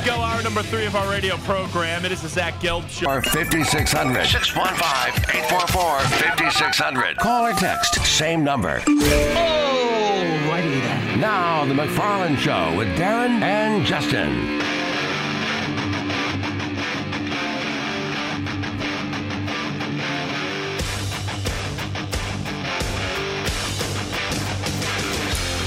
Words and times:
you 0.00 0.06
go. 0.06 0.20
Hour 0.20 0.42
number 0.42 0.62
three 0.62 0.86
of 0.86 0.96
our 0.96 1.10
radio 1.10 1.36
program. 1.38 2.04
It 2.04 2.12
is 2.12 2.22
the 2.22 2.28
Zach 2.28 2.54
Gelb 2.60 2.88
Show. 2.88 3.10
Or 3.10 3.22
5600 3.22 4.26
615 4.26 5.42
844 5.42 6.00
5600. 6.00 7.16
Call 7.18 7.46
or 7.46 7.52
text, 7.52 7.94
same 8.04 8.44
number. 8.44 8.80
Alrighty 8.80 10.80
then. 10.80 11.20
Now, 11.20 11.64
The 11.64 11.74
McFarland 11.74 12.38
Show 12.38 12.76
with 12.76 12.88
Darren 12.98 13.42
and 13.42 13.84
Justin. 13.84 14.60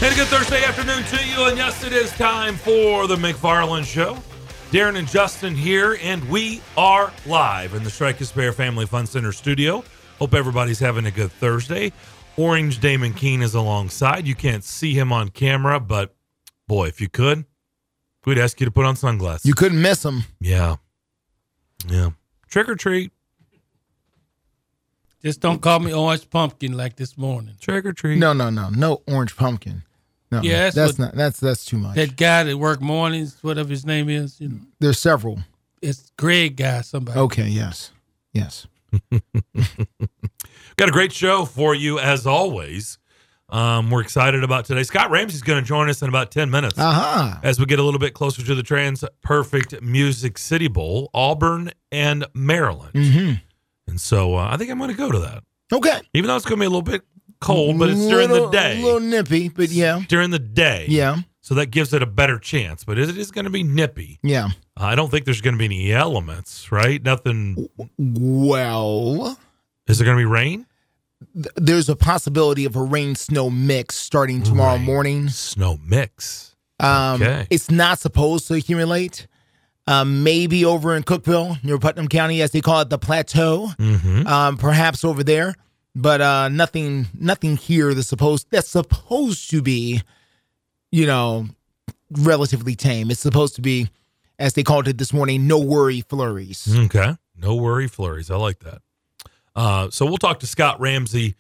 And 0.04 0.12
a 0.12 0.16
good 0.18 0.28
Thursday 0.28 0.62
afternoon 0.66 1.02
to 1.06 1.26
you. 1.26 1.46
And 1.46 1.56
yes, 1.56 1.82
it 1.86 1.94
is 1.94 2.12
time 2.18 2.58
for 2.58 3.08
the 3.08 3.16
McFarland 3.16 3.86
Show. 3.86 4.18
Darren 4.70 4.98
and 4.98 5.08
Justin 5.08 5.56
here, 5.56 5.98
and 6.02 6.28
we 6.30 6.62
are 6.76 7.14
live 7.26 7.74
in 7.74 7.86
the 7.86 7.90
Strike 7.90 8.18
and 8.20 8.28
Spare 8.28 8.52
Family 8.52 8.86
Fun 8.86 9.06
Center 9.06 9.32
studio. 9.32 9.82
Hope 10.20 10.34
everybody's 10.34 10.80
having 10.80 11.06
a 11.06 11.12
good 11.12 11.32
Thursday. 11.32 11.94
Orange 12.36 12.82
Damon 12.82 13.14
Keene 13.14 13.42
is 13.42 13.56
alongside. 13.56 14.28
You 14.28 14.36
can't 14.36 14.66
see 14.66 14.94
him 14.94 15.14
on 15.14 15.30
camera, 15.30 15.80
but 15.80 16.14
boy, 16.68 16.88
if 16.88 17.00
you 17.00 17.08
could, 17.08 17.46
we'd 18.26 18.38
ask 18.38 18.60
you 18.60 18.66
to 18.66 18.72
put 18.72 18.84
on 18.84 18.98
sunglasses. 18.98 19.46
You 19.46 19.54
couldn't 19.54 19.82
miss 19.82 20.04
him. 20.04 20.24
yeah. 20.42 20.76
Yeah. 21.88 22.10
Trick 22.50 22.68
or 22.68 22.76
treat. 22.76 23.14
Just 25.22 25.40
don't 25.40 25.62
call 25.62 25.80
me 25.80 25.94
orange 25.94 26.30
pumpkin 26.30 26.76
like 26.76 26.98
this 26.98 27.18
morning. 27.18 27.56
Trick 27.62 27.86
or 27.86 27.94
treat. 27.94 28.20
No, 28.20 28.34
no, 28.34 28.50
no, 28.50 28.68
no 28.68 29.02
orange 29.08 29.38
pumpkin. 29.38 29.84
No, 30.34 30.42
Yeah, 30.42 30.64
that's 30.64 30.76
that's 30.76 30.92
what- 31.00 31.06
not. 31.06 31.16
That's 31.16 31.40
that's 31.40 31.66
too 31.66 31.78
much. 31.78 31.96
That 31.96 32.16
guy 32.18 32.44
that 32.44 32.58
worked 32.58 32.82
mornings, 32.82 33.38
whatever 33.42 33.70
his 33.70 33.86
name 33.86 34.10
is, 34.10 34.40
you 34.42 34.50
know, 34.50 34.60
There's 34.80 35.00
several. 35.00 35.40
it's 35.82 36.12
Greg 36.18 36.56
guy, 36.58 36.82
somebody. 36.82 37.20
Okay. 37.20 37.48
Yes. 37.48 37.92
Yes. 38.34 38.68
Got 40.76 40.90
a 40.90 40.92
great 40.92 41.12
show 41.14 41.46
for 41.46 41.76
you 41.76 42.00
as 42.00 42.26
always. 42.26 42.98
Um, 43.50 43.92
we're 43.92 44.02
excited 44.02 44.44
about 44.44 44.66
today. 44.66 44.82
Scott 44.84 45.12
Ramsey's 45.12 45.44
going 45.44 45.62
to 45.62 45.68
join 45.68 45.88
us 45.90 46.02
in 46.02 46.10
about 46.10 46.32
10 46.32 46.50
minutes 46.50 46.80
Aha. 46.80 47.40
as 47.44 47.60
we 47.60 47.66
get 47.68 47.78
a 47.78 47.84
little 47.84 48.00
bit 48.00 48.16
closer 48.16 48.44
to 48.44 48.56
the 48.56 48.64
Trans 48.64 49.04
Perfect 49.22 49.80
Music 49.84 50.40
City 50.40 50.68
Bowl, 50.68 51.12
Auburn 51.14 51.72
and 51.92 52.26
Maryland. 52.34 52.94
Mm-hmm. 52.94 53.34
And 53.88 54.02
so 54.02 54.36
uh, 54.36 54.48
I 54.50 54.58
think 54.58 54.72
I'm 54.72 54.80
going 54.80 54.90
to 54.90 54.98
go 54.98 55.12
to 55.12 55.20
that, 55.20 55.44
Okay. 55.72 56.02
even 56.16 56.28
though 56.30 56.36
it's 56.36 56.46
going 56.46 56.58
to 56.58 56.62
be 56.62 56.66
a 56.66 56.70
little 56.70 56.82
bit 56.82 57.04
cold, 57.44 57.78
but 57.80 57.90
it's 57.90 58.08
during 58.08 58.30
the 58.30 58.50
day. 58.50 58.80
A 58.82 58.84
little 58.84 59.00
nippy, 59.00 59.50
but 59.50 59.70
yeah. 59.70 60.02
during 60.08 60.32
the 60.32 60.40
day. 60.40 60.86
Yeah. 60.90 61.18
So 61.42 61.56
that 61.56 61.68
gives 61.68 61.94
it 61.94 62.02
a 62.02 62.06
better 62.06 62.40
chance, 62.40 62.84
but 62.86 62.98
it 62.98 63.18
is 63.18 63.30
going 63.32 63.44
to 63.46 63.52
be 63.52 63.64
nippy. 63.64 64.18
Yeah. 64.24 64.50
I 64.78 64.96
don't 64.96 65.12
think 65.12 65.26
there's 65.26 65.42
going 65.42 65.56
to 65.56 65.60
be 65.60 65.66
any 65.66 65.92
elements, 65.92 66.72
right? 66.72 67.04
Nothing. 67.04 67.68
Well, 67.98 69.38
Is 69.88 69.98
there 70.00 70.06
going 70.06 70.18
to 70.18 70.22
be 70.22 70.26
rain? 70.26 70.66
th- 71.34 71.48
there's 71.56 71.90
a 71.90 71.96
possibility 71.96 72.66
of 72.66 72.76
a 72.76 72.82
rain 72.82 73.16
snow 73.16 73.50
mix 73.50 73.96
starting 73.96 74.42
tomorrow 74.44 74.76
Rain. 74.76 74.86
morning. 74.86 75.30
Snow 75.30 75.78
mix. 75.86 76.56
Um, 76.80 77.22
Okay. 77.22 77.46
It's 77.50 77.70
not 77.70 78.00
supposed 78.00 78.48
to 78.48 78.54
accumulate. 78.56 79.28
Um, 79.86 80.24
maybe 80.24 80.64
over 80.64 80.96
in 80.96 81.04
Cookeville, 81.04 81.62
near 81.62 81.78
Putnam 81.78 82.08
County, 82.08 82.42
as 82.42 82.52
they 82.52 82.62
call 82.62 82.80
it, 82.82 82.90
the 82.90 82.98
plateau. 82.98 83.70
Mm-hmm. 83.78 84.26
Um, 84.28 84.56
perhaps 84.58 85.04
over 85.04 85.26
there, 85.26 85.56
but 85.96 86.22
uh, 86.22 86.50
nothing, 86.50 87.08
nothing 87.14 87.58
here 87.58 87.94
that's 87.94 88.08
supposed 88.08 88.48
that's 88.50 88.70
supposed 88.70 89.50
to 89.52 89.62
be, 89.62 90.02
you 90.92 91.06
know, 91.06 91.48
relatively 92.12 92.76
tame. 92.76 93.12
It's 93.12 93.22
supposed 93.22 93.56
to 93.56 93.62
be, 93.62 93.90
as 94.40 94.54
they 94.54 94.64
called 94.64 94.88
it 94.88 94.98
this 94.98 95.14
morning, 95.14 95.48
no 95.48 95.60
worry 95.60 96.02
flurries. 96.02 96.68
Okay. 96.86 97.16
No 97.36 97.56
worry 97.56 97.88
flurries. 97.88 98.32
I 98.32 98.36
like 98.38 98.60
that. 98.60 98.82
Uh, 99.56 99.90
so 99.90 100.06
we'll 100.06 100.18
talk 100.18 100.40
to 100.40 100.48
Scott 100.48 100.80
Ramsey 100.80 101.36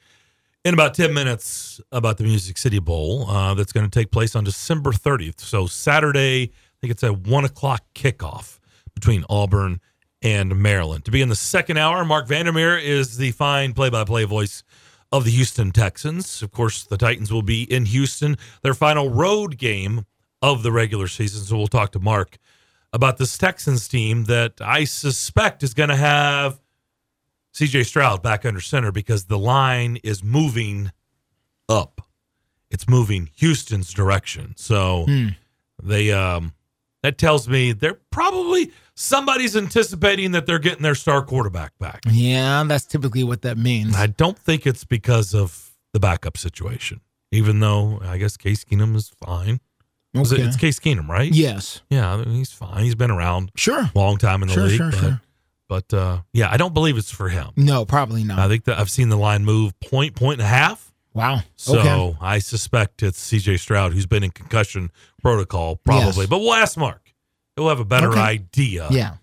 in 0.63 0.73
about 0.73 0.93
10 0.93 1.13
minutes 1.13 1.81
about 1.91 2.17
the 2.17 2.23
Music 2.23 2.57
City 2.57 2.79
Bowl 2.79 3.29
uh, 3.29 3.53
that's 3.53 3.71
going 3.71 3.89
to 3.89 3.99
take 3.99 4.11
place 4.11 4.35
on 4.35 4.43
December 4.43 4.91
30th. 4.91 5.39
So 5.39 5.67
Saturday, 5.67 6.43
I 6.43 6.75
think 6.81 6.91
it's 6.91 7.03
a 7.03 7.13
one 7.13 7.45
o'clock 7.45 7.83
kickoff 7.95 8.59
between 8.93 9.25
Auburn 9.29 9.79
and 10.23 10.55
Maryland. 10.55 11.05
To 11.05 11.11
be 11.11 11.21
in 11.21 11.29
the 11.29 11.35
second 11.35 11.77
hour, 11.77 12.03
Marc 12.05 12.27
Vandermeer 12.27 12.77
is 12.77 13.17
the 13.17 13.31
fine 13.31 13.73
play 13.73 13.89
by 13.89 14.05
play 14.05 14.23
voice 14.23 14.63
of 15.11 15.25
the 15.25 15.31
Houston 15.31 15.71
Texans. 15.71 16.41
Of 16.41 16.51
course, 16.51 16.83
the 16.83 16.97
Titans 16.97 17.31
will 17.31 17.43
be 17.43 17.63
in 17.63 17.85
Houston, 17.85 18.37
their 18.63 18.73
final 18.73 19.09
road 19.09 19.57
game 19.57 20.05
of 20.41 20.63
the 20.63 20.71
regular 20.71 21.07
season. 21.07 21.43
So 21.43 21.57
we'll 21.57 21.67
talk 21.67 21.91
to 21.91 21.99
Marc 21.99 22.37
about 22.93 23.17
this 23.17 23.37
Texans 23.37 23.87
team 23.87 24.23
that 24.25 24.53
I 24.61 24.85
suspect 24.85 25.61
is 25.61 25.73
going 25.73 25.89
to 25.89 25.95
have 25.95 26.59
CJ 27.53 27.85
Stroud 27.85 28.23
back 28.23 28.45
under 28.45 28.61
center 28.61 28.91
because 28.91 29.25
the 29.25 29.37
line 29.37 29.97
is 30.03 30.23
moving 30.23 30.91
up. 31.69 32.01
It's 32.71 32.87
moving 32.87 33.29
Houston's 33.35 33.93
direction. 33.93 34.53
So 34.57 35.05
they 35.81 36.11
um 36.11 36.53
that 37.03 37.17
tells 37.17 37.47
me 37.47 37.73
they're 37.73 37.99
probably 38.09 38.71
somebody's 38.95 39.55
anticipating 39.55 40.31
that 40.31 40.45
they're 40.45 40.59
getting 40.59 40.83
their 40.83 40.95
star 40.95 41.23
quarterback 41.23 41.77
back. 41.79 42.03
Yeah, 42.09 42.63
that's 42.67 42.85
typically 42.85 43.23
what 43.23 43.41
that 43.43 43.57
means. 43.57 43.95
I 43.95 44.07
don't 44.07 44.37
think 44.37 44.65
it's 44.67 44.83
because 44.83 45.33
of 45.33 45.71
the 45.93 45.99
backup 45.99 46.37
situation. 46.37 47.01
Even 47.31 47.59
though 47.59 47.99
I 48.03 48.17
guess 48.19 48.37
Case 48.37 48.63
Keenum 48.63 48.95
is 48.95 49.11
fine. 49.25 49.59
Okay. 50.15 50.43
It's 50.43 50.55
Case 50.57 50.79
Keenum, 50.79 51.07
right? 51.07 51.31
Yes. 51.33 51.81
Yeah, 51.89 52.13
I 52.13 52.17
mean, 52.17 52.35
he's 52.35 52.51
fine. 52.51 52.83
He's 52.83 52.93
been 52.93 53.09
around 53.09 53.51
Sure. 53.55 53.81
a 53.81 53.91
long 53.95 54.17
time 54.17 54.43
in 54.43 54.47
the 54.49 54.53
Sure, 54.53 54.63
league. 54.65 54.77
sure, 54.77 54.91
but, 54.91 54.99
sure. 54.99 55.21
but 55.67 55.93
uh, 55.93 56.21
yeah, 56.33 56.51
I 56.51 56.57
don't 56.57 56.75
believe 56.75 56.97
it's 56.97 57.09
for 57.09 57.29
him. 57.29 57.47
No, 57.57 57.85
probably 57.85 58.23
not. 58.23 58.37
I 58.37 58.47
think 58.47 58.65
that 58.65 58.77
I've 58.77 58.91
seen 58.91 59.09
the 59.09 59.17
line 59.17 59.43
move 59.43 59.73
point, 59.79 60.15
point 60.15 60.33
and 60.39 60.45
a 60.45 60.49
half. 60.49 60.93
wow. 61.15 61.41
So 61.55 61.79
okay. 61.79 62.17
I 62.21 62.37
suspect 62.37 63.01
it's 63.01 63.19
CJ 63.31 63.59
Stroud 63.59 63.93
who's 63.93 64.05
been 64.05 64.23
in 64.23 64.29
concussion 64.29 64.91
protocol, 65.23 65.77
probably. 65.77 66.21
Yes. 66.23 66.27
But 66.29 66.39
we'll 66.39 66.53
ask 66.53 66.77
Marc. 66.77 67.02
He'll 67.55 67.69
have 67.69 67.79
a 67.79 67.85
better 67.85 68.09
Okay. 68.09 68.19
idea 68.19 68.87
Yeah. 68.91 69.15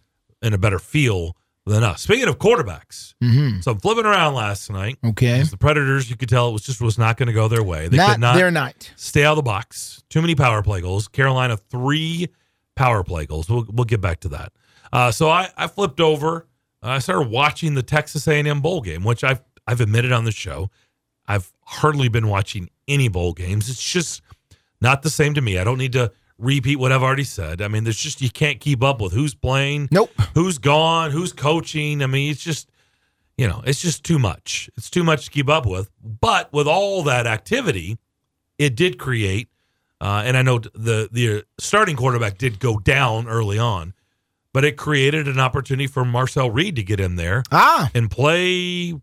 and 0.43 0.55
a 0.55 0.59
better 0.59 0.79
feel 0.79 1.37
than 1.67 1.83
us. 1.85 2.03
Speaking 2.03 2.29
of 2.29 2.39
quarterbacks, 2.39 3.15
Mm-hmm. 3.23 3.61
so 3.61 3.73
I'm 3.73 3.79
flipping 3.81 4.07
around 4.07 4.35
last 4.35 4.71
night. 4.71 4.99
Okay. 5.05 5.43
The 5.43 5.57
Predators, 5.57 6.09
you 6.11 6.17
could 6.17 6.29
tell 6.29 6.49
it 6.49 6.53
was 6.53 6.63
just 6.63 6.81
was 6.81 6.97
not 6.99 7.17
going 7.17 7.27
to 7.29 7.33
go 7.33 7.49
their 7.49 7.63
way. 7.63 7.89
They 7.89 7.97
not, 7.97 8.13
could 8.13 8.21
not 8.21 8.37
their 8.37 8.51
night. 8.51 8.93
stay 8.97 9.25
out 9.25 9.33
of 9.33 9.37
the 9.37 9.43
box. 9.43 10.03
Too 10.09 10.21
many 10.21 10.35
power 10.35 10.63
play 10.63 10.81
goals. 10.81 11.07
Carolina 11.09 11.57
three 11.57 12.29
power 12.77 13.05
play 13.05 13.27
goals. 13.27 13.49
We'll 13.49 13.67
we'll 13.71 13.85
get 13.85 14.01
back 14.01 14.21
to 14.21 14.29
that. 14.29 14.53
Uh, 14.93 15.11
so 15.13 15.29
I 15.29 15.49
I 15.57 15.67
flipped 15.67 16.01
over. 16.01 16.47
I 16.83 16.99
started 16.99 17.29
watching 17.31 17.75
the 17.75 17.83
Texas 17.83 18.27
A&M 18.27 18.61
bowl 18.63 18.81
game, 18.81 19.05
which 19.05 19.23
I've 19.23 19.43
I've 19.67 19.81
admitted 19.83 20.13
on 20.13 20.25
the 20.25 20.33
show. 20.33 20.71
I've 21.29 21.53
hardly 21.63 22.09
been 22.09 22.27
watching 22.29 22.71
any 22.89 23.09
bowl 23.09 23.35
games. 23.35 23.69
It's 23.69 23.83
just 23.93 24.23
not 24.81 25.03
the 25.03 25.11
same 25.11 25.35
to 25.35 25.43
me. 25.43 25.59
I 25.59 25.65
don't 25.65 25.79
need 25.79 25.93
to 25.93 26.11
repeat 26.41 26.77
what 26.77 26.91
I've 26.93 27.03
already 27.03 27.25
said. 27.25 27.63
I 27.63 27.69
mean, 27.69 27.85
there's 27.85 27.97
just 27.99 28.21
you 28.21 28.31
can't 28.31 28.59
keep 28.61 28.83
up 28.83 29.01
with 29.01 29.13
who's 29.13 29.35
playing, 29.35 29.89
Nope. 29.91 30.11
who's 30.35 30.59
gone, 30.59 31.11
who's 31.11 31.33
coaching. 31.33 32.03
I 32.03 32.07
mean, 32.07 32.31
it's 32.31 32.43
just 32.43 32.71
you 33.37 33.49
know, 33.49 33.63
it's 33.65 33.81
just 33.81 34.05
too 34.05 34.19
much. 34.19 34.69
It's 34.77 34.91
too 34.91 35.03
much 35.05 35.25
to 35.27 35.31
keep 35.31 35.49
up 35.49 35.65
with. 35.67 35.91
But 36.03 36.53
with 36.53 36.67
all 36.67 37.03
that 37.05 37.27
activity, 37.27 37.97
it 38.59 38.77
did 38.77 38.99
create, 38.99 39.49
uh, 40.01 40.23
and 40.27 40.37
I 40.37 40.43
know 40.43 40.59
the 40.59 41.09
the 41.11 41.45
starting 41.59 41.97
quarterback 41.97 42.37
did 42.39 42.59
go 42.59 42.79
down 42.79 43.29
early 43.29 43.59
on, 43.59 43.95
but 44.53 44.65
it 44.65 44.77
created 44.77 45.27
an 45.29 45.39
opportunity 45.41 45.87
for 45.87 46.05
Marcel 46.05 46.51
Reed 46.51 46.77
to 46.77 46.83
get 46.83 47.01
in 47.01 47.17
there 47.17 47.43
Ah, 47.51 47.91
and 47.95 48.11
play 48.11 48.95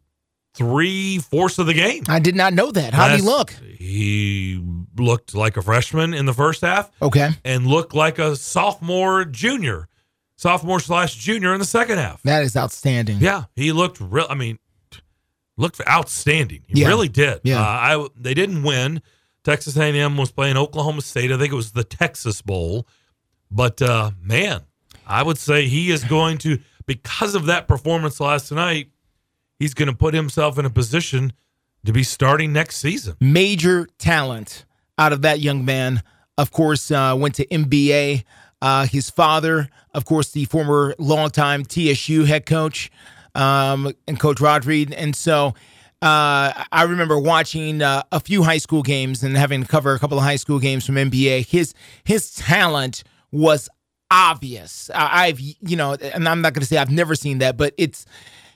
three 0.53 1.20
fourths 1.20 1.58
of 1.59 1.66
the 1.68 1.74
game. 1.74 2.03
I 2.08 2.20
did 2.20 2.36
not 2.36 2.53
know 2.53 2.72
that. 2.72 2.94
How 2.94 3.08
did 3.09 3.20
he 3.20 3.26
look? 3.26 3.52
He 3.52 4.64
looked 5.00 5.34
like 5.35 5.58
a 5.58 5.62
freshman 5.62 6.13
in 6.13 6.25
the 6.25 6.34
first 6.34 6.62
half 6.62 6.90
Okay. 7.02 7.30
and 7.46 7.68
looked 7.68 7.94
like 7.94 8.19
a 8.19 8.35
sophomore, 8.35 9.26
junior, 9.26 9.88
sophomore 10.35 10.79
slash 10.79 11.16
junior 11.16 11.53
in 11.53 11.59
the 11.59 11.66
second 11.66 11.97
half. 11.97 12.22
That 12.23 12.44
is 12.44 12.55
outstanding. 12.55 13.17
Yeah, 13.20 13.46
he 13.55 13.72
looked 13.72 13.99
real. 13.99 14.28
I 14.29 14.35
mean, 14.35 14.59
looked 15.58 15.82
outstanding. 15.88 16.64
He 16.67 16.82
Yeah. 16.82 16.88
really 16.88 17.09
did. 17.09 17.41
Yeah. 17.44 17.61
Uh, 17.61 17.64
I 17.66 18.08
they 18.16 18.34
didn't 18.34 18.64
win. 18.64 19.02
Texas 19.44 19.78
A&M 19.78 20.17
was 20.17 20.32
playing 20.32 20.58
Oklahoma 20.58 21.02
State. 21.02 21.32
I 21.32 21.38
think 21.38 21.52
it 21.53 21.55
was 21.55 21.72
the 21.72 21.84
Texas 21.84 22.41
Bowl. 22.41 22.85
But 23.49 23.82
uh, 23.82 24.11
man, 24.22 24.61
I 25.05 25.23
would 25.23 25.38
say 25.38 25.67
he 25.67 25.90
is 25.90 26.03
going 26.03 26.38
to 26.40 26.59
because 26.85 27.34
of 27.34 27.46
that 27.46 27.67
performance 27.67 28.20
last 28.20 28.52
night. 28.52 28.90
He's 29.59 29.73
going 29.73 29.88
to 29.88 29.96
put 29.96 30.14
himself 30.14 30.59
in 30.59 30.66
a 30.66 30.70
position 30.70 31.34
to 31.85 31.91
be 31.91 32.03
starting 32.03 32.53
next 32.53 32.78
season. 32.78 33.16
Major 33.20 33.88
talent 33.97 34.66
out 34.97 35.14
of 35.14 35.22
that 35.23 35.40
young 35.40 35.66
man. 35.66 36.03
Of 36.38 36.52
course, 36.52 36.91
uh, 36.91 37.16
went 37.17 37.35
to 37.35 37.47
MBA. 37.47 38.23
Uh, 38.61 38.85
his 38.88 39.09
father, 39.09 39.70
of 39.94 40.05
course, 40.05 40.32
the 40.32 40.46
former 40.46 40.96
longtime 40.97 41.64
TSU 41.66 42.23
head 42.26 42.46
coach, 42.46 42.91
um, 43.35 43.91
and 44.08 44.20
Coach 44.20 44.40
Rod 44.40 44.66
Reed. 44.66 44.94
And 44.94 45.16
so 45.16 45.53
uh, 46.02 46.64
I 46.72 46.84
remember 46.84 47.20
watching 47.20 47.82
uh, 47.82 48.03
a 48.11 48.20
few 48.20 48.44
high 48.44 48.59
school 48.59 48.84
games 48.84 49.23
and 49.23 49.35
having 49.35 49.64
to 49.64 49.67
cover 49.67 49.94
a 49.94 49.99
couple 49.99 50.17
of 50.17 50.23
high 50.23 50.35
school 50.35 50.59
games 50.59 50.85
from 50.85 50.96
MBA. 50.96 51.47
His 51.47 51.73
his 52.03 52.35
talent 52.35 53.03
was 53.32 53.67
obvious. 54.11 54.91
I, 54.94 55.28
I've 55.28 55.40
you 55.40 55.76
know, 55.76 55.94
and 55.94 56.29
I'm 56.29 56.41
not 56.41 56.53
going 56.53 56.61
to 56.61 56.67
say 56.67 56.78
I've 56.78 56.91
never 56.91 57.16
seen 57.16 57.40
that, 57.40 57.58
but 57.58 57.73
it's 57.78 58.05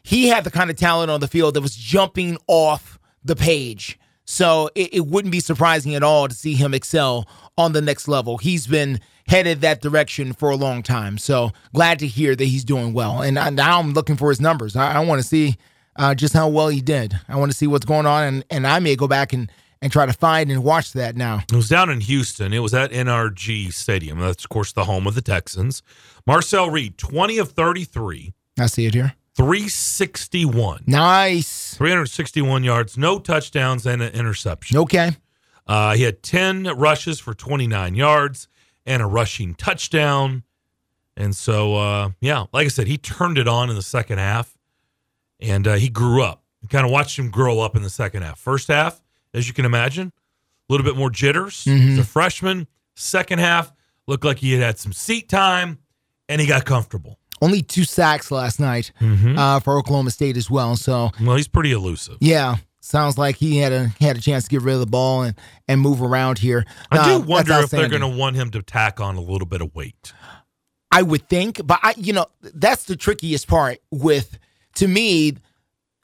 he 0.04 0.28
had 0.28 0.44
the 0.44 0.52
kind 0.52 0.70
of 0.70 0.76
talent 0.76 1.10
on 1.10 1.20
the 1.20 1.28
field 1.28 1.56
that 1.56 1.62
was 1.62 1.76
jumping 1.76 2.38
off 2.48 3.00
the 3.24 3.36
page. 3.36 4.00
So 4.32 4.70
it, 4.76 4.94
it 4.94 5.08
wouldn't 5.08 5.34
be 5.34 5.42
surprising 5.42 5.94
at 5.94 6.04
all 6.04 6.30
to 6.30 6.34
see 6.34 6.54
him 6.54 6.74
excel 6.74 7.28
on 7.58 7.74
the 7.74 7.82
next 7.82 8.08
level. 8.08 8.38
He's 8.38 8.66
been 8.66 9.02
headed 9.28 9.60
that 9.60 9.82
direction 9.82 10.32
for 10.32 10.50
a 10.50 10.56
long 10.56 10.84
time. 10.84 11.18
So 11.18 11.52
glad 11.74 12.00
to 12.00 12.08
hear 12.08 12.34
that 12.34 12.46
he's 12.46 12.64
doing 12.64 12.94
well. 12.94 13.22
And 13.22 13.38
I, 13.38 13.50
now 13.50 13.78
I'm 13.80 13.92
looking 13.92 14.16
for 14.16 14.30
his 14.30 14.40
numbers. 14.40 14.78
I, 14.78 14.94
I 14.94 15.00
want 15.02 15.22
to 15.22 15.28
see 15.28 15.58
uh, 15.98 16.16
just 16.16 16.34
how 16.34 16.48
well 16.48 16.70
he 16.70 16.80
did. 16.80 17.14
I 17.28 17.36
want 17.36 17.52
to 17.52 17.58
see 17.58 17.68
what's 17.68 17.84
going 17.86 18.06
on, 18.06 18.24
and, 18.24 18.46
and 18.50 18.66
I 18.66 18.80
may 18.80 18.96
go 18.96 19.06
back 19.06 19.34
and, 19.34 19.52
and 19.82 19.92
try 19.92 20.06
to 20.06 20.14
find 20.14 20.50
and 20.50 20.64
watch 20.64 20.94
that 20.94 21.18
now. 21.18 21.44
It 21.52 21.56
was 21.56 21.68
down 21.68 21.90
in 21.90 22.00
Houston. 22.00 22.54
It 22.54 22.60
was 22.60 22.74
at 22.74 22.92
NRG 22.92 23.74
Stadium. 23.74 24.20
That's, 24.20 24.46
of 24.46 24.50
course, 24.50 24.72
the 24.72 24.86
home 24.86 25.08
of 25.08 25.16
the 25.16 25.22
Texans. 25.22 25.84
Marcel 26.26 26.70
Reed, 26.70 26.98
20 26.98 27.38
of 27.38 27.52
33, 27.52 28.32
I 28.58 28.68
see 28.68 28.86
it 28.86 28.94
here. 28.94 29.14
361. 29.36 30.84
Nice. 30.88 31.76
361 31.76 32.64
yards, 32.64 32.98
no 32.98 33.20
touchdowns, 33.20 33.86
and 33.86 34.02
an 34.02 34.14
interception. 34.14 34.78
Okay. 34.78 35.16
Uh, 35.68 35.96
he 35.96 36.04
had 36.04 36.22
10 36.22 36.64
rushes 36.78 37.20
for 37.20 37.34
29 37.34 37.96
yards 37.96 38.48
and 38.86 39.02
a 39.02 39.06
rushing 39.06 39.54
touchdown. 39.56 40.44
And 41.16 41.36
so, 41.36 41.76
uh, 41.76 42.10
yeah, 42.20 42.46
like 42.52 42.66
I 42.66 42.70
said, 42.70 42.88
he 42.88 42.98
turned 42.98 43.38
it 43.38 43.48
on 43.48 43.70
in 43.70 43.76
the 43.76 43.82
second 43.82 44.18
half 44.18 44.58
and 45.40 45.68
uh, 45.68 45.76
he 45.76 45.90
grew 45.90 46.24
up. 46.24 46.44
You 46.62 46.68
kind 46.68 46.86
of 46.86 46.92
watched 46.92 47.18
him 47.18 47.30
grow 47.30 47.60
up 47.60 47.76
in 47.76 47.84
the 47.84 47.90
second 47.90 48.24
half. 48.24 48.40
First 48.40 48.68
half, 48.68 49.02
as 49.34 49.48
you 49.48 49.54
can 49.54 49.66
imagine, 49.66 50.08
a 50.08 50.74
little 50.74 50.86
bit 50.86 50.96
more 50.96 51.10
jitters. 51.10 51.64
He's 51.64 51.98
a 52.00 52.04
freshman. 52.04 52.68
Second 52.96 53.40
half, 53.40 53.72
looked 54.08 54.24
like 54.26 54.40
he 54.40 54.54
had 54.54 54.62
had 54.62 54.78
some 54.78 54.94
seat 54.94 55.30
time 55.30 55.80
and 56.28 56.42
he 56.42 56.48
got 56.48 56.66
comfortable. 56.66 57.18
Only 57.42 57.62
two 57.64 57.84
sacks 57.84 58.30
last 58.32 58.60
night 58.60 58.92
uh, 59.02 59.60
for 59.60 59.78
Oklahoma 59.78 60.12
State 60.12 60.38
as 60.38 60.50
well. 60.50 60.76
So 60.76 61.10
Well, 61.22 61.38
he's 61.38 61.48
pretty 61.48 61.72
elusive. 61.72 62.18
yeah, 62.20 62.58
sounds 62.82 63.18
like 63.18 63.38
he 63.38 63.58
had 63.58 63.72
a 63.72 63.88
he 64.00 64.06
had 64.06 64.18
a 64.18 64.22
chance 64.22 64.44
to 64.44 64.50
get 64.50 64.62
rid 64.62 64.74
of 64.76 64.80
the 64.80 64.86
ball 64.86 65.24
and 65.24 65.36
and 65.68 65.82
move 65.82 66.02
around 66.02 66.38
here. 66.40 66.66
I 66.92 66.98
Uh, 66.98 67.06
do 67.20 67.26
wonder 67.26 67.54
if 67.60 67.70
they're 67.72 67.90
going 67.90 68.02
to 68.02 68.08
want 68.08 68.36
him 68.36 68.52
to 68.52 68.62
tack 68.62 69.00
on 69.00 69.16
a 69.18 69.22
little 69.22 69.48
bit 69.48 69.62
of 69.62 69.74
weight. 69.74 70.14
I 70.92 71.02
would 71.04 71.30
think, 71.30 71.66
but 71.66 71.80
I, 71.82 71.94
you 71.98 72.12
know, 72.14 72.26
that's 72.42 72.84
the 72.84 72.98
trickiest 72.98 73.48
part 73.48 73.80
with, 73.92 74.38
to 74.76 74.90
me, 74.90 75.38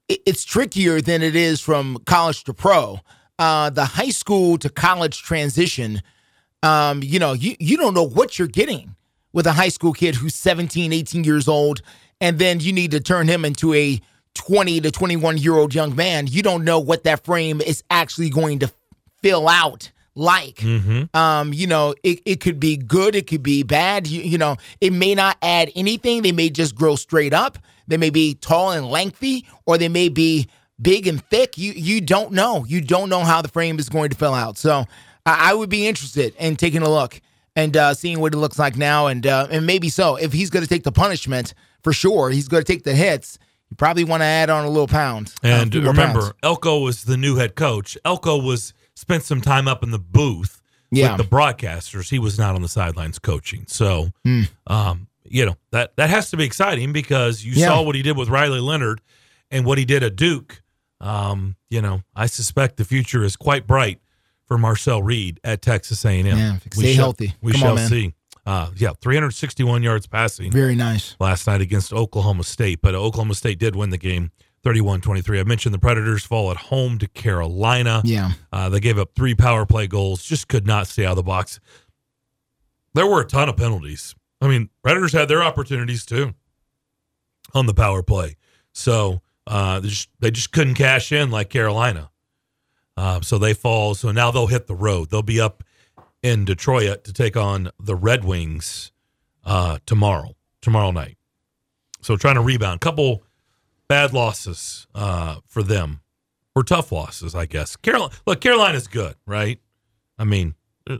it's 0.07 0.45
trickier 0.45 1.01
than 1.01 1.21
it 1.21 1.35
is 1.35 1.59
from 1.59 1.97
college 2.05 2.45
to 2.45 2.53
pro. 2.53 3.01
Uh, 3.37 3.69
the 3.69 3.83
high 3.83 4.09
school 4.11 4.57
to 4.59 4.69
college 4.69 5.21
transition, 5.21 6.01
um, 6.63 7.03
you 7.03 7.19
know, 7.19 7.33
you, 7.33 7.55
you 7.59 7.75
don't 7.75 7.93
know 7.93 8.07
what 8.07 8.39
you're 8.39 8.47
getting 8.47 8.95
with 9.33 9.47
a 9.47 9.53
high 9.53 9.69
school 9.69 9.93
kid 9.93 10.15
who's 10.15 10.35
17, 10.35 10.93
18 10.93 11.23
years 11.23 11.47
old, 11.47 11.81
and 12.19 12.39
then 12.39 12.59
you 12.59 12.73
need 12.73 12.91
to 12.91 12.99
turn 12.99 13.27
him 13.27 13.45
into 13.45 13.73
a 13.73 14.01
20 14.33 14.81
to 14.81 14.91
21 14.91 15.37
year 15.37 15.55
old 15.55 15.73
young 15.73 15.95
man. 15.95 16.27
You 16.27 16.43
don't 16.43 16.63
know 16.63 16.79
what 16.79 17.03
that 17.03 17.23
frame 17.23 17.61
is 17.61 17.83
actually 17.89 18.29
going 18.29 18.59
to 18.59 18.71
fill 19.21 19.47
out 19.47 19.91
like. 20.15 20.61
Um, 21.13 21.53
you 21.53 21.67
know, 21.67 21.93
it, 22.03 22.19
it 22.25 22.39
could 22.39 22.59
be 22.59 22.77
good, 22.77 23.15
it 23.15 23.27
could 23.27 23.43
be 23.43 23.63
bad. 23.63 24.07
You, 24.07 24.21
you 24.21 24.37
know, 24.37 24.57
it 24.81 24.93
may 24.93 25.15
not 25.15 25.37
add 25.41 25.71
anything. 25.75 26.21
They 26.21 26.31
may 26.31 26.49
just 26.49 26.75
grow 26.75 26.95
straight 26.95 27.33
up. 27.33 27.57
They 27.87 27.97
may 27.97 28.09
be 28.09 28.35
tall 28.35 28.71
and 28.71 28.87
lengthy, 28.87 29.45
or 29.65 29.77
they 29.77 29.89
may 29.89 30.09
be 30.09 30.47
big 30.81 31.07
and 31.07 31.23
thick. 31.29 31.57
You 31.57 31.71
you 31.71 32.01
don't 32.01 32.31
know. 32.31 32.65
You 32.65 32.81
don't 32.81 33.09
know 33.09 33.21
how 33.21 33.41
the 33.41 33.47
frame 33.47 33.79
is 33.79 33.89
going 33.89 34.09
to 34.09 34.17
fill 34.17 34.33
out. 34.33 34.57
So 34.57 34.85
I, 35.25 35.51
I 35.51 35.53
would 35.53 35.69
be 35.69 35.87
interested 35.87 36.35
in 36.37 36.57
taking 36.57 36.81
a 36.81 36.89
look 36.89 37.21
and 37.57 37.75
uh, 37.75 37.93
seeing 37.93 38.19
what 38.21 38.33
it 38.33 38.37
looks 38.37 38.57
like 38.59 38.77
now, 38.77 39.07
and 39.07 39.25
uh, 39.27 39.47
and 39.51 39.65
maybe 39.65 39.89
so. 39.89 40.15
If 40.15 40.31
he's 40.31 40.49
going 40.49 40.63
to 40.63 40.69
take 40.69 40.83
the 40.83 40.91
punishment 40.93 41.53
for 41.83 41.91
sure, 41.91 42.29
he's 42.29 42.47
going 42.47 42.63
to 42.63 42.71
take 42.73 42.83
the 42.83 42.93
hits. 42.95 43.37
You 43.69 43.75
probably 43.75 44.05
want 44.05 44.21
to 44.21 44.25
add 44.25 44.49
on 44.49 44.63
a 44.63 44.69
little 44.69 44.87
pound. 44.87 45.33
uh, 45.43 45.47
And 45.47 45.73
more 45.73 45.91
remember, 45.91 46.21
pounds. 46.21 46.33
Elko 46.43 46.79
was 46.79 47.03
the 47.03 47.17
new 47.17 47.35
head 47.35 47.55
coach. 47.55 47.97
Elko 48.05 48.37
was 48.41 48.73
spent 48.95 49.23
some 49.23 49.41
time 49.41 49.67
up 49.67 49.83
in 49.83 49.91
the 49.91 49.99
booth 49.99 50.61
Yeah. 50.91 51.17
with 51.17 51.27
the 51.29 51.35
broadcasters. 51.35 52.09
He 52.09 52.19
was 52.19 52.37
not 52.39 52.55
on 52.55 52.61
the 52.61 52.69
sidelines 52.69 53.19
coaching. 53.19 53.65
So, 53.67 54.11
Hmm. 54.23 54.43
um, 54.67 55.07
you 55.29 55.45
know 55.45 55.57
that 55.71 55.95
that 55.97 56.09
has 56.09 56.29
to 56.29 56.37
be 56.37 56.45
exciting 56.45 56.93
because 56.93 57.43
you 57.43 57.53
Yeah. 57.53 57.67
saw 57.67 57.81
what 57.81 57.95
he 57.95 58.01
did 58.03 58.15
with 58.15 58.29
Riley 58.29 58.61
Leonard 58.61 59.01
and 59.51 59.65
what 59.65 59.77
he 59.77 59.83
did 59.83 60.01
at 60.03 60.15
Duke. 60.15 60.61
Um, 61.01 61.55
you 61.69 61.81
know, 61.81 62.03
I 62.15 62.27
suspect 62.27 62.77
the 62.77 62.85
future 62.85 63.23
is 63.23 63.35
quite 63.35 63.67
bright 63.67 63.99
for 64.47 64.57
Marcel 64.57 65.03
Reed 65.03 65.39
at 65.43 65.61
Texas 65.61 66.03
A&M. 66.05 66.25
Yeah, 66.25 66.57
We 66.75 66.83
stay 66.83 66.93
shall- 66.95 67.05
healthy. 67.05 67.33
We 67.41 67.51
Come 67.51 67.63
on, 67.63 67.67
shall 67.67 67.75
man. 67.75 67.89
see. 67.89 68.13
Uh, 68.45 68.69
yeah, 68.77 68.91
361 69.01 69.83
yards 69.83 70.07
passing 70.07 70.49
very 70.51 70.73
nice. 70.73 71.15
last 71.19 71.45
night 71.47 71.59
against 71.59 71.91
Oklahoma 71.91 72.45
State, 72.45 72.79
but 72.81 72.95
Oklahoma 72.95 73.35
State 73.35 73.59
did 73.59 73.75
win 73.75 73.89
the 73.89 73.97
game 73.97 74.31
31 74.63 75.01
23. 75.01 75.41
I 75.41 75.43
mentioned 75.43 75.73
the 75.73 75.79
Predators 75.79 76.23
fall 76.25 76.49
at 76.51 76.55
home 76.57 76.97
to 76.99 77.07
Carolina. 77.07 78.01
Yeah. 78.05 78.31
Uh, 78.53 78.69
they 78.69 78.79
gave 78.79 78.97
up 78.97 79.09
three 79.17 79.35
power 79.35 79.65
play 79.65 79.87
goals, 79.87 80.23
just 80.23 80.47
could 80.47 80.65
not 80.65 80.87
stay 80.87 81.05
out 81.05 81.11
of 81.11 81.15
the 81.17 81.23
box. 81.23 81.59
There 82.93 83.05
were 83.05 83.21
a 83.21 83.25
ton 83.25 83.49
of 83.49 83.57
penalties. 83.57 84.15
I 84.39 84.47
mean, 84.47 84.69
Predators 84.81 85.11
had 85.11 85.27
their 85.27 85.43
opportunities 85.43 86.05
too 86.05 86.33
on 87.53 87.65
the 87.65 87.73
power 87.73 88.01
play. 88.01 88.37
So 88.71 89.21
uh, 89.45 89.79
they, 89.81 89.89
just, 89.89 90.09
they 90.19 90.31
just 90.31 90.51
couldn't 90.53 90.75
cash 90.75 91.11
in 91.11 91.31
like 91.31 91.49
Carolina. 91.49 92.11
Uh, 92.97 93.21
so 93.21 93.37
they 93.37 93.53
fall. 93.53 93.93
So 93.93 94.11
now 94.11 94.31
they'll 94.31 94.47
hit 94.47 94.67
the 94.67 94.75
road. 94.75 95.11
They'll 95.11 95.21
be 95.21 95.39
up 95.39 95.63
in 96.23 96.43
Detroit 96.45 97.03
to 97.03 97.13
take 97.13 97.37
on 97.37 97.69
the 97.79 97.95
Red 97.95 98.25
Wings 98.25 98.91
uh, 99.45 99.77
tomorrow, 99.85 100.35
tomorrow 100.61 100.91
night. 100.91 101.17
So 102.01 102.17
trying 102.17 102.35
to 102.35 102.41
rebound. 102.41 102.81
Couple 102.81 103.23
bad 103.87 104.13
losses 104.13 104.87
uh, 104.95 105.37
for 105.47 105.63
them, 105.63 106.01
or 106.55 106.63
tough 106.63 106.91
losses, 106.91 107.35
I 107.35 107.45
guess. 107.45 107.75
Carolina, 107.75 108.13
look, 108.25 108.41
Carolina's 108.41 108.87
good, 108.87 109.15
right? 109.25 109.59
I 110.17 110.23
mean, 110.23 110.55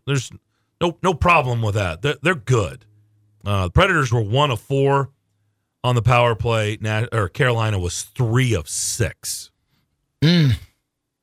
there's 0.05 0.31
no 0.79 0.97
no 1.01 1.13
problem 1.13 1.61
with 1.61 1.75
that. 1.75 2.01
They're, 2.01 2.17
they're 2.21 2.35
good. 2.35 2.85
Uh, 3.43 3.65
the 3.65 3.71
Predators 3.71 4.11
were 4.11 4.21
one 4.21 4.51
of 4.51 4.59
four 4.59 5.09
on 5.83 5.95
the 5.95 6.01
power 6.01 6.35
play. 6.35 6.77
Na- 6.79 7.07
or 7.11 7.29
Carolina 7.29 7.79
was 7.79 8.03
three 8.03 8.53
of 8.53 8.69
six. 8.69 9.51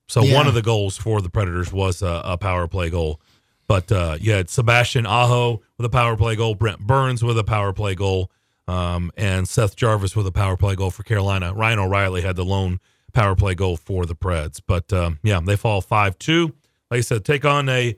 So 0.07 0.23
Yeah. 0.23 0.35
one 0.35 0.47
of 0.47 0.55
the 0.55 0.63
goals 0.63 0.97
for 0.97 1.21
the 1.23 1.31
Predators 1.31 1.73
was 1.73 2.03
a, 2.03 2.21
a 2.25 2.39
power 2.39 2.69
play 2.69 2.91
goal. 2.91 3.21
But 3.67 3.91
uh, 3.91 4.19
you 4.21 4.33
had 4.33 4.51
Sebastian 4.51 5.07
Aho 5.07 5.63
with 5.79 5.87
a 5.87 5.91
power 5.91 6.17
play 6.17 6.37
goal, 6.37 6.55
Brent 6.55 6.81
Burns 6.81 7.23
with 7.25 7.39
a 7.39 7.45
power 7.45 7.73
play 7.73 7.95
goal, 7.95 8.31
um, 8.69 9.11
and 9.17 9.49
Seth 9.49 9.75
Jarvis 9.77 10.15
with 10.15 10.27
a 10.27 10.33
power 10.33 10.57
play 10.57 10.75
goal 10.75 10.91
for 10.91 11.03
Carolina. 11.03 11.55
Ryan 11.55 11.79
O'Reilly 11.79 12.21
had 12.21 12.37
the 12.37 12.45
lone 12.45 12.81
power 13.15 13.35
play 13.35 13.55
goal 13.55 13.77
for 13.79 14.05
the 14.05 14.15
Preds. 14.15 14.61
But 14.67 14.93
um, 14.93 15.19
yeah, 15.23 15.41
they 15.41 15.57
fall 15.57 15.81
5 15.81 16.19
2. 16.19 16.53
Like 16.91 16.99
I 16.99 17.01
said, 17.01 17.25
take 17.25 17.45
on 17.47 17.69
a 17.71 17.97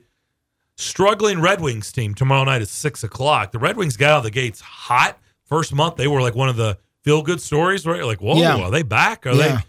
struggling 0.75 1.41
Red 1.41 1.59
Wings 1.61 1.91
team 1.91 2.13
tomorrow 2.13 2.43
night 2.43 2.61
at 2.61 2.67
6 2.67 3.03
o'clock. 3.03 3.51
The 3.51 3.59
Red 3.59 3.77
Wings 3.77 3.97
got 3.97 4.11
out 4.11 4.17
of 4.19 4.23
the 4.23 4.31
gates 4.31 4.61
hot. 4.61 5.17
First 5.45 5.73
month, 5.73 5.95
they 5.95 6.07
were 6.07 6.21
like 6.21 6.35
one 6.35 6.49
of 6.49 6.55
the 6.57 6.77
feel 7.03 7.21
good 7.21 7.41
stories, 7.41 7.85
right? 7.85 8.03
Like, 8.03 8.21
whoa, 8.21 8.35
Yeah. 8.37 8.57
are 8.57 8.71
they 8.71 8.83
back? 8.83 9.25
Are 9.25 9.33
Yeah. 9.33 9.61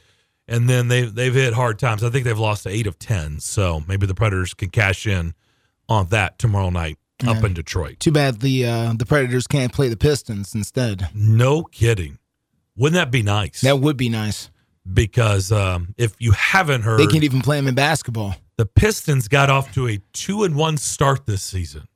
And 0.48 0.68
then 0.68 0.88
they 0.88 1.02
they've 1.02 1.34
hit 1.34 1.54
hard 1.54 1.78
times. 1.78 2.02
I 2.02 2.10
think 2.10 2.24
they've 2.24 2.38
lost 2.38 2.66
eight 2.66 2.86
of 2.86 2.98
ten. 2.98 3.38
So 3.40 3.82
maybe 3.86 4.06
the 4.06 4.14
Predators 4.14 4.54
can 4.54 4.70
cash 4.70 5.06
in 5.06 5.34
on 5.88 6.06
that 6.08 6.38
tomorrow 6.38 6.70
night 6.70 6.98
up 7.26 7.42
in 7.44 7.52
Detroit. 7.54 7.98
Too 8.00 8.12
bad 8.12 8.40
the 8.40 8.64
uh, 8.64 8.92
the 8.96 9.06
Predators 9.06 9.46
can't 9.46 9.72
play 9.72 9.88
the 9.88 9.96
Pistons 9.96 10.54
instead. 10.54 11.08
No 11.14 11.62
kidding. 11.64 12.18
Wouldn't 12.76 12.94
that 12.94 13.10
be 13.10 13.22
nice? 13.22 13.60
That 13.62 13.80
would 13.80 13.96
be 13.96 14.08
nice. 14.08 14.50
because 14.92 15.50
um, 15.52 15.94
if 15.98 16.14
you 16.20 16.30
haven't 16.32 16.82
heard, 16.82 17.00
They 17.00 17.06
can't 17.08 17.24
even 17.24 17.42
play 17.42 17.56
them 17.56 17.66
in 17.66 17.74
basketball. 17.74 18.36
the 18.56 18.66
Pistons 18.66 19.26
got 19.28 19.50
off 19.50 19.72
to 19.74 19.86
a 19.88 19.98
two 20.12 20.44
and 20.44 20.54
one 20.56 20.76
start 20.76 21.26
this 21.26 21.42
season, 21.42 21.88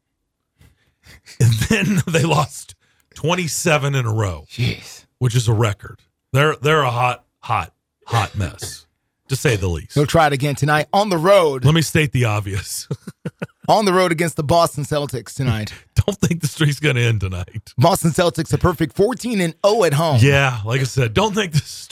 and 1.40 1.52
then 1.68 1.98
they 2.08 2.22
lost 2.24 2.74
twenty 3.14 3.46
seven 3.46 3.94
in 3.94 4.06
a 4.06 4.12
row, 4.12 4.44
Jeez. 4.50 5.06
which 5.18 5.34
is 5.36 5.48
a 5.48 5.54
record. 5.54 6.00
They're 6.32 6.56
they're 6.56 6.82
a 6.82 6.90
hot 6.90 7.24
hot 7.38 7.71
hot 8.06 8.36
mess, 8.36 8.86
to 9.28 9.36
say 9.36 9.56
the 9.56 9.68
least. 9.68 9.94
They'll 9.94 10.06
try 10.06 10.26
it 10.26 10.32
again 10.32 10.54
tonight 10.54 10.86
on 10.92 11.08
the 11.08 11.18
road. 11.18 11.64
Let 11.64 11.74
me 11.74 11.82
state 11.82 12.12
the 12.12 12.24
obvious. 12.24 12.88
on 13.68 13.84
the 13.84 13.92
road 13.92 14.12
against 14.12 14.36
the 14.36 14.42
Boston 14.42 14.84
Celtics 14.84 15.34
tonight. 15.34 15.72
Don't 15.94 16.18
think 16.18 16.40
the 16.40 16.48
streak's 16.48 16.80
going 16.80 16.96
to 16.96 17.02
end 17.02 17.20
tonight. 17.20 17.72
Boston 17.78 18.10
Celtics 18.10 18.52
a 18.52 18.58
perfect 18.58 18.96
14 18.96 19.40
and 19.40 19.54
0 19.64 19.84
at 19.84 19.94
home. 19.94 20.18
Yeah, 20.20 20.60
like 20.64 20.80
I 20.80 20.84
said, 20.84 21.14
don't 21.14 21.34
think 21.34 21.52
this. 21.52 21.88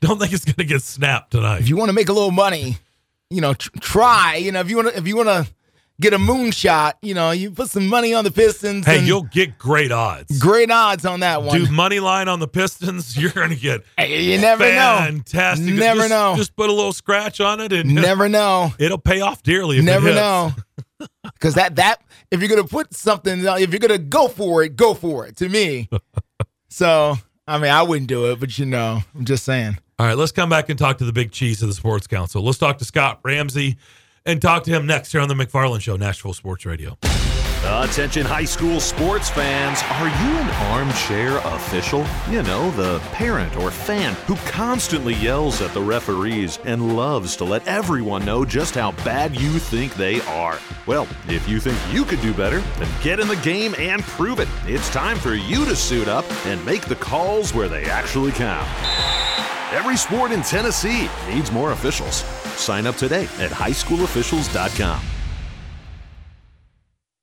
Don't 0.00 0.20
think 0.20 0.32
it's 0.32 0.44
going 0.44 0.54
to 0.56 0.64
get 0.64 0.82
snapped 0.82 1.32
tonight. 1.32 1.60
If 1.60 1.68
you 1.68 1.76
want 1.76 1.88
to 1.88 1.92
make 1.92 2.08
a 2.08 2.12
little 2.12 2.30
money, 2.30 2.76
you 3.30 3.40
know, 3.40 3.54
tr- 3.54 3.70
try. 3.80 4.36
You 4.36 4.52
know, 4.52 4.60
if 4.60 4.70
you 4.70 4.76
want 4.76 4.90
to, 4.90 4.96
if 4.96 5.08
you 5.08 5.16
want 5.16 5.28
to 5.28 5.52
get 6.00 6.12
a 6.14 6.18
moonshot, 6.18 6.92
you 7.02 7.14
know, 7.14 7.30
you 7.32 7.50
put 7.50 7.68
some 7.70 7.86
money 7.88 8.14
on 8.14 8.24
the 8.24 8.30
Pistons. 8.30 8.86
Hey, 8.86 8.98
and 8.98 9.06
you'll 9.06 9.22
get 9.22 9.58
great 9.58 9.90
odds. 9.92 10.38
great 10.38 10.70
odds 10.70 11.04
on 11.04 11.20
that 11.20 11.42
one. 11.42 11.64
Do 11.64 11.70
money 11.72 12.00
line 12.00 12.28
on 12.28 12.40
the 12.40 12.48
Pistons, 12.48 13.16
you're 13.20 13.32
going 13.32 13.50
to 13.50 13.56
get 13.56 13.82
Hey, 13.96 14.22
you 14.22 14.38
never 14.40 14.64
know. 14.64 14.96
fantastic. 15.00 15.66
Never 15.74 16.00
just, 16.00 16.10
know. 16.10 16.34
Just 16.36 16.56
put 16.56 16.70
a 16.70 16.72
little 16.72 16.92
scratch 16.92 17.40
on 17.40 17.60
it, 17.60 17.72
and 17.72 17.94
Never 17.94 18.28
know. 18.28 18.72
it'll 18.78 18.98
pay 18.98 19.20
off 19.20 19.42
dearly. 19.42 19.76
If 19.78 19.82
it 19.82 19.86
Never 19.86 20.14
know. 20.14 20.52
Because 21.22 21.54
that 21.54 21.76
that 21.76 22.00
if 22.32 22.40
you're 22.40 22.48
gonna 22.48 22.64
put 22.66 22.92
something, 22.92 23.46
uh, 23.46 23.54
if 23.54 23.70
you're 23.70 23.78
gonna 23.78 23.98
go 23.98 24.26
for 24.26 24.64
it, 24.64 24.74
go 24.74 24.94
for 24.94 25.26
it. 25.26 25.36
To 25.36 25.48
me, 25.48 25.88
so 26.70 27.16
I 27.46 27.58
mean, 27.58 27.70
I 27.70 27.82
wouldn't 27.82 28.08
do 28.08 28.32
it, 28.32 28.40
but 28.40 28.58
you 28.58 28.66
know, 28.66 29.00
I'm 29.14 29.24
just 29.24 29.44
saying. 29.44 29.78
All 30.00 30.06
right, 30.06 30.16
let's 30.16 30.32
come 30.32 30.48
back 30.50 30.68
and 30.70 30.78
talk 30.78 30.98
to 30.98 31.04
the 31.04 31.12
big 31.12 31.30
cheese 31.30 31.62
of 31.62 31.68
the 31.68 31.74
Sports 31.74 32.08
Council. 32.08 32.42
Let's 32.42 32.58
talk 32.58 32.78
to 32.78 32.84
Scott 32.84 33.20
Ramsey 33.22 33.76
and 34.24 34.40
talk 34.40 34.64
to 34.64 34.70
him 34.70 34.86
next 34.86 35.12
here 35.12 35.20
on 35.20 35.28
the 35.28 35.34
McFarland 35.34 35.80
Show, 35.80 35.96
Nashville 35.96 36.34
Sports 36.34 36.66
Radio. 36.66 36.98
Attention 37.64 38.24
high 38.24 38.44
school 38.44 38.80
sports 38.80 39.28
fans. 39.28 39.82
Are 39.90 40.06
you 40.06 40.38
an 40.38 40.48
armchair 40.72 41.38
official? 41.38 42.06
You 42.30 42.42
know, 42.42 42.70
the 42.72 42.98
parent 43.12 43.56
or 43.56 43.70
fan 43.70 44.14
who 44.26 44.36
constantly 44.50 45.14
yells 45.14 45.60
at 45.60 45.74
the 45.74 45.82
referees 45.82 46.58
and 46.64 46.96
loves 46.96 47.36
to 47.36 47.44
let 47.44 47.66
everyone 47.66 48.24
know 48.24 48.44
just 48.44 48.74
how 48.74 48.92
bad 49.04 49.38
you 49.38 49.58
think 49.58 49.94
they 49.94 50.20
are. 50.22 50.58
Well, 50.86 51.06
if 51.26 51.48
you 51.48 51.60
think 51.60 51.78
you 51.92 52.04
could 52.04 52.20
do 52.20 52.32
better, 52.32 52.60
then 52.78 52.88
get 53.02 53.20
in 53.20 53.28
the 53.28 53.36
game 53.36 53.74
and 53.76 54.02
prove 54.02 54.38
it. 54.38 54.48
It's 54.64 54.88
time 54.90 55.18
for 55.18 55.34
you 55.34 55.64
to 55.64 55.76
suit 55.76 56.08
up 56.08 56.24
and 56.46 56.64
make 56.64 56.86
the 56.86 56.96
calls 56.96 57.52
where 57.52 57.68
they 57.68 57.84
actually 57.84 58.32
count. 58.32 58.68
Every 59.72 59.96
sport 59.96 60.32
in 60.32 60.42
Tennessee 60.42 61.08
needs 61.28 61.52
more 61.52 61.72
officials. 61.72 62.22
Sign 62.58 62.86
up 62.86 62.96
today 62.96 63.24
at 63.38 63.50
highschoolofficials.com. 63.50 65.17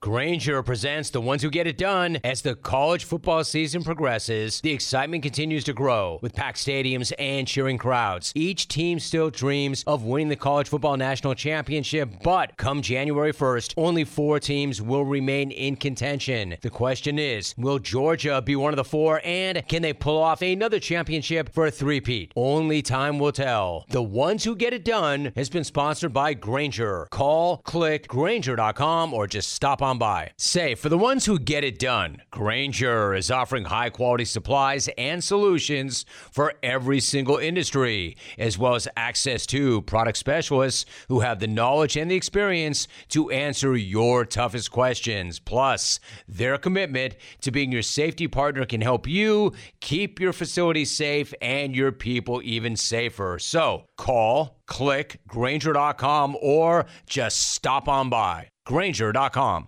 Grainger 0.06 0.62
presents 0.62 1.10
the 1.10 1.20
ones 1.20 1.42
who 1.42 1.50
get 1.50 1.66
it 1.66 1.80
done. 1.80 2.20
As 2.24 2.44
the 2.44 2.54
college 2.54 3.06
football 3.06 3.44
season 3.44 3.84
progresses, 3.84 4.62
the 4.62 4.70
excitement 4.72 5.24
continues 5.24 5.64
to 5.64 5.74
grow 5.74 6.20
with 6.22 6.36
packed 6.36 6.60
stadiums 6.60 7.12
and 7.18 7.48
cheering 7.48 7.80
crowds. 7.80 8.32
Each 8.36 8.68
team 8.68 9.00
still 9.00 9.32
dreams 9.32 9.84
of 9.88 10.04
winning 10.04 10.30
the 10.30 10.36
college 10.36 10.70
football 10.70 10.96
national 10.96 11.34
championship, 11.34 12.22
but 12.22 12.56
come 12.56 12.84
January 12.84 13.34
1st, 13.34 13.74
only 13.78 14.04
four 14.04 14.40
teams 14.40 14.80
will 14.80 15.06
remain 15.06 15.50
in 15.50 15.76
contention. 15.76 16.56
The 16.62 16.70
question 16.70 17.18
is, 17.18 17.56
will 17.58 17.80
Georgia 17.80 18.44
be 18.44 18.56
one 18.56 18.74
of 18.74 18.78
the 18.78 18.84
four, 18.84 19.22
and 19.26 19.68
can 19.68 19.82
they 19.82 19.94
pull 19.94 20.22
off 20.22 20.44
another 20.44 20.80
championship 20.80 21.52
for 21.52 21.66
a 21.66 21.72
three-peat? 21.72 22.32
Only 22.36 22.84
time 22.84 23.18
will 23.18 23.32
tell. 23.32 23.88
The 23.90 24.04
ones 24.04 24.44
who 24.44 24.56
get 24.56 24.72
it 24.72 24.86
done 24.86 25.34
has 25.36 25.50
been 25.50 25.64
sponsored 25.64 26.14
by 26.14 26.36
Grainger. 26.36 27.08
Call, 27.10 27.58
click, 27.64 28.08
Grainger.com, 28.08 29.12
or 29.12 29.26
just 29.26 29.52
stop 29.52 29.82
on 29.82 29.95
by. 29.98 30.32
Say, 30.38 30.76
for 30.76 30.90
the 30.90 30.98
ones 30.98 31.26
who 31.26 31.40
get 31.40 31.64
it 31.64 31.80
done, 31.80 32.22
Grainger 32.32 33.14
is 33.14 33.32
offering 33.32 33.66
high 33.66 33.90
quality 33.90 34.26
supplies 34.26 34.90
and 34.98 35.24
solutions 35.24 36.06
for 36.32 36.54
every 36.64 37.00
single 37.00 37.38
industry, 37.38 38.18
as 38.38 38.58
well 38.58 38.76
as 38.76 38.88
access 38.96 39.46
to 39.48 39.82
product 39.84 40.18
specialists 40.18 40.86
who 41.08 41.22
have 41.22 41.40
the 41.40 41.48
knowledge 41.48 41.98
and 41.98 42.10
the 42.10 42.16
experience 42.16 42.88
to 43.10 43.30
answer 43.30 43.76
your 43.76 44.26
toughest 44.26 44.72
questions. 44.72 45.40
Plus, 45.40 46.00
their 46.28 46.58
commitment 46.58 47.16
to 47.42 47.52
being 47.52 47.72
your 47.72 47.82
safety 47.82 48.28
partner 48.28 48.66
can 48.66 48.82
help 48.82 49.08
you 49.08 49.54
keep 49.82 50.20
your 50.20 50.34
facility 50.34 50.86
safe 50.86 51.34
and 51.42 51.76
your 51.76 51.92
people 51.92 52.42
even 52.44 52.76
safer. 52.76 53.38
So, 53.40 53.86
call, 53.98 54.62
click 54.66 55.20
Grainger.com 55.28 56.38
or 56.42 56.86
just 57.08 57.54
stop 57.54 57.88
on 57.88 58.10
by. 58.10 58.50
Grainger.com. 58.66 59.68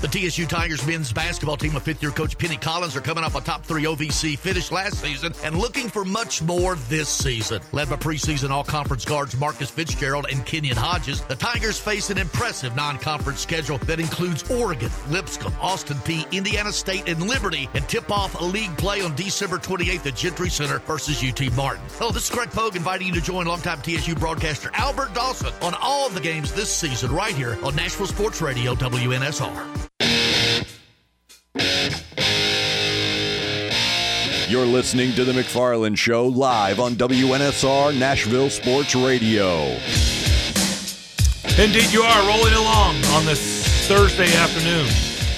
The 0.00 0.08
TSU 0.08 0.46
Tigers 0.46 0.86
men's 0.86 1.12
basketball 1.12 1.58
team 1.58 1.76
of 1.76 1.82
fifth 1.82 2.00
year 2.00 2.10
coach 2.10 2.38
Penny 2.38 2.56
Collins 2.56 2.96
are 2.96 3.02
coming 3.02 3.22
off 3.22 3.34
a 3.34 3.40
top 3.42 3.66
three 3.66 3.82
OVC 3.82 4.38
finish 4.38 4.72
last 4.72 4.98
season 4.98 5.34
and 5.44 5.54
looking 5.54 5.90
for 5.90 6.06
much 6.06 6.40
more 6.40 6.76
this 6.88 7.10
season. 7.10 7.60
Led 7.72 7.90
by 7.90 7.96
preseason 7.96 8.48
all 8.48 8.64
conference 8.64 9.04
guards 9.04 9.38
Marcus 9.38 9.68
Fitzgerald 9.68 10.24
and 10.32 10.46
Kenyon 10.46 10.78
Hodges, 10.78 11.20
the 11.24 11.36
Tigers 11.36 11.78
face 11.78 12.08
an 12.08 12.16
impressive 12.16 12.74
non 12.74 12.96
conference 12.96 13.40
schedule 13.40 13.76
that 13.76 14.00
includes 14.00 14.50
Oregon, 14.50 14.90
Lipscomb, 15.10 15.52
Austin 15.60 15.98
Peay, 15.98 16.30
Indiana 16.32 16.72
State, 16.72 17.06
and 17.06 17.22
Liberty, 17.28 17.68
and 17.74 17.86
tip 17.86 18.10
off 18.10 18.40
a 18.40 18.44
league 18.44 18.74
play 18.78 19.02
on 19.02 19.14
December 19.16 19.58
28th 19.58 20.06
at 20.06 20.16
Gentry 20.16 20.48
Center 20.48 20.78
versus 20.78 21.22
UT 21.22 21.54
Martin. 21.54 21.84
Hello, 21.98 22.10
this 22.10 22.24
is 22.24 22.30
Greg 22.30 22.50
Pogue 22.50 22.74
inviting 22.74 23.08
you 23.08 23.12
to 23.12 23.20
join 23.20 23.44
longtime 23.44 23.82
TSU 23.82 24.14
broadcaster 24.14 24.70
Albert 24.72 25.12
Dawson 25.12 25.52
on 25.60 25.74
all 25.74 26.06
of 26.06 26.14
the 26.14 26.20
games 26.22 26.54
this 26.54 26.74
season 26.74 27.12
right 27.12 27.34
here 27.34 27.58
on 27.62 27.76
Nashville 27.76 28.06
Sports 28.06 28.40
Radio 28.40 28.74
WNSR. 28.74 29.89
You're 34.50 34.66
listening 34.66 35.12
to 35.14 35.24
The 35.24 35.30
McFarland 35.30 35.96
Show 35.96 36.26
live 36.26 36.80
on 36.80 36.96
WNSR 36.96 37.96
Nashville 37.96 38.50
Sports 38.50 38.96
Radio. 38.96 39.76
Indeed, 41.56 41.92
you 41.92 42.02
are 42.02 42.26
rolling 42.26 42.54
along 42.54 42.96
on 43.12 43.24
this 43.26 43.86
Thursday 43.86 44.34
afternoon. 44.34 44.86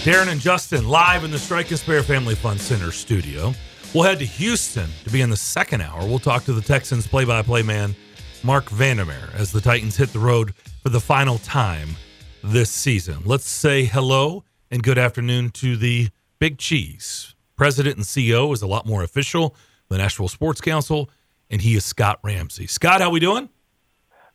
Darren 0.05 0.33
and 0.33 0.41
Justin 0.41 0.89
live 0.89 1.25
in 1.25 1.31
the 1.31 1.39
Strike 1.39 1.69
and 1.71 1.79
Spare 1.79 2.03
Family 2.03 2.35
Fun 2.35 2.57
Center 2.57 2.91
studio. 2.91 3.53
We'll 3.93 4.05
head 4.05 4.19
to 4.21 4.25
Houston 4.25 4.89
to 5.05 5.11
be 5.11 5.21
in 5.21 5.29
the 5.29 5.37
second 5.37 5.83
hour. 5.83 6.07
We'll 6.07 6.19
talk 6.19 6.45
to 6.45 6.55
the 6.55 6.63
Texans 6.63 7.07
play 7.07 7.27
by 7.27 7.43
play 7.43 7.61
man, 7.61 7.95
Marc 8.43 8.71
Vandermeer, 8.71 9.29
as 9.35 9.53
the 9.53 9.61
Titans 9.61 9.95
hit 9.95 10.11
the 10.15 10.21
road 10.21 10.55
for 10.83 10.89
the 10.89 11.01
final 11.01 11.37
time 11.37 11.91
this 12.43 12.71
season. 12.71 13.19
Let's 13.27 13.47
say 13.47 13.85
hello 13.85 14.43
and 14.73 14.83
good 14.83 14.97
afternoon 14.97 15.51
to 15.51 15.77
the 15.77 16.09
Big 16.39 16.57
Cheese. 16.57 17.35
President 17.57 17.97
and 17.97 18.07
CEO 18.07 18.53
is 18.55 18.63
a 18.63 18.67
lot 18.67 18.87
more 18.87 19.03
official, 19.03 19.55
the 19.89 19.99
Nashville 19.99 20.29
Sports 20.29 20.63
Council, 20.63 21.11
and 21.51 21.61
he 21.61 21.77
is 21.77 21.85
Scott 21.85 22.19
Ramsey. 22.25 22.67
Scott, 22.67 23.03
how 23.03 23.11
we 23.11 23.21
doing? 23.21 23.51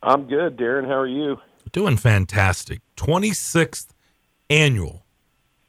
I'm 0.03 0.27
good, 0.27 0.55
Darren. 0.55 0.85
How 0.85 0.99
are 0.99 1.07
you? 1.07 1.37
Doing 1.71 1.97
fantastic. 1.97 2.81
26th 2.97 3.87
annual 4.47 5.07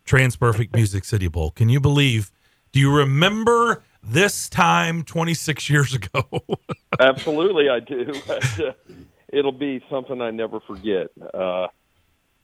TransPerfect 0.05 0.75
Music 0.75 1.07
City 1.07 1.29
Bowl. 1.29 1.51
Can 1.51 1.71
you 1.71 1.81
believe? 1.81 2.31
Do 2.71 2.79
you 2.79 2.95
remember 2.95 3.83
this 4.03 4.51
time 4.51 5.03
26 5.03 5.71
years 5.71 5.95
ago? 5.95 6.29
Absolutely, 7.01 7.71
I 7.71 7.81
do. 7.81 8.13
It'll 9.31 9.51
be 9.51 9.83
something 9.89 10.21
I 10.21 10.31
never 10.31 10.61
forget. 10.61 11.09
Uh, 11.33 11.69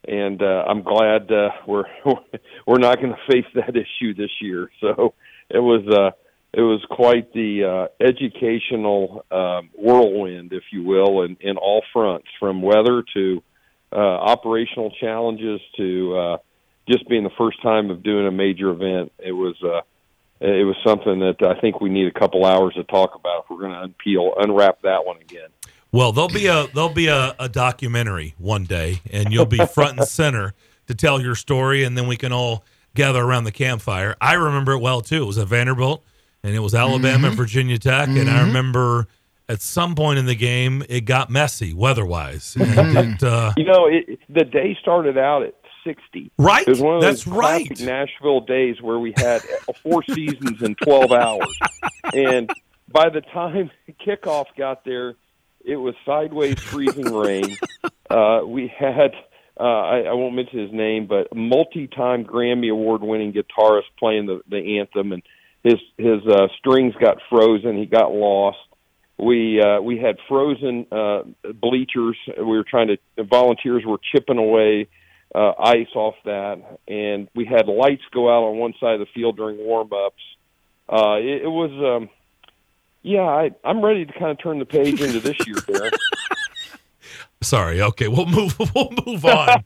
and 0.07 0.41
uh, 0.41 0.65
I'm 0.67 0.81
glad 0.83 1.31
uh, 1.31 1.49
we're 1.67 1.85
we're 2.67 2.79
not 2.79 3.01
going 3.01 3.13
to 3.13 3.31
face 3.31 3.45
that 3.55 3.75
issue 3.75 4.13
this 4.13 4.31
year. 4.41 4.69
So 4.81 5.13
it 5.49 5.59
was 5.59 5.87
uh, 5.87 6.11
it 6.53 6.61
was 6.61 6.81
quite 6.89 7.33
the 7.33 7.63
uh, 7.65 8.03
educational 8.05 9.25
um, 9.29 9.69
whirlwind, 9.73 10.53
if 10.53 10.63
you 10.71 10.83
will, 10.83 11.23
in, 11.23 11.35
in 11.41 11.57
all 11.57 11.83
fronts, 11.91 12.27
from 12.39 12.61
weather 12.61 13.03
to 13.13 13.43
uh, 13.91 13.97
operational 13.97 14.91
challenges 14.91 15.59
to 15.77 16.17
uh, 16.17 16.37
just 16.89 17.07
being 17.09 17.23
the 17.23 17.31
first 17.37 17.61
time 17.61 17.89
of 17.89 18.03
doing 18.03 18.25
a 18.27 18.31
major 18.31 18.69
event. 18.69 19.11
It 19.19 19.33
was 19.33 19.55
uh, 19.63 19.81
it 20.39 20.65
was 20.65 20.75
something 20.85 21.19
that 21.19 21.43
I 21.45 21.59
think 21.59 21.81
we 21.81 21.89
need 21.89 22.07
a 22.07 22.19
couple 22.19 22.45
hours 22.45 22.73
to 22.75 22.83
talk 22.83 23.15
about 23.15 23.43
if 23.43 23.49
we're 23.49 23.59
going 23.59 23.71
to 23.71 23.87
unpeel 23.87 24.33
unwrap 24.37 24.81
that 24.83 25.05
one 25.05 25.17
again. 25.17 25.49
Well, 25.95 26.11
there'll 26.11 26.27
be 26.27 26.47
a 26.47 26.67
there'll 26.73 26.89
be 26.89 27.07
a, 27.07 27.33
a 27.39 27.47
documentary 27.47 28.35
one 28.37 28.65
day, 28.65 28.99
and 29.11 29.31
you'll 29.31 29.45
be 29.45 29.65
front 29.65 29.97
and 29.97 30.05
center 30.05 30.53
to 30.87 30.93
tell 30.93 31.21
your 31.21 31.35
story, 31.35 31.85
and 31.85 31.97
then 31.97 32.05
we 32.05 32.17
can 32.17 32.33
all 32.33 32.65
gather 32.95 33.23
around 33.23 33.45
the 33.45 33.53
campfire. 33.53 34.13
I 34.19 34.33
remember 34.33 34.73
it 34.73 34.79
well 34.79 34.99
too. 34.99 35.23
It 35.23 35.25
was 35.25 35.37
at 35.37 35.47
Vanderbilt, 35.47 36.03
and 36.43 36.53
it 36.53 36.59
was 36.59 36.75
Alabama 36.75 37.07
and 37.07 37.25
mm-hmm. 37.27 37.35
Virginia 37.35 37.77
Tech, 37.77 38.09
and 38.09 38.29
I 38.29 38.33
mm-hmm. 38.33 38.47
remember 38.47 39.07
at 39.47 39.61
some 39.61 39.95
point 39.95 40.19
in 40.19 40.25
the 40.25 40.35
game 40.35 40.83
it 40.89 41.05
got 41.05 41.29
messy 41.29 41.73
weather-wise. 41.73 42.57
It, 42.59 42.67
mm-hmm. 42.67 43.25
uh, 43.25 43.53
You 43.55 43.63
know, 43.63 43.85
it, 43.85 44.19
the 44.27 44.43
day 44.43 44.77
started 44.81 45.17
out 45.17 45.43
at 45.43 45.55
60. 45.85 46.29
Right. 46.37 46.67
It 46.67 46.71
was 46.71 46.81
one 46.81 46.95
of 46.95 47.03
those 47.03 47.23
classic 47.23 47.69
right. 47.69 47.79
Nashville 47.79 48.41
days 48.41 48.81
where 48.81 48.99
we 48.99 49.13
had 49.15 49.43
four 49.81 50.03
seasons 50.03 50.61
in 50.61 50.75
12 50.75 51.13
hours. 51.13 51.57
And 52.13 52.51
by 52.91 53.07
the 53.07 53.21
time 53.21 53.71
kickoff 54.05 54.47
got 54.57 54.83
there, 54.83 55.15
it 55.65 55.77
was 55.77 55.95
sideways 56.05 56.59
freezing 56.59 57.13
rain. 57.13 57.57
Uh, 58.09 58.41
we 58.45 58.71
had, 58.77 59.11
uh, 59.59 59.63
I, 59.63 59.99
I 60.01 60.13
won't 60.13 60.35
mention 60.35 60.59
his 60.59 60.71
name, 60.71 61.07
but 61.07 61.35
multi-time 61.35 62.23
Grammy 62.23 62.71
award-winning 62.71 63.33
guitarist 63.33 63.89
playing 63.97 64.27
the, 64.27 64.41
the 64.49 64.79
anthem, 64.79 65.11
and 65.11 65.23
his 65.63 65.79
his 65.97 66.21
uh, 66.27 66.47
strings 66.59 66.93
got 67.01 67.17
frozen. 67.29 67.77
He 67.77 67.87
got 67.87 68.11
lost. 68.11 68.59
We 69.17 69.61
uh, 69.61 69.81
we 69.81 69.97
had 69.97 70.17
frozen 70.27 70.85
uh, 70.91 71.23
bleachers. 71.53 72.17
We 72.37 72.43
were 72.43 72.65
trying 72.69 72.89
to. 72.89 73.23
Volunteers 73.23 73.83
were 73.85 73.97
chipping 74.11 74.37
away 74.37 74.87
uh, 75.33 75.53
ice 75.57 75.87
off 75.95 76.15
that, 76.25 76.61
and 76.87 77.27
we 77.33 77.45
had 77.45 77.67
lights 77.67 78.03
go 78.13 78.29
out 78.29 78.43
on 78.43 78.57
one 78.57 78.73
side 78.79 78.93
of 78.93 78.99
the 78.99 79.07
field 79.15 79.37
during 79.37 79.57
warm 79.57 79.89
ups. 79.91 80.21
Uh, 80.87 81.15
it, 81.17 81.41
it 81.43 81.47
was, 81.47 81.71
um, 81.71 82.09
yeah. 83.05 83.21
I, 83.21 83.51
I'm 83.63 83.83
ready 83.83 84.05
to 84.05 84.13
kind 84.13 84.31
of 84.31 84.39
turn 84.39 84.59
the 84.59 84.65
page 84.65 85.01
into 85.01 85.19
this 85.19 85.35
year, 85.47 85.57
Darren. 85.57 85.93
Sorry. 87.41 87.81
Okay, 87.81 88.07
we'll 88.07 88.25
move. 88.25 88.57
We'll 88.75 88.91
move 89.05 89.23
on. 89.25 89.63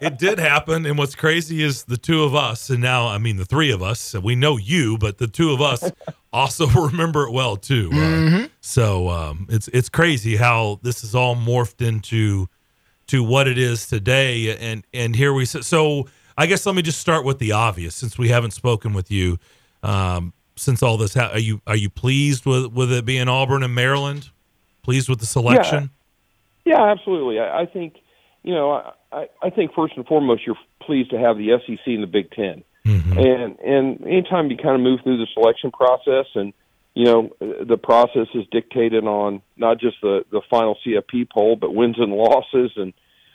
it 0.00 0.18
did 0.18 0.38
happen, 0.38 0.86
and 0.86 0.98
what's 0.98 1.14
crazy 1.14 1.62
is 1.62 1.84
the 1.84 1.96
two 1.96 2.22
of 2.22 2.34
us, 2.34 2.70
and 2.70 2.80
now 2.80 3.08
I 3.08 3.18
mean 3.18 3.36
the 3.36 3.44
three 3.44 3.72
of 3.72 3.82
us. 3.82 4.14
We 4.14 4.36
know 4.36 4.56
you, 4.56 4.98
but 4.98 5.18
the 5.18 5.26
two 5.26 5.52
of 5.52 5.60
us 5.60 5.90
also 6.32 6.66
remember 6.68 7.24
it 7.24 7.32
well 7.32 7.56
too. 7.56 7.90
Uh, 7.92 8.48
so 8.60 9.08
um, 9.08 9.46
it's 9.48 9.68
it's 9.68 9.88
crazy 9.88 10.36
how 10.36 10.78
this 10.82 11.02
is 11.02 11.14
all 11.14 11.34
morphed 11.34 11.84
into 11.84 12.48
to 13.08 13.24
what 13.24 13.48
it 13.48 13.58
is 13.58 13.86
today, 13.86 14.56
and 14.56 14.84
and 14.92 15.16
here 15.16 15.32
we 15.32 15.44
sit. 15.44 15.64
So 15.64 16.06
I 16.36 16.46
guess 16.46 16.66
let 16.66 16.74
me 16.74 16.82
just 16.82 17.00
start 17.00 17.24
with 17.24 17.38
the 17.38 17.52
obvious, 17.52 17.94
since 17.94 18.18
we 18.18 18.28
haven't 18.28 18.52
spoken 18.52 18.92
with 18.92 19.10
you 19.10 19.38
um, 19.82 20.32
since 20.56 20.82
all 20.82 20.96
this. 20.96 21.14
Ha- 21.14 21.30
are 21.32 21.38
you 21.38 21.60
are 21.66 21.76
you 21.76 21.90
pleased 21.90 22.46
with 22.46 22.72
with 22.72 22.92
it 22.92 23.04
being 23.04 23.28
Auburn 23.28 23.62
and 23.62 23.74
Maryland? 23.74 24.30
Pleased 24.82 25.08
with 25.08 25.20
the 25.20 25.26
selection? 25.26 25.90
Yeah, 26.64 26.82
absolutely. 26.82 27.38
I, 27.40 27.62
I 27.62 27.66
think, 27.66 27.96
you 28.42 28.54
know, 28.54 28.70
I- 29.12 29.28
I, 29.42 29.50
think 29.50 29.72
first 29.74 29.94
and 29.96 30.06
foremost, 30.06 30.46
you're 30.46 30.58
pleased 30.80 31.10
to 31.10 31.18
have 31.18 31.38
the 31.38 31.58
SEC 31.66 31.86
and 31.86 32.02
the 32.02 32.06
Big 32.08 32.30
10 32.32 32.62
and 33.18 33.58
and 33.58 34.06
anytime 34.06 34.50
you 34.50 34.56
kind 34.56 34.76
of 34.76 34.80
move 34.80 35.00
through 35.02 35.18
the 35.18 35.26
selection 35.34 35.70
process, 35.70 36.26
and 36.34 36.52
you 36.94 37.04
know, 37.04 37.30
the 37.40 37.76
process 37.76 38.28
is 38.34 38.44
dictated 38.50 39.04
on 39.04 39.42
not 39.56 39.78
just 39.78 39.96
the 40.02 40.24
the 40.30 40.40
final 40.48 40.78
CFP 40.86 41.30
poll, 41.30 41.56
but 41.56 41.74
wins 41.74 41.96
and 41.98 42.12
losses 42.12 42.72
and 42.76 42.92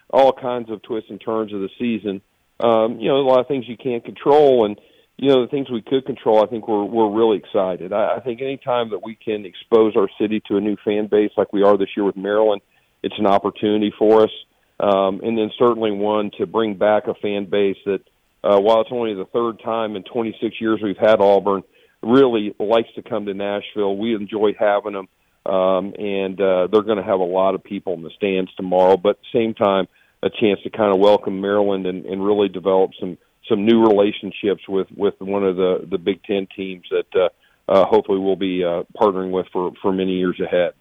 all 0.09 0.31
kinds 0.33 0.69
of 0.69 0.81
twists 0.81 1.09
and 1.09 1.19
turns 1.19 1.53
of 1.53 1.61
the 1.61 1.69
season. 1.77 2.21
Um, 2.59 2.99
you 2.99 3.09
know, 3.09 3.17
a 3.17 3.27
lot 3.27 3.39
of 3.39 3.47
things 3.47 3.67
you 3.67 3.77
can't 3.77 4.05
control, 4.05 4.65
and 4.65 4.79
you 5.21 5.27
know 5.27 5.43
the 5.43 5.47
things 5.47 5.69
we 5.69 5.83
could 5.83 6.05
control. 6.07 6.43
I 6.43 6.47
think 6.47 6.67
we're 6.67 6.83
we're 6.83 7.11
really 7.11 7.37
excited. 7.37 7.93
I, 7.93 8.15
I 8.17 8.19
think 8.21 8.41
any 8.41 8.57
time 8.57 8.89
that 8.89 9.03
we 9.03 9.15
can 9.15 9.45
expose 9.45 9.95
our 9.95 10.09
city 10.19 10.41
to 10.47 10.57
a 10.57 10.61
new 10.61 10.75
fan 10.83 11.07
base 11.07 11.29
like 11.37 11.53
we 11.53 11.61
are 11.61 11.77
this 11.77 11.89
year 11.95 12.03
with 12.03 12.17
Maryland, 12.17 12.63
it's 13.03 13.13
an 13.19 13.27
opportunity 13.27 13.93
for 13.97 14.23
us. 14.23 14.31
Um, 14.79 15.21
and 15.23 15.37
then 15.37 15.51
certainly 15.59 15.91
one 15.91 16.31
to 16.39 16.47
bring 16.47 16.73
back 16.73 17.05
a 17.05 17.13
fan 17.13 17.45
base 17.45 17.77
that, 17.85 18.01
uh, 18.43 18.59
while 18.59 18.81
it's 18.81 18.89
only 18.91 19.13
the 19.13 19.25
third 19.25 19.61
time 19.63 19.95
in 19.95 20.01
26 20.01 20.59
years 20.59 20.79
we've 20.81 20.97
had 20.97 21.21
Auburn, 21.21 21.61
really 22.01 22.55
likes 22.59 22.89
to 22.95 23.03
come 23.03 23.27
to 23.27 23.35
Nashville. 23.35 23.95
We 23.95 24.15
enjoy 24.15 24.55
having 24.59 24.93
them, 24.93 25.07
um, 25.45 25.93
and 25.99 26.41
uh, 26.41 26.65
they're 26.71 26.81
going 26.81 26.97
to 26.97 27.03
have 27.03 27.19
a 27.19 27.23
lot 27.23 27.53
of 27.53 27.63
people 27.63 27.93
in 27.93 28.01
the 28.01 28.09
stands 28.17 28.51
tomorrow. 28.55 28.97
But 28.97 29.09
at 29.09 29.17
the 29.31 29.39
same 29.39 29.53
time, 29.53 29.87
a 30.23 30.31
chance 30.31 30.59
to 30.63 30.71
kind 30.71 30.91
of 30.91 30.99
welcome 30.99 31.41
Maryland 31.41 31.85
and, 31.85 32.07
and 32.07 32.25
really 32.25 32.49
develop 32.49 32.89
some 32.99 33.19
some 33.51 33.65
new 33.65 33.85
relationships 33.85 34.63
with 34.67 34.87
with 34.95 35.19
one 35.19 35.43
of 35.43 35.57
the 35.57 35.85
the 35.89 35.97
Big 35.97 36.23
Ten 36.23 36.47
teams 36.55 36.85
that 36.89 37.15
uh, 37.15 37.29
uh, 37.71 37.85
hopefully 37.85 38.19
we'll 38.19 38.35
be 38.35 38.63
uh, 38.63 38.83
partnering 38.99 39.31
with 39.31 39.47
for 39.51 39.73
for 39.81 39.91
many 39.91 40.13
years 40.13 40.39
ahead. 40.39 40.73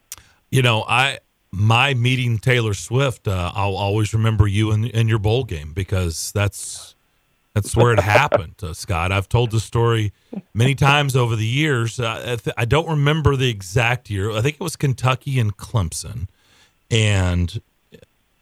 You 0.50 0.62
know, 0.62 0.84
I 0.88 1.18
my 1.52 1.94
meeting 1.94 2.38
Taylor 2.38 2.74
Swift, 2.74 3.26
uh, 3.26 3.52
I'll 3.54 3.76
always 3.76 4.14
remember 4.14 4.46
you 4.46 4.70
in, 4.70 4.84
in 4.84 5.08
your 5.08 5.18
bowl 5.18 5.44
game 5.44 5.72
because 5.72 6.30
that's 6.32 6.94
that's 7.54 7.76
where 7.76 7.92
it 7.92 8.00
happened, 8.20 8.54
uh, 8.62 8.72
Scott. 8.72 9.10
I've 9.10 9.28
told 9.28 9.50
the 9.50 9.60
story 9.60 10.12
many 10.54 10.76
times 10.76 11.16
over 11.16 11.34
the 11.34 11.46
years. 11.46 11.98
Uh, 11.98 12.22
I, 12.24 12.36
th- 12.36 12.54
I 12.56 12.64
don't 12.64 12.88
remember 12.88 13.34
the 13.34 13.50
exact 13.50 14.08
year. 14.10 14.30
I 14.30 14.40
think 14.40 14.54
it 14.54 14.60
was 14.60 14.76
Kentucky 14.76 15.40
and 15.40 15.56
Clemson, 15.56 16.28
and 16.90 17.60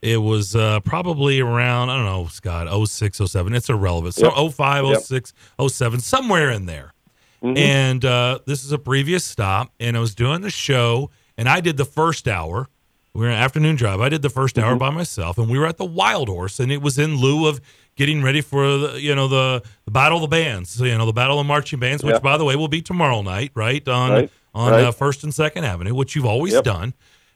it 0.03 0.19
was 0.19 0.55
uh, 0.57 0.81
probably 0.81 1.41
around 1.41 1.91
I 1.91 1.97
don't 1.97 2.05
know, 2.05 2.27
Scott, 2.27 2.69
06, 2.89 3.19
07. 3.19 3.55
It's 3.55 3.69
irrelevant. 3.69 4.15
So 4.15 4.27
Yep. 4.37 4.53
05, 4.55 4.85
Yep. 4.87 5.01
06, 5.01 5.33
07, 5.69 6.01
somewhere 6.01 6.51
in 6.51 6.67
there. 6.67 6.93
And 7.41 8.05
uh, 8.05 8.41
this 8.47 8.65
is 8.65 8.73
a 8.73 8.79
previous 8.79 9.25
stop, 9.25 9.73
and 9.79 9.97
I 9.97 10.01
was 10.01 10.13
doing 10.15 10.41
the 10.41 10.51
show, 10.51 11.11
and 11.37 11.49
I 11.49 11.61
did 11.61 11.77
the 11.77 11.85
first 11.85 12.27
hour. 12.27 12.69
We 13.15 13.21
were 13.23 13.29
an 13.31 13.37
afternoon 13.37 13.77
drive. 13.77 14.01
I 14.01 14.09
did 14.09 14.23
the 14.23 14.29
1st 14.29 14.61
hour 14.63 14.75
by 14.77 14.91
myself, 14.91 15.39
and 15.39 15.49
we 15.49 15.57
were 15.59 15.67
at 15.67 15.77
the 15.77 15.85
Wild 15.85 16.29
Horse, 16.29 16.59
and 16.61 16.71
it 16.73 16.83
was 16.83 16.99
in 16.99 17.17
lieu 17.17 17.47
of 17.49 17.61
getting 17.97 18.23
ready 18.23 18.41
for 18.41 18.77
the 18.79 19.01
you 19.01 19.15
know 19.15 19.27
the, 19.29 19.63
the 19.85 19.91
Battle 19.93 20.19
of 20.19 20.23
the 20.23 20.29
Bands, 20.29 20.71
so, 20.71 20.85
you 20.85 20.97
know 20.99 21.07
the 21.07 21.13
Battle 21.13 21.39
of 21.41 21.47
Marching 21.47 21.79
Bands, 21.79 22.03
which 22.05 22.21
by 22.23 22.37
the 22.37 22.45
way 22.45 22.55
will 22.57 22.69
be 22.69 22.83
tomorrow 22.83 23.23
night, 23.23 23.51
right 23.55 23.87
on 23.89 24.11
Right, 24.11 24.31
on 24.55 24.73
right. 24.73 24.85
Uh, 24.87 24.93
First 24.93 25.23
and 25.25 25.33
Second 25.35 25.65
Avenue, 25.65 25.95
which 25.95 26.17
you've 26.17 26.27
always 26.27 26.61
done. 26.63 26.93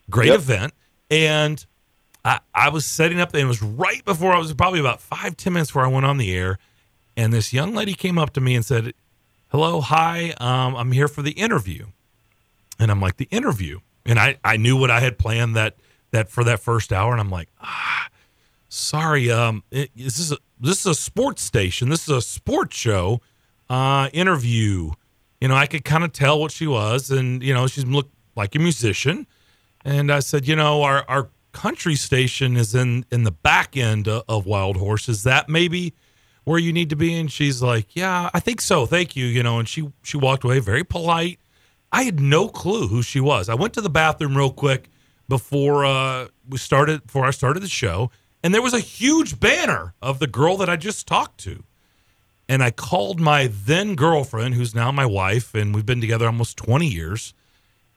Great 0.09 0.27
event, 0.35 0.73
and 1.09 1.65
I, 2.25 2.39
I 2.53 2.69
was 2.69 2.85
setting 2.85 3.19
up, 3.19 3.33
and 3.33 3.41
it 3.41 3.45
was 3.45 3.61
right 3.61 4.03
before 4.05 4.33
I 4.33 4.37
was 4.37 4.53
probably 4.53 4.79
about 4.79 5.01
five 5.01 5.35
ten 5.37 5.53
minutes 5.53 5.71
before 5.71 5.85
I 5.85 5.89
went 5.89 6.05
on 6.05 6.17
the 6.17 6.35
air, 6.35 6.57
and 7.17 7.33
this 7.33 7.53
young 7.53 7.73
lady 7.73 7.93
came 7.93 8.17
up 8.17 8.33
to 8.33 8.41
me 8.41 8.55
and 8.55 8.65
said, 8.65 8.93
hello, 9.53 9.81
hi, 9.81 10.33
um, 10.39 10.75
I'm 10.75 10.91
here 10.91 11.07
for 11.07 11.21
the 11.21 11.31
interview. 11.31 11.85
And 12.79 12.89
I'm 12.89 12.99
like, 12.99 13.17
the 13.17 13.27
interview. 13.29 13.81
And 14.03 14.17
I, 14.17 14.37
I 14.43 14.57
knew 14.57 14.75
what 14.75 14.89
I 14.89 14.99
had 14.99 15.19
planned 15.19 15.55
that 15.55 15.75
that 16.09 16.29
for 16.29 16.43
that 16.43 16.59
first 16.59 16.91
hour. 16.91 17.11
And 17.11 17.21
I'm 17.21 17.29
like, 17.29 17.49
ah, 17.61 18.07
sorry, 18.67 19.31
um, 19.31 19.63
it, 19.69 19.91
this 19.95 20.17
is 20.17 20.31
a 20.31 20.37
this 20.59 20.79
is 20.79 20.85
a 20.87 20.95
sports 20.95 21.43
station. 21.43 21.89
This 21.89 22.03
is 22.03 22.09
a 22.09 22.21
sports 22.21 22.75
show, 22.75 23.21
uh, 23.69 24.09
interview. 24.11 24.91
You 25.39 25.47
know, 25.47 25.55
I 25.55 25.67
could 25.67 25.85
kind 25.85 26.03
of 26.03 26.13
tell 26.13 26.39
what 26.39 26.51
she 26.51 26.65
was, 26.65 27.11
and 27.11 27.43
you 27.43 27.53
know, 27.53 27.67
she 27.67 27.81
looked 27.81 28.13
like 28.35 28.55
a 28.55 28.59
musician. 28.59 29.27
And 29.85 30.11
I 30.11 30.19
said, 30.19 30.47
you 30.47 30.55
know, 30.55 30.81
our 30.81 31.05
our 31.07 31.29
country 31.53 31.95
station 31.95 32.57
is 32.57 32.75
in 32.75 33.05
in 33.11 33.23
the 33.23 33.31
back 33.31 33.77
end 33.77 34.07
of, 34.07 34.45
Wild 34.45 34.77
Horse. 34.77 35.07
Is 35.07 35.23
that 35.23 35.47
maybe 35.47 35.93
where 36.43 36.59
you 36.59 36.73
need 36.73 36.89
to 36.89 36.95
be? 36.95 37.13
And 37.13 37.31
she's 37.31 37.61
like, 37.61 37.95
yeah, 37.95 38.29
I 38.33 38.39
think 38.39 38.59
so. 38.59 38.85
Thank 38.85 39.15
you. 39.15 39.25
You 39.25 39.43
know, 39.43 39.59
and 39.59 39.69
she 39.69 39.91
she 40.01 40.17
walked 40.17 40.43
away 40.43 40.59
very 40.59 40.83
polite. 40.83 41.39
I 41.91 42.03
had 42.03 42.19
no 42.19 42.49
clue 42.49 42.87
who 42.87 43.01
she 43.01 43.19
was. 43.19 43.47
I 43.47 43.53
went 43.53 43.73
to 43.75 43.81
the 43.81 43.89
bathroom 43.89 44.35
real 44.35 44.51
quick 44.51 44.89
before 45.29 45.85
uh, 45.85 46.27
we 46.49 46.57
started 46.57 47.05
before 47.05 47.25
I 47.25 47.31
started 47.31 47.61
the 47.61 47.69
show, 47.69 48.11
and 48.43 48.53
there 48.53 48.61
was 48.61 48.73
a 48.73 48.79
huge 48.79 49.39
banner 49.39 49.93
of 50.01 50.19
the 50.19 50.27
girl 50.27 50.57
that 50.57 50.69
I 50.69 50.75
just 50.75 51.07
talked 51.07 51.39
to. 51.41 51.63
And 52.49 52.61
I 52.61 52.71
called 52.71 53.21
my 53.21 53.49
then 53.49 53.95
girlfriend, 53.95 54.55
who's 54.55 54.75
now 54.75 54.91
my 54.91 55.05
wife, 55.05 55.55
and 55.55 55.73
we've 55.73 55.85
been 55.85 56.01
together 56.01 56.25
almost 56.25 56.57
20 56.57 56.85
years. 56.85 57.33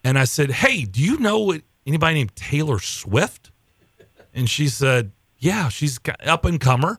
And 0.05 0.17
I 0.17 0.25
said, 0.25 0.53
Hey, 0.53 0.85
do 0.85 1.03
you 1.03 1.19
know 1.19 1.53
anybody 1.87 2.15
named 2.15 2.37
Taylor 2.37 2.79
Swift? 2.79 3.51
And 4.35 4.51
she 4.51 4.69
said, 4.69 5.13
Yeah, 5.39 5.69
she's 5.69 5.99
up 6.25 6.45
and 6.45 6.61
comer. 6.61 6.99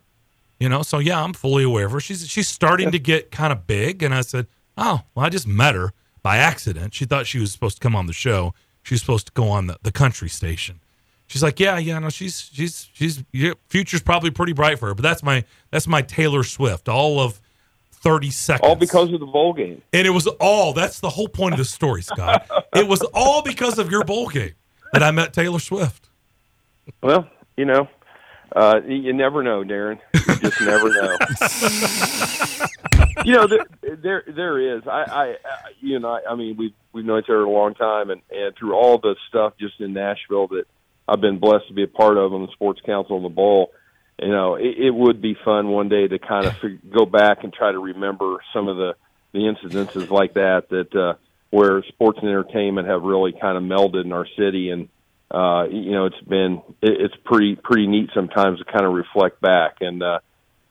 You 0.60 0.70
know, 0.70 0.82
so 0.82 0.98
yeah, 0.98 1.24
I'm 1.24 1.34
fully 1.34 1.64
aware 1.64 1.86
of 1.86 1.92
her. 1.92 2.00
She's 2.00 2.28
she's 2.28 2.48
starting 2.48 2.92
to 2.92 3.00
get 3.00 3.32
kind 3.32 3.54
of 3.54 3.68
big. 3.68 4.02
And 4.02 4.14
I 4.14 4.22
said, 4.22 4.48
Oh, 4.78 5.02
well, 5.14 5.26
I 5.26 5.30
just 5.30 5.48
met 5.48 5.76
her 5.76 5.94
by 6.24 6.38
accident. 6.38 6.94
She 6.94 7.06
thought 7.06 7.28
she 7.28 7.40
was 7.40 7.52
supposed 7.52 7.78
to 7.78 7.82
come 7.82 7.96
on 7.96 8.08
the 8.08 8.14
show. 8.14 8.54
She 8.84 8.94
was 8.94 9.02
supposed 9.02 9.28
to 9.28 9.34
go 9.34 9.50
on 9.50 9.68
the, 9.68 9.78
the 9.84 9.92
country 9.92 10.30
station. 10.30 10.80
She's 11.28 11.44
like, 11.44 11.60
yeah, 11.60 11.78
yeah, 11.78 12.00
no, 12.00 12.10
she's 12.10 12.50
she's 12.54 12.90
she's 12.94 13.24
yeah, 13.34 13.52
future's 13.68 14.02
probably 14.02 14.32
pretty 14.32 14.54
bright 14.54 14.80
for 14.80 14.88
her. 14.88 14.96
But 14.96 15.04
that's 15.04 15.22
my 15.22 15.44
that's 15.72 15.88
my 15.88 16.02
Taylor 16.02 16.44
Swift. 16.44 16.88
All 16.88 17.20
of 17.20 17.42
thirty 17.92 18.32
seconds. 18.32 18.68
All 18.68 18.76
because 18.76 19.12
of 19.12 19.20
the 19.20 19.26
bowl 19.26 19.54
game. 19.54 19.82
And 19.92 20.08
it 20.08 20.12
was 20.12 20.26
all 20.28 20.72
that's 20.74 21.02
the 21.02 21.10
whole 21.10 21.28
point 21.28 21.54
of 21.54 21.58
the 21.60 21.66
story, 21.66 22.02
Scott. 22.02 22.50
it 22.74 22.88
was 22.88 23.02
all 23.14 23.42
because 23.42 23.78
of 23.78 23.92
your 23.92 24.06
bowl 24.06 24.30
game 24.30 24.54
that 24.94 25.04
I 25.04 25.12
met 25.12 25.34
Taylor 25.34 25.60
Swift. 25.60 26.08
Well, 27.02 27.30
you 27.56 27.66
know, 27.66 27.88
Uh, 28.56 28.80
you 28.88 29.12
never 29.12 29.44
know, 29.44 29.62
Darren. 29.64 30.00
You 30.14 30.36
just 30.38 30.62
never 30.62 30.90
know. 30.90 31.18
you 33.26 33.34
know, 33.34 33.46
there, 33.48 33.66
there, 33.98 34.24
there 34.26 34.78
is. 34.78 34.84
I, 34.88 35.04
I, 35.04 35.24
I 35.24 35.36
you 35.82 36.00
know, 36.00 36.10
I, 36.10 36.32
I 36.32 36.36
mean, 36.36 36.56
we've 36.58 36.74
we've 36.94 37.04
known 37.06 37.20
each 37.20 37.30
other 37.30 37.44
a 37.44 37.50
long 37.50 37.74
time, 37.76 38.10
and 38.10 38.22
and 38.32 38.56
through 38.56 38.74
all 38.74 39.00
the 39.00 39.16
stuff 39.28 39.54
just 39.60 39.80
in 39.82 39.92
Nashville 39.94 40.48
that 40.48 40.64
I've 41.08 41.20
been 41.22 41.40
blessed 41.40 41.68
to 41.68 41.74
be 41.74 41.84
a 41.84 41.88
part 41.88 42.18
of 42.18 42.34
on 42.34 42.46
the 42.46 42.52
Sports 42.54 42.80
Council 42.86 43.18
and 43.18 43.26
the 43.26 43.30
Bowl. 43.30 43.72
You 44.20 44.30
know, 44.30 44.56
it, 44.56 44.78
it 44.78 44.92
would 44.92 45.22
be 45.22 45.36
fun 45.46 45.68
one 45.68 45.90
day 45.90 46.08
to 46.08 46.18
kind 46.18 46.46
of 46.46 46.56
go 46.90 47.06
back 47.06 47.44
and 47.44 47.54
try 47.54 47.72
to 47.72 47.80
remember 47.80 48.38
some 48.54 48.68
of 48.70 48.78
the 48.78 48.96
the 49.34 49.40
incidences 49.40 50.10
like 50.10 50.36
that 50.36 50.70
that 50.70 50.96
uh, 50.96 51.14
where 51.50 51.84
sports 51.88 52.20
and 52.22 52.30
entertainment 52.30 52.88
have 52.88 53.04
really 53.04 53.34
kind 53.40 53.58
of 53.58 53.64
melded 53.64 54.06
in 54.06 54.12
our 54.12 54.28
city 54.38 54.70
and 54.70 54.90
uh, 55.30 55.66
you 55.70 55.92
know, 55.92 56.06
it's 56.06 56.22
been 56.22 56.62
it, 56.82 57.02
it's 57.02 57.16
pretty 57.26 57.56
pretty 57.56 57.88
neat 57.88 58.10
sometimes 58.14 58.60
to 58.60 58.66
kind 58.66 58.86
of 58.86 58.94
reflect 58.94 59.42
back, 59.42 59.78
and 59.82 60.02
uh, 60.02 60.20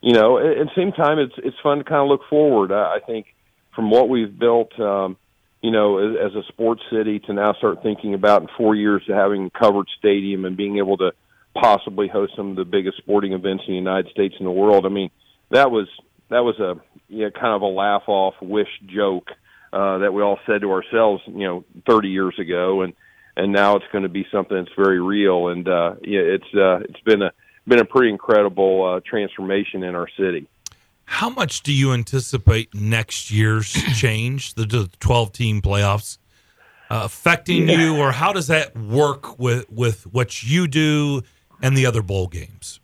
you 0.01 0.15
know, 0.15 0.39
at, 0.39 0.59
at 0.59 0.67
the 0.67 0.71
same 0.75 0.93
time, 0.93 1.19
it's 1.19 1.35
it's 1.39 1.57
fun 1.63 1.79
to 1.79 1.85
kind 1.85 2.01
of 2.01 2.09
look 2.09 2.23
forward. 2.31 2.73
I, 2.73 2.97
I 2.97 2.99
think 3.07 3.27
from 3.75 3.91
what 3.91 4.09
we've 4.09 4.39
built, 4.39 4.79
um, 4.81 5.19
you 5.61 5.71
know, 5.71 5.99
as, 5.99 6.31
as 6.31 6.37
a 6.37 6.49
sports 6.49 6.81
city, 6.91 7.19
to 7.21 7.35
now 7.35 7.53
start 7.53 7.83
thinking 7.83 8.15
about 8.15 8.43
in 8.43 8.49
four 8.57 8.75
years 8.75 9.03
to 9.09 9.15
having 9.15 9.47
a 9.47 9.59
covered 9.59 9.89
stadium 9.99 10.47
and 10.47 10.57
being 10.57 10.79
able 10.79 10.97
to 10.99 11.13
possibly 11.55 12.09
host 12.09 12.33
some 12.35 12.51
of 12.51 12.57
the 12.57 12.65
biggest 12.65 12.97
sporting 12.97 13.33
events 13.33 13.65
in 13.67 13.75
the 13.75 13.79
United 13.79 14.11
States 14.11 14.37
and 14.39 14.47
the 14.47 14.51
world. 14.51 14.87
I 14.87 14.89
mean, 14.89 15.11
that 15.51 15.71
was 15.71 15.87
that 16.31 16.45
was 16.45 16.59
a 16.61 16.81
you 17.09 17.31
kind 17.31 17.55
of 17.55 17.61
a 17.61 17.67
laugh 17.67 18.05
off 18.07 18.35
wish 18.41 18.69
joke 18.87 19.29
uh, 19.73 19.99
that 19.99 20.13
we 20.13 20.23
all 20.23 20.39
said 20.47 20.61
to 20.63 20.71
ourselves, 20.73 21.23
you 21.27 21.47
know, 21.47 21.65
30 21.89 22.09
years 22.09 22.39
ago, 22.39 22.83
and 22.83 22.93
and 23.39 23.53
now 23.53 23.77
it's 23.77 23.85
going 23.93 24.03
to 24.03 24.09
be 24.09 24.27
something 24.33 24.57
that's 24.57 24.75
very 24.77 25.01
real. 25.01 25.49
And 25.49 25.69
uh, 25.69 25.97
yeah, 26.03 26.21
it's 26.21 26.55
uh, 26.55 26.79
it's 26.89 27.01
been 27.01 27.23
a 27.23 27.33
been 27.67 27.81
a 27.81 27.85
pretty 27.85 28.11
incredible 28.11 28.85
uh, 28.85 29.01
transformation 29.05 29.83
in 29.83 29.95
our 29.95 30.09
city. 30.19 30.47
How 31.05 31.31
much 31.31 31.63
do 31.63 31.73
you 31.73 31.93
anticipate 31.93 32.75
next 32.75 33.31
year's 33.31 33.73
change, 33.95 34.55
the, 34.55 34.65
the 34.67 34.91
12 35.01 35.33
team 35.33 35.63
playoffs, 35.63 36.19
uh, 36.91 37.03
affecting 37.05 37.69
Yeah. 37.69 37.79
you, 37.79 37.97
or 37.97 38.13
how 38.13 38.33
does 38.33 38.47
that 38.49 38.77
work 38.77 39.39
with, 39.39 39.71
with 39.71 40.05
what 40.07 40.43
you 40.43 40.67
do 40.67 41.23
and 41.63 41.77
the 41.77 41.87
other 41.87 42.03
bowl 42.03 42.27
games? 42.27 42.81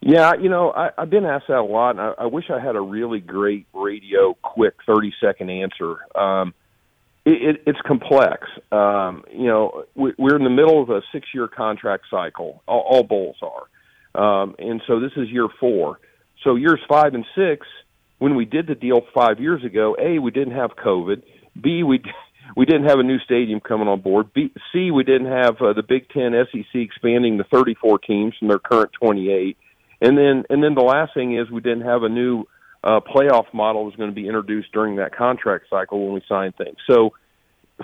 Yeah, 0.00 0.34
you 0.40 0.48
know, 0.48 0.70
I, 0.70 0.90
I've 0.96 1.10
been 1.10 1.24
asked 1.24 1.48
that 1.48 1.58
a 1.58 1.62
lot, 1.62 1.90
and 1.90 2.00
I, 2.00 2.14
I 2.18 2.26
wish 2.26 2.44
I 2.50 2.60
had 2.60 2.76
a 2.76 2.80
really 2.80 3.20
great 3.20 3.66
radio, 3.72 4.34
quick, 4.42 4.74
thirty 4.86 5.12
second 5.20 5.50
answer. 5.50 5.96
Um, 6.16 6.54
it, 7.24 7.56
it, 7.56 7.62
it's 7.66 7.80
complex. 7.84 8.46
Um, 8.70 9.24
you 9.32 9.46
know, 9.46 9.84
we, 9.96 10.12
we're 10.16 10.36
in 10.36 10.44
the 10.44 10.50
middle 10.50 10.82
of 10.82 10.90
a 10.90 11.02
six 11.12 11.26
year 11.34 11.48
contract 11.48 12.04
cycle. 12.10 12.62
All, 12.68 12.84
all 12.88 13.02
bowls 13.02 13.36
are, 13.42 14.42
um, 14.42 14.54
and 14.58 14.80
so 14.86 15.00
this 15.00 15.12
is 15.16 15.28
year 15.28 15.48
four. 15.58 15.98
So 16.44 16.54
years 16.54 16.80
five 16.88 17.14
and 17.14 17.26
six, 17.34 17.66
when 18.18 18.36
we 18.36 18.44
did 18.44 18.68
the 18.68 18.76
deal 18.76 19.00
five 19.12 19.40
years 19.40 19.64
ago, 19.64 19.96
a 20.00 20.20
we 20.20 20.30
didn't 20.30 20.54
have 20.54 20.70
COVID. 20.76 21.22
B 21.60 21.82
we 21.82 22.02
we 22.56 22.66
didn't 22.66 22.88
have 22.88 23.00
a 23.00 23.02
new 23.02 23.18
stadium 23.18 23.58
coming 23.58 23.88
on 23.88 24.00
board. 24.00 24.32
B, 24.32 24.52
C 24.72 24.92
we 24.92 25.02
didn't 25.02 25.26
have 25.26 25.60
uh, 25.60 25.72
the 25.72 25.82
Big 25.82 26.08
Ten 26.10 26.34
SEC 26.52 26.66
expanding 26.74 27.38
to 27.38 27.44
34 27.44 27.98
teams 27.98 28.34
from 28.38 28.46
their 28.46 28.60
current 28.60 28.92
28. 28.92 29.56
And 30.00 30.16
then 30.16 30.44
and 30.50 30.62
then 30.62 30.74
the 30.74 30.82
last 30.82 31.14
thing 31.14 31.36
is 31.36 31.50
we 31.50 31.60
didn't 31.60 31.82
have 31.82 32.02
a 32.02 32.08
new 32.08 32.44
uh, 32.84 33.00
playoff 33.00 33.52
model 33.52 33.82
that 33.82 33.86
was 33.86 33.96
going 33.96 34.10
to 34.10 34.14
be 34.14 34.26
introduced 34.26 34.72
during 34.72 34.96
that 34.96 35.14
contract 35.14 35.66
cycle 35.68 36.04
when 36.04 36.14
we 36.14 36.22
signed 36.28 36.54
things. 36.56 36.76
So 36.88 37.14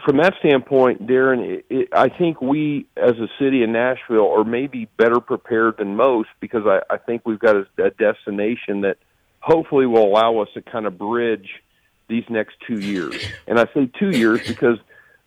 from 0.05 0.17
that 0.19 0.35
standpoint, 0.41 1.07
Darren, 1.07 1.59
it, 1.59 1.67
it, 1.71 1.89
I 1.93 2.09
think 2.09 2.41
we 2.41 2.87
as 2.97 3.13
a 3.13 3.29
city 3.39 3.63
in 3.63 3.73
Nashville 3.73 4.31
are 4.31 4.45
maybe 4.45 4.89
better 4.97 5.21
prepared 5.21 5.77
than 5.79 5.97
most 5.97 6.29
because 6.41 6.63
I, 6.67 6.81
I 6.93 6.99
think 6.99 7.23
we've 7.25 7.39
got 7.39 7.57
a, 7.57 7.67
a 7.79 7.91
destination 7.91 8.83
that 8.83 8.97
hopefully 9.41 9.87
will 9.87 10.05
allow 10.05 10.39
us 10.39 10.49
to 10.55 10.63
kind 10.63 10.87
of 10.87 10.99
bridge 10.99 11.49
these 12.09 12.25
next 12.29 12.57
two 12.67 12.79
years. 12.79 13.25
And 13.47 13.59
I 13.59 13.67
say 13.75 13.91
two 13.99 14.11
years 14.11 14.47
because 14.47 14.79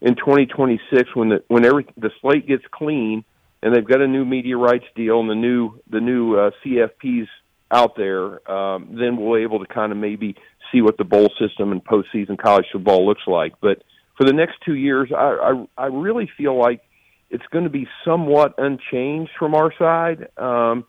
in 0.02 0.16
2026, 0.16 1.16
when 1.16 1.30
the 1.30 1.44
when 1.48 1.66
every 1.66 1.88
the 1.98 2.12
slate 2.22 2.48
gets 2.48 2.64
clean 2.72 3.24
and 3.68 3.76
they've 3.76 3.86
got 3.86 4.00
a 4.00 4.08
new 4.08 4.24
media 4.24 4.56
rights 4.56 4.86
deal 4.96 5.20
and 5.20 5.30
the 5.30 5.36
new 5.36 5.78
the 5.90 6.00
new 6.00 6.38
uh, 6.38 6.52
CFPs 6.64 7.28
out 7.70 7.98
there, 7.98 8.50
um, 8.50 8.96
then 8.98 9.18
we'll 9.18 9.36
be 9.36 9.44
able 9.44 9.60
to 9.60 9.66
kind 9.66 9.92
of 9.92 9.98
maybe 9.98 10.36
see 10.72 10.82
what 10.82 10.98
the 10.98 11.04
bowl 11.04 11.30
system 11.38 11.74
and 11.74 11.84
postseason 11.84 12.38
college 12.38 12.66
football 12.72 13.06
looks 13.06 13.24
like. 13.28 13.56
But 13.60 13.84
for 14.18 14.24
the 14.24 14.32
next 14.32 14.56
two 14.66 14.76
years, 14.76 15.12
I 15.14 15.66
I, 15.78 15.84
I 15.84 15.86
really 15.88 16.30
feel 16.38 16.58
like 16.58 16.82
it's 17.30 17.46
going 17.52 17.66
to 17.66 17.70
be 17.70 17.90
somewhat 18.06 18.54
unchanged 18.58 19.32
from 19.38 19.54
our 19.54 19.74
side. 19.78 20.30
Um, 20.38 20.86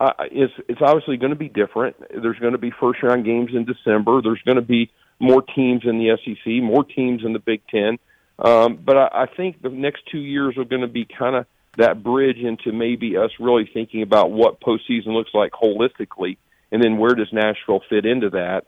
I, 0.00 0.12
it's 0.30 0.54
it's 0.70 0.80
obviously 0.80 1.18
going 1.18 1.32
to 1.32 1.36
be 1.36 1.50
different. 1.50 1.96
There's 2.10 2.38
going 2.38 2.52
to 2.52 2.58
be 2.58 2.72
first 2.80 3.02
round 3.02 3.26
games 3.26 3.50
in 3.52 3.66
December. 3.66 4.22
There's 4.22 4.40
going 4.46 4.56
to 4.56 4.62
be 4.62 4.90
more 5.20 5.42
teams 5.42 5.82
in 5.84 5.98
the 5.98 6.16
SEC, 6.24 6.62
more 6.62 6.82
teams 6.82 7.26
in 7.26 7.34
the 7.34 7.40
Big 7.40 7.60
Ten. 7.68 7.98
Um, 8.38 8.80
but 8.82 8.96
I, 8.96 9.08
I 9.12 9.26
think 9.36 9.60
the 9.60 9.68
next 9.68 10.04
two 10.10 10.18
years 10.18 10.56
are 10.56 10.64
going 10.64 10.80
to 10.80 10.88
be 10.88 11.04
kind 11.04 11.36
of 11.36 11.44
that 11.78 12.02
bridge 12.02 12.38
into 12.38 12.72
maybe 12.72 13.16
us 13.16 13.30
really 13.40 13.68
thinking 13.72 14.02
about 14.02 14.30
what 14.30 14.60
postseason 14.60 15.08
looks 15.08 15.30
like 15.32 15.52
holistically, 15.52 16.36
and 16.70 16.82
then 16.82 16.98
where 16.98 17.14
does 17.14 17.32
Nashville 17.32 17.82
fit 17.88 18.04
into 18.04 18.30
that. 18.30 18.64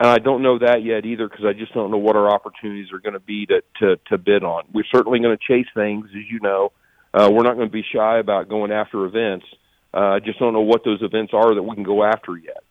And 0.00 0.08
I 0.08 0.18
don't 0.18 0.42
know 0.42 0.58
that 0.58 0.82
yet 0.82 1.06
either 1.06 1.28
because 1.28 1.44
I 1.44 1.52
just 1.52 1.72
don't 1.72 1.90
know 1.90 1.98
what 1.98 2.16
our 2.16 2.28
opportunities 2.28 2.92
are 2.92 2.98
going 2.98 3.14
to 3.14 3.20
be 3.20 3.46
to, 3.46 3.62
to 3.80 3.96
to 4.08 4.18
bid 4.18 4.42
on. 4.42 4.64
We're 4.72 4.84
certainly 4.92 5.20
going 5.20 5.36
to 5.36 5.44
chase 5.44 5.68
things, 5.74 6.06
as 6.10 6.22
you 6.30 6.40
know. 6.40 6.72
Uh, 7.12 7.30
we're 7.32 7.44
not 7.44 7.54
going 7.54 7.68
to 7.68 7.72
be 7.72 7.84
shy 7.92 8.18
about 8.18 8.48
going 8.48 8.72
after 8.72 9.04
events. 9.04 9.46
Uh, 9.92 10.14
I 10.14 10.18
just 10.18 10.40
don't 10.40 10.52
know 10.52 10.62
what 10.62 10.84
those 10.84 11.00
events 11.02 11.32
are 11.32 11.54
that 11.54 11.62
we 11.62 11.74
can 11.76 11.84
go 11.84 12.02
after 12.02 12.36
yet. 12.36 12.64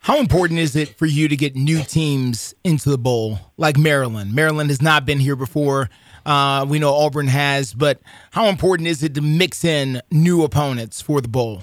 How 0.00 0.18
important 0.18 0.58
is 0.58 0.74
it 0.74 0.96
for 0.98 1.06
you 1.06 1.28
to 1.28 1.36
get 1.36 1.54
new 1.54 1.84
teams 1.84 2.54
into 2.64 2.88
the 2.88 2.98
bowl, 2.98 3.38
like 3.56 3.76
Maryland? 3.76 4.34
Maryland 4.34 4.70
has 4.70 4.82
not 4.82 5.04
been 5.04 5.20
here 5.20 5.36
before. 5.36 5.90
Uh, 6.24 6.66
we 6.68 6.78
know 6.78 6.94
Auburn 6.94 7.28
has, 7.28 7.72
but 7.74 8.00
how 8.32 8.46
important 8.46 8.88
is 8.88 9.02
it 9.02 9.14
to 9.14 9.20
mix 9.20 9.64
in 9.64 10.00
new 10.10 10.42
opponents 10.42 11.00
for 11.00 11.20
the 11.20 11.28
bowl? 11.28 11.62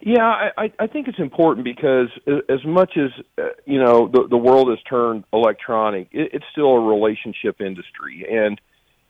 Yeah, 0.00 0.50
I, 0.56 0.70
I- 0.78 0.86
think 0.86 1.08
it's 1.08 1.18
important 1.18 1.64
because 1.64 2.08
as 2.50 2.62
much 2.64 2.96
as 2.98 3.10
uh, 3.38 3.48
you 3.64 3.78
know 3.82 4.06
the 4.06 4.26
the 4.28 4.36
world 4.36 4.68
has 4.68 4.78
turned 4.82 5.24
electronic, 5.32 6.08
it, 6.12 6.30
it's 6.34 6.44
still 6.52 6.74
a 6.74 6.80
relationship 6.80 7.60
industry. 7.62 8.26
And 8.30 8.60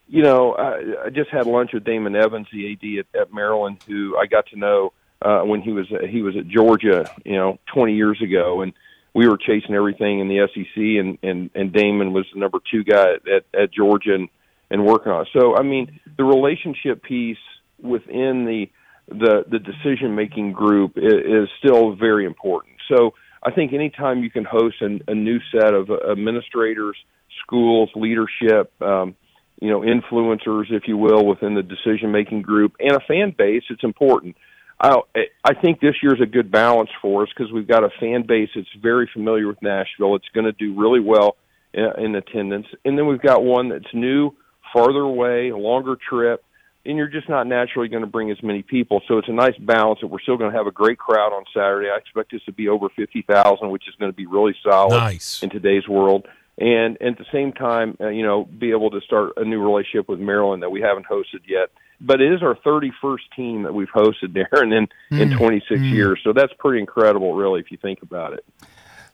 you 0.07 0.23
know, 0.23 0.53
I, 0.53 1.07
I 1.07 1.09
just 1.09 1.29
had 1.31 1.47
lunch 1.47 1.71
with 1.73 1.83
Damon 1.83 2.15
Evans, 2.15 2.47
the 2.53 2.71
AD 2.71 3.05
at, 3.13 3.21
at 3.21 3.33
Maryland, 3.33 3.79
who 3.87 4.15
I 4.17 4.25
got 4.25 4.47
to 4.47 4.55
know 4.55 4.93
uh, 5.21 5.41
when 5.41 5.61
he 5.61 5.71
was 5.73 5.87
he 6.09 6.21
was 6.21 6.37
at 6.37 6.47
Georgia, 6.47 7.11
you 7.25 7.33
know, 7.35 7.59
20 7.73 7.93
years 7.95 8.21
ago, 8.21 8.61
and 8.61 8.71
we 9.15 9.29
were 9.29 9.37
chasing 9.37 9.73
everything 9.73 10.19
in 10.19 10.27
the 10.27 10.47
SEC, 10.53 10.75
and 10.75 11.17
and 11.23 11.49
and 11.55 11.73
Damon 11.73 12.13
was 12.13 12.25
the 12.33 12.39
number 12.39 12.59
two 12.69 12.83
guy 12.83 13.13
at 13.13 13.45
at 13.59 13.73
Georgia 13.73 14.13
and 14.13 14.29
and 14.69 14.85
working 14.85 15.11
on 15.11 15.21
it. 15.21 15.29
So 15.33 15.55
I 15.55 15.63
mean, 15.63 15.99
the 16.17 16.25
relationship 16.25 17.01
piece 17.01 17.37
within 17.81 18.45
the 18.45 18.67
the 19.07 19.45
the 19.49 19.59
decision 19.59 20.15
making 20.15 20.51
group 20.51 20.97
is, 20.97 21.13
is 21.13 21.49
still 21.59 21.95
very 21.95 22.25
important. 22.25 22.75
So 22.89 23.13
I 23.41 23.51
think 23.51 23.73
anytime 23.73 24.21
you 24.21 24.29
can 24.29 24.43
host 24.43 24.81
an, 24.81 25.01
a 25.07 25.15
new 25.15 25.39
set 25.51 25.73
of 25.73 25.89
administrators, 25.89 26.97
schools, 27.41 27.89
leadership, 27.95 28.73
um, 28.81 29.15
you 29.61 29.69
know, 29.69 29.81
influencers, 29.81 30.71
if 30.71 30.87
you 30.87 30.97
will, 30.97 31.25
within 31.25 31.55
the 31.55 31.63
decision 31.63 32.11
making 32.11 32.41
group 32.41 32.73
and 32.79 32.91
a 32.91 32.99
fan 33.07 33.33
base, 33.37 33.63
it's 33.69 33.83
important. 33.83 34.35
I 34.79 34.99
I 35.43 35.53
think 35.53 35.79
this 35.79 35.95
year's 36.03 36.21
a 36.21 36.25
good 36.25 36.51
balance 36.51 36.89
for 37.01 37.23
us 37.23 37.29
because 37.35 37.51
we've 37.51 37.67
got 37.67 37.83
a 37.83 37.89
fan 37.99 38.23
base 38.23 38.49
that's 38.55 38.67
very 38.81 39.09
familiar 39.11 39.47
with 39.47 39.61
Nashville. 39.61 40.15
It's 40.15 40.27
going 40.33 40.45
to 40.45 40.51
do 40.51 40.73
really 40.79 40.99
well 40.99 41.37
in, 41.73 41.89
in 41.97 42.15
attendance, 42.15 42.67
and 42.83 42.97
then 42.97 43.07
we've 43.07 43.21
got 43.21 43.43
one 43.43 43.69
that's 43.69 43.93
new, 43.93 44.31
farther 44.73 44.99
away, 44.99 45.49
a 45.49 45.57
longer 45.57 45.95
trip, 45.95 46.43
and 46.85 46.97
you're 46.97 47.07
just 47.07 47.29
not 47.29 47.47
naturally 47.47 47.87
going 47.87 48.03
to 48.03 48.07
bring 48.07 48.31
as 48.31 48.41
many 48.43 48.61
people. 48.63 49.01
So 49.07 49.17
it's 49.17 49.29
a 49.29 49.33
nice 49.33 49.57
balance 49.57 49.99
that 50.01 50.07
we're 50.07 50.19
still 50.19 50.37
going 50.37 50.51
to 50.51 50.57
have 50.57 50.67
a 50.67 50.71
great 50.71 50.97
crowd 50.97 51.33
on 51.33 51.45
Saturday. 51.53 51.89
I 51.89 51.97
expect 51.97 52.31
this 52.31 52.43
to 52.43 52.51
be 52.51 52.67
over 52.67 52.89
fifty 52.89 53.21
thousand, 53.21 53.71
which 53.71 53.87
is 53.87 53.95
going 53.95 54.11
to 54.11 54.15
be 54.15 54.25
really 54.25 54.55
solid 54.61 54.97
Nice. 54.97 55.41
in 55.41 55.49
today's 55.49 55.87
world. 55.87 56.27
And 56.57 57.01
at 57.01 57.17
the 57.17 57.25
same 57.33 57.51
time, 57.51 57.97
uh, 57.99 58.07
you 58.07 58.23
know, 58.23 58.45
be 58.45 58.71
able 58.71 58.89
to 58.91 59.01
start 59.01 59.33
a 59.35 59.43
new 59.43 59.61
relationship 59.61 60.07
with 60.07 60.19
Maryland 60.19 60.63
that 60.63 60.69
we 60.69 60.79
haven't 60.79 61.05
hosted 61.05 61.41
yet. 61.47 61.69
But 62.01 62.21
it 62.21 62.31
is 62.33 62.41
our 62.43 62.55
31st 62.55 63.21
team 63.35 63.63
that 63.63 63.73
we've 63.73 63.89
hosted 63.89 64.33
there, 64.33 64.47
and 64.51 64.73
in 64.73 64.87
in 65.11 65.29
Mm. 65.31 65.37
26 65.37 65.79
Mm. 65.81 65.91
years. 65.93 66.19
So 66.23 66.33
that's 66.33 66.53
pretty 66.59 66.79
incredible, 66.79 67.33
really, 67.35 67.59
if 67.59 67.71
you 67.71 67.77
think 67.77 68.01
about 68.01 68.33
it. 68.33 68.43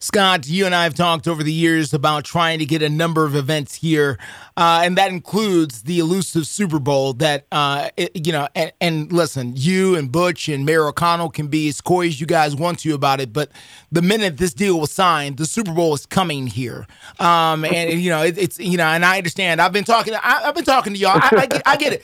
Scott, 0.04 0.48
you 0.48 0.66
and 0.66 0.74
I 0.74 0.86
have 0.86 0.96
talked 0.96 1.28
over 1.28 1.44
the 1.44 1.54
years 1.54 1.94
about 1.94 2.24
trying 2.24 2.58
to 2.58 2.66
get 2.66 2.82
a 2.82 2.90
number 2.90 3.24
of 3.24 3.36
events 3.36 3.76
here, 3.76 4.18
uh, 4.58 4.82
and 4.84 4.98
that 4.98 5.12
includes 5.12 5.84
the 5.84 6.00
elusive 6.00 6.48
Super 6.48 6.80
Bowl. 6.80 7.14
That 7.14 7.46
uh, 7.52 7.90
it- 7.96 8.26
you 8.26 8.32
know, 8.34 8.48
and, 8.56 8.72
and 8.82 9.14
listen, 9.14 9.54
you 9.56 9.96
and 9.96 10.12
Butch 10.12 10.50
and 10.50 10.66
Mayor 10.66 10.88
O'Connell 10.88 11.30
can 11.30 11.50
be 11.50 11.68
as 11.70 11.82
coy 11.82 12.08
as 12.08 12.20
you 12.20 12.26
guys 12.26 12.56
want 12.56 12.80
to 12.80 12.96
about 12.96 13.20
it, 13.22 13.32
but 13.32 13.52
the 13.92 14.02
minute 14.02 14.38
this 14.38 14.56
deal 14.56 14.80
was 14.80 14.92
signed, 14.92 15.38
the 15.38 15.46
Super 15.46 15.72
Bowl 15.72 15.94
is 15.94 16.08
coming 16.08 16.48
here. 16.48 16.88
Um, 17.20 17.64
and 17.64 18.02
you 18.02 18.10
know, 18.10 18.24
it, 18.24 18.40
it's 18.40 18.58
you 18.60 18.78
know, 18.78 18.86
and 18.88 19.06
I 19.06 19.18
understand. 19.20 19.62
I've 19.62 19.72
been 19.74 19.84
talking. 19.84 20.16
I, 20.16 20.42
I've 20.46 20.56
been 20.56 20.64
talking 20.66 20.94
to 20.94 21.00
y'all. 21.00 21.12
I, 21.22 21.30
I, 21.32 21.46
get, 21.46 21.62
I 21.68 21.76
get 21.78 21.94
it. 21.94 22.04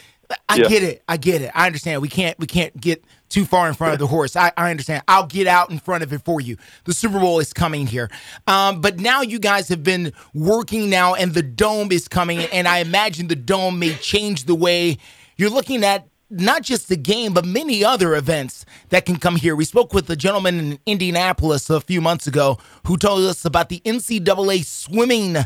I 0.49 0.55
Yeah. 0.57 0.67
get 0.67 0.83
it. 0.83 1.03
I 1.07 1.17
get 1.17 1.41
it. 1.41 1.51
I 1.55 1.65
understand. 1.67 2.01
We 2.01 2.09
can't 2.09 2.37
we 2.39 2.47
can't 2.47 2.79
get 2.79 3.03
too 3.29 3.45
far 3.45 3.67
in 3.67 3.73
front 3.73 3.93
of 3.93 3.99
the 3.99 4.07
horse. 4.07 4.35
I, 4.35 4.51
I 4.57 4.71
understand. 4.71 5.03
I'll 5.07 5.25
get 5.25 5.47
out 5.47 5.69
in 5.69 5.79
front 5.79 6.03
of 6.03 6.13
it 6.13 6.23
for 6.23 6.39
you. 6.41 6.57
The 6.85 6.93
Super 6.93 7.19
Bowl 7.19 7.39
is 7.39 7.53
coming 7.53 7.87
here. 7.87 8.09
Um, 8.47 8.81
but 8.81 8.99
now 8.99 9.21
you 9.21 9.39
guys 9.39 9.67
have 9.69 9.83
been 9.83 10.13
working 10.33 10.89
now 10.89 11.13
and 11.13 11.33
the 11.33 11.43
dome 11.43 11.91
is 11.91 12.07
coming 12.07 12.39
and 12.39 12.67
I 12.67 12.79
imagine 12.79 13.27
the 13.27 13.35
dome 13.35 13.79
may 13.79 13.93
change 13.95 14.45
the 14.45 14.55
way 14.55 14.97
you're 15.37 15.49
looking 15.49 15.83
at 15.83 16.07
not 16.29 16.61
just 16.61 16.89
the 16.89 16.97
game, 16.97 17.33
but 17.33 17.45
many 17.45 17.85
other 17.85 18.13
events 18.15 18.65
that 18.89 19.05
can 19.05 19.15
come 19.17 19.37
here. 19.37 19.55
We 19.55 19.63
spoke 19.63 19.93
with 19.93 20.09
a 20.09 20.15
gentleman 20.15 20.59
in 20.59 20.79
Indianapolis 20.85 21.69
a 21.69 21.79
few 21.79 22.01
months 22.01 22.27
ago 22.27 22.57
who 22.85 22.97
told 22.97 23.23
us 23.23 23.45
about 23.45 23.69
the 23.69 23.79
NCAA 23.85 24.65
swimming 24.65 25.37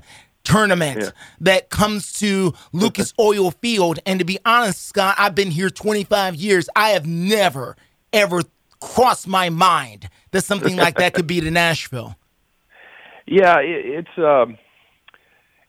tournament 0.44 1.02
Yeah. 1.02 1.10
that 1.42 1.70
comes 1.70 2.14
to 2.20 2.54
Lucas 2.74 3.14
Oil 3.20 3.52
Field. 3.52 4.00
And 4.06 4.20
to 4.20 4.26
be 4.26 4.40
honest, 4.46 4.86
Scott, 4.86 5.16
I've 5.18 5.36
been 5.36 5.52
here 5.52 5.70
25 5.70 6.36
years. 6.36 6.70
I 6.76 6.90
have 6.90 7.06
never, 7.06 7.76
ever 8.14 8.42
crossed 8.80 9.28
my 9.28 9.50
mind 9.50 10.10
that 10.32 10.42
something 10.44 10.76
like 10.76 10.96
that 10.96 11.14
could 11.14 11.28
be 11.28 11.40
to 11.42 11.52
Nashville. 11.52 12.16
Yeah, 13.28 13.60
it, 13.60 13.86
it's 14.08 14.18
um, 14.18 14.58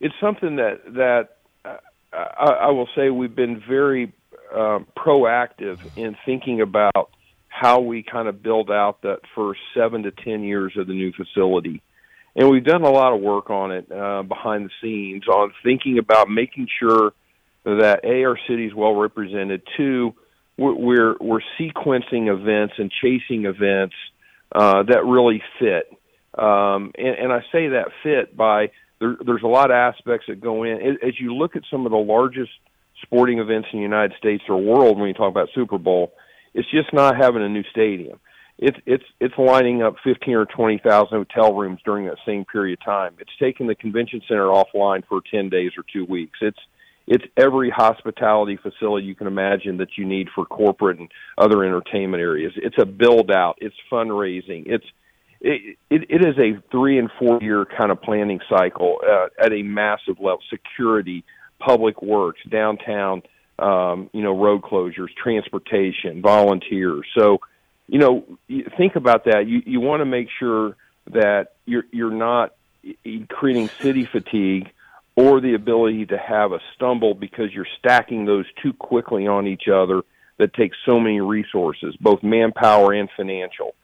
it's 0.01 0.15
something 0.21 0.57
that 0.57 0.81
that 0.95 1.29
uh, 1.65 1.77
I, 2.13 2.51
I 2.53 2.71
will 2.71 2.89
say 2.97 3.11
we've 3.11 3.37
been 3.37 3.63
very 3.69 4.13
um, 4.55 4.87
proactive 4.97 5.79
in 5.97 6.17
thinking 6.25 6.61
about 6.61 7.11
how 7.49 7.81
we 7.81 8.03
kind 8.03 8.27
of 8.29 8.43
build 8.43 8.71
out 8.71 9.03
that 9.03 9.21
first 9.35 9.61
seven 9.77 10.03
to 10.05 10.11
ten 10.11 10.43
years 10.43 10.73
of 10.77 10.87
the 10.87 10.95
new 10.95 11.13
facility, 11.13 11.83
and 12.35 12.49
we've 12.51 12.65
done 12.65 12.83
a 12.83 12.91
lot 12.91 13.13
of 13.13 13.21
work 13.21 13.51
on 13.51 13.73
it 13.73 13.91
uh, 13.91 14.23
behind 14.23 14.67
the 14.67 14.71
scenes 14.81 15.27
on 15.29 15.53
thinking 15.63 15.99
about 15.99 16.29
making 16.29 16.67
sure 16.81 17.13
that 17.65 18.01
a 18.05 18.25
our 18.25 18.39
city's 18.49 18.75
well 18.75 18.95
represented. 18.95 19.63
Two, 19.77 20.15
we're 20.57 21.15
we're, 21.21 21.41
sequencing 21.61 22.29
events 22.29 22.75
and 22.79 22.91
chasing 22.91 23.45
events 23.45 23.95
uh, 24.53 24.83
that 24.85 25.05
really 25.05 25.43
fit. 25.59 25.91
Um, 26.37 26.93
and, 26.97 27.17
and 27.19 27.33
I 27.33 27.41
say 27.53 27.69
that 27.69 27.89
fit 28.03 28.37
by 28.37 28.71
there, 28.99 29.17
there's 29.25 29.43
a 29.43 29.49
lot 29.49 29.71
of 29.71 29.75
aspects 29.75 30.27
that 30.29 30.41
go 30.41 30.65
in. 30.65 30.99
As 31.03 31.19
you 31.19 31.35
look 31.35 31.57
at 31.57 31.63
some 31.71 31.87
of 31.87 31.93
the 31.93 31.99
largest 31.99 32.53
sporting 33.03 33.39
events 33.39 33.69
in 33.73 33.79
the 33.79 33.83
United 33.83 34.17
States 34.17 34.45
or 34.49 34.61
world, 34.61 34.99
when 34.99 35.09
you 35.09 35.15
talk 35.15 35.31
about 35.31 35.49
Super 35.55 35.79
Bowl, 35.79 36.13
it's 36.55 36.71
just 36.71 36.93
not 36.93 37.17
having 37.17 37.43
a 37.43 37.49
new 37.49 37.65
stadium. 37.71 38.19
It's 38.63 38.79
it's 38.87 39.05
it's 39.19 39.35
lining 39.37 39.83
up 39.83 39.97
fifteen 40.05 40.35
or 40.35 40.47
twenty 40.47 40.79
thousand 40.79 41.19
hotel 41.19 41.53
rooms 41.53 41.81
during 41.85 42.07
that 42.07 42.19
same 42.25 42.45
period 42.45 42.79
of 42.79 42.85
time. 42.85 43.15
It's 43.19 43.31
taking 43.41 43.67
the 43.67 43.75
convention 43.75 44.23
center 44.29 44.47
offline 44.47 45.03
for 45.09 45.21
ten 45.29 45.49
days 45.49 45.73
or 45.77 45.85
two 45.93 46.05
weeks. 46.05 46.39
It's 46.41 46.59
it's 47.09 47.25
every 47.37 47.71
hospitality 47.71 48.57
facility 48.57 49.05
you 49.05 49.17
can 49.17 49.27
imagine 49.27 49.79
that 49.79 49.99
you 49.99 50.07
need 50.07 50.29
for 50.33 50.45
corporate 50.45 51.01
and 51.01 51.11
other 51.37 51.65
entertainment 51.65 52.21
areas. 52.21 52.53
It's 52.55 52.77
a 52.79 52.87
build 52.87 53.33
out. 53.33 53.59
It's 53.61 53.75
fundraising. 53.91 54.63
It's 54.67 54.87
it, 55.41 55.77
it, 55.91 56.03
it 56.09 56.25
is 56.25 56.39
a 56.39 56.63
three 56.71 57.01
and 57.01 57.11
four 57.19 57.43
year 57.43 57.65
kind 57.65 57.91
of 57.91 58.01
planning 58.01 58.39
cycle 58.49 59.01
uh, 59.05 59.27
at 59.45 59.53
a 59.53 59.65
massive 59.65 60.21
level. 60.21 60.39
Security, 60.49 61.25
public 61.59 62.01
works, 62.01 62.39
downtown, 62.49 63.23
um, 63.59 64.09
you 64.13 64.23
know, 64.23 64.41
road 64.41 64.63
closures, 64.63 65.09
transportation, 65.21 66.23
volunteers. 66.23 67.05
So, 67.19 67.39
you 67.89 67.99
know, 67.99 68.25
think 68.77 68.97
about 68.97 69.25
that. 69.25 69.47
You 69.47 69.63
you 69.65 69.81
want 69.81 70.01
to 70.01 70.07
make 70.07 70.29
sure 70.39 70.77
that 71.11 71.55
you're 71.67 71.85
you're 71.93 72.11
not 72.11 72.55
creating 73.29 73.69
city 73.81 74.07
fatigue 74.11 74.71
or 75.15 75.41
the 75.41 75.55
ability 75.55 76.07
to 76.07 76.19
have 76.19 76.53
a 76.53 76.61
stumble 76.75 77.15
because 77.15 77.53
you're 77.53 77.67
stacking 77.79 78.25
those 78.25 78.47
too 78.63 78.73
quickly 78.73 79.27
on 79.27 79.47
each 79.47 79.69
other 79.73 80.03
that 80.39 80.55
takes 80.55 80.77
so 80.89 80.99
many 80.99 81.21
resources, 81.21 81.95
both 82.01 82.23
manpower 82.23 82.93
and 82.93 83.09
financial. 83.17 83.75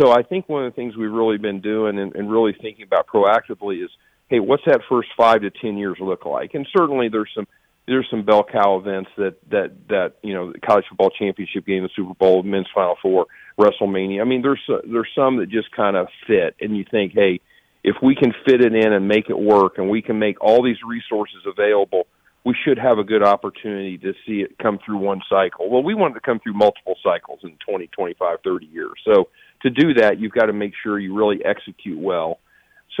So 0.00 0.12
I 0.12 0.22
think 0.22 0.48
one 0.48 0.64
of 0.64 0.72
the 0.72 0.76
things 0.76 0.96
we've 0.96 1.10
really 1.10 1.38
been 1.38 1.60
doing 1.60 1.98
and, 1.98 2.14
and 2.14 2.30
really 2.30 2.52
thinking 2.52 2.84
about 2.84 3.08
proactively 3.08 3.84
is, 3.84 3.90
hey, 4.28 4.38
what's 4.38 4.62
that 4.66 4.82
first 4.88 5.08
five 5.16 5.40
to 5.40 5.50
ten 5.50 5.76
years 5.76 5.96
look 6.00 6.24
like? 6.24 6.54
And 6.54 6.66
certainly 6.76 7.08
there's 7.08 7.30
some 7.34 7.48
there's 7.88 8.06
some 8.10 8.22
bell 8.22 8.44
cow 8.44 8.76
events 8.76 9.10
that 9.16 9.36
that 9.50 9.72
that 9.88 10.14
you 10.22 10.34
know 10.34 10.52
the 10.52 10.60
college 10.60 10.84
football 10.88 11.10
championship 11.10 11.66
game, 11.66 11.82
the 11.82 11.88
Super 11.96 12.14
Bowl, 12.14 12.42
men's 12.42 12.68
Final 12.74 12.96
Four, 13.00 13.26
WrestleMania. 13.58 14.20
I 14.20 14.24
mean, 14.24 14.42
there's 14.42 14.62
there's 14.68 15.08
some 15.14 15.38
that 15.38 15.48
just 15.48 15.72
kind 15.72 15.96
of 15.96 16.08
fit, 16.26 16.54
and 16.60 16.76
you 16.76 16.84
think, 16.90 17.12
hey, 17.14 17.40
if 17.82 17.96
we 18.02 18.14
can 18.14 18.32
fit 18.44 18.60
it 18.60 18.74
in 18.74 18.92
and 18.92 19.08
make 19.08 19.30
it 19.30 19.38
work, 19.38 19.78
and 19.78 19.88
we 19.88 20.02
can 20.02 20.18
make 20.18 20.40
all 20.42 20.62
these 20.62 20.76
resources 20.86 21.38
available, 21.46 22.06
we 22.44 22.54
should 22.64 22.78
have 22.78 22.98
a 22.98 23.04
good 23.04 23.22
opportunity 23.22 23.96
to 23.98 24.12
see 24.26 24.40
it 24.40 24.58
come 24.58 24.78
through 24.84 24.98
one 24.98 25.22
cycle. 25.28 25.70
Well, 25.70 25.82
we 25.82 25.94
want 25.94 26.12
it 26.12 26.20
to 26.20 26.20
come 26.20 26.40
through 26.40 26.54
multiple 26.54 26.96
cycles 27.02 27.40
in 27.42 27.56
20, 27.66 27.88
25, 27.88 28.38
30 28.44 28.66
years. 28.66 28.92
So 29.04 29.28
to 29.62 29.70
do 29.70 29.94
that, 29.94 30.20
you've 30.20 30.32
got 30.32 30.46
to 30.46 30.52
make 30.52 30.72
sure 30.82 30.98
you 30.98 31.14
really 31.14 31.44
execute 31.44 31.98
well. 31.98 32.38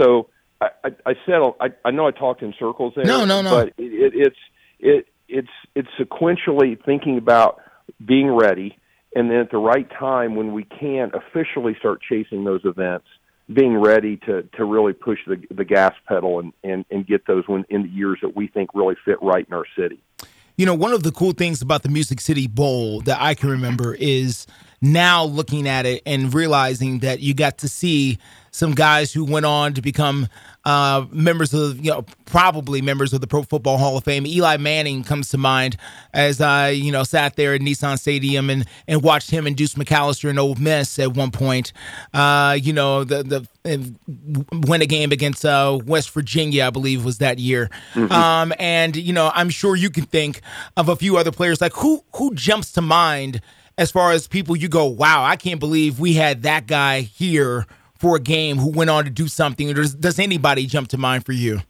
So 0.00 0.28
I, 0.60 0.68
I, 0.84 0.88
I 1.06 1.14
said 1.26 1.40
I, 1.60 1.68
I 1.84 1.90
know 1.90 2.06
I 2.06 2.10
talked 2.10 2.42
in 2.42 2.54
circles 2.58 2.94
there. 2.96 3.04
No, 3.04 3.24
no, 3.24 3.42
no. 3.42 3.50
But 3.50 3.68
it, 3.78 3.92
it, 3.92 4.12
it's 4.14 4.36
it 4.78 5.06
it's 5.28 5.48
it's 5.74 5.88
sequentially 5.98 6.82
thinking 6.84 7.18
about 7.18 7.60
being 8.04 8.30
ready, 8.30 8.76
and 9.14 9.30
then 9.30 9.38
at 9.38 9.50
the 9.50 9.58
right 9.58 9.88
time 9.98 10.34
when 10.36 10.52
we 10.52 10.64
can 10.64 11.10
officially 11.14 11.76
start 11.78 12.00
chasing 12.08 12.44
those 12.44 12.60
events, 12.64 13.06
being 13.52 13.76
ready 13.76 14.16
to 14.18 14.42
to 14.56 14.64
really 14.64 14.92
push 14.92 15.18
the 15.26 15.42
the 15.50 15.64
gas 15.64 15.94
pedal 16.06 16.40
and 16.40 16.52
and 16.64 16.84
and 16.90 17.06
get 17.06 17.26
those 17.26 17.44
when 17.46 17.64
in 17.68 17.82
the 17.82 17.88
years 17.88 18.18
that 18.22 18.34
we 18.36 18.46
think 18.46 18.70
really 18.74 18.96
fit 19.04 19.18
right 19.22 19.46
in 19.46 19.54
our 19.54 19.66
city. 19.76 20.02
You 20.56 20.66
know, 20.66 20.74
one 20.74 20.92
of 20.92 21.04
the 21.04 21.12
cool 21.12 21.32
things 21.32 21.62
about 21.62 21.84
the 21.84 21.88
Music 21.88 22.20
City 22.20 22.48
Bowl 22.48 23.00
that 23.02 23.20
I 23.20 23.34
can 23.34 23.48
remember 23.48 23.94
is 23.94 24.44
now 24.80 25.24
looking 25.24 25.68
at 25.68 25.86
it 25.86 26.02
and 26.06 26.32
realizing 26.32 27.00
that 27.00 27.20
you 27.20 27.34
got 27.34 27.58
to 27.58 27.68
see 27.68 28.18
some 28.50 28.74
guys 28.74 29.12
who 29.12 29.24
went 29.24 29.46
on 29.46 29.74
to 29.74 29.82
become 29.82 30.26
uh, 30.64 31.06
members 31.10 31.54
of, 31.54 31.78
you 31.84 31.90
know, 31.90 32.04
probably 32.24 32.82
members 32.82 33.12
of 33.12 33.20
the 33.20 33.26
Pro 33.26 33.42
Football 33.42 33.78
Hall 33.78 33.96
of 33.96 34.04
Fame. 34.04 34.26
Eli 34.26 34.56
Manning 34.56 35.04
comes 35.04 35.30
to 35.30 35.38
mind 35.38 35.76
as 36.12 36.40
I, 36.40 36.70
you 36.70 36.90
know, 36.90 37.04
sat 37.04 37.36
there 37.36 37.54
at 37.54 37.60
Nissan 37.60 37.98
Stadium 37.98 38.50
and 38.50 38.66
and 38.86 39.02
watched 39.02 39.30
him 39.30 39.46
and 39.46 39.56
Deuce 39.56 39.74
McAllister 39.74 40.28
and 40.28 40.38
Ole 40.38 40.56
Miss 40.56 40.98
at 40.98 41.14
one 41.14 41.30
point. 41.30 41.72
Uh, 42.12 42.58
you 42.60 42.72
know, 42.72 43.04
the 43.04 43.22
the 43.22 43.48
and 43.64 43.98
win 44.66 44.82
a 44.82 44.86
game 44.86 45.12
against 45.12 45.44
uh, 45.44 45.78
West 45.86 46.10
Virginia, 46.10 46.66
I 46.66 46.70
believe, 46.70 47.04
was 47.04 47.18
that 47.18 47.38
year. 47.38 47.70
Um, 48.10 48.52
and 48.58 48.96
you 48.96 49.12
know, 49.12 49.30
I'm 49.34 49.50
sure 49.50 49.76
you 49.76 49.90
can 49.90 50.04
think 50.04 50.40
of 50.76 50.88
a 50.88 50.96
few 50.96 51.16
other 51.16 51.32
players. 51.32 51.60
Like 51.60 51.74
who 51.74 52.04
who 52.16 52.34
jumps 52.34 52.72
to 52.72 52.82
mind 52.82 53.40
as 53.78 53.92
far 53.92 54.10
as 54.10 54.26
people 54.26 54.56
you 54.56 54.68
go, 54.68 54.84
wow, 54.86 55.24
I 55.24 55.36
can't 55.36 55.60
believe 55.60 56.00
we 56.00 56.14
had 56.14 56.42
that 56.42 56.66
guy 56.66 57.00
here 57.00 57.64
for 57.94 58.16
a 58.16 58.20
game 58.20 58.58
who 58.58 58.70
went 58.70 58.90
on 58.90 59.04
to 59.04 59.10
do 59.10 59.28
something. 59.28 59.72
Does, 59.72 59.94
does 59.94 60.18
anybody 60.18 60.66
jump 60.66 60.88
to 60.88 60.98
mind 60.98 61.24
for 61.24 61.32
you? 61.32 61.60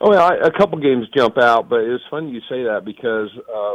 Oh, 0.00 0.10
well, 0.10 0.32
I, 0.32 0.36
a 0.36 0.50
couple 0.50 0.78
games 0.78 1.06
jump 1.14 1.38
out, 1.38 1.68
but 1.68 1.80
it's 1.80 2.02
funny 2.08 2.30
you 2.30 2.40
say 2.48 2.64
that 2.64 2.84
because 2.84 3.30
uh, 3.52 3.74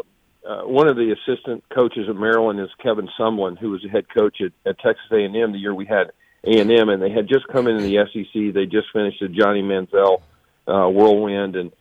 uh, 0.50 0.68
one 0.68 0.88
of 0.88 0.96
the 0.96 1.14
assistant 1.14 1.64
coaches 1.74 2.08
at 2.10 2.16
Maryland 2.16 2.60
is 2.60 2.70
Kevin 2.82 3.10
Sumlin, 3.20 3.58
who 3.58 3.72
was 3.72 3.82
the 3.82 3.90
head 3.90 4.06
coach 4.14 4.38
at, 4.42 4.52
at 4.66 4.80
Texas 4.80 5.06
A&M 5.12 5.52
the 5.52 5.58
year 5.58 5.76
we 5.76 5.86
had 5.86 6.12
A&M, 6.46 6.90
and 6.90 7.02
they 7.02 7.12
had 7.12 7.28
just 7.28 7.48
come 7.50 7.68
into 7.68 7.84
the 7.84 7.98
SEC. 8.12 8.54
They 8.54 8.66
just 8.66 8.88
finished 8.94 9.20
the 9.20 9.28
Johnny 9.28 9.62
Manziel 9.62 10.22
uh, 10.68 10.90
whirlwind, 10.90 11.58
and 11.58 11.72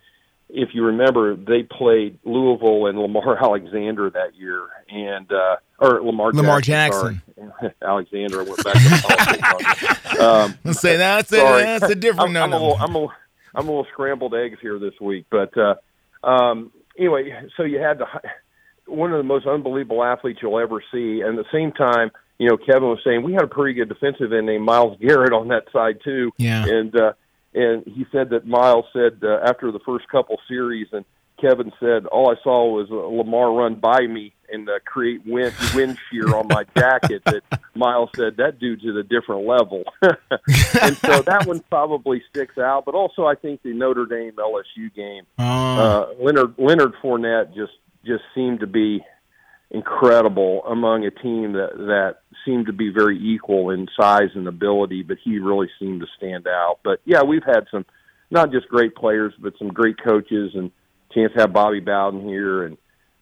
if 0.56 0.70
you 0.72 0.84
remember, 0.86 1.36
they 1.36 1.62
played 1.62 2.18
Louisville 2.24 2.86
and 2.86 2.98
Lamar 2.98 3.36
Alexander 3.42 4.08
that 4.10 4.34
year, 4.34 4.66
and 4.88 5.30
uh, 5.30 5.56
or 5.78 6.02
Lamar 6.02 6.32
Lamar 6.32 6.60
Jackson. 6.62 7.20
sorry. 7.60 7.72
Alexander. 7.82 8.42
Went 8.42 8.64
back 8.64 8.74
to. 8.74 9.96
Um, 10.16 10.54
Let's 10.64 10.80
say 10.80 10.96
that's 10.96 11.30
a, 11.30 11.36
that's 11.36 11.90
a 11.90 11.94
different 11.94 12.34
I'm, 12.38 12.42
I'm, 12.44 12.52
a 12.54 12.56
little, 12.56 12.76
I'm, 12.80 12.96
a, 12.96 13.06
I'm 13.54 13.68
a 13.68 13.70
little 13.70 13.86
scrambled 13.92 14.34
eggs 14.34 14.56
here 14.62 14.78
this 14.78 14.94
week, 14.98 15.26
but 15.30 15.52
uh, 15.58 15.74
um, 16.26 16.72
anyway, 16.98 17.30
so 17.54 17.64
you 17.64 17.78
had 17.78 17.98
the, 17.98 18.06
one 18.86 19.12
of 19.12 19.18
the 19.18 19.24
most 19.24 19.46
unbelievable 19.46 20.02
athletes 20.02 20.38
you'll 20.40 20.58
ever 20.58 20.82
see, 20.90 21.20
and 21.20 21.38
at 21.38 21.44
the 21.44 21.50
same 21.52 21.70
time, 21.72 22.10
you 22.38 22.48
know, 22.48 22.56
Kevin 22.56 22.88
was 22.88 23.00
saying 23.04 23.24
we 23.24 23.34
had 23.34 23.42
a 23.42 23.46
pretty 23.46 23.74
good 23.74 23.90
defensive 23.90 24.32
end 24.32 24.46
named 24.46 24.64
Myles 24.64 24.96
Garrett 25.02 25.34
on 25.34 25.48
that 25.48 25.64
side 25.70 25.98
too, 26.02 26.32
Yeah. 26.38 26.64
and 26.64 26.98
uh, 26.98 27.12
and 27.56 27.82
he 27.86 28.06
said 28.12 28.30
that 28.30 28.46
Myles 28.46 28.84
said 28.92 29.20
uh, 29.24 29.38
after 29.44 29.72
the 29.72 29.80
first 29.80 30.08
couple 30.08 30.38
series, 30.46 30.86
and 30.92 31.04
Kevin 31.40 31.72
said 31.80 32.06
all 32.06 32.30
I 32.30 32.36
saw 32.42 32.66
was 32.72 32.88
uh, 32.90 32.94
Lamar 32.94 33.52
run 33.52 33.74
by 33.74 34.06
me 34.06 34.32
and 34.50 34.68
uh, 34.68 34.74
create 34.86 35.20
wind 35.26 35.52
wind 35.74 35.98
shear 36.10 36.34
on 36.34 36.46
my 36.48 36.64
jacket. 36.76 37.22
That 37.24 37.42
Myles 37.74 38.10
said 38.16 38.36
that 38.38 38.58
dude's 38.58 38.84
at 38.86 38.94
a 38.94 39.02
different 39.02 39.46
level, 39.46 39.82
and 40.02 40.96
so 40.98 41.22
that 41.22 41.44
one 41.46 41.60
probably 41.68 42.22
sticks 42.30 42.56
out. 42.58 42.84
But 42.86 42.94
also, 42.94 43.26
I 43.26 43.34
think 43.34 43.62
the 43.62 43.72
Notre 43.74 44.06
Dame 44.06 44.32
LSU 44.38 44.94
game, 44.94 45.24
Oh. 45.38 45.44
uh, 45.44 46.14
Leonard 46.22 46.54
Leonard 46.58 46.92
Fournette 47.02 47.54
just 47.54 47.72
just 48.04 48.22
seemed 48.34 48.60
to 48.60 48.66
be 48.66 49.04
incredible 49.70 50.64
among 50.66 51.04
a 51.04 51.10
team 51.10 51.52
that 51.52 51.76
that 51.76 52.16
seemed 52.44 52.66
to 52.66 52.72
be 52.72 52.90
very 52.90 53.18
equal 53.18 53.70
in 53.70 53.88
size 53.98 54.30
and 54.34 54.46
ability, 54.46 55.02
but 55.02 55.18
he 55.22 55.38
really 55.38 55.68
seemed 55.78 56.00
to 56.00 56.06
stand 56.16 56.46
out. 56.46 56.78
But 56.84 57.00
yeah, 57.04 57.22
we've 57.22 57.44
had 57.44 57.66
some 57.70 57.84
not 58.30 58.52
just 58.52 58.68
great 58.68 58.94
players, 58.94 59.34
but 59.38 59.54
some 59.58 59.68
great 59.68 59.96
coaches 60.02 60.52
and 60.54 60.70
chance 61.12 61.32
to 61.34 61.40
have 61.40 61.52
Bobby 61.52 61.80
Bowden 61.80 62.26
here 62.26 62.64
and 62.64 62.76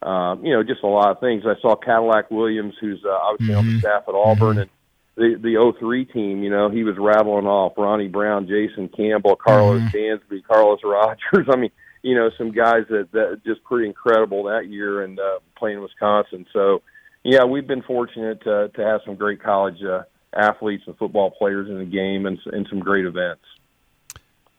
uh, 0.05 0.37
you 0.43 0.53
know, 0.53 0.63
just 0.63 0.83
a 0.83 0.87
lot 0.87 1.11
of 1.11 1.21
things. 1.21 1.45
I 1.47 1.59
saw 1.63 1.77
Cadillac 1.77 2.31
Williams, 2.31 2.75
who's 2.79 3.03
uh, 3.07 3.11
obviously 3.11 3.55
on 3.55 3.67
the 3.67 3.79
staff 3.79 4.05
at 4.07 4.15
Auburn, 4.15 4.59
and 4.59 4.71
the 5.17 5.37
the 5.41 5.75
03 5.81 6.05
team. 6.05 6.43
You 6.43 6.51
know, 6.51 6.69
he 6.69 6.85
was 6.85 6.97
rattling 6.99 7.47
off 7.47 7.73
Ronnie 7.79 8.09
Brown, 8.09 8.47
Jason 8.47 8.91
Campbell, 8.95 9.37
Karlos 9.37 9.89
Dansby, 9.91 10.45
Carlos 10.45 10.81
Rogers. 10.85 11.49
I 11.51 11.57
mean, 11.57 11.71
you 12.05 12.15
know, 12.15 12.31
some 12.37 12.53
guys 12.53 12.85
that 12.91 13.11
that 13.13 13.41
just 13.47 13.65
pretty 13.65 13.89
incredible 13.89 14.45
that 14.45 14.69
year 14.69 15.03
and 15.03 15.19
uh, 15.19 15.39
playing 15.57 15.79
in 15.79 15.83
Wisconsin. 15.83 16.45
So, 16.53 16.83
yeah, 17.25 17.45
we've 17.45 17.67
been 17.67 17.83
fortunate 17.83 18.43
to 18.45 18.69
to 18.69 18.85
have 18.85 19.01
some 19.07 19.17
great 19.17 19.43
college 19.43 19.83
uh, 19.83 20.03
athletes 20.37 20.85
and 20.87 20.97
football 20.99 21.31
players 21.31 21.69
in 21.69 21.79
the 21.79 21.85
game 21.87 22.27
and, 22.27 22.39
and 22.53 22.67
some 22.69 22.81
great 22.81 23.07
events. 23.07 23.45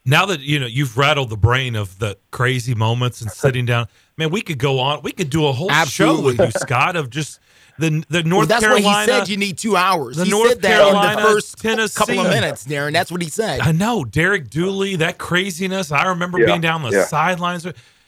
now 0.05 0.25
that 0.25 0.39
you 0.39 0.59
know 0.59 0.65
you've 0.65 0.97
rattled 0.97 1.29
the 1.29 1.37
brain 1.37 1.75
of 1.75 1.99
the 1.99 2.17
crazy 2.31 2.73
moments 2.73 3.21
and 3.21 3.31
sitting 3.31 3.65
down, 3.65 3.87
man, 4.17 4.31
we 4.31 4.41
could 4.41 4.57
go 4.57 4.79
on. 4.79 5.01
We 5.03 5.11
could 5.11 5.29
do 5.29 5.45
a 5.45 5.51
whole 5.51 5.69
show 5.85 6.19
with 6.21 6.39
you, 6.39 6.51
Scott, 6.51 6.95
of 6.95 7.11
just 7.11 7.39
the 7.79 8.03
the 8.09 8.23
North 8.23 8.47
well, 8.49 8.59
that's 8.59 8.63
Carolina. 8.63 8.87
what 8.87 8.99
he 9.01 9.05
said. 9.11 9.29
You 9.29 9.37
need 9.37 9.57
two 9.57 9.75
hours. 9.75 10.17
the 10.17 10.25
he 10.25 10.31
North 10.31 10.49
said 10.49 10.61
that 10.63 10.81
Carolina, 10.81 11.09
in 11.11 11.15
the 11.17 11.21
first 11.29 11.57
Tennessee. 11.57 11.97
couple 11.97 12.19
of 12.19 12.27
minutes, 12.29 12.65
Darren. 12.65 12.93
That's 12.93 13.11
what 13.11 13.21
he 13.21 13.29
said. 13.29 13.59
I 13.61 13.71
know 13.71 14.05
Derek 14.05 14.49
Dooley, 14.49 14.95
that 14.97 15.17
craziness. 15.17 15.91
I 15.91 16.07
remember 16.09 16.39
Yeah, 16.39 16.45
being 16.47 16.61
down 16.61 16.83
the 16.83 16.91
yeah. 16.91 17.05
sidelines. 17.05 17.67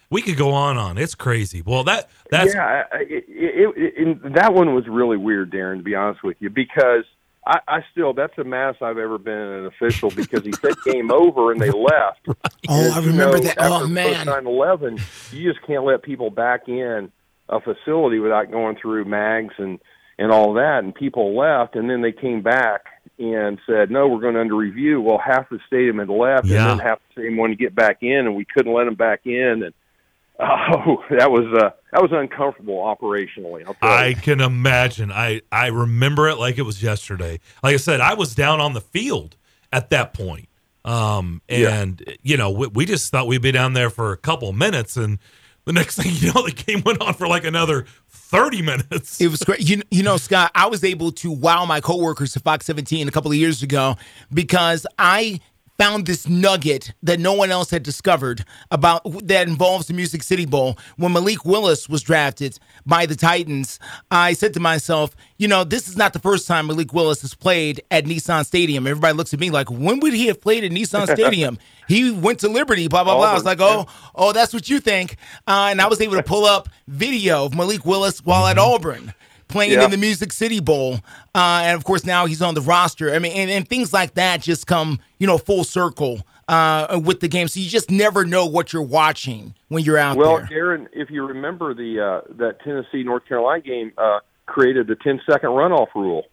We 0.10 0.21
could 0.21 0.38
go 0.38 0.51
on 0.51 0.77
on. 0.77 0.97
It's 0.97 1.15
crazy. 1.15 1.62
Well, 1.62 1.84
that 1.84 2.10
that's 2.32 2.53
yeah, 2.53 2.63
I- 2.91 2.97
I- 2.97 3.01
it, 3.01 3.25
it, 3.27 3.73
it, 4.08 4.34
that 4.36 4.53
one 4.53 4.73
was 4.73 4.88
really 4.88 5.17
weird, 5.17 5.51
Darren. 5.51 5.77
To 5.77 5.84
be 5.84 5.95
honest 5.95 6.23
with 6.23 6.38
you, 6.39 6.49
because 6.49 7.03
I, 7.45 7.60
I 7.67 7.80
still 7.91 8.13
that's 8.13 8.34
the 8.38 8.45
maddest 8.45 8.82
I've 8.82 8.97
ever 8.97 9.17
been 9.17 9.34
an 9.38 9.65
official 9.65 10.10
because 10.12 10.45
he 10.45 10.53
said 10.53 10.75
game 10.86 11.12
over 11.12 11.51
and 11.51 11.60
they 11.60 11.71
left. 11.71 12.27
Oh, 12.69 12.84
And, 12.84 12.93
I 12.93 12.97
remember 12.99 13.38
know, 13.38 13.43
that. 13.43 13.56
Oh, 13.60 13.73
after 13.75 13.86
Oh 13.86 13.88
man. 13.88 14.25
Post 14.25 14.43
9/11, 14.45 15.34
you 15.34 15.51
just 15.53 15.65
can't 15.65 15.84
let 15.86 16.03
people 16.03 16.30
back 16.30 16.67
in 16.67 17.12
a 17.49 17.60
facility 17.62 18.19
without 18.19 18.51
going 18.51 18.77
through 18.81 19.05
mags 19.05 19.53
and 19.57 19.79
and 20.19 20.31
all 20.31 20.53
that. 20.53 20.83
And 20.83 20.93
people 20.95 21.38
left, 21.38 21.75
and 21.75 21.89
then 21.89 22.01
they 22.01 22.12
came 22.12 22.41
back 22.41 22.86
and 23.19 23.60
said, 23.67 23.91
"No, 23.91 24.07
we're 24.07 24.19
going 24.21 24.33
to 24.36 24.41
under 24.41 24.55
review." 24.55 25.01
Well, 25.01 25.17
half 25.17 25.49
the 25.49 25.60
stadium 25.67 25.99
had 25.99 26.10
left, 26.10 26.45
Yeah. 26.45 26.71
and 26.71 26.79
then 26.79 26.86
half 26.88 26.99
the 26.99 27.13
stadium 27.13 27.38
wanted 27.38 27.57
to 27.57 27.63
get 27.63 27.75
back 27.75 28.01
in, 28.01 28.25
and 28.25 28.36
we 28.36 28.45
couldn't 28.45 28.73
let 28.73 28.86
them 28.86 28.95
back 28.95 29.21
in. 29.25 29.63
And 29.63 29.73
oh, 30.39 31.03
that 31.10 31.31
was 31.31 31.45
uh, 31.53 31.71
that 31.91 32.01
was 32.01 32.12
uncomfortable 32.12 32.77
operationally. 32.79 33.63
I 33.81 34.13
can 34.13 34.39
imagine. 34.39 35.12
I 35.12 35.41
I 35.51 35.67
remember 35.67 36.29
it 36.29 36.36
like 36.38 36.57
it 36.57 36.63
was 36.63 36.81
yesterday. 36.83 37.39
Like 37.63 37.73
I 37.73 37.77
said, 37.77 38.01
I 38.01 38.13
was 38.13 38.36
down 38.36 38.60
on 38.60 38.73
the 38.73 38.81
field 38.81 39.36
at 39.71 39.89
that 39.91 40.13
point. 40.13 40.47
Um, 40.86 41.41
and 41.49 42.01
you 42.21 42.38
know, 42.38 42.49
we, 42.51 42.67
we 42.67 42.86
just 42.86 43.12
thought 43.12 43.27
we'd 43.27 43.41
be 43.41 43.51
down 43.51 43.73
there 43.73 43.89
for 43.89 44.13
a 44.13 44.17
couple 44.17 44.53
minutes, 44.53 44.95
and 44.95 45.19
the 45.67 45.73
next 45.73 45.97
thing 45.97 46.13
you 46.15 46.32
know, 46.34 46.45
the 46.45 46.53
game 46.53 46.82
went 46.86 47.01
on 47.01 47.13
for 47.13 47.27
like 47.27 47.43
another 47.43 47.86
thirty 48.08 48.62
minutes. 48.62 49.19
It 49.19 49.27
was 49.27 49.43
great. 49.43 49.60
You, 49.60 49.82
you 49.91 50.01
know, 50.01 50.15
Scott, 50.15 50.49
I 50.56 50.67
was 50.67 50.84
able 50.84 51.12
to 51.12 51.30
wow 51.30 51.65
my 51.65 51.82
coworkers 51.82 52.36
at 52.38 52.43
Fox 52.43 52.65
17 52.65 53.08
a 53.08 53.12
couple 53.12 53.32
of 53.32 53.38
years 53.38 53.62
ago 53.62 53.97
because 54.34 54.88
I 54.97 55.41
found 55.77 56.05
this 56.05 56.27
nugget 56.27 56.93
that 57.03 57.19
no 57.19 57.33
one 57.33 57.51
else 57.51 57.69
had 57.69 57.83
discovered 57.83 58.43
about 58.71 59.01
that 59.27 59.47
involves 59.47 59.87
the 59.87 59.93
Music 59.93 60.23
City 60.23 60.45
Bowl. 60.45 60.77
When 60.97 61.13
Malik 61.13 61.45
Willis 61.45 61.87
was 61.87 62.01
drafted 62.01 62.57
by 62.85 63.05
the 63.05 63.15
Titans, 63.15 63.79
I 64.09 64.33
said 64.33 64.53
to 64.55 64.59
myself, 64.59 65.15
you 65.37 65.47
know, 65.47 65.63
this 65.63 65.87
is 65.87 65.95
not 65.95 66.13
the 66.13 66.19
first 66.19 66.47
time 66.47 66.67
Malik 66.67 66.93
Willis 66.93 67.21
has 67.21 67.35
played 67.35 67.81
at 67.91 68.05
Nissan 68.05 68.45
Stadium. 68.45 68.87
Everybody 68.87 69.13
looks 69.15 69.33
at 69.33 69.39
me 69.39 69.49
like, 69.49 69.69
when 69.69 69.99
would 69.99 70.13
he 70.13 70.27
have 70.27 70.41
played 70.41 70.63
at 70.63 70.71
Nissan 70.71 71.03
Stadium? 71.13 71.57
he 71.87 72.11
went 72.11 72.39
to 72.41 72.49
Liberty, 72.49 72.87
blah, 72.87 73.03
blah, 73.03 73.15
blah. 73.15 73.31
I 73.31 73.33
was 73.33 73.45
like, 73.45 73.61
oh, 73.61 73.87
oh, 74.13 74.33
that's 74.33 74.53
what 74.53 74.69
you 74.69 74.79
think. 74.79 75.15
Uh, 75.47 75.67
and 75.71 75.81
I 75.81 75.87
was 75.87 76.01
able 76.01 76.15
to 76.15 76.23
pull 76.23 76.45
up 76.45 76.67
video 76.87 77.45
of 77.45 77.55
Malik 77.55 77.85
Willis 77.85 78.19
while 78.19 78.45
at 78.47 78.57
Auburn 78.57 79.13
playing 79.47 79.73
Yeah. 79.73 79.86
in 79.86 79.91
the 79.91 79.97
Music 79.97 80.31
City 80.31 80.60
Bowl. 80.60 80.99
Uh, 81.36 81.62
and 81.63 81.75
of 81.77 81.83
course, 81.83 82.05
now 82.05 82.25
he's 82.25 82.41
on 82.41 82.53
the 82.53 82.62
roster. 82.62 83.13
I 83.13 83.19
mean, 83.19 83.31
and, 83.33 83.49
and 83.49 83.67
things 83.67 83.93
like 83.93 84.13
that 84.15 84.41
just 84.41 84.67
come, 84.67 84.99
you 85.19 85.27
know, 85.27 85.38
full 85.38 85.63
circle 85.63 86.21
uh, 86.47 86.99
with 87.03 87.19
the 87.19 87.27
game. 87.27 87.47
So 87.47 87.60
you 87.60 87.69
just 87.69 87.91
never 87.91 88.25
know 88.25 88.45
what 88.45 88.73
you're 88.73 88.81
watching 88.81 89.53
when 89.67 89.83
you're 89.83 89.97
out 89.97 90.13
there. 90.17 90.23
Well, 90.25 90.38
there. 90.49 90.77
Darren, 90.77 90.88
if 90.93 91.10
you 91.10 91.25
remember 91.25 91.73
the 91.73 91.99
uh, 92.27 92.33
that 92.38 92.60
Tennessee 92.62 93.03
North 93.03 93.25
Carolina 93.27 93.62
game 93.62 93.91
uh, 93.97 94.19
created 94.45 94.88
the 94.88 94.95
10 94.95 95.21
second 95.29 95.49
runoff 95.49 95.88
rule. 95.95 96.23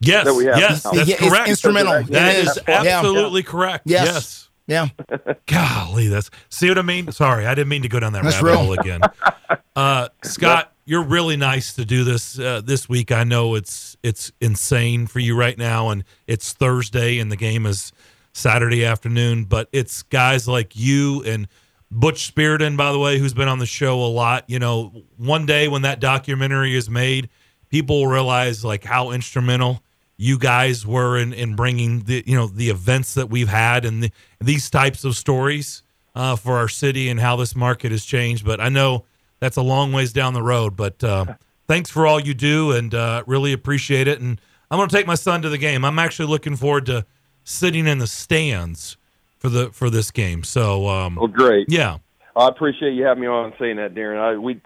yes, 0.00 0.24
that 0.26 0.34
we 0.34 0.46
have 0.46 0.58
yes, 0.58 0.84
now. 0.84 0.90
that's 0.92 1.08
Yeah, 1.08 1.16
correct. 1.16 1.48
instrumental. 1.48 2.02
That 2.04 2.36
It 2.36 2.44
is 2.44 2.56
is. 2.56 2.58
Yeah. 2.68 2.82
absolutely 2.98 3.42
correct. 3.42 3.84
Yes. 3.86 4.06
yes. 4.06 4.48
Yeah. 4.68 4.88
Golly, 5.48 6.06
that's 6.06 6.30
see 6.48 6.68
what 6.68 6.78
I 6.78 6.82
mean. 6.82 7.10
Sorry, 7.10 7.46
I 7.46 7.54
didn't 7.56 7.68
mean 7.68 7.82
to 7.82 7.88
go 7.88 7.98
down 7.98 8.12
that 8.12 8.22
That's 8.22 8.36
rabbit 8.40 8.48
real. 8.48 8.58
hole 8.64 8.72
again. 8.74 9.00
Uh, 9.74 10.08
Scott, 10.22 10.71
you're 10.84 11.04
really 11.04 11.36
nice 11.36 11.74
to 11.74 11.84
do 11.84 12.04
this 12.04 12.38
uh, 12.38 12.60
this 12.64 12.88
week. 12.88 13.12
I 13.12 13.24
know 13.24 13.54
it's 13.54 13.96
it's 14.02 14.32
insane 14.40 15.06
for 15.06 15.20
you 15.20 15.36
right 15.36 15.56
now, 15.56 15.90
and 15.90 16.04
it's 16.26 16.52
Thursday, 16.52 17.18
and 17.18 17.30
the 17.30 17.36
game 17.36 17.66
is 17.66 17.92
Saturday 18.32 18.84
afternoon. 18.84 19.44
But 19.44 19.68
it's 19.72 20.02
guys 20.02 20.48
like 20.48 20.74
you 20.74 21.22
and 21.24 21.48
Butch 21.90 22.34
Spyridon, 22.34 22.76
by 22.76 22.90
the 22.90 22.98
way, 22.98 23.18
who's 23.18 23.34
been 23.34 23.48
on 23.48 23.58
the 23.58 23.66
show 23.66 24.00
a 24.00 24.08
lot. 24.08 24.44
You 24.48 24.58
know, 24.58 25.04
one 25.16 25.46
day 25.46 25.68
when 25.68 25.82
that 25.82 26.00
documentary 26.00 26.74
is 26.74 26.90
made, 26.90 27.28
people 27.68 28.00
will 28.00 28.08
realize 28.08 28.64
like 28.64 28.84
how 28.84 29.10
instrumental 29.10 29.82
you 30.16 30.38
guys 30.38 30.86
were 30.86 31.18
in, 31.18 31.32
in 31.32 31.54
bringing 31.54 32.00
the 32.00 32.24
you 32.26 32.36
know 32.36 32.46
the 32.46 32.70
events 32.70 33.14
that 33.14 33.30
we've 33.30 33.48
had 33.48 33.84
and 33.84 34.02
the, 34.02 34.10
these 34.40 34.68
types 34.68 35.04
of 35.04 35.16
stories 35.16 35.82
uh, 36.14 36.34
for 36.34 36.56
our 36.56 36.68
city 36.68 37.08
and 37.08 37.20
how 37.20 37.36
this 37.36 37.54
market 37.54 37.92
has 37.92 38.04
changed. 38.04 38.44
But 38.44 38.60
I 38.60 38.68
know 38.68 39.04
that's 39.42 39.56
a 39.56 39.62
long 39.62 39.90
ways 39.90 40.12
down 40.12 40.34
the 40.34 40.42
road. 40.42 40.76
But 40.76 41.02
uh, 41.02 41.34
thanks 41.66 41.90
for 41.90 42.06
all 42.06 42.20
you 42.20 42.32
do 42.32 42.70
and 42.70 42.94
uh, 42.94 43.24
really 43.26 43.52
appreciate 43.52 44.06
it. 44.06 44.20
And 44.20 44.40
I'm 44.70 44.78
going 44.78 44.88
to 44.88 44.96
take 44.96 45.08
my 45.08 45.16
son 45.16 45.42
to 45.42 45.48
the 45.48 45.58
game. 45.58 45.84
I'm 45.84 45.98
actually 45.98 46.28
looking 46.28 46.54
forward 46.54 46.86
to 46.86 47.04
sitting 47.42 47.88
in 47.88 47.98
the 47.98 48.06
stands 48.06 48.96
for 49.38 49.48
the 49.48 49.70
for 49.70 49.90
this 49.90 50.12
game. 50.12 50.44
So 50.44 50.86
um, 50.88 51.16
Well, 51.16 51.26
great. 51.26 51.66
yeah, 51.68 51.98
I 52.36 52.46
appreciate 52.46 52.92
you 52.92 53.04
having 53.04 53.22
me 53.22 53.26
on 53.26 53.46
and 53.46 53.54
saying 53.58 53.76
that, 53.76 53.94
Darren. 53.94 54.20
I, 54.20 54.38
we 54.38 54.60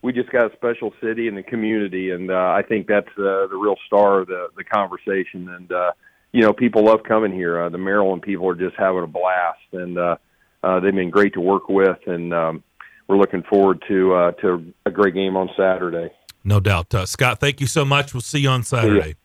we 0.00 0.14
just 0.14 0.30
got 0.30 0.50
a 0.50 0.56
special 0.56 0.94
city 1.02 1.28
in 1.28 1.34
the 1.34 1.42
community, 1.42 2.10
and 2.10 2.30
uh, 2.30 2.54
I 2.56 2.62
think 2.66 2.86
that's 2.86 3.10
uh, 3.18 3.46
the 3.48 3.58
real 3.62 3.76
star 3.86 4.20
of 4.20 4.28
the 4.28 4.48
the 4.56 4.64
conversation. 4.64 5.50
And 5.50 5.70
uh, 5.70 5.92
you 6.32 6.40
know, 6.40 6.54
people 6.54 6.86
love 6.86 7.02
coming 7.06 7.32
here. 7.32 7.60
Uh, 7.60 7.68
the 7.68 7.76
Maryland 7.76 8.22
people 8.22 8.48
are 8.48 8.54
just 8.54 8.76
having 8.78 9.02
a 9.02 9.06
blast, 9.06 9.60
and 9.72 9.98
uh, 9.98 10.16
uh, 10.62 10.80
they've 10.80 10.94
been 10.94 11.10
great 11.10 11.34
to 11.34 11.40
work 11.42 11.68
with, 11.68 11.98
and 12.06 12.32
um, 12.32 12.64
we're 13.08 13.16
looking 13.16 13.42
forward 13.42 13.82
to 13.88 14.14
uh, 14.14 14.30
to 14.32 14.72
a 14.86 14.90
great 14.90 15.14
game 15.14 15.36
on 15.36 15.48
Saturday. 15.56 16.10
no 16.44 16.60
doubt. 16.60 16.94
Uh, 16.94 17.06
Scott, 17.06 17.40
thank 17.40 17.60
you 17.60 17.66
so 17.66 17.84
much. 17.84 18.14
We'll 18.14 18.20
see 18.20 18.40
you 18.40 18.48
on 18.48 18.62
Saturday. 18.62 19.16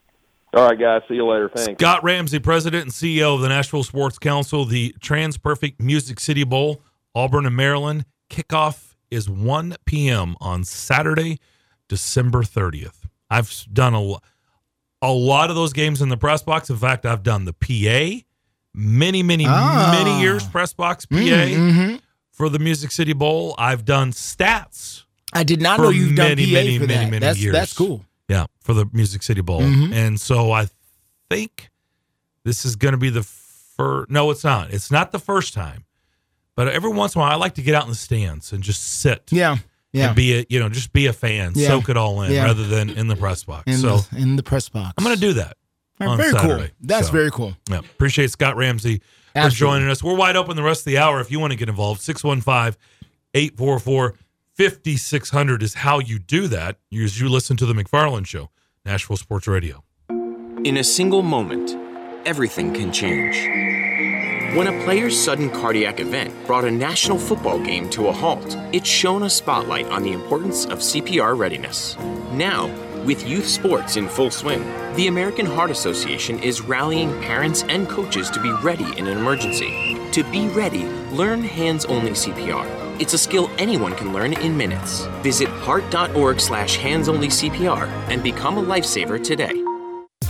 All 0.54 0.66
right, 0.68 0.80
guys. 0.80 1.02
See 1.08 1.16
you 1.16 1.26
later. 1.28 1.50
Thanks. 1.54 1.80
Scott 1.82 2.04
Ramsey, 2.04 2.40
President 2.40 2.84
and 2.84 2.92
CEO 2.92 3.36
of 3.36 3.42
the 3.42 3.50
Nashville 3.50 3.84
Sports 3.84 4.18
Council, 4.18 4.66
the 4.66 4.96
TransPerfect 5.02 5.80
Music 5.80 6.20
City 6.20 6.44
Bowl, 6.44 6.82
Auburn 7.14 7.46
and 7.46 7.56
Maryland. 7.56 8.06
Kickoff 8.30 8.96
is 9.12 9.30
1 9.30 9.76
p.m. 9.86 10.36
on 10.40 10.64
Saturday, 10.64 11.40
December 11.90 12.44
30th. 12.44 13.04
I've 13.30 13.54
done 13.72 13.94
a, 13.94 14.16
a 15.02 15.12
lot 15.12 15.50
of 15.50 15.56
those 15.56 15.74
games 15.74 16.02
in 16.02 16.10
the 16.10 16.18
press 16.18 16.42
box. 16.44 16.70
In 16.70 16.78
fact, 16.78 17.06
I've 17.06 17.24
done 17.24 17.46
the 17.46 17.54
PA 17.54 18.24
many, 18.74 19.24
many, 19.24 19.46
Ah. 19.48 19.92
many 20.04 20.22
years 20.22 20.48
press 20.48 20.72
box 20.74 21.06
PA 21.06 21.16
Mhm. 21.18 22.00
For 22.38 22.50
the 22.50 22.60
Music 22.60 22.92
City 22.92 23.14
Bowl. 23.14 23.56
I've 23.58 23.84
done 23.84 24.12
stats 24.12 25.04
I 25.34 25.44
did 25.44 25.62
not 25.62 25.80
know 25.80 25.90
you've 25.90 26.16
done 26.16 26.30
many, 26.30 26.46
PA 26.46 26.52
many, 26.54 26.78
for 26.80 26.88
many, 26.88 26.94
that. 27.06 27.12
many 27.12 27.20
that's, 27.20 27.40
years. 27.40 27.54
that's 27.54 27.74
cool. 27.74 28.06
Yeah, 28.30 28.46
for 28.62 28.74
the 28.74 28.86
Music 28.94 29.24
City 29.24 29.42
Bowl. 29.42 29.62
Mhm. 29.62 29.92
And 29.94 30.20
so 30.22 30.52
I 30.52 30.68
think 31.30 31.70
this 32.46 32.64
is 32.64 32.76
going 32.78 32.94
to 32.94 32.98
be 32.98 33.10
the 33.10 33.24
first. 33.24 34.10
No, 34.10 34.32
it's 34.32 34.44
not. 34.44 34.72
It's 34.72 34.90
not 34.92 35.12
the 35.12 35.20
first 35.20 35.54
time. 35.54 35.84
But 36.56 36.70
every 36.70 36.92
once 36.92 37.14
in 37.16 37.20
a 37.20 37.24
while, 37.24 37.32
I 37.32 37.36
like 37.36 37.56
to 37.56 37.62
get 37.62 37.76
out 37.76 37.84
in 37.84 37.90
the 37.90 37.96
stands 37.96 38.52
and 38.54 38.64
just 38.64 38.82
sit. 38.84 39.24
Yeah. 39.32 39.58
Yeah. 39.92 40.08
And 40.08 40.16
be 40.16 40.40
a, 40.40 40.46
you 40.50 40.60
know, 40.60 40.70
just 40.70 40.92
be 40.94 41.06
a 41.08 41.14
fan, 41.14 41.54
Yeah. 41.56 41.68
soak 41.70 41.90
it 41.90 41.98
all 41.98 42.22
in 42.22 42.32
Yeah. 42.32 42.46
rather 42.46 42.66
than 42.66 42.90
in 42.90 43.08
the 43.08 43.16
press 43.16 43.44
box. 43.44 43.64
In, 43.68 43.78
so 43.78 43.98
the, 43.98 44.18
in 44.18 44.36
the 44.38 44.44
press 44.44 44.70
box. 44.70 44.94
I'm 44.98 45.04
going 45.04 45.16
to 45.16 45.22
do 45.22 45.34
that 45.34 45.56
right, 46.00 46.08
on 46.08 46.18
very 46.18 46.32
Saturday. 46.32 46.68
cool. 46.68 46.76
That's 46.82 47.08
So, 47.08 47.14
very 47.14 47.32
cool. 47.32 47.56
Yeah. 47.70 47.80
Appreciate 47.80 48.32
Scott 48.32 48.56
Ramsey 48.58 49.02
for 49.44 49.50
joining 49.50 49.90
us. 49.90 50.04
We're 50.04 50.16
wide 50.16 50.36
open 50.36 50.56
the 50.56 50.64
rest 50.64 50.82
of 50.82 50.86
the 50.86 50.98
hour 50.98 51.20
if 51.20 51.32
you 51.32 51.40
want 51.40 51.52
to 51.52 51.58
get 51.58 51.70
involved. 51.70 52.02
615 52.02 52.80
844 53.34 54.16
5600 54.54 55.62
is 55.62 55.76
how 55.76 56.00
you 56.00 56.18
do 56.18 56.48
that. 56.48 56.78
As 56.92 57.20
you 57.20 57.30
listen 57.30 57.58
to 57.58 57.66
the 57.66 57.74
McFarland 57.74 58.26
Show, 58.26 58.50
Nashville 58.86 59.18
Sports 59.18 59.48
Radio. 59.48 59.84
In 60.10 60.78
a 60.78 60.84
single 60.84 61.22
moment, 61.22 61.76
everything 62.26 62.74
can 62.74 62.92
change. 62.92 63.36
When 64.56 64.68
a 64.68 64.84
player's 64.86 65.20
sudden 65.20 65.52
cardiac 65.52 66.00
event 66.00 66.34
brought 66.48 66.66
a 66.66 66.72
national 66.72 67.20
football 67.20 67.60
game 67.60 67.90
to 67.92 68.08
a 68.08 68.12
halt, 68.12 68.58
it 68.74 68.88
shone 68.88 69.24
a 69.24 69.30
spotlight 69.30 69.86
on 69.88 70.02
the 70.02 70.14
importance 70.14 70.66
of 70.66 70.80
CPR 70.80 71.38
readiness. 71.38 71.96
Now, 72.32 72.68
with 73.08 73.26
youth 73.26 73.48
sports 73.48 73.96
in 73.96 74.10
full 74.10 74.30
swing, 74.30 74.62
the 74.96 75.08
American 75.08 75.46
Heart 75.46 75.72
Association 75.72 76.38
is 76.44 76.60
rallying 76.60 77.10
parents 77.22 77.64
and 77.70 77.88
coaches 77.88 78.30
to 78.32 78.42
be 78.42 78.52
ready 78.62 78.84
in 79.00 79.08
an 79.08 79.18
emergency. 79.18 79.98
To 80.12 80.24
be 80.26 80.50
ready, 80.50 80.84
learn 81.12 81.42
hands 81.42 81.86
only 81.86 82.12
CPR. 82.12 82.68
It's 83.00 83.14
a 83.14 83.18
skill 83.18 83.50
anyone 83.58 83.96
can 83.96 84.12
learn 84.12 84.34
in 84.34 84.58
minutes. 84.58 85.06
Visit 85.24 85.48
heart.org 85.48 86.42
slash 86.42 86.78
handsonlycpr 86.78 87.88
and 88.10 88.22
become 88.22 88.58
a 88.58 88.64
lifesaver 88.64 89.24
today. 89.24 89.67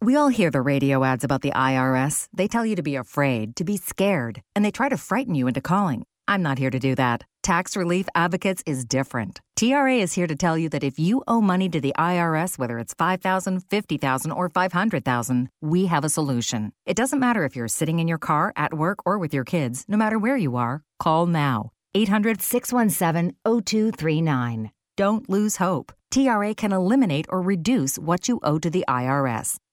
We 0.00 0.14
all 0.14 0.28
hear 0.28 0.52
the 0.52 0.62
radio 0.62 1.02
ads 1.02 1.24
about 1.24 1.42
the 1.42 1.50
IRS. 1.50 2.28
They 2.32 2.46
tell 2.46 2.64
you 2.64 2.76
to 2.76 2.84
be 2.84 2.94
afraid, 2.94 3.56
to 3.56 3.64
be 3.64 3.76
scared, 3.76 4.42
and 4.54 4.64
they 4.64 4.70
try 4.70 4.88
to 4.88 4.96
frighten 4.96 5.34
you 5.34 5.48
into 5.48 5.60
calling. 5.60 6.04
I'm 6.28 6.40
not 6.40 6.56
here 6.56 6.70
to 6.70 6.78
do 6.78 6.94
that. 6.94 7.24
Tax 7.42 7.76
Relief 7.76 8.06
Advocates 8.14 8.62
is 8.64 8.84
different. 8.84 9.40
TRA 9.56 9.96
is 9.96 10.12
here 10.12 10.28
to 10.28 10.36
tell 10.36 10.56
you 10.56 10.68
that 10.68 10.84
if 10.84 11.00
you 11.00 11.24
owe 11.26 11.40
money 11.40 11.68
to 11.70 11.80
the 11.80 11.92
IRS, 11.98 12.56
whether 12.56 12.78
it's 12.78 12.94
5000 12.94 13.64
50000 13.68 14.30
or 14.30 14.48
500000 14.48 15.48
we 15.60 15.86
have 15.86 16.04
a 16.04 16.08
solution. 16.08 16.72
It 16.86 16.96
doesn't 16.96 17.18
matter 17.18 17.44
if 17.44 17.56
you're 17.56 17.66
sitting 17.66 17.98
in 17.98 18.06
your 18.06 18.18
car, 18.18 18.52
at 18.54 18.74
work, 18.74 19.00
or 19.04 19.18
with 19.18 19.34
your 19.34 19.44
kids, 19.44 19.84
no 19.88 19.96
matter 19.96 20.16
where 20.16 20.36
you 20.36 20.54
are, 20.54 20.84
call 21.00 21.26
now. 21.26 21.70
800 21.96 22.40
617 22.40 23.34
0239. 23.44 24.70
Don't 24.96 25.28
lose 25.28 25.56
hope. 25.56 25.92
TRA 26.10 26.54
can 26.54 26.72
eliminate 26.72 27.26
or 27.28 27.42
reduce 27.42 27.98
what 27.98 28.28
you 28.28 28.40
owe 28.42 28.58
to 28.58 28.70
the 28.70 28.84
IRS. 28.88 29.56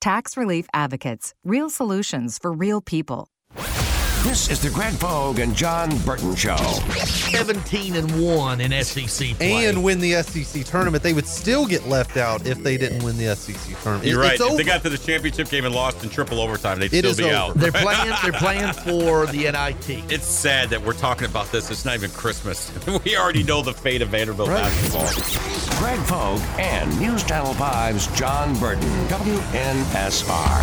Tax 0.00 0.34
Relief 0.34 0.66
Advocates, 0.72 1.34
real 1.44 1.68
solutions 1.68 2.38
for 2.38 2.52
real 2.52 2.80
people. 2.80 3.28
This 4.22 4.50
is 4.50 4.60
the 4.60 4.68
Greg 4.70 4.98
Pogue 5.00 5.38
and 5.38 5.56
John 5.56 5.96
Burton 5.98 6.34
Show. 6.36 6.56
17 6.56 7.96
and 7.96 8.22
1 8.22 8.60
in 8.60 8.84
SEC 8.84 9.34
play. 9.36 9.64
and 9.66 9.82
win 9.82 9.98
the 9.98 10.22
SEC 10.22 10.62
tournament, 10.64 11.02
they 11.02 11.14
would 11.14 11.26
still 11.26 11.66
get 11.66 11.88
left 11.88 12.16
out 12.18 12.46
if 12.46 12.62
they 12.62 12.76
didn't 12.76 13.02
win 13.02 13.16
the 13.16 13.34
SEC 13.34 13.56
tournament. 13.82 14.06
You're 14.08 14.22
It- 14.22 14.38
right. 14.38 14.40
If 14.40 14.56
they 14.58 14.62
got 14.62 14.82
to 14.82 14.90
the 14.90 14.98
championship 14.98 15.48
game 15.48 15.64
and 15.64 15.74
lost 15.74 16.04
in 16.04 16.10
triple 16.10 16.38
overtime, 16.40 16.78
they'd 16.78 16.92
It 16.92 16.98
still 17.12 17.16
be 17.16 17.24
over. 17.32 17.34
out. 17.34 17.54
They're 17.58 17.72
playing. 17.82 18.12
They're 18.22 18.32
playing 18.32 18.72
for 18.74 19.26
the 19.26 19.46
NIT. 19.46 20.04
It's 20.12 20.26
sad 20.26 20.68
that 20.70 20.84
we're 20.84 20.92
talking 20.92 21.24
about 21.26 21.50
this. 21.50 21.70
It's 21.70 21.84
not 21.86 21.94
even 21.94 22.10
Christmas. 22.10 22.70
we 23.04 23.16
already 23.16 23.42
know 23.42 23.62
the 23.62 23.72
fate 23.74 24.02
of 24.02 24.10
Vanderbilt 24.10 24.50
basketball. 24.50 25.08
Greg 25.78 25.98
Pogue 26.06 26.40
and 26.58 27.00
News 27.00 27.24
Channel 27.24 27.54
5's 27.54 28.06
John 28.18 28.54
Burton. 28.58 28.82
WNSR. 29.08 30.60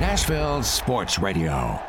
Nashville 0.00 0.62
Sports 0.62 1.18
Radio. 1.18 1.80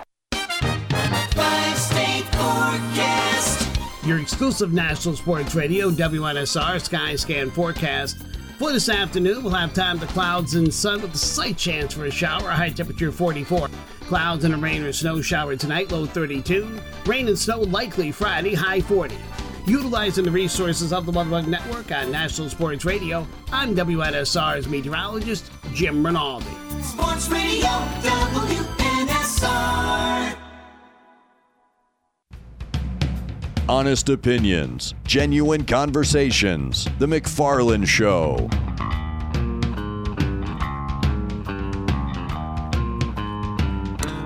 Forecast. 2.49 3.69
Your 4.03 4.17
exclusive 4.19 4.73
national 4.73 5.15
sports 5.15 5.53
radio, 5.53 5.91
WNSR 5.91 6.81
Sky 6.81 7.15
Scan 7.15 7.51
forecast. 7.51 8.17
For 8.57 8.71
this 8.73 8.89
afternoon, 8.89 9.43
we'll 9.43 9.53
have 9.53 9.75
time 9.75 9.99
to 9.99 10.07
clouds 10.07 10.55
and 10.55 10.73
sun 10.73 11.03
with 11.03 11.13
a 11.13 11.17
slight 11.17 11.57
chance 11.57 11.93
for 11.93 12.05
a 12.05 12.11
shower, 12.11 12.49
high 12.49 12.71
temperature 12.71 13.11
44. 13.11 13.69
Clouds 14.01 14.45
and 14.45 14.55
a 14.55 14.57
rain 14.57 14.81
or 14.81 14.91
snow 14.91 15.21
shower 15.21 15.55
tonight, 15.55 15.91
low 15.91 16.07
32. 16.07 16.79
Rain 17.05 17.27
and 17.27 17.37
snow 17.37 17.59
likely 17.59 18.11
Friday, 18.11 18.55
high 18.55 18.81
40. 18.81 19.15
Utilizing 19.67 20.25
the 20.25 20.31
resources 20.31 20.91
of 20.91 21.05
the 21.05 21.11
WeatherBug 21.11 21.45
Network 21.45 21.91
on 21.91 22.11
National 22.11 22.49
Sports 22.49 22.83
Radio, 22.83 23.27
I'm 23.51 23.75
WNSR's 23.75 24.67
meteorologist, 24.67 25.51
Jim 25.75 26.03
Rinaldi. 26.03 26.47
Sports 26.81 27.29
Radio 27.29 27.69
WNSR. 28.01 29.09
Honest 33.69 34.09
opinions, 34.09 34.95
genuine 35.03 35.63
conversations. 35.63 36.85
The 36.97 37.05
McFarland 37.05 37.85
Show. 37.85 38.49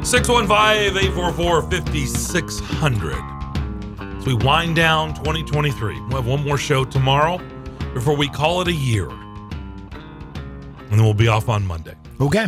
Six 0.02 0.30
one 0.30 0.48
five 0.48 0.96
eight 0.96 1.12
four 1.12 1.34
four 1.34 1.62
fifty 1.70 2.06
six 2.06 2.62
hundred. 2.62 3.22
As 4.18 4.26
we 4.26 4.34
wind 4.34 4.78
down 4.78 5.14
2023, 5.14 6.00
we'll 6.00 6.22
have 6.22 6.26
one 6.26 6.42
more 6.42 6.58
show 6.58 6.86
tomorrow 6.86 7.38
before 7.94 8.16
we 8.16 8.30
call 8.30 8.62
it 8.62 8.70
a 8.70 8.74
year. 8.74 9.10
And 9.10 10.90
then 10.90 11.04
we'll 11.04 11.14
be 11.14 11.28
off 11.28 11.50
on 11.50 11.66
Monday. 11.66 11.96
Okay. 12.22 12.46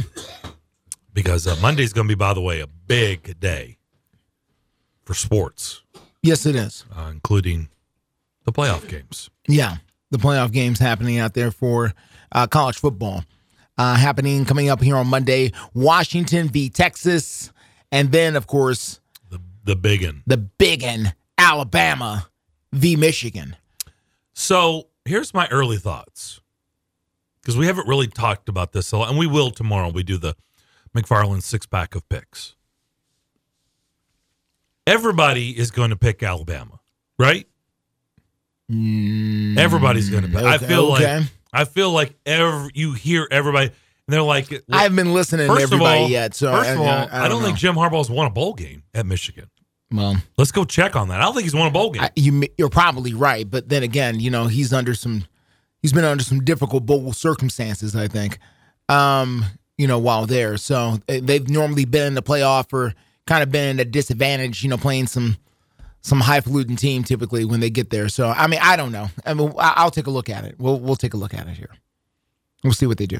Because 1.13 1.45
uh, 1.45 1.57
Monday's 1.61 1.91
going 1.91 2.07
to 2.07 2.15
be, 2.15 2.17
by 2.17 2.33
the 2.33 2.39
way, 2.39 2.61
a 2.61 2.67
big 2.67 3.37
day 3.41 3.79
for 5.03 5.13
sports, 5.13 5.81
Yes, 6.25 6.45
it 6.45 6.55
is. 6.55 6.85
uh, 6.95 7.09
including 7.11 7.69
the 8.45 8.51
playoff 8.51 8.87
games. 8.87 9.29
Yeah, 9.47 9.77
the 10.11 10.17
playoff 10.17 10.51
games 10.51 10.79
happening 10.79 11.19
out 11.19 11.33
there 11.33 11.51
for 11.51 11.93
uh, 12.31 12.47
college 12.47 12.77
football. 12.77 13.23
Uh, 13.77 13.95
happening 13.95 14.45
coming 14.45 14.69
up 14.69 14.81
here 14.81 14.95
on 14.95 15.07
Monday, 15.07 15.51
Washington 15.73 16.47
v. 16.47 16.69
Texas, 16.69 17.51
and 17.91 18.11
then 18.11 18.35
of 18.35 18.47
course 18.47 18.99
The 19.65 19.75
big 19.75 20.03
one. 20.03 20.23
the 20.25 20.37
big 20.37 20.81
one, 20.83 21.13
Alabama 21.37 22.27
v. 22.71 22.95
Michigan. 22.95 23.55
So 24.33 24.87
here's 25.05 25.33
my 25.33 25.47
early 25.49 25.77
thoughts 25.77 26.39
because 27.41 27.57
we 27.57 27.67
haven't 27.67 27.87
really 27.87 28.07
talked 28.07 28.47
about 28.49 28.71
this 28.71 28.91
a 28.91 28.97
lot, 28.97 29.09
and 29.09 29.17
we 29.17 29.27
will 29.27 29.51
tomorrow. 29.51 29.89
We 29.89 30.03
do 30.03 30.17
the 30.17 30.35
McFarland 30.95 31.43
six 31.43 31.65
pack 31.65 31.95
of 31.95 32.07
picks. 32.09 32.55
Everybody 34.87 35.57
is 35.57 35.71
going 35.71 35.89
to 35.89 35.95
pick 35.95 36.21
Alabama, 36.21 36.79
right? 37.17 37.47
Everybody's 38.69 40.09
going 40.09 40.23
to 40.23 40.29
pick. 40.29 40.43
I 40.43 40.57
feel 40.57 40.93
okay. 40.93 41.17
like 41.17 41.27
I 41.53 41.65
feel 41.65 41.91
like 41.91 42.13
every, 42.25 42.71
you 42.73 42.93
hear 42.93 43.27
everybody, 43.31 43.67
and 43.67 43.73
they're 44.07 44.21
like, 44.21 44.51
I 44.71 44.83
haven't 44.83 44.97
been 44.97 45.13
listening 45.13 45.47
to 45.47 45.61
everybody 45.61 46.01
all- 46.01 46.09
yet, 46.09 46.35
so 46.35 46.51
first 46.51 46.69
I, 46.69 46.73
of 46.73 46.79
all, 46.79 46.87
I, 46.87 47.05
I, 47.05 47.25
I 47.25 47.27
don't, 47.29 47.41
think 47.41 47.57
Jim 47.57 47.75
Harbaugh's 47.75 48.09
won 48.09 48.27
a 48.27 48.29
bowl 48.29 48.53
game 48.53 48.83
at 48.93 49.05
Michigan. 49.05 49.49
Well, 49.91 50.17
Let's 50.37 50.51
go 50.51 50.65
check 50.65 50.95
on 50.95 51.07
that. 51.07 51.21
I 51.21 51.23
don't 51.23 51.33
think 51.33 51.45
he's 51.45 51.55
won 51.55 51.67
a 51.67 51.71
bowl 51.71 51.91
game. 51.91 52.03
I, 52.03 52.11
you, 52.15 52.43
you're 52.57 52.69
probably 52.69 53.13
right, 53.13 53.49
but 53.49 53.69
then 53.69 53.83
again, 53.83 54.19
you 54.19 54.29
know, 54.29 54.47
he's 54.47 54.73
under 54.73 54.93
some, 54.93 55.25
he's 55.81 55.93
been 55.93 56.03
under 56.03 56.23
some 56.23 56.43
difficult 56.43 56.85
bowl 56.85 57.13
circumstances. 57.13 57.95
I 57.95 58.07
think, 58.07 58.39
um, 58.89 59.45
you 59.77 59.87
know, 59.87 59.99
while 59.99 60.25
there, 60.25 60.57
so 60.57 60.99
uh, 61.07 61.19
they've 61.21 61.47
normally 61.47 61.85
been 61.85 62.07
in 62.07 62.13
the 62.15 62.23
playoff 62.23 62.73
or 62.73 62.93
kind 63.27 63.43
of 63.43 63.51
been 63.51 63.79
at 63.79 63.87
a 63.87 63.89
disadvantage. 63.89 64.63
You 64.63 64.69
know, 64.69 64.77
playing 64.77 65.07
some 65.07 65.37
some 66.01 66.21
highfalutin 66.21 66.75
team 66.75 67.03
typically 67.03 67.45
when 67.45 67.59
they 67.59 67.69
get 67.69 67.89
there. 67.89 68.09
So 68.09 68.29
I 68.29 68.47
mean, 68.47 68.59
I 68.61 68.75
don't 68.75 68.91
know. 68.91 69.07
I 69.25 69.33
mean, 69.33 69.53
I'll 69.57 69.91
take 69.91 70.07
a 70.07 70.11
look 70.11 70.29
at 70.29 70.43
it. 70.45 70.55
We'll 70.59 70.79
we'll 70.79 70.95
take 70.95 71.13
a 71.13 71.17
look 71.17 71.33
at 71.33 71.47
it 71.47 71.57
here. 71.57 71.71
We'll 72.63 72.73
see 72.73 72.85
what 72.87 72.97
they 72.97 73.05
do. 73.07 73.19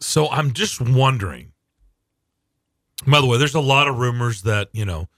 So 0.00 0.28
I'm 0.28 0.52
just 0.52 0.80
wondering. 0.80 1.52
By 3.06 3.20
the 3.20 3.26
way, 3.26 3.38
there's 3.38 3.54
a 3.54 3.60
lot 3.60 3.86
of 3.88 3.98
rumors 3.98 4.42
that 4.42 4.68
you 4.72 4.84
know 4.84 5.08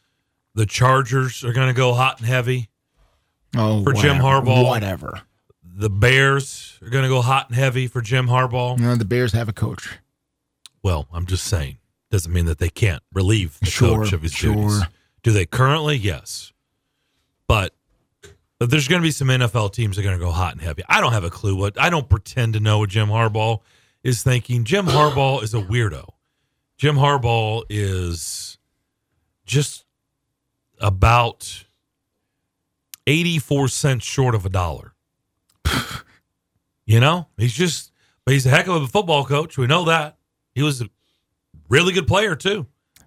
the 0.54 0.66
Chargers 0.66 1.42
are 1.44 1.52
going 1.52 1.68
to 1.68 1.74
go 1.74 1.92
hot 1.94 2.18
and 2.18 2.26
heavy 2.28 2.68
Oh, 3.56 3.82
for 3.82 3.92
Jim. 3.92 4.16
Harbaugh. 4.18 4.64
Whatever. 4.64 5.22
the 5.64 5.90
Bears 5.90 6.78
are 6.82 6.88
going 6.90 7.02
to 7.02 7.08
go 7.08 7.20
hot 7.22 7.48
and 7.48 7.56
heavy 7.56 7.86
for 7.88 8.00
Jim 8.00 8.26
Harbaugh. 8.28 8.78
You 8.78 8.84
know, 8.84 8.94
the 8.96 9.04
Bears 9.04 9.32
have 9.32 9.48
a 9.48 9.52
coach. 9.52 9.98
Well, 10.82 11.08
I'm 11.12 11.26
just 11.26 11.44
saying. 11.44 11.78
Doesn't 12.10 12.32
mean 12.32 12.46
that 12.46 12.58
they 12.58 12.68
can't 12.70 13.02
relieve 13.12 13.58
the 13.60 13.66
Sure, 13.66 13.98
coach 13.98 14.12
of 14.12 14.22
his 14.22 14.32
sure. 14.32 14.54
duties. 14.54 14.82
Do 15.22 15.32
they 15.32 15.46
currently? 15.46 15.96
Yes. 15.96 16.52
But, 17.46 17.74
but 18.58 18.70
there's 18.70 18.88
going 18.88 19.00
to 19.00 19.06
be 19.06 19.12
some 19.12 19.28
NFL 19.28 19.72
teams 19.72 19.96
that 19.96 20.02
are 20.02 20.04
going 20.08 20.18
to 20.18 20.24
go 20.24 20.30
hot 20.32 20.52
and 20.52 20.60
heavy. 20.62 20.82
I 20.88 21.00
don't 21.00 21.12
have 21.12 21.24
a 21.24 21.30
clue 21.30 21.54
what. 21.56 21.80
I 21.80 21.88
don't 21.90 22.08
pretend 22.08 22.54
to 22.54 22.60
know 22.60 22.78
what 22.78 22.90
Jim 22.90 23.08
Harbaugh 23.08 23.60
is 24.02 24.22
thinking. 24.22 24.64
Jim 24.64 24.86
Harbaugh 24.86 25.42
is 25.42 25.54
a 25.54 25.60
weirdo. 25.60 26.08
Jim 26.78 26.96
Harbaugh 26.96 27.62
is 27.68 28.58
just 29.44 29.84
about 30.78 31.64
84 33.06 33.68
cents 33.68 34.04
short 34.04 34.34
of 34.34 34.46
a 34.46 34.48
dollar. 34.48 34.94
you 36.86 36.98
know, 36.98 37.28
he's 37.36 37.52
just, 37.52 37.92
but 38.24 38.32
he's 38.32 38.46
a 38.46 38.50
heck 38.50 38.66
of 38.66 38.82
a 38.82 38.86
football 38.86 39.24
coach. 39.24 39.58
We 39.58 39.66
know 39.66 39.84
that. 39.84 40.16
He 40.54 40.62
was 40.62 40.80
a 40.80 40.88
really 41.70 41.92
good 41.94 42.06
player, 42.06 42.36
too. 42.36 42.66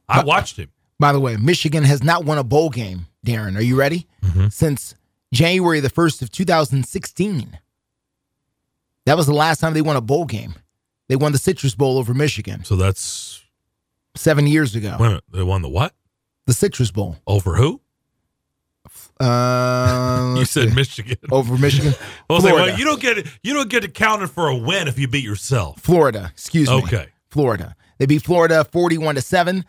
I 0.10 0.24
watched 0.24 0.58
him. 0.58 0.70
By 1.00 1.12
the 1.14 1.20
way, 1.20 1.36
Michigan 1.38 1.84
has 1.84 2.02
not 2.04 2.26
won 2.26 2.38
a 2.40 2.44
bowl 2.44 2.70
game, 2.70 3.06
Darren. 3.26 3.56
Are 3.58 3.62
you 3.62 3.76
ready? 3.76 4.08
Mm-hmm. 4.24 4.48
Since 4.48 4.96
January 5.34 5.80
the 5.80 5.90
1st 5.90 6.22
of 6.24 6.32
2016. 6.32 7.60
That 9.06 9.18
was 9.18 9.26
the 9.28 9.34
last 9.34 9.60
time 9.60 9.74
they 9.74 9.82
won 9.82 9.96
a 9.98 10.02
bowl 10.02 10.26
game. 10.26 10.56
They 11.10 11.16
won 11.18 11.32
the 11.34 11.38
Citrus 11.38 11.76
Bowl 11.76 11.98
over 11.98 12.14
Michigan 12.14 12.64
So 12.64 12.76
that's, 12.78 13.44
seven 14.16 14.48
years 14.48 14.76
ago. 14.76 14.96
wait 15.00 15.06
a 15.08 15.10
minute, 15.10 15.24
they 15.34 15.44
won 15.44 15.62
the 15.62 15.70
what? 15.70 15.94
The 16.46 16.54
Citrus 16.54 16.92
Bowl. 16.92 17.18
Over 17.28 17.56
who? 17.56 17.82
Uh, 19.20 20.36
You 20.40 20.46
said 20.46 20.74
Michigan. 20.76 21.18
over 21.32 21.58
Michigan. 21.58 21.94
I 22.30 22.34
was 22.34 22.44
like, 22.44 22.54
well, 22.54 22.78
you 22.78 22.86
don't 22.86 23.02
get 23.02 23.18
it. 23.18 23.28
You 23.44 23.54
don't 23.54 23.70
get 23.70 23.82
to 23.82 23.90
count 23.90 24.22
it 24.24 24.28
for 24.28 24.48
a 24.48 24.56
win 24.56 24.88
if 24.88 24.98
you 24.98 25.08
beat 25.08 25.24
yourself. 25.24 25.82
Florida, 25.82 26.30
excuse 26.32 26.70
me. 26.70 26.76
Okay. 26.84 27.08
Florida. 27.30 27.76
They 28.04 28.08
beat 28.08 28.24
Florida 28.24 28.66
41 28.66 29.16
to 29.16 29.22
7. 29.22 29.64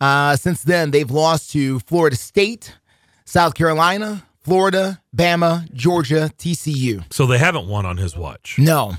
Uh, 0.00 0.36
since 0.36 0.62
then, 0.62 0.92
they've 0.92 1.10
lost 1.10 1.50
to 1.50 1.80
Florida 1.80 2.14
State, 2.14 2.76
South 3.24 3.54
Carolina, 3.54 4.22
Florida, 4.38 5.02
Bama, 5.12 5.68
Georgia, 5.72 6.30
TCU. 6.38 7.02
So 7.12 7.26
they 7.26 7.38
haven't 7.38 7.66
won 7.66 7.86
on 7.86 7.96
his 7.96 8.16
watch. 8.16 8.54
No. 8.60 8.92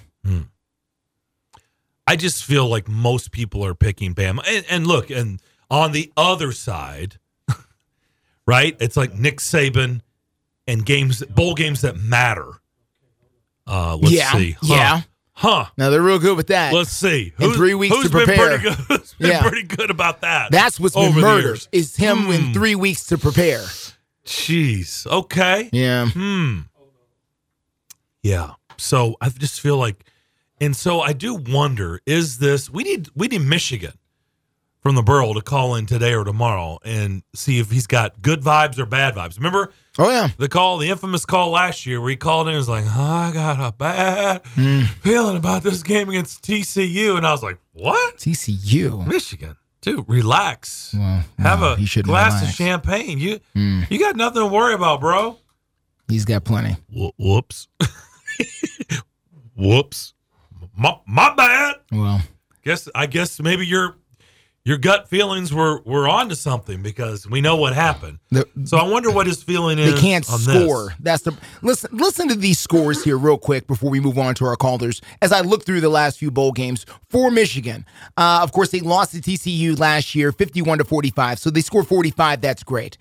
I 2.05 2.17
just 2.17 2.43
feel 2.43 2.67
like 2.67 2.89
most 2.89 3.31
people 3.31 3.63
are 3.63 3.73
picking 3.75 4.13
Bama. 4.13 4.39
And, 4.45 4.65
and 4.69 4.85
look, 4.85 5.09
and 5.09 5.39
on 5.69 5.93
the 5.93 6.11
other 6.17 6.51
side, 6.51 7.17
right? 8.45 8.75
It's 8.81 8.97
like 8.97 9.13
Nick 9.13 9.37
Saban 9.37 10.01
and 10.67 10.85
games, 10.85 11.23
bowl 11.23 11.53
games 11.55 11.79
that 11.83 11.95
matter. 11.95 12.51
Uh, 13.65 13.95
let's 13.95 14.11
Yeah, 14.13 14.33
see. 14.33 14.57
Huh. 14.59 14.67
yeah. 14.75 15.01
Huh. 15.41 15.65
Now 15.75 15.89
they're 15.89 16.03
real 16.03 16.19
good 16.19 16.37
with 16.37 16.47
that. 16.47 16.71
Let's 16.71 16.91
see. 16.91 17.33
In 17.39 17.53
three 17.53 17.73
weeks 17.73 17.95
who's 17.95 18.05
to 18.05 18.11
been 18.11 18.25
prepare. 18.27 18.59
pretty 18.59 18.75
good? 18.87 19.01
Been 19.19 19.29
Yeah. 19.31 19.41
pretty 19.41 19.63
good 19.63 19.89
about 19.89 20.21
that? 20.21 20.51
That's 20.51 20.79
what's 20.79 20.93
been 20.93 21.15
the 21.15 21.21
murdered 21.21 21.67
is 21.71 21.95
him 21.95 22.29
in 22.29 22.45
Hmm. 22.47 22.53
three 22.53 22.75
weeks 22.75 23.05
to 23.05 23.17
prepare. 23.17 23.63
Jeez. 24.23 25.07
Okay. 25.07 25.69
Yeah. 25.73 26.09
Hmm. 26.09 26.59
Yeah. 28.21 28.51
So 28.77 29.15
I 29.19 29.29
just 29.29 29.59
feel 29.61 29.77
like, 29.77 30.05
and 30.59 30.75
so 30.75 31.01
I 31.01 31.13
do 31.13 31.33
wonder: 31.35 32.01
is 32.05 32.37
this 32.37 32.69
we 32.69 32.83
need 32.83 33.09
we 33.15 33.27
need 33.27 33.41
Michigan 33.41 33.93
from 34.81 34.95
the 34.95 35.01
Burl 35.03 35.33
to 35.35 35.41
call 35.41 35.75
in 35.75 35.85
today 35.85 36.13
or 36.13 36.23
tomorrow 36.23 36.79
and 36.83 37.21
see 37.35 37.59
if 37.59 37.69
he's 37.71 37.85
got 37.87 38.21
good 38.21 38.41
vibes 38.41 38.79
or 38.79 38.85
bad 38.85 39.13
vibes. 39.15 39.37
Remember 39.37 39.71
Oh 39.97 40.09
yeah. 40.09 40.29
the 40.37 40.47
call, 40.49 40.77
the 40.77 40.89
infamous 40.89 41.25
call 41.25 41.51
last 41.51 41.85
year 41.85 41.99
where 42.01 42.09
he 42.09 42.15
called 42.15 42.47
in 42.47 42.53
and 42.53 42.57
was 42.57 42.69
like, 42.69 42.85
"I 42.85 43.31
got 43.33 43.59
a 43.59 43.71
bad 43.71 44.41
feeling 45.01 45.37
about 45.37 45.63
this 45.63 45.83
game 45.83 46.09
against 46.09 46.43
TCU," 46.43 47.17
and 47.17 47.27
I 47.27 47.31
was 47.31 47.43
like, 47.43 47.59
"What? 47.73 48.17
TCU? 48.17 49.05
Michigan?" 49.05 49.57
Dude, 49.81 50.05
relax. 50.07 50.93
Well, 50.97 51.23
Have 51.39 51.59
no, 51.59 51.73
a 51.73 52.01
glass 52.03 52.41
of 52.43 52.49
champagne. 52.49 53.19
You 53.19 53.39
Hmm. 53.53 53.81
you 53.89 53.99
got 53.99 54.15
nothing 54.15 54.41
to 54.41 54.45
worry 54.47 54.73
about, 54.75 55.01
bro. 55.01 55.37
He's 56.07 56.23
got 56.25 56.43
plenty. 56.43 56.77
Wh- 56.95 57.17
Whoops. 57.19 57.67
Whoops. 59.55 60.13
My, 60.77 60.95
my 61.05 61.33
bad. 61.35 61.75
Well, 61.91 62.21
Guess 62.63 62.87
I 62.93 63.07
guess 63.07 63.39
maybe 63.41 63.65
your 63.65 63.95
your 64.63 64.77
gut 64.77 65.09
feelings 65.09 65.51
were 65.53 65.81
were 65.85 66.07
onto 66.07 66.35
something 66.35 66.83
because 66.83 67.27
we 67.27 67.41
know 67.41 67.55
what 67.55 67.73
happened. 67.73 68.19
The- 68.29 68.47
so 68.65 68.77
I 68.77 68.83
wonder 68.87 69.09
what 69.09 69.25
his 69.25 69.41
feeling 69.41 69.79
is. 69.79 69.93
they 69.93 69.99
can't 69.99 70.23
score. 70.25 70.89
This. 70.89 70.95
That's 70.99 71.23
the 71.23 71.35
listen. 71.61 71.89
Listen 71.97 72.27
to 72.27 72.35
these 72.35 72.59
scores 72.59 73.03
here, 73.03 73.17
real 73.17 73.37
quick, 73.37 73.65
before 73.67 73.89
we 73.89 73.99
move 73.99 74.19
on 74.19 74.35
to 74.35 74.45
our 74.45 74.55
callers. 74.55 75.01
As 75.21 75.31
I 75.31 75.41
look 75.41 75.65
through 75.65 75.81
the 75.81 75.89
last 75.89 76.19
few 76.19 76.29
bowl 76.29 76.51
games 76.51 76.85
for 77.09 77.31
Michigan, 77.31 77.85
uh, 78.17 78.41
of 78.43 78.51
course 78.51 78.69
they 78.69 78.81
lost 78.81 79.11
to 79.13 79.21
TCU 79.21 79.77
last 79.79 80.13
year, 80.13 80.31
fifty-one 80.31 80.77
to 80.77 80.85
forty-five. 80.85 81.39
So 81.39 81.49
they 81.49 81.61
scored 81.61 81.87
forty-five. 81.87 82.41
That's 82.41 82.63
great. 82.63 82.97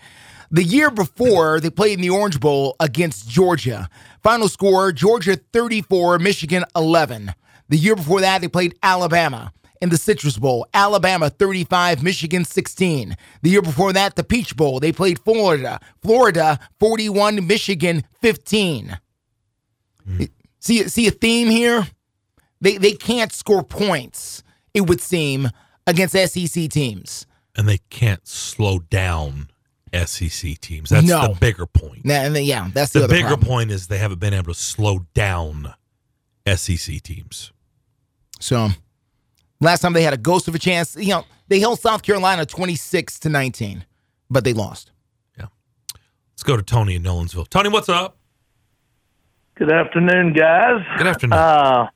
The 0.52 0.64
year 0.64 0.90
before, 0.90 1.60
they 1.60 1.70
played 1.70 1.92
in 1.94 2.00
the 2.00 2.10
Orange 2.10 2.40
Bowl 2.40 2.74
against 2.80 3.28
Georgia. 3.28 3.88
Final 4.22 4.48
score: 4.48 4.92
Georgia 4.92 5.36
thirty-four, 5.52 6.18
Michigan 6.18 6.64
eleven. 6.74 7.34
The 7.68 7.76
year 7.76 7.94
before 7.96 8.20
that, 8.22 8.40
they 8.40 8.48
played 8.48 8.74
Alabama 8.82 9.52
in 9.80 9.88
the 9.88 9.96
Citrus 9.96 10.38
Bowl. 10.38 10.66
Alabama 10.74 11.30
35, 11.30 12.02
Michigan 12.02 12.44
16. 12.44 13.16
The 13.42 13.50
year 13.50 13.62
before 13.62 13.92
that, 13.92 14.16
the 14.16 14.24
Peach 14.24 14.56
Bowl, 14.56 14.80
they 14.80 14.92
played 14.92 15.18
Florida. 15.18 15.80
Florida 16.02 16.58
41, 16.78 17.46
Michigan 17.46 18.04
15. 18.20 18.98
Hmm. 20.04 20.24
See, 20.58 20.88
see 20.88 21.06
a 21.06 21.10
theme 21.10 21.48
here? 21.48 21.86
They 22.60 22.76
they 22.76 22.92
can't 22.92 23.32
score 23.32 23.62
points, 23.62 24.42
it 24.74 24.82
would 24.82 25.00
seem, 25.00 25.48
against 25.86 26.14
SEC 26.14 26.68
teams. 26.68 27.26
And 27.56 27.66
they 27.66 27.78
can't 27.88 28.26
slow 28.28 28.80
down 28.80 29.48
SEC 29.94 30.60
teams. 30.60 30.90
That's 30.90 31.06
No. 31.06 31.28
the 31.28 31.38
bigger 31.40 31.64
point. 31.66 32.04
Nah, 32.04 32.14
and 32.14 32.36
then, 32.36 32.44
yeah, 32.44 32.68
that's 32.72 32.92
the, 32.92 33.00
The 33.00 33.04
other 33.06 33.14
bigger 33.14 33.28
problem. 33.28 33.48
point 33.48 33.70
is 33.70 33.86
they 33.86 33.98
haven't 33.98 34.20
been 34.20 34.34
able 34.34 34.52
to 34.52 34.58
slow 34.60 35.06
down 35.14 35.72
SEC 36.46 37.02
teams. 37.02 37.52
So 38.38 38.68
last 39.60 39.80
time 39.80 39.92
they 39.92 40.02
had 40.02 40.12
a 40.14 40.16
ghost 40.18 40.48
of 40.48 40.54
a 40.54 40.58
chance, 40.58 40.96
you 40.96 41.08
know, 41.10 41.24
they 41.48 41.60
held 41.60 41.80
South 41.80 42.02
Carolina 42.02 42.46
26 42.46 43.18
to 43.20 43.28
19, 43.28 43.84
but 44.30 44.44
they 44.44 44.52
lost. 44.52 44.90
Yeah. 45.38 45.46
Let's 46.32 46.42
go 46.42 46.56
to 46.56 46.62
Tony 46.62 46.94
in 46.94 47.02
Nolensville. 47.02 47.48
Tony, 47.48 47.68
what's 47.68 47.88
up? 47.88 48.16
Good 49.56 49.70
afternoon, 49.72 50.32
guys. 50.32 50.80
Good 50.96 51.06
afternoon. 51.06 51.38
Uh, 51.38 51.88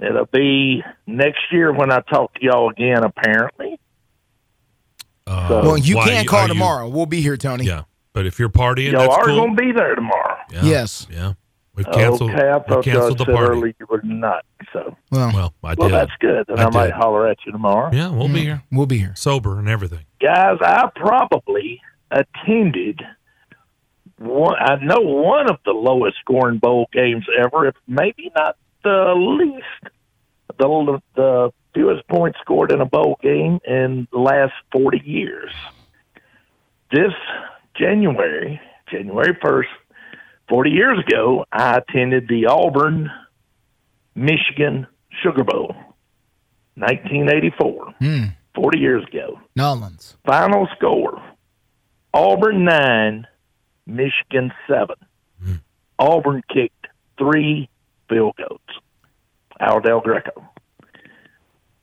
it'll 0.00 0.26
be 0.26 0.82
next 1.06 1.40
year 1.52 1.72
when 1.72 1.92
I 1.92 2.00
talk 2.00 2.34
to 2.34 2.40
y'all 2.42 2.70
again, 2.70 3.04
apparently. 3.04 3.78
Uh, 5.26 5.48
So- 5.48 5.62
well, 5.62 5.78
you 5.78 5.94
can't 5.96 6.26
are 6.26 6.28
call 6.30 6.42
you- 6.42 6.48
tomorrow. 6.48 6.88
We'll 6.88 7.06
be 7.06 7.20
here, 7.20 7.36
Tony. 7.36 7.64
Yeah, 7.66 7.82
but 8.12 8.26
if 8.26 8.38
you're 8.38 8.48
partying, 8.48 8.92
y'all 8.92 9.02
that's 9.02 9.14
are 9.14 9.24
cool. 9.26 9.36
going 9.36 9.56
to 9.56 9.62
be 9.62 9.72
there 9.72 9.94
tomorrow. 9.94 10.36
Yeah, 10.50 10.64
Yes. 10.64 11.06
Yeah. 11.10 11.34
We've 11.76 11.86
canceled, 11.92 12.30
okay, 12.30 12.48
I 12.48 12.56
we 12.56 12.62
thought 12.64 12.84
canceled 12.84 13.18
the 13.18 13.24
party. 13.26 13.38
earlier 13.58 13.74
you 13.78 13.86
were 13.88 14.00
not. 14.02 14.44
So, 14.72 14.96
Well, 15.12 15.30
Well, 15.34 15.54
I 15.62 15.70
did. 15.74 15.78
well, 15.78 15.88
that's 15.90 16.12
good. 16.20 16.46
Then 16.48 16.58
I 16.58 16.64
I, 16.64 16.70
might 16.70 16.86
did. 16.86 16.94
holler 16.94 17.28
at 17.28 17.36
you 17.44 17.52
tomorrow. 17.52 17.90
Yeah, 17.92 18.08
we'll 18.10 18.28
be 18.28 18.40
here. 18.40 18.62
We'll 18.72 18.86
be 18.86 18.98
here. 18.98 19.12
Sober 19.14 19.58
and 19.58 19.68
everything. 19.68 20.06
Guys, 20.20 20.56
I 20.62 20.88
probably 20.96 21.80
attended 22.10 23.02
one. 24.18 24.56
I 24.58 24.76
know 24.82 25.00
one 25.00 25.50
of 25.50 25.58
the 25.66 25.72
lowest 25.72 26.16
scoring 26.20 26.58
bowl 26.58 26.88
games 26.92 27.26
ever, 27.38 27.66
if 27.68 27.74
maybe 27.86 28.30
not 28.34 28.56
the 28.82 29.14
least. 29.14 29.92
The 30.58 31.00
the 31.14 31.50
fewest 31.74 32.08
points 32.08 32.38
scored 32.40 32.72
in 32.72 32.80
a 32.80 32.86
bowl 32.86 33.18
game 33.22 33.58
in 33.66 34.08
the 34.10 34.18
last 34.18 34.54
forty 34.72 35.02
years. 35.04 35.52
This 36.90 37.12
January, 37.78 38.58
January 38.90 39.36
first, 39.42 39.68
forty 40.48 40.70
years 40.70 40.98
ago, 41.06 41.44
I 41.52 41.78
attended 41.78 42.28
the 42.28 42.46
Auburn, 42.46 43.10
Michigan 44.14 44.86
Sugar 45.22 45.44
Bowl, 45.44 45.74
nineteen 46.76 47.28
eighty 47.30 47.52
four. 47.58 47.94
Hmm. 47.98 48.24
40 48.54 48.78
years 48.78 49.04
ago. 49.04 49.38
Nolans. 49.54 50.16
Final 50.24 50.66
score 50.76 51.22
Auburn 52.14 52.64
9, 52.64 53.26
Michigan 53.86 54.50
7. 54.66 54.96
Auburn 55.98 56.42
kicked 56.52 56.86
three 57.18 57.68
field 58.08 58.34
goals. 58.36 58.60
Al 59.60 59.80
Del 59.80 60.00
Greco. 60.00 60.44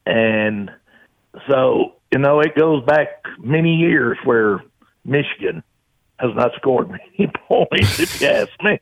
And 0.05 0.72
so, 1.49 1.93
you 2.11 2.20
know, 2.20 2.39
it 2.39 2.55
goes 2.55 2.84
back 2.86 3.24
many 3.39 3.76
years 3.76 4.18
where 4.24 4.64
Michigan 5.05 5.64
has 6.24 6.36
not 6.36 6.51
scored 6.55 6.89
many 6.89 7.32
points, 7.47 7.99
if 7.99 8.21
you 8.21 8.28
ask 8.28 8.49
me. 8.63 8.80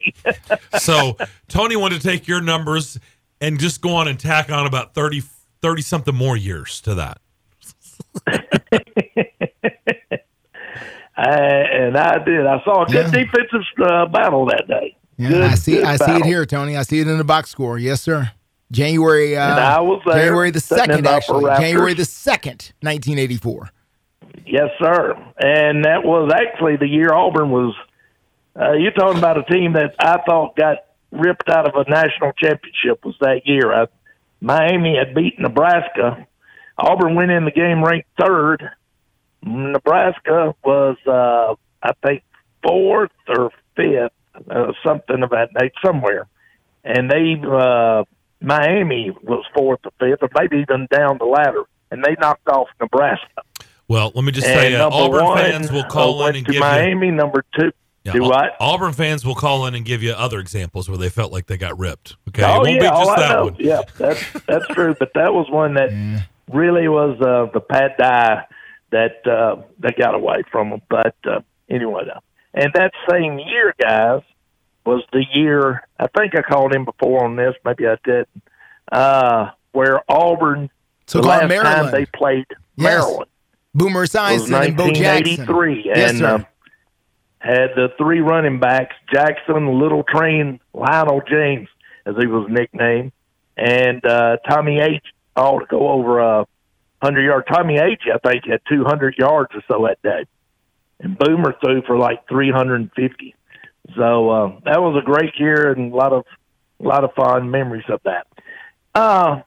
So 0.79 1.17
Tony 1.47 1.75
wanted 1.75 2.01
to 2.01 2.07
take 2.07 2.27
your 2.27 2.41
numbers 2.41 2.97
and 3.41 3.59
just 3.59 3.81
go 3.81 3.95
on 3.95 4.07
and 4.07 4.19
tack 4.19 4.49
on 4.51 4.65
about 4.65 4.93
30, 4.93 5.21
30 5.61 5.81
something 5.81 6.15
more 6.15 6.37
years 6.37 6.79
to 6.81 6.95
that. 6.95 7.19
I, 11.17 11.27
and 11.27 11.97
I 11.97 12.23
did. 12.23 12.45
I 12.45 12.63
saw 12.63 12.83
a 12.83 12.85
good 12.87 13.11
defensive 13.11 13.61
uh, 13.83 14.05
battle 14.07 14.45
that 14.47 14.65
day. 14.67 14.95
Yeah, 15.17 15.29
good. 15.29 15.41
I 15.43 15.55
see. 15.55 15.73
good 15.75 15.83
I 15.85 15.95
see 15.97 16.11
it 16.13 16.25
here, 16.25 16.45
Tony. 16.45 16.77
I 16.77 16.83
see 16.83 16.99
it 16.99 17.07
in 17.07 17.17
the 17.17 17.23
box 17.23 17.49
score. 17.51 17.77
Yes, 17.77 18.01
sir. 18.01 18.31
January. 18.71 19.35
Uh, 19.35 19.51
And 19.51 19.59
I 19.59 19.79
was 19.81 20.01
there, 20.05 20.15
January 20.15 20.51
the 20.51 20.59
second, 20.61 21.05
actually. 21.05 21.45
January 21.57 21.93
the 21.93 22.05
second, 22.05 22.71
nineteen 22.81 23.19
eighty 23.19 23.37
four. 23.37 23.69
Yes, 24.45 24.69
sir. 24.81 25.13
And 25.37 25.85
that 25.85 26.03
was 26.03 26.31
actually 26.33 26.77
the 26.77 26.87
year 26.87 27.13
Auburn 27.13 27.51
was. 27.51 27.75
Uh, 28.55 28.73
you're 28.73 28.91
talking 28.91 29.17
about 29.17 29.37
a 29.37 29.43
team 29.43 29.73
that 29.73 29.95
I 29.99 30.17
thought 30.25 30.55
got 30.55 30.77
ripped 31.11 31.49
out 31.49 31.67
of 31.67 31.75
a 31.75 31.89
national 31.89 32.33
championship 32.33 33.03
was 33.05 33.15
that 33.21 33.41
year. 33.45 33.73
I, 33.73 33.87
Miami 34.41 34.97
had 34.97 35.13
beaten 35.13 35.43
Nebraska. 35.43 36.27
Auburn 36.77 37.15
went 37.15 37.31
in 37.31 37.45
the 37.45 37.51
game 37.51 37.83
ranked 37.83 38.09
third. 38.19 38.69
Nebraska 39.43 40.55
was, 40.63 40.97
uh, 41.07 41.55
I 41.81 41.93
think, 42.05 42.23
fourth 42.63 43.11
or 43.27 43.51
fifth, 43.75 44.11
uh, 44.49 44.71
something 44.85 45.23
of 45.23 45.29
that 45.31 45.49
nature, 45.59 45.73
somewhere. 45.85 46.27
And 46.83 47.09
they, 47.09 47.35
uh, 47.47 48.03
Miami 48.41 49.11
was 49.23 49.45
fourth 49.55 49.79
or 49.85 49.91
fifth, 49.99 50.23
or 50.23 50.29
maybe 50.39 50.57
even 50.57 50.87
down 50.91 51.17
the 51.19 51.25
ladder, 51.25 51.63
and 51.91 52.03
they 52.03 52.15
knocked 52.19 52.47
off 52.49 52.67
Nebraska. 52.79 53.43
Well, 53.91 54.13
let 54.15 54.23
me 54.23 54.31
just 54.31 54.47
say, 54.47 54.73
uh, 54.73 54.87
number 54.89 54.95
Auburn 54.95 55.25
one, 55.25 55.37
fans 55.37 55.69
will 55.69 55.81
uh, 55.81 55.89
call 55.89 56.13
in 56.19 56.23
went 56.23 56.37
and 56.37 56.45
to 56.45 56.51
give 56.53 56.61
Miami. 56.61 57.07
you. 57.07 57.11
Number 57.11 57.43
two, 57.59 57.71
Yeah, 58.05 58.13
do 58.13 58.21
what? 58.23 58.55
Auburn 58.61 58.93
fans 58.93 59.25
will 59.25 59.35
call 59.35 59.65
in 59.65 59.75
and 59.75 59.83
give 59.83 60.01
you 60.01 60.13
other 60.13 60.39
examples 60.39 60.87
where 60.87 60.97
they 60.97 61.09
felt 61.09 61.33
like 61.33 61.47
they 61.47 61.57
got 61.57 61.77
ripped. 61.77 62.15
Okay, 62.29 62.41
oh 62.41 62.55
it 62.55 62.57
won't 62.59 62.69
yeah, 62.71 62.79
be 62.79 62.87
oh, 62.87 62.99
just 63.05 63.09
I 63.09 63.19
that 63.19 63.29
know. 63.35 63.43
one. 63.43 63.55
Yeah, 63.59 63.81
that's 63.97 64.23
that's 64.47 64.67
true. 64.67 64.95
But 64.97 65.11
that 65.15 65.33
was 65.33 65.49
one 65.49 65.73
that 65.73 65.89
really 66.49 66.87
was 66.87 67.19
uh, 67.19 67.51
the 67.53 67.59
pad 67.59 67.95
die 67.99 68.45
that 68.91 69.27
uh, 69.27 69.61
that 69.79 69.97
got 69.97 70.15
away 70.15 70.43
from 70.49 70.69
them. 70.69 70.81
But 70.89 71.15
uh, 71.25 71.41
anyway, 71.69 72.03
though. 72.05 72.21
and 72.53 72.71
that 72.73 72.93
same 73.09 73.39
year, 73.39 73.75
guys, 73.77 74.21
was 74.85 75.03
the 75.11 75.25
year. 75.33 75.85
I 75.99 76.07
think 76.17 76.33
I 76.37 76.43
called 76.43 76.73
him 76.73 76.85
before 76.85 77.25
on 77.25 77.35
this. 77.35 77.55
Maybe 77.65 77.87
I 77.87 77.97
did. 78.05 78.25
Uh, 78.89 79.51
where 79.73 79.99
Auburn 80.09 80.69
Took 81.07 81.23
the 81.23 81.29
on 81.29 81.39
last 81.39 81.49
Maryland. 81.49 81.75
time 81.75 81.91
they 81.91 82.05
played 82.05 82.45
Yes. 82.77 82.85
Maryland 82.85 83.30
Boomer 83.73 84.05
Esiason 84.05 84.65
and 84.67 84.75
Bo 84.77 84.91
Jackson. 84.91 85.45
1983, 85.47 85.83
Yes, 85.85 86.09
and 86.09 86.19
sir. 86.19 86.25
uh, 86.35 86.43
had 87.39 87.69
the 87.75 87.89
three 87.97 88.19
running 88.21 88.59
backs: 88.59 88.95
Jackson, 89.13 89.79
Little 89.79 90.03
Train, 90.03 90.59
Lionel 90.73 91.21
James, 91.29 91.67
as 92.05 92.15
he 92.19 92.27
was 92.27 92.47
nicknamed, 92.49 93.11
and 93.57 94.05
uh, 94.05 94.37
Tommie 94.49 94.79
Agee. 94.79 95.01
All 95.35 95.59
to 95.61 95.65
go 95.65 95.89
over 95.89 96.19
a 96.19 96.45
hundred 97.01 97.23
yard. 97.23 97.45
Tommie 97.51 97.77
Agee. 97.77 98.11
I 98.13 98.17
think 98.27 98.45
had 98.45 98.61
two 98.69 98.83
hundred 98.83 99.15
yards 99.17 99.51
or 99.55 99.61
so 99.71 99.87
that 99.87 100.01
day, 100.03 100.25
and 100.99 101.17
Boomer 101.17 101.55
threw 101.63 101.81
for 101.83 101.97
like 101.97 102.27
three 102.27 102.51
hundred 102.51 102.81
and 102.81 102.91
fifty. 102.93 103.33
So 103.95 104.29
uh, 104.29 104.47
that 104.65 104.81
was 104.81 105.01
a 105.01 105.05
great 105.05 105.33
year 105.39 105.71
and 105.71 105.91
a 105.93 105.95
lot 105.95 106.11
of 106.13 106.25
a 106.79 106.83
lot 106.83 107.03
of 107.05 107.13
fond 107.13 107.49
memories 107.49 107.85
of 107.89 108.01
that. 108.03 108.27
Uh, 108.93 109.41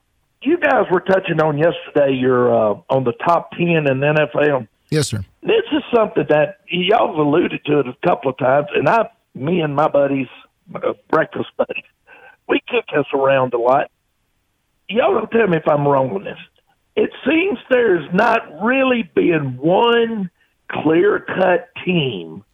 you 0.45 0.59
guys 0.59 0.85
were 0.91 1.01
touching 1.01 1.41
on 1.41 1.59
yesterday. 1.59 2.15
You're 2.15 2.53
uh, 2.53 2.81
on 2.91 3.05
the 3.05 3.13
top 3.25 3.51
ten 3.53 3.69
in 3.69 3.85
the 3.85 3.93
NFL. 3.93 4.69
Yes, 4.91 5.09
sir. 5.09 5.25
This 5.43 5.65
is 5.73 5.83
something 5.95 6.25
that 6.29 6.59
y'all 6.69 7.09
have 7.09 7.17
alluded 7.17 7.65
to 7.67 7.81
it 7.81 7.87
a 7.89 8.07
couple 8.07 8.31
of 8.31 8.39
times, 8.39 8.69
and 8.75 8.89
I, 8.89 9.09
me 9.35 9.61
and 9.61 9.75
my 9.75 9.89
buddies, 9.89 10.29
uh, 10.75 10.93
breakfast 11.11 11.51
buddies, 11.57 11.85
we 12.49 12.61
kick 12.71 12.85
this 12.95 13.07
around 13.15 13.55
a 13.55 13.59
lot. 13.59 13.91
Y'all 14.89 15.15
don't 15.15 15.31
tell 15.31 15.47
me 15.47 15.57
if 15.57 15.69
I'm 15.69 15.87
wrong 15.87 16.11
on 16.11 16.25
this. 16.25 16.39
It 16.97 17.11
seems 17.27 17.59
there's 17.71 18.09
not 18.13 18.63
really 18.63 19.03
been 19.15 19.57
one 19.57 20.31
clear 20.71 21.21
cut 21.21 21.71
team 21.85 22.45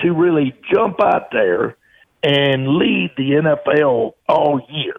to 0.00 0.12
really 0.12 0.54
jump 0.72 1.00
out 1.02 1.30
there 1.32 1.76
and 2.22 2.76
lead 2.76 3.10
the 3.16 3.30
NFL 3.32 4.12
all 4.28 4.60
year. 4.70 4.96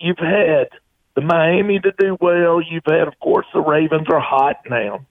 You've 0.00 0.18
had 0.18 0.68
the 1.16 1.22
Miami 1.22 1.80
to 1.80 1.92
do 1.98 2.16
well. 2.20 2.60
You've 2.62 2.84
had, 2.86 3.08
of 3.08 3.18
course, 3.18 3.46
the 3.52 3.60
Ravens 3.60 4.06
are 4.10 4.20
hot 4.20 4.56
now. 4.70 5.04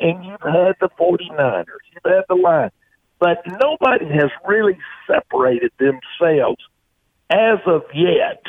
And 0.00 0.24
you've 0.24 0.40
had 0.40 0.74
the 0.80 0.88
49ers. 0.98 1.66
You've 1.94 2.04
had 2.12 2.24
the 2.28 2.34
Lions. 2.34 2.72
But 3.20 3.42
nobody 3.46 4.06
has 4.14 4.30
really 4.44 4.76
separated 5.06 5.70
themselves 5.78 6.58
as 7.30 7.58
of 7.66 7.82
yet. 7.94 8.42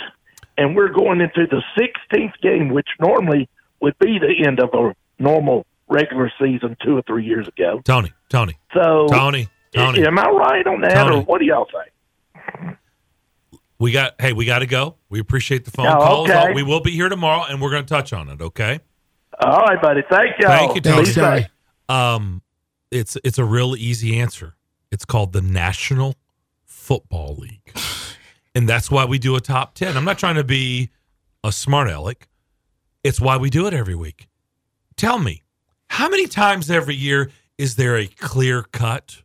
And 0.57 0.75
we're 0.75 0.89
going 0.89 1.21
into 1.21 1.45
the 1.47 1.61
16th 1.79 2.33
game, 2.41 2.69
which 2.69 2.87
normally 2.99 3.49
would 3.81 3.97
be 3.99 4.17
the 4.17 4.47
end 4.47 4.59
of 4.59 4.69
a 4.73 4.95
normal 5.21 5.65
regular 5.87 6.31
season 6.41 6.75
two 6.83 6.97
or 6.97 7.01
three 7.03 7.25
years 7.25 7.47
ago. 7.47 7.81
Tony, 7.83 8.13
Tony, 8.29 8.57
So, 8.73 9.07
Tony, 9.11 9.47
Tony. 9.75 10.05
am 10.07 10.17
I 10.17 10.29
right 10.29 10.65
on 10.65 10.81
that, 10.81 10.93
Tony. 10.93 11.17
or 11.17 11.21
what 11.23 11.39
do 11.39 11.45
y'all 11.45 11.67
think? 11.71 12.77
We 13.83 13.91
got. 13.91 14.15
Hey, 14.19 14.31
we 14.31 14.45
got 14.45 14.59
to 14.59 14.65
go. 14.65 14.95
We 15.09 15.19
appreciate 15.19 15.65
the 15.65 15.71
phone 15.71 15.87
Oh, 15.87 15.97
calls. 15.99 16.29
okay. 16.29 16.53
We 16.53 16.63
will 16.63 16.79
be 16.79 16.91
here 16.91 17.09
tomorrow, 17.09 17.43
and 17.49 17.61
we're 17.61 17.69
going 17.69 17.83
to 17.85 17.93
touch 17.93 18.13
on 18.13 18.29
it. 18.29 18.39
Okay. 18.41 18.79
All 19.41 19.59
right, 19.59 19.81
buddy. 19.81 20.03
Thank 20.09 20.39
y'all. 20.39 20.51
Thank 20.51 20.75
you, 20.75 20.81
Tony. 20.81 21.03
Be 21.03 21.11
safe. 21.11 21.47
Um, 21.89 22.41
it's 22.91 23.17
it's 23.25 23.37
a 23.37 23.43
real 23.43 23.75
easy 23.75 24.19
answer. 24.21 24.55
It's 24.89 25.03
called 25.03 25.33
the 25.33 25.41
National 25.41 26.15
Football 26.65 27.35
League, 27.35 27.73
and 28.55 28.69
that's 28.69 28.89
why 28.89 29.03
we 29.03 29.19
do 29.19 29.35
a 29.35 29.41
top 29.41 29.73
ten. 29.75 29.97
I'm 29.97 30.05
not 30.05 30.17
trying 30.17 30.35
to 30.35 30.45
be 30.45 30.89
a 31.43 31.51
smart 31.51 31.89
aleck. 31.89 32.29
It's 33.03 33.19
why 33.19 33.35
we 33.35 33.49
do 33.49 33.67
it 33.67 33.73
every 33.73 33.95
week. 33.95 34.29
Tell 34.95 35.19
me, 35.19 35.41
how 35.89 36.07
many 36.07 36.27
times 36.27 36.71
every 36.71 36.95
year 36.95 37.31
is 37.57 37.75
there 37.75 37.97
a 37.97 38.07
clear 38.07 38.63
cut 38.63 39.23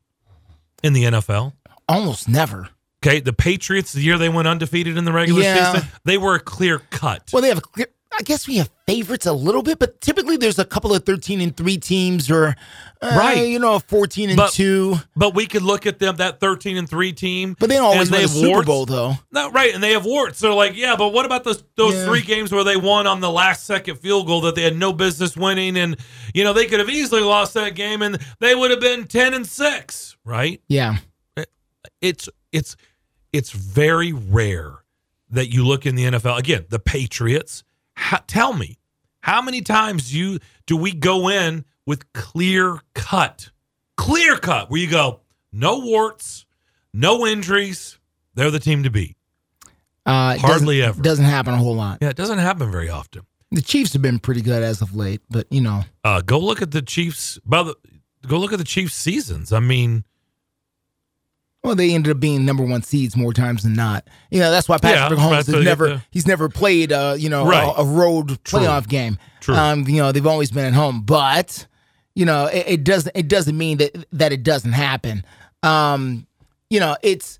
in 0.82 0.94
the 0.94 1.04
NFL? 1.04 1.52
Almost 1.88 2.28
never. 2.28 2.70
Okay, 3.08 3.20
the 3.20 3.32
Patriots, 3.32 3.92
the 3.92 4.00
year 4.02 4.18
they 4.18 4.28
went 4.28 4.46
undefeated 4.48 4.96
in 4.96 5.04
the 5.04 5.12
regular 5.12 5.42
Yeah. 5.42 5.72
season, 5.72 5.88
they 6.04 6.18
were 6.18 6.34
a 6.34 6.40
clear 6.40 6.80
cut. 6.90 7.30
Well, 7.32 7.42
they 7.42 7.48
have 7.48 7.58
a 7.58 7.62
clear. 7.62 7.86
I 8.18 8.22
guess 8.22 8.48
we 8.48 8.56
have 8.56 8.70
favorites 8.86 9.26
a 9.26 9.32
little 9.32 9.62
bit, 9.62 9.78
but 9.78 10.00
typically 10.00 10.36
there's 10.38 10.58
a 10.58 10.64
couple 10.64 10.92
of 10.94 11.04
thirteen 11.04 11.40
and 11.40 11.54
three 11.56 11.76
teams, 11.76 12.30
or 12.30 12.56
uh, 13.02 13.14
Right. 13.16 13.46
you 13.46 13.58
know, 13.58 13.74
a 13.76 13.80
fourteen 13.80 14.30
and 14.30 14.36
But- 14.36 14.52
two. 14.52 14.96
But 15.14 15.34
we 15.34 15.46
could 15.46 15.62
look 15.62 15.86
at 15.86 15.98
them, 16.00 16.16
that 16.16 16.40
13 16.40 16.76
and 16.78 16.88
3 16.88 17.12
team. 17.12 17.54
But 17.60 17.68
they 17.68 17.76
don't 17.76 17.84
always 17.84 18.10
win 18.10 18.22
have 18.22 18.30
Super. 18.30 18.62
Bowl, 18.62 18.86
though. 18.86 19.18
No, 19.30 19.50
right. 19.50 19.72
And 19.74 19.82
they 19.82 19.92
have 19.92 20.04
warts. 20.04 20.40
They're 20.40 20.52
like, 20.52 20.74
yeah, 20.76 20.96
but 20.96 21.12
what 21.12 21.26
about 21.26 21.44
those 21.44 21.62
those 21.76 21.94
Yeah. 21.94 22.06
three 22.06 22.22
games 22.22 22.50
where 22.50 22.64
they 22.64 22.76
won 22.76 23.06
on 23.06 23.20
the 23.20 23.30
last 23.30 23.66
second 23.66 23.96
field 23.96 24.26
goal 24.26 24.40
that 24.42 24.54
they 24.54 24.62
had 24.62 24.76
no 24.76 24.92
business 24.92 25.36
winning? 25.36 25.76
And, 25.76 25.96
you 26.34 26.42
know, 26.44 26.52
they 26.52 26.66
could 26.66 26.80
have 26.80 26.90
easily 26.90 27.20
lost 27.22 27.54
that 27.54 27.74
game 27.74 28.00
and 28.02 28.18
they 28.40 28.54
would 28.54 28.70
have 28.70 28.80
been 28.80 29.06
10 29.06 29.34
and 29.34 29.46
6, 29.46 30.16
right? 30.24 30.60
Yeah. 30.68 30.96
It's, 32.00 32.28
it's, 32.52 32.76
it's 33.32 33.50
very 33.50 34.12
rare 34.12 34.84
that 35.30 35.48
you 35.52 35.64
look 35.66 35.86
in 35.86 35.94
the 35.94 36.04
NFL. 36.04 36.38
Again, 36.38 36.66
the 36.68 36.78
Patriots. 36.78 37.64
How, 37.94 38.18
tell 38.26 38.52
me, 38.52 38.78
how 39.20 39.42
many 39.42 39.60
times 39.60 40.14
you 40.14 40.38
do 40.66 40.76
we 40.76 40.92
go 40.92 41.28
in 41.28 41.64
with 41.86 42.12
clear 42.12 42.80
cut, 42.94 43.50
clear 43.96 44.36
cut, 44.36 44.70
where 44.70 44.80
you 44.80 44.88
go, 44.88 45.20
no 45.52 45.80
warts, 45.80 46.46
no 46.94 47.26
injuries, 47.26 47.98
they're 48.34 48.50
the 48.50 48.60
team 48.60 48.82
to 48.84 48.90
beat. 48.90 49.16
Uh, 50.06 50.38
Hardly 50.38 50.78
doesn't- 50.78 50.88
ever. 50.88 51.02
Doesn't 51.02 51.24
happen 51.24 51.54
a 51.54 51.58
whole 51.58 51.74
lot. 51.74 51.98
Yeah, 52.00 52.08
it 52.10 52.16
doesn't 52.16 52.38
happen 52.38 52.70
very 52.70 52.88
often. 52.88 53.22
The 53.50 53.62
Chiefs 53.62 53.94
have 53.94 54.02
been 54.02 54.18
pretty 54.18 54.42
good 54.42 54.62
as 54.62 54.80
of 54.82 54.94
late, 54.94 55.22
but 55.30 55.46
you 55.50 55.60
know, 55.60 55.84
Uh, 56.04 56.20
go 56.20 56.38
look 56.38 56.62
at 56.62 56.70
the 56.70 56.82
Chiefs. 56.82 57.38
By 57.44 57.62
the, 57.62 57.74
go 58.26 58.38
look 58.38 58.52
at 58.52 58.58
the 58.58 58.64
Chiefs' 58.64 58.94
seasons. 58.94 59.52
I 59.52 59.60
mean, 59.60 60.04
well, 61.64 61.74
they 61.74 61.92
ended 61.94 62.12
up 62.12 62.20
being 62.20 62.44
number 62.44 62.64
one 62.64 62.82
seeds 62.82 63.16
more 63.16 63.32
times 63.32 63.62
than 63.64 63.74
not. 63.74 64.06
You 64.30 64.40
know, 64.40 64.50
that's 64.50 64.68
why 64.68 64.78
Patrick 64.78 65.18
Yeah, 65.18 65.24
Mahomes 65.24 65.46
has 65.52 65.64
never 65.64 66.02
he's 66.10 66.26
never 66.26 66.48
played 66.48 66.92
uh, 66.92 67.16
you 67.18 67.28
know, 67.28 67.46
Right. 67.46 67.64
a, 67.76 67.80
a 67.80 67.84
road 67.84 68.42
True. 68.44 68.60
playoff 68.60 68.88
game. 68.88 69.18
True. 69.40 69.54
Um, 69.54 69.86
you 69.88 69.96
know, 70.00 70.12
they've 70.12 70.26
always 70.26 70.50
been 70.50 70.64
at 70.66 70.74
home, 70.74 71.02
but 71.02 71.66
you 72.14 72.24
know, 72.24 72.46
it, 72.46 72.64
it 72.66 72.84
doesn't 72.84 73.16
it 73.16 73.28
doesn't 73.28 73.56
mean 73.58 73.78
that 73.78 74.06
that 74.12 74.32
it 74.32 74.42
doesn't 74.42 74.72
happen. 74.72 75.24
Um, 75.62 76.26
you 76.70 76.80
know, 76.80 76.96
it's 77.02 77.38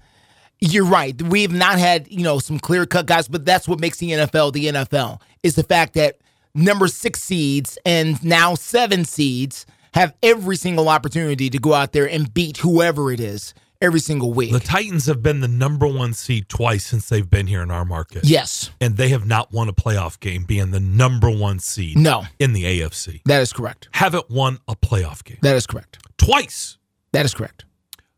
you're 0.60 0.84
right. 0.86 1.20
We've 1.22 1.52
not 1.52 1.78
had, 1.78 2.10
you 2.10 2.24
know, 2.24 2.40
some 2.40 2.58
clear 2.58 2.84
cut 2.86 3.06
guys, 3.06 3.28
but 3.28 3.44
that's 3.44 3.68
what 3.68 3.78
makes 3.78 3.98
the 3.98 4.10
NFL 4.10 4.52
the 4.52 4.66
NFL 4.66 5.20
is 5.44 5.54
the 5.54 5.62
fact 5.62 5.94
that 5.94 6.16
number 6.54 6.88
six 6.88 7.22
seeds 7.22 7.78
and 7.86 8.22
now 8.24 8.54
seven 8.56 9.04
seeds 9.04 9.66
have 9.94 10.12
every 10.22 10.56
single 10.56 10.88
opportunity 10.88 11.48
to 11.50 11.58
go 11.58 11.72
out 11.74 11.92
there 11.92 12.08
and 12.08 12.34
beat 12.34 12.56
whoever 12.58 13.12
it 13.12 13.20
is 13.20 13.54
every 13.81 14.01
single 14.01 14.33
week. 14.33 14.53
the 14.53 14.61
Titans 14.61 15.07
have 15.07 15.22
been 15.22 15.41
the 15.41 15.49
number 15.49 15.87
one 15.87 16.12
seed 16.12 16.49
twice 16.49 16.85
since 16.87 17.09
they've 17.09 17.29
been 17.29 17.47
here 17.47 17.62
in 17.62 17.70
our 17.70 17.85
market. 17.85 18.24
Yes. 18.24 18.70
And 18.81 18.97
they 18.97 19.09
have 19.11 19.26
not 19.26 19.53
won 19.53 19.68
a 19.68 19.72
playoff 19.72 20.18
game 20.20 20.45
being 20.45 20.70
the 20.70 20.81
number 20.81 21.31
one 21.31 21.59
seed 21.59 21.97
No. 21.99 22.24
in 22.39 22.53
the 22.53 22.64
AFC. 22.64 23.22
That 23.26 23.41
is 23.41 23.53
correct. 23.53 23.89
Haven't 23.93 24.31
won 24.31 24.59
a 24.66 24.74
playoff 24.76 25.22
game. 25.24 25.39
That 25.43 25.57
is 25.57 25.66
correct. 25.66 25.99
Twice. 26.18 26.79
That 27.12 27.24
is 27.24 27.35
correct. 27.35 27.64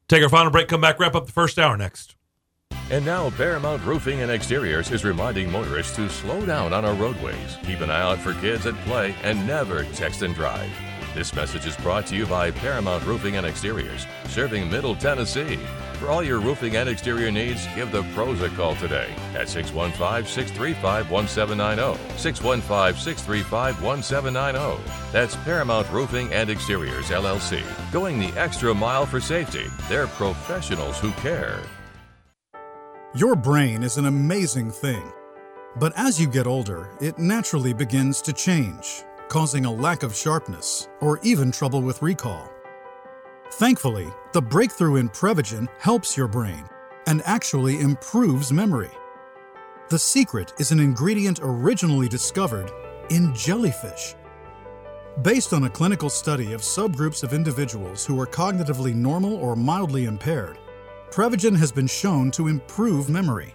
Take 0.09 0.23
our 0.23 0.29
final 0.29 0.51
break, 0.51 0.69
come 0.69 0.81
back, 0.81 0.99
wrap 0.99 1.15
up 1.15 1.27
the 1.27 1.33
first 1.33 1.59
hour 1.59 1.77
next. 1.77 2.17
And 2.91 3.05
now 3.07 3.31
Paramount 3.31 3.85
Roofing 3.85 4.21
and 4.21 4.31
Exteriors 4.33 4.91
is 4.91 5.05
reminding 5.05 5.51
motorists 5.53 5.95
to 5.97 6.09
slow 6.09 6.45
down 6.45 6.73
on 6.73 6.85
our 6.85 6.95
roadways, 6.95 7.57
keep 7.65 7.81
an 7.81 7.91
eye 7.91 8.01
out 8.01 8.19
for 8.19 8.33
kids 8.35 8.67
at 8.67 8.75
play, 8.85 9.15
and 9.23 9.47
never 9.47 9.85
text 9.95 10.23
and 10.23 10.35
drive. 10.35 10.69
This 11.13 11.35
message 11.35 11.67
is 11.67 11.77
brought 11.79 12.07
to 12.07 12.17
you 12.17 12.25
by 12.25 12.53
Paramount 12.53 13.05
Roofing 13.05 13.37
and 13.37 13.45
Exteriors, 13.45 14.07
serving 14.29 14.71
Middle 14.71 14.95
Tennessee. 14.95 15.59
For 15.95 16.09
all 16.09 16.23
your 16.23 16.39
roofing 16.39 16.77
and 16.77 16.89
exterior 16.89 17.33
needs, 17.33 17.67
give 17.75 17.91
the 17.91 18.05
pros 18.15 18.41
a 18.43 18.49
call 18.51 18.77
today 18.77 19.13
at 19.35 19.49
615 19.49 20.25
635 20.25 21.11
1790. 21.11 22.17
615 22.17 23.03
635 23.03 23.83
1790. 23.83 24.93
That's 25.11 25.35
Paramount 25.45 25.91
Roofing 25.91 26.33
and 26.33 26.49
Exteriors, 26.49 27.11
LLC. 27.11 27.61
Going 27.91 28.21
the 28.21 28.33
extra 28.39 28.73
mile 28.73 29.05
for 29.05 29.21
safety. 29.21 29.67
They're 29.89 30.07
professionals 30.07 31.01
who 31.01 31.11
care. 31.13 31.61
Your 33.17 33.35
brain 33.35 33.83
is 33.83 33.97
an 33.97 34.07
amazing 34.07 34.71
thing. 34.71 35.03
But 35.77 35.93
as 35.97 36.21
you 36.21 36.29
get 36.29 36.47
older, 36.47 36.91
it 37.01 37.19
naturally 37.19 37.73
begins 37.73 38.23
to 38.23 38.33
change, 38.33 39.05
causing 39.31 39.65
a 39.65 39.73
lack 39.73 40.03
of 40.03 40.15
sharpness 40.15 40.89
or 41.01 41.21
even 41.23 41.53
trouble 41.53 41.81
with 41.81 42.03
recall. 42.03 42.53
Thankfully, 43.53 44.09
the 44.33 44.43
breakthrough 44.43 44.97
in 44.97 45.09
Prevagen 45.09 45.69
helps 45.79 46.17
your 46.17 46.27
brain 46.29 46.65
and 47.07 47.23
actually 47.25 47.81
improves 47.81 48.53
memory. 48.53 48.91
The 49.89 49.99
secret 49.99 50.53
is 50.59 50.73
an 50.73 50.81
ingredient 50.81 51.39
originally 51.43 52.09
discovered 52.09 52.71
in 53.11 53.33
jellyfish. 53.35 54.17
Based 55.23 55.53
on 55.53 55.65
a 55.65 55.71
clinical 55.71 56.11
study 56.11 56.53
of 56.53 56.61
subgroups 56.61 57.23
of 57.23 57.33
individuals 57.33 58.05
who 58.05 58.21
are 58.21 58.27
cognitively 58.27 58.95
normal 58.95 59.35
or 59.35 59.55
mildly 59.55 60.07
impaired, 60.07 60.59
Prevagen 61.11 61.57
has 61.57 61.71
been 61.71 61.87
shown 61.87 62.31
to 62.33 62.49
improve 62.49 63.09
memory. 63.09 63.55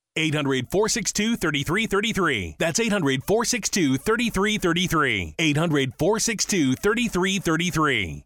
800 0.15 0.69
462 0.69 1.37
3333. 1.37 2.55
That's 2.59 2.79
800 2.79 3.23
462 3.23 3.97
3333. 3.97 5.35
800 5.39 5.93
462 5.97 6.75
3333. 6.75 8.25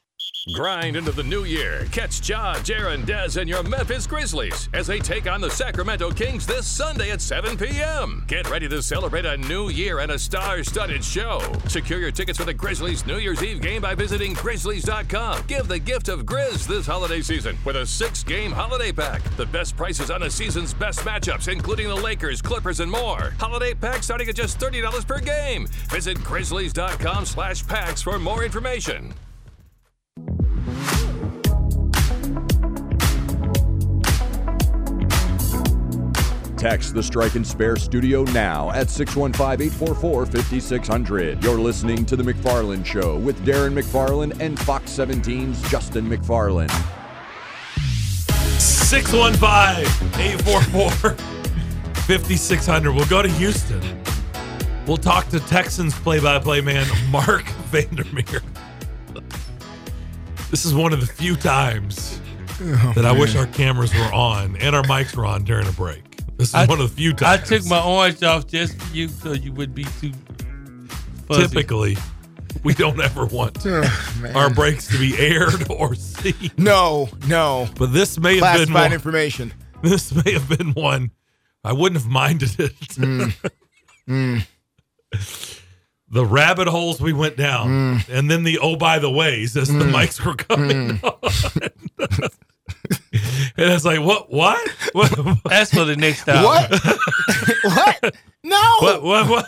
Grind 0.49 0.95
into 0.95 1.11
the 1.11 1.21
new 1.21 1.43
year. 1.43 1.85
Catch 1.91 2.27
Ja, 2.27 2.55
Jaren, 2.55 3.05
Dez, 3.05 3.39
and 3.39 3.47
your 3.47 3.61
Memphis 3.61 4.07
Grizzlies 4.07 4.69
as 4.73 4.87
they 4.87 4.97
take 4.97 5.29
on 5.29 5.39
the 5.39 5.51
Sacramento 5.51 6.09
Kings 6.09 6.47
this 6.47 6.65
Sunday 6.65 7.11
at 7.11 7.21
7 7.21 7.55
p.m. 7.55 8.23
Get 8.27 8.49
ready 8.49 8.67
to 8.67 8.81
celebrate 8.81 9.25
a 9.27 9.37
new 9.37 9.69
year 9.69 9.99
and 9.99 10.11
a 10.11 10.17
star-studded 10.17 11.03
show. 11.03 11.41
Secure 11.67 11.99
your 11.99 12.11
tickets 12.11 12.39
for 12.39 12.45
the 12.45 12.53
Grizzlies 12.53 13.05
New 13.05 13.17
Year's 13.17 13.43
Eve 13.43 13.61
game 13.61 13.83
by 13.83 13.93
visiting 13.93 14.33
Grizzlies.com. 14.33 15.45
Give 15.45 15.67
the 15.67 15.77
gift 15.77 16.09
of 16.09 16.25
Grizz 16.25 16.67
this 16.67 16.87
holiday 16.87 17.21
season 17.21 17.55
with 17.63 17.75
a 17.75 17.85
six-game 17.85 18.51
holiday 18.51 18.91
pack. 18.91 19.21
The 19.37 19.45
best 19.45 19.77
prices 19.77 20.09
on 20.09 20.21
the 20.21 20.31
season's 20.31 20.73
best 20.73 21.01
matchups, 21.01 21.53
including 21.53 21.87
the 21.87 21.95
Lakers, 21.95 22.41
Clippers, 22.41 22.79
and 22.79 22.91
more. 22.91 23.33
Holiday 23.39 23.75
pack 23.75 24.01
starting 24.01 24.27
at 24.27 24.35
just 24.35 24.59
$30 24.59 25.07
per 25.07 25.19
game. 25.19 25.67
Visit 25.91 26.17
Grizzlies.com 26.17 27.27
slash 27.27 27.67
packs 27.67 28.01
for 28.01 28.17
more 28.17 28.43
information. 28.43 29.13
Text 36.61 36.93
the 36.93 37.01
Strike 37.01 37.33
and 37.33 37.47
Spare 37.47 37.75
studio 37.75 38.21
now 38.25 38.69
at 38.69 38.87
615 38.87 39.65
844 39.65 40.27
5600. 40.27 41.43
You're 41.43 41.57
listening 41.57 42.05
to 42.05 42.15
The 42.15 42.21
McFarland 42.21 42.85
Show 42.85 43.17
with 43.17 43.43
Darren 43.43 43.73
McFarland 43.73 44.39
and 44.39 44.59
Fox 44.59 44.91
17's 44.91 45.59
Justin 45.71 46.07
McFarland. 46.07 46.69
615 48.59 50.21
844 50.21 51.15
5600. 52.03 52.91
We'll 52.93 53.05
go 53.07 53.23
to 53.23 53.29
Houston. 53.29 53.81
We'll 54.85 54.97
talk 54.97 55.29
to 55.29 55.39
Texans 55.39 55.95
play 55.95 56.19
by 56.19 56.37
play 56.37 56.61
man 56.61 56.85
Marc 57.09 57.45
Vandermeer. 57.71 58.43
This 60.51 60.65
is 60.65 60.75
one 60.75 60.93
of 60.93 61.01
the 61.01 61.07
few 61.07 61.35
times 61.35 62.21
Oh, 62.61 62.93
that 62.95 63.05
I 63.05 63.11
wish 63.11 63.35
our 63.35 63.47
cameras 63.47 63.91
were 63.95 64.13
on 64.13 64.57
and 64.57 64.75
our 64.75 64.83
mics 64.83 65.15
were 65.15 65.25
on 65.25 65.43
during 65.43 65.67
a 65.67 65.71
break. 65.71 66.10
This 66.41 66.49
is 66.49 66.55
I- 66.55 66.65
one 66.65 66.81
of 66.81 66.89
the 66.89 66.95
few 66.95 67.13
times. 67.13 67.43
I 67.43 67.45
took 67.45 67.65
my 67.67 67.79
orange 67.83 68.23
off 68.23 68.47
just 68.47 68.75
for 68.81 68.95
you 68.95 69.07
so 69.09 69.33
you 69.33 69.53
would 69.53 69.75
be 69.75 69.83
too 69.99 70.11
fuzzy. 71.27 71.47
Typically, 71.47 71.97
we 72.63 72.73
don't 72.73 72.99
ever 73.09 73.27
want 73.27 73.59
Oh, 73.63 73.83
our 74.33 74.49
breaks 74.49 74.87
to 74.87 74.97
be 74.97 75.15
aired 75.19 75.69
or 75.69 75.93
seen. 75.93 76.49
No, 76.57 77.09
no. 77.27 77.69
But 77.77 77.93
this 77.93 78.17
may 78.19 78.37
have 78.39 78.41
been 78.41 78.55
Classified 78.73 78.73
one, 78.73 78.93
information. 78.93 79.53
This 79.83 80.11
may 80.25 80.31
have 80.33 80.49
been 80.49 80.73
one. 80.73 81.11
I 81.63 81.73
wouldn't 81.73 82.01
have 82.01 82.09
minded 82.09 82.59
it. 82.59 82.73
Mm. 82.97 83.33
Mm. 84.09 84.47
the 86.09 86.25
rabbit 86.25 86.67
holes 86.67 86.99
we 86.99 87.13
went 87.13 87.37
down, 87.37 87.67
Mm. 87.99 88.09
and 88.09 88.31
then 88.31 88.43
the 88.43 88.57
oh 88.57 88.75
by 88.77 88.97
the 88.97 89.11
ways 89.11 89.55
as 89.55 89.67
the 89.67 89.83
Mm. 89.83 89.91
mics 89.93 90.25
were 90.25 90.33
coming 90.33 90.99
on. 91.03 92.29
and 93.13 93.71
it's 93.71 93.85
like, 93.85 93.99
what? 94.01 94.31
What? 94.31 94.59
What? 94.93 95.37
That's 95.45 95.73
for 95.73 95.85
the 95.85 95.95
next 95.95 96.25
time. 96.25 96.43
What? 96.43 96.69
what? 97.63 98.15
No. 98.43 98.61
What? 98.79 99.03
What? 99.03 99.29
What? 99.29 99.45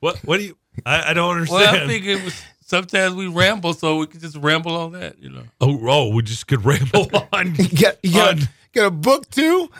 What? 0.00 0.16
What 0.24 0.36
do 0.38 0.44
you? 0.44 0.56
I, 0.86 1.10
I 1.10 1.14
don't 1.14 1.32
understand. 1.32 1.72
Well, 1.72 1.84
I 1.84 1.86
think 1.86 2.04
it 2.06 2.22
was 2.24 2.40
sometimes 2.64 3.14
we 3.14 3.26
ramble, 3.26 3.74
so 3.74 3.98
we 3.98 4.06
could 4.06 4.20
just 4.20 4.36
ramble 4.36 4.76
on 4.76 4.92
that, 4.92 5.18
you 5.18 5.28
know. 5.30 5.42
Oh, 5.60 5.78
oh, 5.88 6.08
we 6.14 6.22
just 6.22 6.46
could 6.46 6.64
ramble 6.64 7.10
on. 7.32 7.54
You 7.56 7.68
got, 7.68 7.96
you 8.02 8.12
got, 8.14 8.38
got 8.72 8.86
a 8.86 8.90
book 8.90 9.28
too? 9.30 9.70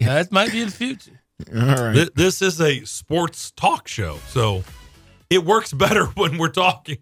That 0.00 0.30
might 0.30 0.52
be 0.52 0.60
in 0.60 0.66
the 0.68 0.74
future. 0.74 1.20
All 1.54 1.60
right. 1.62 1.94
Th- 1.94 2.10
This 2.14 2.42
is 2.42 2.60
a 2.60 2.84
sports 2.84 3.50
talk 3.52 3.88
show, 3.88 4.18
so 4.28 4.62
it 5.30 5.44
works 5.44 5.72
better 5.72 6.04
when 6.06 6.36
we're 6.38 6.48
talking. 6.48 6.98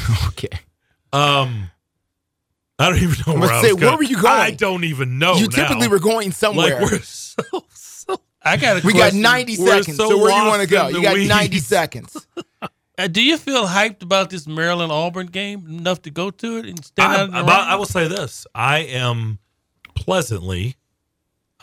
okay. 0.28 0.48
Um, 1.12 1.70
I 2.78 2.88
don't 2.90 2.98
even 3.02 3.16
know 3.26 3.34
I'm 3.34 3.40
where 3.40 3.48
gonna 3.48 3.58
I 3.60 3.62
say, 3.62 3.72
was 3.72 3.80
where 3.80 3.90
going. 3.90 3.98
were 3.98 4.04
you 4.04 4.16
going? 4.16 4.26
I 4.40 4.50
don't 4.52 4.84
even 4.84 5.18
know. 5.18 5.34
you 5.34 5.48
now. 5.48 5.56
typically 5.68 5.88
were 5.88 5.98
going 6.00 6.32
somewhere. 6.32 6.80
Like 6.80 6.90
we're 6.90 6.98
so, 7.02 7.42
so 7.74 8.20
I 8.42 8.56
got 8.56 8.82
a 8.82 8.86
we 8.86 8.92
got 8.92 9.12
90 9.14 9.56
We're 9.58 9.66
seconds. 9.82 9.96
so 9.96 10.08
So, 10.08 10.18
where 10.18 10.36
you 10.36 10.48
want 10.48 10.62
to 10.62 10.68
go? 10.68 10.88
You 10.88 10.94
the 10.96 11.02
got 11.02 11.16
90 11.18 11.58
seconds. 11.58 12.26
Uh, 12.98 13.06
do 13.06 13.22
you 13.22 13.38
feel 13.38 13.66
hyped 13.66 14.02
about 14.02 14.28
this 14.28 14.46
Maryland 14.46 14.92
Auburn 14.92 15.26
game 15.26 15.64
enough 15.66 16.02
to 16.02 16.10
go 16.10 16.30
to 16.30 16.58
it 16.58 16.66
and 16.66 16.84
stand 16.84 17.10
I'm, 17.10 17.28
in 17.28 17.30
the 17.34 17.40
about- 17.40 17.66
I 17.66 17.74
will 17.76 17.86
say 17.86 18.06
this: 18.06 18.46
I 18.54 18.80
am 18.80 19.38
pleasantly 19.94 20.76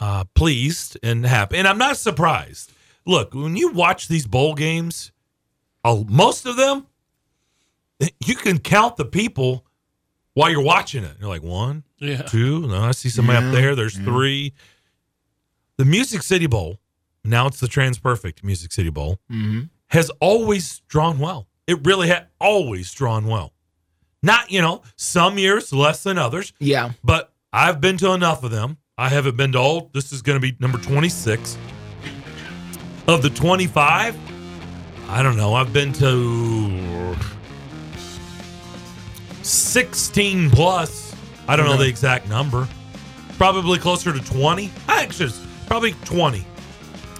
uh, 0.01 0.23
pleased 0.33 0.97
and 1.03 1.23
happy, 1.25 1.57
and 1.57 1.67
I'm 1.67 1.77
not 1.77 1.97
surprised. 1.97 2.71
Look, 3.05 3.35
when 3.35 3.55
you 3.55 3.71
watch 3.71 4.07
these 4.07 4.25
bowl 4.25 4.55
games, 4.55 5.11
uh, 5.85 6.03
most 6.07 6.47
of 6.47 6.57
them, 6.57 6.87
you 8.25 8.35
can 8.35 8.59
count 8.59 8.97
the 8.97 9.05
people 9.05 9.65
while 10.33 10.49
you're 10.49 10.61
watching 10.63 11.03
it. 11.03 11.15
You're 11.19 11.29
like 11.29 11.43
one, 11.43 11.83
Yeah. 11.97 12.21
two. 12.23 12.67
No, 12.67 12.81
I 12.83 12.91
see 12.91 13.09
somebody 13.09 13.39
Yeah, 13.39 13.47
up 13.49 13.53
there. 13.55 13.75
There's 13.75 13.97
yeah. 13.97 14.05
three. 14.05 14.53
The 15.77 15.85
Music 15.85 16.21
City 16.23 16.47
Bowl. 16.47 16.79
Now 17.25 17.47
it's 17.47 17.59
the 17.59 17.67
TransPerfect 17.67 18.43
Music 18.43 18.71
City 18.71 18.89
Bowl 18.89 19.19
Mm-hmm. 19.31 19.61
has 19.87 20.09
always 20.21 20.81
drawn 20.87 21.19
well. 21.19 21.47
It 21.67 21.85
really 21.85 22.07
had 22.07 22.27
always 22.39 22.91
drawn 22.93 23.25
well. 23.27 23.53
Not, 24.23 24.51
you 24.51 24.61
know, 24.61 24.81
some 24.95 25.37
years 25.37 25.71
less 25.71 26.03
than 26.03 26.17
others, 26.17 26.53
Yeah. 26.59 26.91
but 27.03 27.33
I've 27.53 27.79
been 27.81 27.97
to 27.97 28.11
enough 28.11 28.43
of 28.43 28.51
them. 28.51 28.77
I 28.97 29.09
haven't 29.09 29.37
been 29.37 29.51
to 29.53 29.59
all. 29.59 29.89
This 29.93 30.11
is 30.11 30.21
going 30.21 30.35
to 30.35 30.41
be 30.41 30.55
number 30.59 30.77
26. 30.77 31.57
Of 33.07 33.21
the 33.21 33.29
25, 33.29 34.15
I 35.09 35.23
don't 35.23 35.37
know. 35.37 35.53
I've 35.53 35.71
been 35.73 35.91
to 35.93 37.15
16 39.49 40.51
plus. 40.51 41.15
I 41.47 41.55
don't 41.55 41.65
know 41.65 41.77
the 41.77 41.87
exact 41.87 42.29
number. 42.29 42.67
Probably 43.37 43.79
closer 43.79 44.13
to 44.13 44.19
20. 44.19 44.71
I 44.87 45.03
it's 45.03 45.45
probably 45.65 45.93
20. 46.05 46.45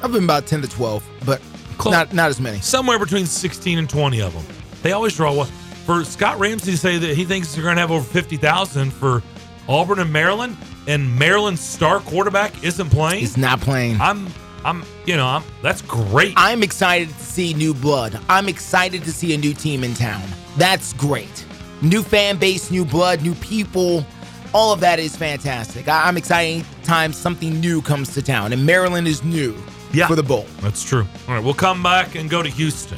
I've 0.03 0.11
been 0.11 0.23
about 0.23 0.45
10 0.45 0.61
to 0.61 0.67
12, 0.67 1.03
but 1.25 1.41
not 1.86 2.13
not 2.13 2.30
as 2.30 2.39
many. 2.39 2.59
somewhere 2.59 2.99
between 2.99 3.25
16 3.25 3.80
and 3.80 3.89
20 3.89 4.21
of 4.21 4.34
them. 4.34 4.45
They 4.84 4.91
always 4.91 5.15
draw 5.15 5.34
one. 5.34 5.47
For 5.86 6.03
Scott 6.03 6.39
Ramsey 6.39 6.71
to 6.71 6.77
say 6.77 6.97
that 6.99 7.15
he 7.15 7.25
thinks 7.25 7.55
they're 7.55 7.63
going 7.63 7.75
to 7.75 7.82
have 7.82 7.89
over 7.91 8.05
50,000 8.05 8.91
for 8.91 9.23
Auburn 9.67 9.99
and 9.99 10.13
Maryland, 10.13 10.55
and 10.88 11.17
Maryland's 11.17 11.61
star 11.61 11.99
quarterback 11.99 12.63
isn't 12.63 12.89
playing. 12.91 13.21
He's 13.21 13.38
not 13.38 13.59
playing. 13.59 13.99
I'm, 13.99 14.27
I'm, 14.63 14.84
you 15.05 15.17
know, 15.17 15.25
I'm. 15.25 15.43
That's 15.63 15.82
great. 15.82 16.34
I'm 16.38 16.61
excited 16.61 17.09
to 17.09 17.23
see 17.23 17.53
new 17.55 17.73
blood. 17.73 18.19
I'm 18.30 18.47
excited 18.47 19.03
to 19.03 19.11
see 19.11 19.34
a 19.34 19.38
new 19.38 19.53
team 19.53 19.84
in 19.84 19.95
town. 19.95 20.21
That's 20.57 20.93
great. 20.93 21.45
New 21.82 22.03
fan 22.03 22.38
base, 22.38 22.71
new 22.71 22.84
blood, 22.86 23.21
new 23.21 23.36
people. 23.36 24.05
All 24.53 24.73
of 24.73 24.80
that 24.82 24.99
is 24.99 25.15
fantastic. 25.15 25.88
I- 25.88 26.07
I'm 26.07 26.17
excited 26.17 26.65
anytime 26.65 27.13
something 27.13 27.59
new 27.59 27.82
comes 27.82 28.13
to 28.15 28.21
town, 28.21 28.51
and 28.51 28.65
Maryland 28.65 29.07
is 29.07 29.23
new 29.23 29.55
Yeah. 29.93 30.07
for 30.07 30.15
the 30.15 30.23
bowl. 30.23 30.45
That's 30.61 30.84
true. 30.84 31.07
All 31.27 31.36
right, 31.36 31.43
we'll 31.43 31.53
come 31.53 31.82
back 31.84 32.15
and 32.15 32.30
go 32.30 32.41
to 32.41 32.49
Houston. 32.49 32.97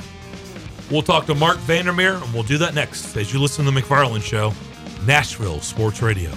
We'll 0.90 1.02
talk 1.04 1.26
to 1.28 1.36
Marc 1.36 1.58
Vandermeer, 1.60 2.16
and 2.16 2.34
we'll 2.34 2.44
do 2.44 2.58
that 2.58 2.74
next 2.74 3.16
as 3.16 3.32
you 3.34 3.40
listen 3.40 3.66
to 3.66 3.72
the 3.72 3.82
McFarland 3.82 4.24
Show, 4.24 4.54
Nashville 5.06 5.62
Sports 5.62 6.02
Radio. 6.02 6.32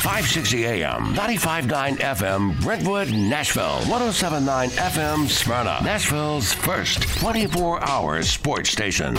560 0.00 0.64
AM, 0.64 1.14
95.9 1.14 1.98
FM, 1.98 2.58
Brentwood, 2.62 3.12
Nashville, 3.12 3.80
107.9 3.80 4.70
FM, 4.70 5.28
Smyrna, 5.28 5.78
Nashville's 5.84 6.54
first 6.54 7.02
24 7.18 7.86
hour 7.86 8.22
sports 8.22 8.70
station. 8.70 9.14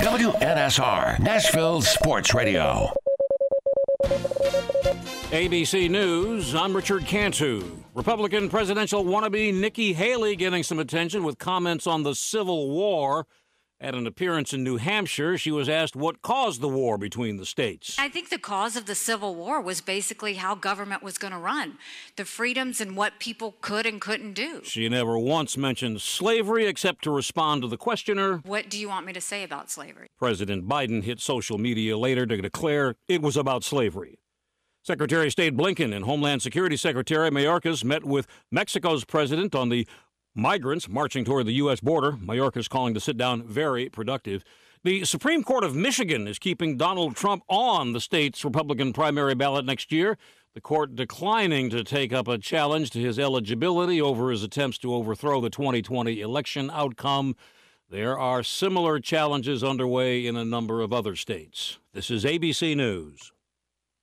WNSR, 0.00 1.20
Nashville 1.20 1.80
Sports 1.80 2.34
Radio. 2.34 2.92
ABC 5.30 5.88
News, 5.88 6.56
I'm 6.56 6.74
Richard 6.74 7.06
Cantu. 7.06 7.62
Republican 7.94 8.48
presidential 8.48 9.04
wannabe 9.04 9.54
Nikki 9.54 9.92
Haley 9.92 10.34
getting 10.34 10.64
some 10.64 10.80
attention 10.80 11.22
with 11.22 11.38
comments 11.38 11.86
on 11.86 12.02
the 12.02 12.16
Civil 12.16 12.70
War. 12.70 13.28
At 13.78 13.94
an 13.94 14.06
appearance 14.06 14.54
in 14.54 14.64
New 14.64 14.78
Hampshire, 14.78 15.36
she 15.36 15.50
was 15.50 15.68
asked 15.68 15.94
what 15.94 16.22
caused 16.22 16.62
the 16.62 16.68
war 16.68 16.96
between 16.96 17.36
the 17.36 17.44
states. 17.44 17.94
I 17.98 18.08
think 18.08 18.30
the 18.30 18.38
cause 18.38 18.74
of 18.74 18.86
the 18.86 18.94
Civil 18.94 19.34
War 19.34 19.60
was 19.60 19.82
basically 19.82 20.34
how 20.34 20.54
government 20.54 21.02
was 21.02 21.18
going 21.18 21.34
to 21.34 21.38
run, 21.38 21.76
the 22.16 22.24
freedoms 22.24 22.80
and 22.80 22.96
what 22.96 23.20
people 23.20 23.56
could 23.60 23.84
and 23.84 24.00
couldn't 24.00 24.32
do. 24.32 24.62
She 24.64 24.88
never 24.88 25.18
once 25.18 25.58
mentioned 25.58 26.00
slavery 26.00 26.64
except 26.64 27.04
to 27.04 27.10
respond 27.10 27.60
to 27.62 27.68
the 27.68 27.76
questioner. 27.76 28.38
What 28.46 28.70
do 28.70 28.78
you 28.78 28.88
want 28.88 29.04
me 29.04 29.12
to 29.12 29.20
say 29.20 29.44
about 29.44 29.70
slavery? 29.70 30.08
President 30.18 30.66
Biden 30.66 31.02
hit 31.02 31.20
social 31.20 31.58
media 31.58 31.98
later 31.98 32.24
to 32.24 32.38
declare 32.38 32.94
it 33.08 33.20
was 33.20 33.36
about 33.36 33.62
slavery. 33.62 34.18
Secretary 34.86 35.26
of 35.26 35.32
State 35.32 35.56
Blinken 35.56 35.92
and 35.92 36.04
Homeland 36.04 36.40
Security 36.42 36.76
Secretary 36.76 37.28
Mayorkas 37.28 37.82
met 37.82 38.04
with 38.04 38.28
Mexico's 38.52 39.04
president 39.04 39.52
on 39.52 39.68
the 39.68 39.84
migrants 40.36 40.88
marching 40.88 41.24
toward 41.24 41.46
the 41.46 41.54
U.S. 41.54 41.80
border. 41.80 42.12
Mayorkas 42.12 42.68
calling 42.68 42.94
the 42.94 43.00
sit 43.00 43.16
down 43.16 43.42
very 43.42 43.88
productive. 43.88 44.44
The 44.84 45.04
Supreme 45.04 45.42
Court 45.42 45.64
of 45.64 45.74
Michigan 45.74 46.28
is 46.28 46.38
keeping 46.38 46.76
Donald 46.76 47.16
Trump 47.16 47.42
on 47.48 47.92
the 47.92 48.00
state's 48.00 48.44
Republican 48.44 48.92
primary 48.92 49.34
ballot 49.34 49.64
next 49.64 49.90
year. 49.90 50.16
The 50.54 50.60
court 50.60 50.94
declining 50.94 51.70
to 51.70 51.82
take 51.82 52.12
up 52.12 52.28
a 52.28 52.38
challenge 52.38 52.90
to 52.90 53.00
his 53.00 53.18
eligibility 53.18 54.00
over 54.00 54.30
his 54.30 54.42
attempts 54.42 54.78
to 54.78 54.94
overthrow 54.94 55.40
the 55.40 55.50
2020 55.50 56.20
election 56.20 56.70
outcome. 56.72 57.34
There 57.90 58.18
are 58.18 58.42
similar 58.42 59.00
challenges 59.00 59.64
underway 59.64 60.26
in 60.26 60.36
a 60.36 60.44
number 60.44 60.82
of 60.82 60.92
other 60.92 61.16
states. 61.16 61.78
This 61.92 62.10
is 62.10 62.24
ABC 62.24 62.76
News. 62.76 63.32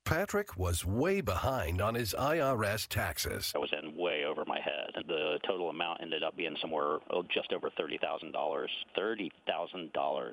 Patrick 0.05 0.57
was 0.57 0.85
way 0.85 1.21
behind 1.21 1.81
on 1.81 1.95
his 1.95 2.13
IRS 2.17 2.87
taxes. 2.87 3.53
I 3.55 3.59
was 3.59 3.71
in 3.71 3.95
way 3.95 4.25
over 4.25 4.43
my 4.45 4.59
head. 4.59 5.03
The 5.07 5.39
total 5.47 5.69
amount 5.69 6.01
ended 6.01 6.23
up 6.23 6.35
being 6.35 6.57
somewhere 6.59 6.99
oh, 7.09 7.23
just 7.33 7.53
over 7.53 7.69
$30,000. 7.69 8.33
$30,000. 8.97 10.31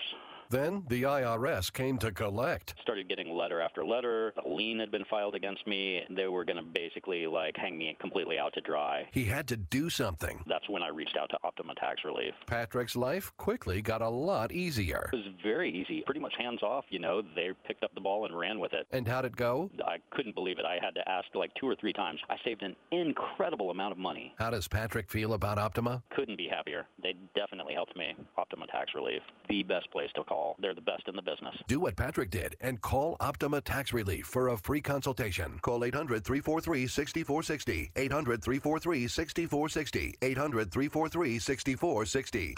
Then 0.50 0.82
the 0.88 1.04
IRS 1.04 1.72
came 1.72 1.96
to 1.98 2.10
collect. 2.10 2.74
Started 2.82 3.08
getting 3.08 3.32
letter 3.32 3.60
after 3.60 3.84
letter. 3.84 4.32
A 4.44 4.48
lien 4.48 4.80
had 4.80 4.90
been 4.90 5.04
filed 5.08 5.36
against 5.36 5.64
me. 5.64 6.02
They 6.10 6.26
were 6.26 6.44
going 6.44 6.56
to 6.56 6.62
basically 6.62 7.26
like 7.28 7.56
hang 7.56 7.78
me 7.78 7.96
completely 8.00 8.36
out 8.36 8.52
to 8.54 8.60
dry. 8.60 9.08
He 9.12 9.24
had 9.24 9.46
to 9.48 9.56
do 9.56 9.88
something. 9.88 10.42
That's 10.48 10.68
when 10.68 10.82
I 10.82 10.88
reached 10.88 11.16
out 11.16 11.30
to 11.30 11.38
Optima 11.44 11.74
Tax 11.76 12.00
Relief. 12.04 12.34
Patrick's 12.46 12.96
life 12.96 13.32
quickly 13.36 13.80
got 13.80 14.02
a 14.02 14.08
lot 14.08 14.50
easier. 14.50 15.08
It 15.12 15.16
was 15.16 15.34
very 15.40 15.70
easy, 15.70 16.02
pretty 16.04 16.20
much 16.20 16.34
hands 16.36 16.64
off. 16.64 16.84
You 16.88 16.98
know, 16.98 17.22
they 17.36 17.50
picked 17.66 17.84
up 17.84 17.94
the 17.94 18.00
ball 18.00 18.24
and 18.26 18.36
ran 18.36 18.58
with 18.58 18.72
it. 18.72 18.88
And 18.90 19.06
how'd 19.06 19.26
it 19.26 19.36
go? 19.36 19.70
I 19.86 19.98
couldn't 20.10 20.34
believe 20.34 20.58
it. 20.58 20.64
I 20.64 20.78
had 20.84 20.96
to 20.96 21.08
ask 21.08 21.26
like 21.34 21.52
two 21.60 21.68
or 21.68 21.76
three 21.76 21.92
times. 21.92 22.18
I 22.28 22.34
saved 22.44 22.62
an 22.62 22.74
incredible 22.90 23.70
amount 23.70 23.92
of 23.92 23.98
money. 23.98 24.34
How 24.40 24.50
does 24.50 24.66
Patrick 24.66 25.08
feel 25.10 25.34
about 25.34 25.58
Optima? 25.58 26.02
Couldn't 26.16 26.38
be 26.38 26.48
happier. 26.48 26.86
They 27.00 27.14
definitely 27.36 27.74
helped 27.74 27.96
me. 27.96 28.14
Optima 28.36 28.66
Tax 28.66 28.90
Relief, 28.96 29.22
the 29.48 29.62
best 29.62 29.88
place 29.92 30.08
to 30.16 30.24
call. 30.24 30.39
They're 30.58 30.74
the 30.74 30.80
best 30.80 31.06
in 31.08 31.16
the 31.16 31.22
business. 31.22 31.54
Do 31.66 31.80
what 31.80 31.96
Patrick 31.96 32.30
did 32.30 32.56
and 32.60 32.80
call 32.80 33.16
Optima 33.20 33.60
Tax 33.60 33.92
Relief 33.92 34.26
for 34.26 34.48
a 34.48 34.56
free 34.56 34.80
consultation. 34.80 35.58
Call 35.62 35.84
800 35.84 36.24
343 36.24 36.86
6460. 36.86 37.90
800 37.96 38.42
343 38.42 39.08
6460. 39.08 40.14
800 40.22 40.72
343 40.72 41.38
6460. 41.38 42.54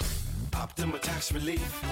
Optima 0.55 0.99
Tax 0.99 1.33
Relief. 1.33 1.83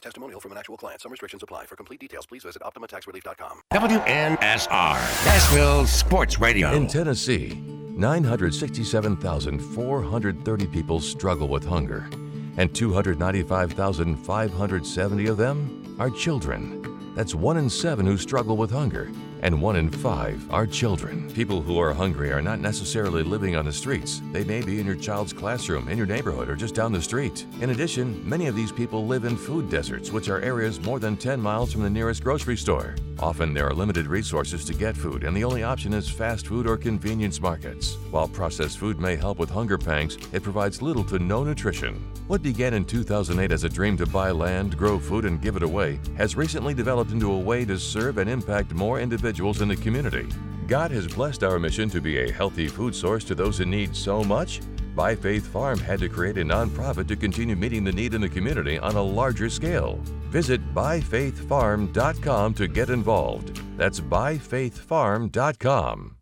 Testimonial 0.00 0.40
from 0.40 0.52
an 0.52 0.58
actual 0.58 0.76
client. 0.76 1.00
Some 1.00 1.10
restrictions 1.10 1.42
apply. 1.42 1.64
For 1.66 1.74
complete 1.76 2.00
details, 2.00 2.26
please 2.26 2.42
visit 2.44 2.62
OptimaTaxRelief.com. 2.62 3.60
WNSR, 3.72 4.94
Nashville 5.24 5.86
Sports 5.86 6.38
Radio. 6.38 6.72
In 6.72 6.86
Tennessee, 6.86 7.54
967,430 7.96 10.66
people 10.66 11.00
struggle 11.00 11.48
with 11.48 11.64
hunger, 11.64 12.08
and 12.56 12.74
295,570 12.74 15.26
of 15.26 15.36
them 15.36 15.96
are 15.98 16.10
children. 16.10 16.82
That's 17.14 17.34
one 17.34 17.56
in 17.56 17.70
seven 17.70 18.04
who 18.04 18.18
struggle 18.18 18.58
with 18.58 18.70
hunger, 18.70 19.10
and 19.40 19.62
one 19.62 19.76
in 19.76 19.90
five 19.90 20.52
are 20.52 20.66
children. 20.66 21.32
People 21.32 21.62
who 21.62 21.78
are 21.78 21.94
hungry 21.94 22.30
are 22.30 22.42
not 22.42 22.60
necessarily 22.60 23.22
living 23.22 23.56
on 23.56 23.64
the 23.64 23.72
streets. 23.72 24.20
They 24.32 24.44
may 24.44 24.60
be 24.60 24.80
in 24.80 24.86
your 24.86 24.96
child's 24.96 25.32
classroom, 25.32 25.88
in 25.88 25.96
your 25.96 26.06
neighborhood, 26.06 26.50
or 26.50 26.56
just 26.56 26.74
down 26.74 26.92
the 26.92 27.00
street. 27.00 27.46
In 27.62 27.70
addition, 27.70 28.28
many 28.28 28.48
of 28.48 28.54
these 28.54 28.70
people 28.70 29.06
live 29.06 29.24
in 29.24 29.38
food 29.38 29.70
deserts, 29.70 30.12
which 30.12 30.28
are 30.28 30.42
areas 30.42 30.78
more 30.80 30.98
than 30.98 31.16
10 31.16 31.40
miles 31.40 31.72
from 31.72 31.82
the 31.82 31.90
nearest 31.90 32.22
grocery 32.22 32.56
store. 32.56 32.94
Often 33.18 33.54
there 33.54 33.66
are 33.66 33.74
limited 33.74 34.06
resources 34.06 34.64
to 34.66 34.74
get 34.74 34.96
food, 34.96 35.24
and 35.24 35.34
the 35.34 35.44
only 35.44 35.62
option 35.62 35.94
is 35.94 36.08
fast 36.08 36.46
food 36.46 36.66
or 36.66 36.76
convenience 36.76 37.40
markets. 37.40 37.96
While 38.10 38.28
processed 38.28 38.78
food 38.78 39.00
may 39.00 39.16
help 39.16 39.38
with 39.38 39.48
hunger 39.48 39.78
pangs, 39.78 40.18
it 40.32 40.42
provides 40.42 40.82
little 40.82 41.04
to 41.04 41.18
no 41.18 41.42
nutrition. 41.42 41.94
What 42.26 42.42
began 42.42 42.74
in 42.74 42.84
2008 42.84 43.52
as 43.52 43.64
a 43.64 43.70
dream 43.70 43.96
to 43.96 44.06
buy 44.06 44.32
land, 44.32 44.76
grow 44.76 44.98
food, 44.98 45.24
and 45.24 45.40
give 45.40 45.56
it 45.56 45.62
away 45.62 45.98
has 46.16 46.36
recently 46.36 46.74
developed 46.74 47.12
into 47.12 47.32
a 47.32 47.38
way 47.38 47.64
to 47.64 47.78
serve 47.78 48.18
and 48.18 48.28
impact 48.28 48.74
more 48.74 49.00
individuals 49.00 49.62
in 49.62 49.68
the 49.68 49.76
community. 49.76 50.28
God 50.66 50.90
has 50.90 51.06
blessed 51.06 51.42
our 51.42 51.58
mission 51.58 51.88
to 51.90 52.00
be 52.00 52.18
a 52.18 52.32
healthy 52.32 52.66
food 52.66 52.94
source 52.94 53.24
to 53.24 53.34
those 53.34 53.60
in 53.60 53.70
need 53.70 53.96
so 53.96 54.24
much 54.24 54.60
By 54.96 55.14
Faith 55.14 55.46
Farm 55.48 55.78
had 55.78 56.00
to 56.00 56.08
create 56.08 56.38
a 56.38 56.44
nonprofit 56.44 57.06
to 57.08 57.16
continue 57.16 57.54
meeting 57.54 57.84
the 57.84 57.92
need 57.92 58.14
in 58.14 58.22
the 58.22 58.30
community 58.30 58.78
on 58.78 58.96
a 58.96 59.02
larger 59.02 59.50
scale. 59.50 59.96
Visit 60.30 60.74
byfaithfarm.com 60.74 62.54
to 62.54 62.66
get 62.66 62.88
involved. 62.88 63.60
That's 63.76 64.00
byfaithfarm.com. 64.00 66.16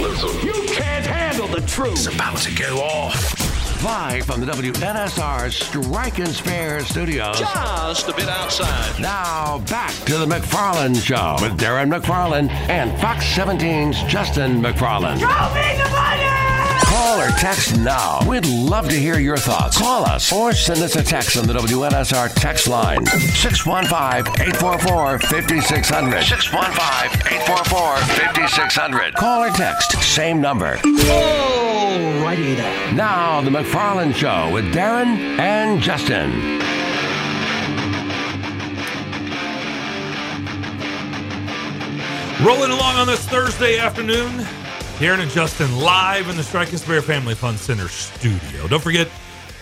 Listen, 0.00 0.46
you 0.46 0.52
can't 0.66 1.06
handle 1.06 1.46
the 1.46 1.60
truth. 1.68 1.92
It's 1.92 2.08
about 2.12 2.38
to 2.38 2.52
go 2.56 2.78
off. 2.80 3.84
Live 3.84 4.24
from 4.24 4.40
the 4.40 4.46
WNSR 4.46 5.52
Strike 5.52 6.18
and 6.18 6.30
Spare 6.30 6.80
studios. 6.80 7.38
Just 7.38 8.08
a 8.08 8.14
bit 8.14 8.28
outside. 8.28 9.00
Now 9.00 9.58
back 9.70 9.92
to 10.06 10.18
the 10.18 10.26
McFarland 10.26 11.00
Show 11.00 11.36
with 11.40 11.56
Darren 11.56 11.96
McFarland 11.96 12.50
and 12.50 13.00
Fox 13.00 13.24
17's 13.36 14.02
Justin 14.10 14.60
McFarland. 14.60 15.20
Show 15.20 15.54
me 15.54 15.76
the 15.80 15.88
money! 15.90 16.45
Call 16.86 17.20
or 17.20 17.28
text 17.30 17.76
now. 17.78 18.20
We'd 18.28 18.46
love 18.46 18.88
to 18.88 18.94
hear 18.94 19.18
your 19.18 19.36
thoughts. 19.36 19.76
Call 19.78 20.04
us 20.04 20.32
or 20.32 20.52
send 20.52 20.80
us 20.80 20.94
a 20.96 21.02
text 21.02 21.36
on 21.36 21.46
the 21.46 21.52
WNSR 21.54 22.32
text 22.34 22.68
line 22.68 23.04
615 23.06 24.32
844 24.40 25.18
5600. 25.18 26.22
615 26.24 27.32
844 27.32 27.96
5600. 27.96 29.14
Call 29.14 29.42
or 29.44 29.50
text, 29.50 29.92
same 30.02 30.40
number. 30.40 30.76
Alrighty 30.76 32.56
then. 32.56 32.96
Now, 32.96 33.40
The 33.40 33.50
McFarland 33.50 34.14
Show 34.14 34.52
with 34.52 34.72
Darren 34.72 35.38
and 35.38 35.80
Justin. 35.82 36.62
Rolling 42.44 42.70
along 42.70 42.96
on 42.96 43.06
this 43.06 43.24
Thursday 43.26 43.78
afternoon, 43.78 44.46
Darren 44.96 45.20
and 45.20 45.30
Justin 45.30 45.78
live 45.78 46.30
in 46.30 46.38
the 46.38 46.42
Strike 46.42 46.70
and 46.70 46.80
Spare 46.80 47.02
Family 47.02 47.34
Fun 47.34 47.58
Center 47.58 47.86
studio. 47.86 48.66
Don't 48.66 48.82
forget, 48.82 49.10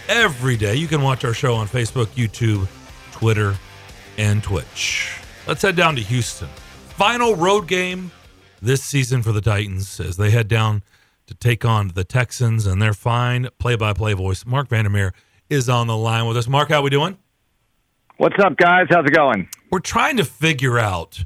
every 0.07 0.57
day 0.57 0.77
you 0.77 0.87
can 0.87 1.03
watch 1.03 1.25
our 1.25 1.35
show 1.35 1.55
on 1.55 1.67
Facebook, 1.67 2.07
YouTube, 2.07 2.69
Twitter, 3.11 3.57
and 4.17 4.45
Twitch. 4.45 5.19
Let's 5.49 5.61
head 5.61 5.75
down 5.75 5.97
to 5.97 6.03
Houston. 6.03 6.49
Final 6.91 7.35
road 7.35 7.67
game 7.67 8.13
this 8.63 8.85
season 8.85 9.25
for 9.25 9.33
the 9.33 9.41
Titans 9.41 9.99
as 9.99 10.17
they 10.19 10.31
head 10.31 10.47
down 10.47 10.85
to 11.27 11.35
take 11.35 11.65
on 11.65 11.89
the 11.89 12.05
Texans 12.05 12.65
and 12.65 12.81
their 12.81 12.95
fine 12.95 13.49
play-by-play 13.59 14.13
voice, 14.13 14.47
Marc 14.47 14.69
Vandermeer, 14.69 15.13
is 15.51 15.69
on 15.69 15.89
the 15.89 15.97
line 15.97 16.27
with 16.29 16.37
us. 16.37 16.47
Marc, 16.47 16.69
how 16.69 16.79
are 16.79 16.83
we 16.83 16.91
doing? 16.91 17.19
What's 18.19 18.39
up, 18.39 18.57
guys? 18.57 18.87
How's 18.89 19.05
it 19.05 19.13
going? 19.13 19.49
We're 19.73 19.81
trying 19.81 20.17
to 20.19 20.25
figure 20.25 20.79
out 20.79 21.25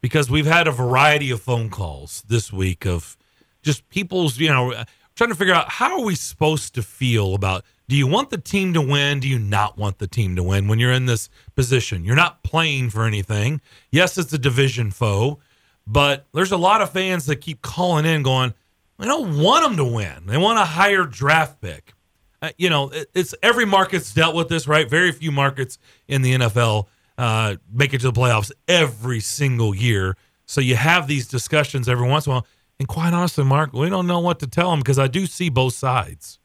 because 0.00 0.30
we've 0.30 0.46
had 0.46 0.68
a 0.68 0.72
variety 0.72 1.32
of 1.32 1.42
phone 1.42 1.68
calls 1.68 2.22
this 2.28 2.52
week 2.52 2.86
of 2.86 3.16
just 3.62 3.88
people's, 3.88 4.38
you 4.38 4.48
know, 4.48 4.84
trying 5.14 5.30
to 5.30 5.36
figure 5.36 5.54
out 5.54 5.68
how 5.68 5.98
are 5.98 6.04
we 6.04 6.14
supposed 6.14 6.74
to 6.74 6.82
feel 6.82 7.34
about 7.34 7.64
do 7.88 7.96
you 7.96 8.06
want 8.06 8.30
the 8.30 8.38
team 8.38 8.72
to 8.74 8.80
win? 8.80 9.18
Do 9.18 9.28
you 9.28 9.38
not 9.38 9.76
want 9.76 9.98
the 9.98 10.06
team 10.06 10.36
to 10.36 10.44
win 10.44 10.68
when 10.68 10.78
you're 10.78 10.92
in 10.92 11.06
this 11.06 11.28
position? 11.56 12.04
You're 12.04 12.14
not 12.14 12.44
playing 12.44 12.90
for 12.90 13.04
anything. 13.04 13.60
Yes, 13.90 14.16
it's 14.16 14.32
a 14.32 14.38
division 14.38 14.92
foe, 14.92 15.40
but 15.88 16.26
there's 16.32 16.52
a 16.52 16.56
lot 16.56 16.82
of 16.82 16.90
fans 16.90 17.26
that 17.26 17.40
keep 17.40 17.62
calling 17.62 18.06
in 18.06 18.22
going, 18.22 18.54
I 19.00 19.06
don't 19.06 19.38
want 19.38 19.64
them 19.64 19.76
to 19.78 19.84
win. 19.84 20.26
They 20.26 20.36
want 20.36 20.60
a 20.60 20.64
higher 20.64 21.04
draft 21.04 21.60
pick. 21.60 21.94
Uh, 22.40 22.50
you 22.58 22.70
know, 22.70 22.90
it, 22.90 23.10
it's 23.12 23.34
every 23.42 23.64
market's 23.64 24.14
dealt 24.14 24.36
with 24.36 24.48
this, 24.48 24.68
right? 24.68 24.88
Very 24.88 25.10
few 25.10 25.32
markets 25.32 25.78
in 26.06 26.22
the 26.22 26.34
NFL 26.34 26.86
uh, 27.18 27.56
make 27.72 27.92
it 27.92 28.00
to 28.02 28.10
the 28.10 28.18
playoffs 28.18 28.52
every 28.68 29.20
single 29.20 29.74
year. 29.74 30.16
So 30.46 30.60
you 30.60 30.76
have 30.76 31.06
these 31.06 31.28
discussions 31.28 31.88
every 31.88 32.08
once 32.08 32.26
in 32.26 32.32
a 32.32 32.34
while. 32.36 32.46
And 32.80 32.88
quite 32.88 33.12
honestly, 33.12 33.44
Marc, 33.44 33.74
we 33.74 33.90
don't 33.90 34.06
know 34.06 34.20
what 34.20 34.38
to 34.40 34.46
tell 34.46 34.70
them 34.70 34.80
because 34.80 34.98
I 34.98 35.06
do 35.06 35.26
see 35.26 35.50
both 35.50 35.74
sides. 35.74 36.38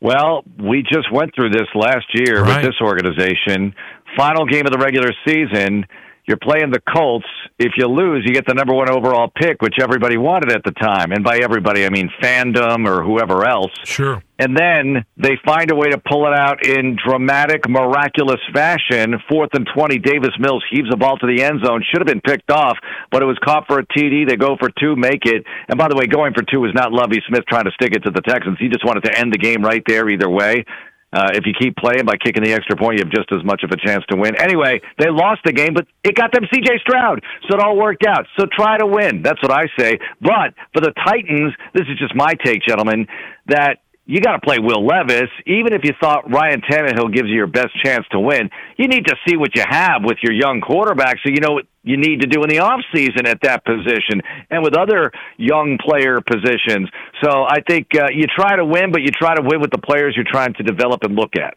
Well, 0.00 0.42
we 0.58 0.82
just 0.82 1.12
went 1.12 1.32
through 1.32 1.50
this 1.50 1.68
last 1.76 2.06
year 2.12 2.42
Right. 2.42 2.56
with 2.56 2.72
this 2.72 2.80
organization. 2.82 3.72
Final 4.16 4.44
game 4.46 4.66
of 4.66 4.72
the 4.72 4.78
regular 4.78 5.12
season, 5.24 5.86
you're 6.24 6.38
playing 6.38 6.70
the 6.70 6.80
Colts. 6.80 7.26
If 7.58 7.72
you 7.76 7.86
lose, 7.88 8.22
you 8.24 8.32
get 8.32 8.46
the 8.46 8.54
number 8.54 8.72
one 8.72 8.88
overall 8.88 9.28
pick, 9.34 9.60
which 9.60 9.74
everybody 9.80 10.16
wanted 10.16 10.52
at 10.52 10.62
the 10.64 10.70
time. 10.70 11.10
And 11.10 11.24
by 11.24 11.38
everybody, 11.38 11.84
I 11.84 11.90
mean 11.90 12.10
fandom 12.22 12.88
or 12.88 13.02
whoever 13.02 13.44
else. 13.44 13.72
Sure. 13.84 14.22
And 14.38 14.56
then 14.56 15.04
they 15.16 15.38
find 15.44 15.70
a 15.70 15.74
way 15.74 15.90
to 15.90 15.98
pull 15.98 16.26
it 16.26 16.32
out 16.32 16.64
in 16.64 16.96
dramatic, 16.96 17.68
miraculous 17.68 18.40
fashion. 18.52 19.14
Fourth 19.28 19.50
and 19.54 19.68
20, 19.74 19.98
Davis 19.98 20.34
Mills 20.38 20.64
heaves 20.70 20.90
the 20.90 20.96
ball 20.96 21.16
to 21.18 21.26
the 21.26 21.42
end 21.42 21.60
zone. 21.64 21.82
Should 21.90 22.00
have 22.00 22.08
been 22.08 22.20
picked 22.20 22.50
off, 22.50 22.76
but 23.10 23.22
it 23.22 23.26
was 23.26 23.38
caught 23.44 23.66
for 23.66 23.80
a 23.80 23.86
TD. 23.86 24.28
They 24.28 24.36
go 24.36 24.56
for 24.58 24.70
two, 24.80 24.94
make 24.96 25.26
it. 25.26 25.44
And 25.68 25.78
by 25.78 25.88
the 25.88 25.96
way, 25.96 26.06
going 26.06 26.34
for 26.34 26.42
two 26.42 26.60
was 26.60 26.72
not 26.74 26.92
Lovie 26.92 27.22
Smith 27.28 27.44
trying 27.48 27.64
to 27.64 27.72
stick 27.72 27.94
it 27.94 28.04
to 28.04 28.10
the 28.10 28.22
Texans. 28.22 28.58
He 28.60 28.68
just 28.68 28.84
wanted 28.84 29.04
to 29.04 29.18
end 29.18 29.32
the 29.32 29.38
game 29.38 29.62
right 29.62 29.82
there 29.86 30.08
either 30.08 30.30
way. 30.30 30.64
Uh, 31.12 31.28
if 31.34 31.44
you 31.44 31.52
keep 31.58 31.76
playing 31.76 32.04
by 32.04 32.16
kicking 32.16 32.42
the 32.42 32.52
extra 32.52 32.76
point, 32.76 32.98
you 32.98 33.04
have 33.04 33.12
just 33.12 33.30
as 33.32 33.44
much 33.44 33.62
of 33.62 33.70
a 33.70 33.76
chance 33.76 34.04
to 34.08 34.16
win. 34.16 34.34
Anyway, 34.40 34.80
they 34.98 35.10
lost 35.10 35.40
the 35.44 35.52
game, 35.52 35.74
but 35.74 35.86
it 36.04 36.14
got 36.14 36.32
them 36.32 36.44
C.J. 36.52 36.78
Stroud, 36.80 37.22
so 37.48 37.56
it 37.56 37.60
all 37.62 37.76
worked 37.76 38.06
out. 38.06 38.26
So 38.38 38.46
try 38.46 38.78
to 38.78 38.86
win. 38.86 39.22
That's 39.22 39.40
what 39.42 39.52
I 39.52 39.64
say. 39.78 39.98
But 40.20 40.54
for 40.72 40.80
the 40.80 40.92
Titans, 41.04 41.52
this 41.74 41.86
is 41.88 41.98
just 41.98 42.14
my 42.14 42.32
take, 42.44 42.62
gentlemen, 42.66 43.06
that 43.46 43.78
you 44.04 44.20
got 44.20 44.32
to 44.32 44.40
play 44.40 44.58
Will 44.58 44.84
Levis. 44.84 45.30
Even 45.46 45.72
if 45.72 45.84
you 45.84 45.92
thought 46.00 46.30
Ryan 46.30 46.60
Tannehill 46.60 47.12
gives 47.12 47.28
you 47.28 47.36
your 47.36 47.46
best 47.46 47.70
chance 47.82 48.04
to 48.10 48.18
win, 48.18 48.50
you 48.76 48.88
need 48.88 49.06
to 49.06 49.16
see 49.26 49.36
what 49.36 49.54
you 49.54 49.62
have 49.68 50.02
with 50.04 50.18
your 50.22 50.32
young 50.32 50.60
quarterback 50.60 51.18
so 51.22 51.30
you 51.30 51.40
know 51.40 51.52
what 51.52 51.66
you 51.84 51.96
need 51.96 52.20
to 52.20 52.26
do 52.26 52.42
in 52.42 52.48
the 52.48 52.56
offseason 52.56 53.26
at 53.26 53.40
that 53.42 53.64
position 53.64 54.22
and 54.50 54.62
with 54.62 54.76
other 54.76 55.12
young 55.36 55.78
player 55.78 56.20
positions. 56.20 56.88
So 57.22 57.44
I 57.44 57.60
think 57.66 57.88
uh, 57.94 58.08
you 58.12 58.26
try 58.26 58.56
to 58.56 58.64
win, 58.64 58.92
but 58.92 59.02
you 59.02 59.08
try 59.08 59.34
to 59.34 59.42
win 59.42 59.60
with 59.60 59.70
the 59.70 59.78
players 59.78 60.14
you're 60.16 60.24
trying 60.28 60.54
to 60.54 60.62
develop 60.62 61.04
and 61.04 61.14
look 61.14 61.36
at. 61.36 61.56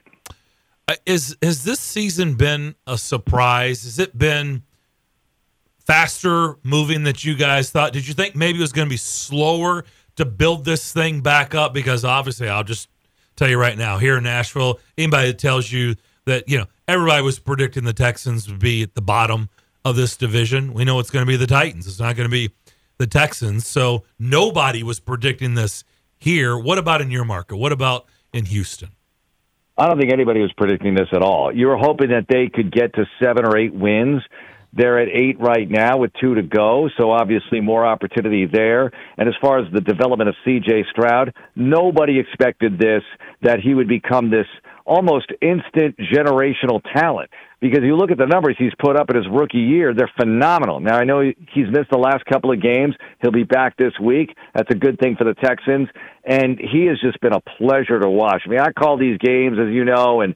Uh, 0.88 0.96
Is 1.06 1.36
has 1.42 1.64
this 1.64 1.80
season 1.80 2.36
been 2.36 2.76
a 2.86 2.98
surprise? 2.98 3.84
Has 3.84 3.98
it 3.98 4.18
been 4.18 4.62
faster 5.80 6.58
moving 6.64 7.04
that 7.04 7.24
you 7.24 7.36
guys 7.36 7.72
thought? 7.72 7.92
Did 7.92 8.08
you 8.08 8.14
think 8.14 8.36
maybe 8.36 8.60
it 8.60 8.62
was 8.62 8.72
going 8.72 8.88
to 8.88 8.94
be 8.94 8.98
slower 8.98 9.84
to 10.16 10.26
build 10.26 10.66
this 10.66 10.92
thing 10.92 11.22
back 11.22 11.54
up? 11.56 11.74
Because 11.74 12.06
obviously, 12.06 12.50
I'll 12.50 12.64
just 12.64 12.90
tell 13.36 13.50
you 13.50 13.58
right 13.58 13.78
now, 13.78 13.98
here 13.98 14.18
in 14.18 14.24
Nashville, 14.24 14.80
anybody 14.98 15.28
that 15.28 15.40
tells 15.40 15.72
you 15.72 15.96
that 16.26 16.50
you 16.50 16.58
know 16.58 16.66
everybody 16.88 17.24
was 17.24 17.40
predicting 17.40 17.84
the 17.84 17.94
Texans 17.94 18.50
would 18.50 18.60
be 18.60 18.84
at 18.84 18.96
the 18.96 19.02
bottom 19.02 19.50
of 19.84 19.96
this 19.96 20.18
division, 20.18 20.74
we 20.74 20.84
know 20.84 21.00
it's 21.00 21.12
going 21.12 21.26
to 21.26 21.30
be 21.30 21.38
the 21.38 21.48
Titans. 21.48 21.88
It's 21.88 22.00
not 22.00 22.16
going 22.16 22.28
to 22.28 22.32
be 22.32 22.52
the 22.98 23.08
Texans. 23.08 23.68
So 23.68 24.04
nobody 24.18 24.82
was 24.82 25.00
predicting 25.00 25.54
this 25.54 25.84
here. 26.18 26.58
What 26.58 26.78
about 26.78 27.02
in 27.02 27.12
your 27.12 27.26
market? 27.26 27.58
What 27.58 27.72
about 27.72 28.06
in 28.34 28.46
Houston? 28.46 28.90
I 29.78 29.88
don't 29.88 30.00
think 30.00 30.12
anybody 30.12 30.42
was 30.42 30.54
predicting 30.54 30.96
this 30.96 31.10
at 31.12 31.22
all. 31.22 31.54
You 31.54 31.68
were 31.68 31.78
hoping 31.78 32.10
that 32.10 32.26
they 32.30 32.48
could 32.48 32.72
get 32.72 32.94
to 32.96 33.06
seven 33.22 33.46
or 33.46 33.58
eight 33.58 33.74
wins. 33.74 34.24
They're 34.76 35.00
at 35.00 35.08
eight 35.08 35.40
right 35.40 35.70
now 35.70 35.98
with 35.98 36.12
two 36.20 36.36
to 36.36 36.42
go, 36.42 36.90
so 37.00 37.12
obviously 37.12 37.62
more 37.62 37.86
opportunity 37.86 38.46
there. 38.46 38.92
And 39.18 39.30
as 39.30 39.36
far 39.42 39.60
as 39.60 39.72
the 39.72 39.82
development 39.82 40.30
of 40.30 40.36
C.J. 40.44 40.86
Stroud, 40.92 41.34
nobody 41.56 42.20
expected 42.20 42.78
this, 42.78 43.02
that 43.42 43.62
he 43.62 43.74
would 43.74 43.88
become 43.88 44.30
this 44.30 44.48
almost 44.86 45.32
instant 45.42 45.96
generational 45.98 46.82
talent. 46.94 47.30
Because 47.62 47.80
you 47.84 47.96
look 47.96 48.12
at 48.12 48.18
the 48.18 48.28
numbers 48.28 48.56
he's 48.60 48.74
put 48.78 48.98
up 48.98 49.10
in 49.10 49.16
his 49.16 49.26
rookie 49.32 49.58
year, 49.58 49.94
they're 49.94 50.12
phenomenal. 50.20 50.80
Now, 50.82 50.98
I 50.98 51.06
know 51.06 51.22
he's 51.22 51.68
missed 51.72 51.90
the 51.90 51.98
last 51.98 52.26
couple 52.26 52.52
of 52.52 52.62
games. 52.62 52.94
He'll 53.22 53.32
be 53.32 53.44
back 53.44 53.78
this 53.78 53.94
week. 54.00 54.36
That's 54.54 54.70
a 54.70 54.78
good 54.78 55.00
thing 55.00 55.16
for 55.18 55.24
the 55.24 55.34
Texans. 55.34 55.88
And 56.26 56.60
he 56.60 56.86
has 56.88 57.00
just 57.00 57.20
been 57.22 57.34
a 57.34 57.40
pleasure 57.40 58.00
to 58.00 58.10
watch. 58.10 58.44
I 58.46 58.50
mean, 58.50 58.60
I 58.60 58.72
call 58.72 58.98
these 58.98 59.18
games, 59.18 59.58
as 59.58 59.74
you 59.74 59.86
know, 59.86 60.22
and 60.22 60.36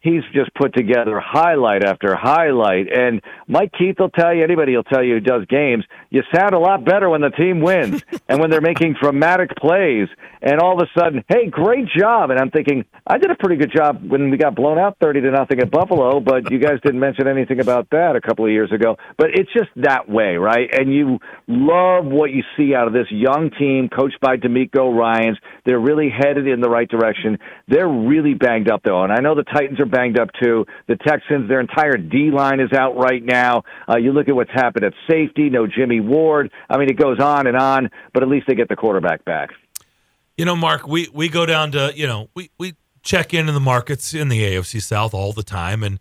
he's 0.00 0.22
just 0.32 0.52
put 0.54 0.74
together 0.74 1.20
highlight 1.20 1.84
after 1.84 2.14
highlight. 2.14 2.86
And 2.92 3.20
Mike 3.46 3.72
Keith 3.76 3.96
will 3.98 4.10
tell 4.10 4.34
you, 4.34 4.44
anybody 4.44 4.76
will 4.76 4.84
tell 4.84 5.02
you 5.02 5.14
who 5.14 5.20
does 5.20 5.44
games, 5.46 5.84
you 6.10 6.22
sound 6.34 6.54
a 6.54 6.58
lot 6.58 6.84
better 6.84 7.08
when 7.08 7.20
the 7.20 7.30
team 7.30 7.60
wins 7.60 8.02
and 8.28 8.40
when 8.40 8.50
they're 8.50 8.60
making 8.60 8.96
dramatic 9.00 9.50
plays. 9.56 10.08
And 10.40 10.60
all 10.60 10.80
of 10.80 10.86
a 10.86 11.00
sudden, 11.00 11.24
hey, 11.28 11.46
great 11.50 11.86
job. 11.96 12.30
And 12.30 12.38
I'm 12.38 12.50
thinking, 12.50 12.84
I 13.06 13.18
did 13.18 13.30
a 13.30 13.34
pretty 13.34 13.56
good 13.56 13.72
job 13.74 14.08
when 14.08 14.30
we 14.30 14.36
got 14.36 14.54
blown 14.54 14.78
out 14.78 14.96
30 15.00 15.22
to 15.22 15.30
nothing 15.32 15.60
at 15.60 15.70
Buffalo, 15.70 16.20
but 16.20 16.50
you 16.50 16.58
guys 16.58 16.78
didn't 16.84 17.00
mention 17.00 17.26
anything 17.26 17.60
about 17.60 17.90
that 17.90 18.14
a 18.14 18.20
couple 18.20 18.44
of 18.44 18.52
years 18.52 18.70
ago. 18.70 18.96
But 19.16 19.30
it's 19.34 19.52
just 19.52 19.70
that 19.76 20.08
way, 20.08 20.36
right? 20.36 20.68
And 20.72 20.94
you 20.94 21.18
love 21.48 22.04
what 22.04 22.30
you 22.30 22.44
see 22.56 22.74
out 22.74 22.86
of 22.86 22.92
this 22.92 23.06
young 23.10 23.50
team 23.58 23.88
coached 23.88 24.20
by 24.20 24.36
DeMeco 24.36 24.96
Ryans. 24.96 25.38
They're 25.64 25.80
really 25.80 26.08
headed 26.08 26.46
in 26.46 26.60
the 26.60 26.70
right 26.70 26.88
direction. 26.88 27.38
They're 27.66 27.88
really 27.88 28.34
banged 28.34 28.70
up, 28.70 28.82
though. 28.84 29.02
And 29.02 29.12
I 29.12 29.20
know 29.20 29.34
the 29.34 29.42
Titans 29.42 29.80
are 29.80 29.86
banged 29.88 30.18
up, 30.18 30.30
too. 30.40 30.66
The 30.86 30.96
Texans, 30.96 31.48
their 31.48 31.60
entire 31.60 31.96
D 31.96 32.30
line 32.30 32.60
is 32.60 32.72
out 32.72 32.96
right 32.96 33.22
now. 33.22 33.62
Uh, 33.88 33.96
you 33.96 34.12
look 34.12 34.28
at 34.28 34.34
what's 34.34 34.50
happened 34.50 34.84
at 34.84 34.92
safety, 35.08 35.50
no 35.50 35.66
Jimmy 35.66 36.00
Ward. 36.00 36.50
I 36.68 36.78
mean, 36.78 36.88
it 36.88 36.96
goes 36.96 37.20
on 37.20 37.46
and 37.46 37.56
on, 37.56 37.90
but 38.12 38.22
at 38.22 38.28
least 38.28 38.46
they 38.46 38.54
get 38.54 38.68
the 38.68 38.76
quarterback 38.76 39.24
back. 39.24 39.50
You 40.36 40.44
know, 40.44 40.54
Marc, 40.54 40.86
we, 40.86 41.08
we 41.12 41.28
go 41.28 41.46
down 41.46 41.72
to, 41.72 41.92
you 41.96 42.06
know, 42.06 42.30
we, 42.34 42.50
we 42.58 42.74
check 43.02 43.34
in 43.34 43.48
in 43.48 43.54
the 43.54 43.60
markets 43.60 44.14
in 44.14 44.28
the 44.28 44.42
AFC 44.42 44.80
South 44.82 45.14
all 45.14 45.32
the 45.32 45.42
time. 45.42 45.82
And 45.82 45.98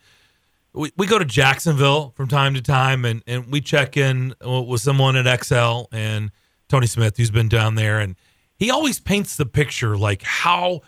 we, 0.73 0.91
we 0.95 1.07
go 1.07 1.17
to 1.17 1.25
Jacksonville 1.25 2.13
from 2.15 2.27
time 2.27 2.53
to 2.53 2.61
time 2.61 3.05
and, 3.05 3.23
and 3.25 3.51
we 3.51 3.61
check 3.61 3.97
in 3.97 4.35
with 4.41 4.81
someone 4.81 5.15
at 5.15 5.43
XL 5.43 5.85
and 5.91 6.31
Tony 6.67 6.85
Smith, 6.87 7.17
who's 7.17 7.31
been 7.31 7.49
down 7.49 7.75
there. 7.75 7.99
And 7.99 8.15
he 8.57 8.69
always 8.69 8.99
paints 8.99 9.35
the 9.37 9.45
picture 9.45 9.97
like 9.97 10.21
how 10.21 10.81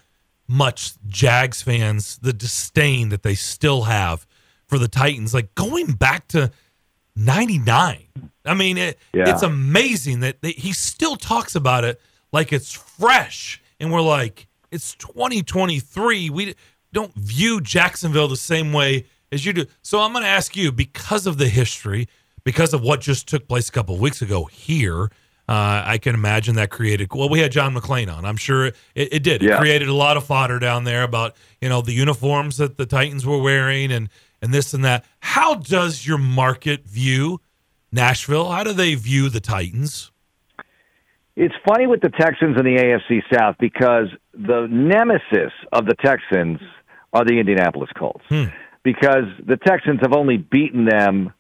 much 0.49 0.93
Jags 1.07 1.61
fans, 1.61 2.17
the 2.21 2.33
disdain 2.33 3.09
that 3.09 3.23
they 3.23 3.35
still 3.35 3.83
have 3.83 4.25
for 4.67 4.77
the 4.79 4.87
Titans, 4.87 5.33
like 5.33 5.53
going 5.55 5.93
back 5.93 6.27
to 6.29 6.51
99. 7.15 8.07
I 8.45 8.53
mean, 8.53 8.77
it, 8.77 8.97
Yeah. 9.13 9.29
it's 9.29 9.43
amazing 9.43 10.21
that 10.21 10.41
they, 10.41 10.51
he 10.51 10.73
still 10.73 11.15
talks 11.15 11.55
about 11.55 11.83
it 11.83 12.01
like 12.31 12.51
it's 12.53 12.73
fresh. 12.73 13.61
And 13.79 13.91
we're 13.91 14.01
like, 14.01 14.47
it's 14.71 14.95
2023. 14.95 16.29
We 16.29 16.55
don't 16.93 17.13
view 17.15 17.61
Jacksonville 17.61 18.27
the 18.27 18.37
same 18.37 18.73
way 18.73 19.05
as 19.31 19.45
you 19.45 19.53
do. 19.53 19.65
So 19.81 19.99
I'm 20.01 20.11
going 20.11 20.23
to 20.23 20.29
ask 20.29 20.55
you 20.55 20.71
because 20.71 21.27
of 21.27 21.37
the 21.37 21.47
history, 21.49 22.07
because 22.43 22.73
of 22.73 22.81
what 22.81 23.01
just 23.01 23.27
took 23.27 23.47
place 23.47 23.69
a 23.69 23.71
couple 23.71 23.95
of 23.95 24.01
weeks 24.01 24.21
ago 24.21 24.45
here. 24.45 25.09
Uh, 25.49 25.81
I 25.83 25.97
can 25.97 26.13
imagine 26.13 26.53
that 26.57 26.69
created. 26.69 27.11
Well, 27.11 27.27
we 27.27 27.39
had 27.39 27.51
John 27.51 27.73
McClain 27.73 28.15
on. 28.15 28.23
I'm 28.23 28.37
sure 28.37 28.67
it, 28.67 28.77
it 28.93 29.23
did. 29.23 29.41
It 29.41 29.57
created 29.57 29.87
a 29.87 29.95
lot 29.95 30.15
of 30.15 30.23
fodder 30.23 30.59
down 30.59 30.83
there 30.83 31.01
about 31.01 31.35
you 31.59 31.67
know 31.67 31.81
the 31.81 31.91
uniforms 31.91 32.57
that 32.57 32.77
the 32.77 32.85
Titans 32.85 33.25
were 33.25 33.41
wearing 33.41 33.91
and 33.91 34.09
and 34.43 34.53
this 34.53 34.75
and 34.75 34.85
that. 34.85 35.05
How 35.21 35.55
does 35.55 36.05
your 36.05 36.19
market 36.19 36.85
view 36.85 37.41
Nashville? 37.91 38.51
How 38.51 38.63
do 38.63 38.73
they 38.73 38.93
view 38.93 39.27
the 39.27 39.39
Titans? 39.39 40.11
It's 41.35 41.55
funny 41.67 41.87
with 41.87 42.01
the 42.01 42.09
Texans 42.09 42.55
in 42.55 42.65
the 42.65 42.75
AFC 42.77 43.21
South 43.33 43.55
because 43.59 44.09
the 44.33 44.67
nemesis 44.69 45.51
of 45.71 45.87
the 45.87 45.95
Texans 45.95 46.59
are 47.11 47.25
the 47.25 47.39
Indianapolis 47.39 47.89
Colts. 47.97 48.23
Because 48.83 49.25
the 49.43 49.57
Texans 49.57 49.99
have 50.01 50.13
only 50.13 50.37
beaten 50.37 50.85
them 50.85 51.33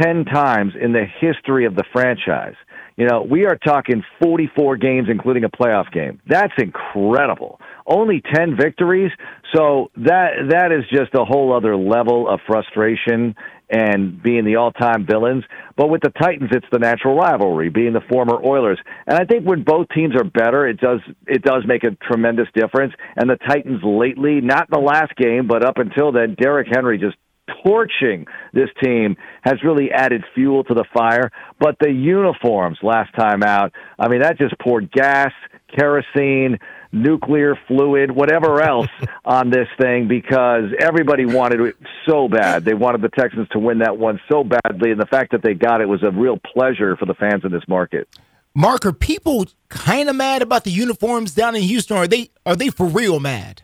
10 0.00 0.24
times 0.26 0.74
in 0.80 0.92
the 0.92 1.04
history 1.20 1.64
of 1.64 1.74
the 1.74 1.84
franchise. 1.92 2.54
You 2.96 3.06
know, 3.06 3.26
we 3.28 3.44
are 3.44 3.56
talking 3.56 4.02
44 4.22 4.78
games, 4.78 5.08
including 5.10 5.44
a 5.44 5.50
playoff 5.50 5.92
game. 5.92 6.20
That's 6.26 6.54
incredible. 6.58 7.60
Only 7.86 8.22
10 8.34 8.56
victories. 8.56 9.12
So 9.54 9.90
that 9.96 10.48
that 10.50 10.72
is 10.72 10.84
just 10.90 11.14
a 11.14 11.24
whole 11.24 11.54
other 11.54 11.76
level 11.76 12.26
of 12.28 12.40
frustration 12.46 13.34
and 13.68 14.22
being 14.22 14.44
the 14.44 14.56
all-time 14.56 15.06
villains. 15.06 15.44
But 15.76 15.90
with 15.90 16.00
the 16.00 16.10
Titans, 16.10 16.50
it's 16.52 16.66
the 16.70 16.78
natural 16.78 17.16
rivalry, 17.16 17.68
being 17.68 17.92
the 17.92 18.00
former 18.08 18.40
Oilers. 18.42 18.78
And 19.06 19.18
I 19.18 19.24
think 19.24 19.44
when 19.44 19.62
both 19.62 19.88
teams 19.94 20.14
are 20.14 20.24
better, 20.24 20.66
it 20.66 20.78
does 20.80 21.00
it 21.26 21.42
does 21.42 21.64
make 21.66 21.84
a 21.84 21.90
tremendous 22.06 22.48
difference. 22.54 22.94
And 23.16 23.28
the 23.28 23.36
Titans 23.36 23.82
lately, 23.84 24.40
not 24.40 24.70
the 24.70 24.78
last 24.78 25.14
game, 25.16 25.46
but 25.46 25.64
up 25.64 25.76
until 25.78 26.12
then, 26.12 26.34
Derrick 26.40 26.68
Henry 26.72 26.98
just 26.98 27.16
torching 27.64 28.26
this 28.52 28.68
team 28.82 29.16
has 29.42 29.62
really 29.64 29.90
added 29.90 30.24
fuel 30.34 30.64
to 30.64 30.74
the 30.74 30.84
fire. 30.92 31.30
But 31.58 31.76
the 31.80 31.90
uniforms 31.90 32.78
last 32.82 33.14
time 33.14 33.42
out, 33.42 33.72
I 33.98 34.08
mean, 34.08 34.22
that 34.22 34.38
just 34.38 34.58
poured 34.58 34.90
gas, 34.90 35.32
kerosene, 35.76 36.58
nuclear 36.92 37.58
fluid, 37.68 38.10
whatever 38.10 38.62
else 38.62 38.88
on 39.24 39.50
this 39.50 39.68
thing 39.78 40.08
because 40.08 40.64
everybody 40.80 41.26
wanted 41.26 41.60
it 41.60 41.76
so 42.08 42.28
bad. 42.28 42.64
They 42.64 42.74
wanted 42.74 43.02
the 43.02 43.08
Texans 43.08 43.48
to 43.50 43.58
win 43.58 43.78
that 43.78 43.98
one 43.98 44.20
so 44.30 44.44
badly, 44.44 44.90
and 44.90 45.00
the 45.00 45.06
fact 45.06 45.32
that 45.32 45.42
they 45.42 45.54
got 45.54 45.80
it 45.80 45.88
was 45.88 46.02
a 46.02 46.10
real 46.10 46.38
pleasure 46.38 46.96
for 46.96 47.06
the 47.06 47.14
fans 47.14 47.44
in 47.44 47.52
this 47.52 47.66
market. 47.68 48.08
Marc, 48.54 48.86
are 48.86 48.92
people 48.92 49.46
kind 49.68 50.08
of 50.08 50.16
mad 50.16 50.40
about 50.40 50.64
the 50.64 50.70
uniforms 50.70 51.34
down 51.34 51.54
in 51.54 51.62
Houston? 51.62 51.96
Or 51.96 52.04
are 52.04 52.08
they 52.08 52.30
are 52.46 52.56
they 52.56 52.70
for 52.70 52.86
real 52.86 53.20
mad? 53.20 53.62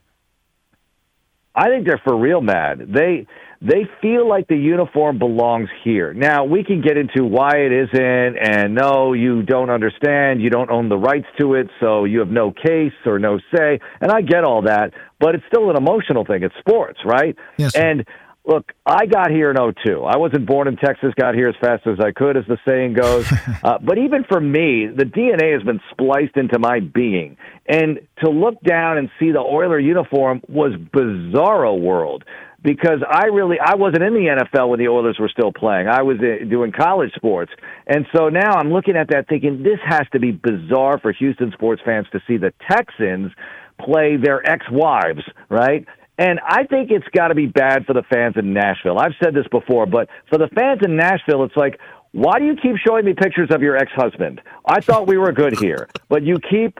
I 1.55 1.68
think 1.68 1.87
they're 1.87 2.01
for 2.05 2.16
real 2.16 2.41
mad. 2.41 2.89
They 2.89 3.26
they 3.65 3.89
feel 4.01 4.29
like 4.29 4.49
the 4.49 4.57
uniform 4.57 5.21
belongs 5.21 5.69
here. 5.85 6.13
Now 6.13 6.45
we 6.45 6.65
can 6.65 6.83
get 6.83 6.97
into 6.97 7.25
why 7.25 7.59
it 7.59 7.73
isn't, 7.73 8.37
and 8.37 8.75
no, 8.75 9.13
you 9.13 9.43
don't 9.43 9.71
understand. 9.71 10.43
You 10.43 10.51
don't 10.51 10.71
own 10.71 10.89
the 10.89 10.97
rights 10.97 11.27
to 11.41 11.55
it, 11.55 11.69
so 11.79 12.05
you 12.05 12.19
have 12.19 12.29
no 12.29 12.51
case 12.51 12.93
or 13.07 13.21
no 13.21 13.39
say. 13.55 13.79
And 14.01 14.11
I 14.11 14.21
get 14.21 14.43
all 14.43 14.63
that, 14.63 14.93
but 15.21 15.37
it's 15.37 15.45
still 15.47 15.71
an 15.71 15.77
emotional 15.77 16.25
thing. 16.25 16.43
It's 16.43 16.55
sports, 16.59 16.99
right? 17.05 17.37
Yes. 17.57 17.77
And 17.77 18.05
look, 18.45 18.73
I 18.85 19.07
got 19.07 19.31
here 19.31 19.53
in 19.53 19.57
02. 19.57 20.03
I 20.03 20.17
wasn't 20.17 20.45
born 20.45 20.67
in 20.67 20.77
Texas. 20.77 21.13
Got 21.17 21.37
here 21.37 21.49
as 21.49 21.55
fast 21.61 21.87
as 21.87 22.01
I 22.01 22.11
could, 22.11 22.37
as 22.37 22.45
the 22.49 22.59
saying 22.67 22.95
goes. 22.95 23.31
uh, 23.63 23.79
but 23.79 23.97
even 23.97 24.25
for 24.25 24.41
me, 24.41 24.89
the 24.89 25.05
DNA 25.05 25.53
has 25.53 25.63
been 25.63 25.81
spliced 25.93 26.37
into 26.37 26.59
my 26.59 26.81
being. 26.81 27.37
And 27.69 28.01
to 28.25 28.31
look 28.31 28.61
down 28.63 28.99
and 28.99 29.09
see 29.21 29.31
the 29.31 29.39
Oiler 29.39 29.79
uniform 29.79 30.43
was 30.49 30.73
bizarro 30.93 31.81
world 31.81 32.25
because 32.63 33.03
I 33.09 33.27
really 33.27 33.59
I 33.59 33.75
wasn't 33.75 34.03
in 34.03 34.15
the 34.15 34.45
NFL 34.55 34.69
when 34.69 34.79
the 34.79 34.89
Oilers 34.89 35.19
were 35.19 35.29
still 35.29 35.53
playing. 35.53 35.89
I 35.89 36.03
was 36.03 36.19
uh, 36.19 36.45
doing 36.45 36.73
college 36.73 37.13
sports, 37.15 37.53
and 37.87 38.07
so 38.15 38.29
now 38.29 38.53
I'm 38.53 38.73
looking 38.73 38.97
at 38.97 39.09
that 39.09 39.29
thinking 39.29 39.63
this 39.63 39.79
has 39.85 40.07
to 40.13 40.21
be 40.21 40.31
bizarre 40.31 40.99
for 40.99 41.13
Houston 41.13 41.53
sports 41.53 41.83
fans 41.85 42.07
to 42.13 42.21
see 42.27 42.37
the 42.37 42.53
Texans 42.71 43.33
play 43.81 44.17
their 44.17 44.47
ex-wives, 44.49 45.23
right? 45.49 45.87
And 46.19 46.39
I 46.47 46.65
think 46.65 46.91
it's 46.91 47.07
got 47.17 47.29
to 47.29 47.35
be 47.35 47.47
bad 47.47 47.85
for 47.87 47.95
the 47.95 48.03
fans 48.03 48.35
in 48.37 48.53
Nashville. 48.53 48.99
I've 48.99 49.15
said 49.23 49.35
this 49.35 49.47
before, 49.51 49.87
but 49.87 50.09
for 50.29 50.39
the 50.39 50.49
fans 50.49 50.81
in 50.85 50.95
Nashville, 50.95 51.43
it's 51.43 51.57
like, 51.57 51.81
why 52.13 52.39
do 52.39 52.45
you 52.45 52.55
keep 52.55 52.77
showing 52.87 53.07
me 53.07 53.15
pictures 53.15 53.49
of 53.51 53.63
your 53.63 53.77
ex-husband? 53.77 54.43
I 54.67 54.81
thought 54.81 55.07
we 55.07 55.17
were 55.17 55.33
good 55.33 55.59
here, 55.59 55.89
but 56.09 56.23
you 56.23 56.39
keep 56.39 56.79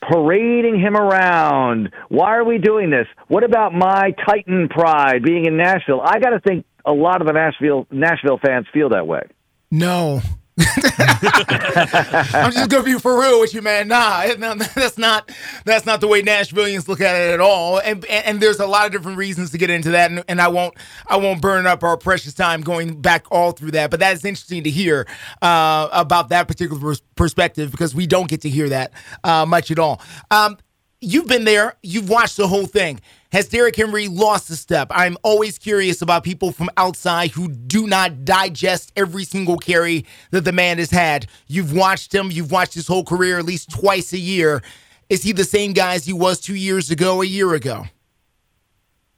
parading 0.00 0.80
him 0.80 0.96
around. 0.96 1.90
Why 2.08 2.36
are 2.36 2.44
we 2.44 2.58
doing 2.58 2.90
this? 2.90 3.06
What 3.28 3.44
about 3.44 3.74
my 3.74 4.14
Titan 4.26 4.68
pride 4.68 5.22
being 5.22 5.46
in 5.46 5.56
Nashville? 5.56 6.00
I 6.00 6.18
got 6.18 6.30
to 6.30 6.40
think 6.40 6.66
a 6.84 6.92
lot 6.92 7.20
of 7.20 7.26
the 7.26 7.32
Nashville 7.32 7.86
Nashville 7.90 8.38
fans 8.38 8.66
feel 8.72 8.90
that 8.90 9.06
way. 9.06 9.22
No. 9.70 10.20
I'm 10.58 12.52
just 12.52 12.68
gonna 12.68 12.82
be 12.82 12.98
for 12.98 13.18
real 13.18 13.40
with 13.40 13.54
you, 13.54 13.62
man. 13.62 13.88
Nah, 13.88 14.26
that's 14.74 14.98
not 14.98 15.30
that's 15.64 15.86
not 15.86 16.02
the 16.02 16.08
way 16.08 16.22
Nashvilleians 16.22 16.88
look 16.88 17.00
at 17.00 17.14
it 17.14 17.32
at 17.32 17.40
all. 17.40 17.78
And 17.78 18.04
and, 18.04 18.26
and 18.26 18.40
there's 18.40 18.60
a 18.60 18.66
lot 18.66 18.84
of 18.86 18.92
different 18.92 19.16
reasons 19.16 19.50
to 19.52 19.58
get 19.58 19.70
into 19.70 19.92
that, 19.92 20.10
and, 20.10 20.22
and 20.28 20.42
I 20.42 20.48
won't 20.48 20.74
I 21.06 21.16
won't 21.16 21.40
burn 21.40 21.66
up 21.66 21.82
our 21.82 21.96
precious 21.96 22.34
time 22.34 22.60
going 22.60 23.00
back 23.00 23.24
all 23.30 23.52
through 23.52 23.70
that. 23.72 23.90
But 23.90 24.00
that 24.00 24.12
is 24.12 24.24
interesting 24.24 24.64
to 24.64 24.70
hear 24.70 25.06
uh, 25.40 25.88
about 25.90 26.28
that 26.28 26.48
particular 26.48 26.96
perspective 27.16 27.70
because 27.70 27.94
we 27.94 28.06
don't 28.06 28.28
get 28.28 28.42
to 28.42 28.50
hear 28.50 28.68
that 28.68 28.92
uh, 29.24 29.46
much 29.46 29.70
at 29.70 29.78
all. 29.78 30.02
Um, 30.30 30.58
you've 31.00 31.28
been 31.28 31.44
there, 31.44 31.76
you've 31.82 32.10
watched 32.10 32.36
the 32.36 32.46
whole 32.46 32.66
thing. 32.66 33.00
Has 33.32 33.48
Derrick 33.48 33.76
Henry 33.76 34.08
lost 34.08 34.50
a 34.50 34.56
step? 34.56 34.88
I'm 34.90 35.16
always 35.22 35.56
curious 35.56 36.02
about 36.02 36.22
people 36.22 36.52
from 36.52 36.68
outside 36.76 37.30
who 37.30 37.48
do 37.48 37.86
not 37.86 38.26
digest 38.26 38.92
every 38.94 39.24
single 39.24 39.56
carry 39.56 40.04
that 40.32 40.44
the 40.44 40.52
man 40.52 40.76
has 40.76 40.90
had. 40.90 41.26
You've 41.46 41.72
watched 41.72 42.14
him, 42.14 42.30
you've 42.30 42.50
watched 42.50 42.74
his 42.74 42.86
whole 42.86 43.04
career 43.04 43.38
at 43.38 43.46
least 43.46 43.70
twice 43.70 44.12
a 44.12 44.18
year. 44.18 44.62
Is 45.08 45.22
he 45.22 45.32
the 45.32 45.44
same 45.44 45.72
guy 45.72 45.94
as 45.94 46.04
he 46.04 46.12
was 46.12 46.42
two 46.42 46.54
years 46.54 46.90
ago, 46.90 47.22
a 47.22 47.24
year 47.24 47.54
ago? 47.54 47.86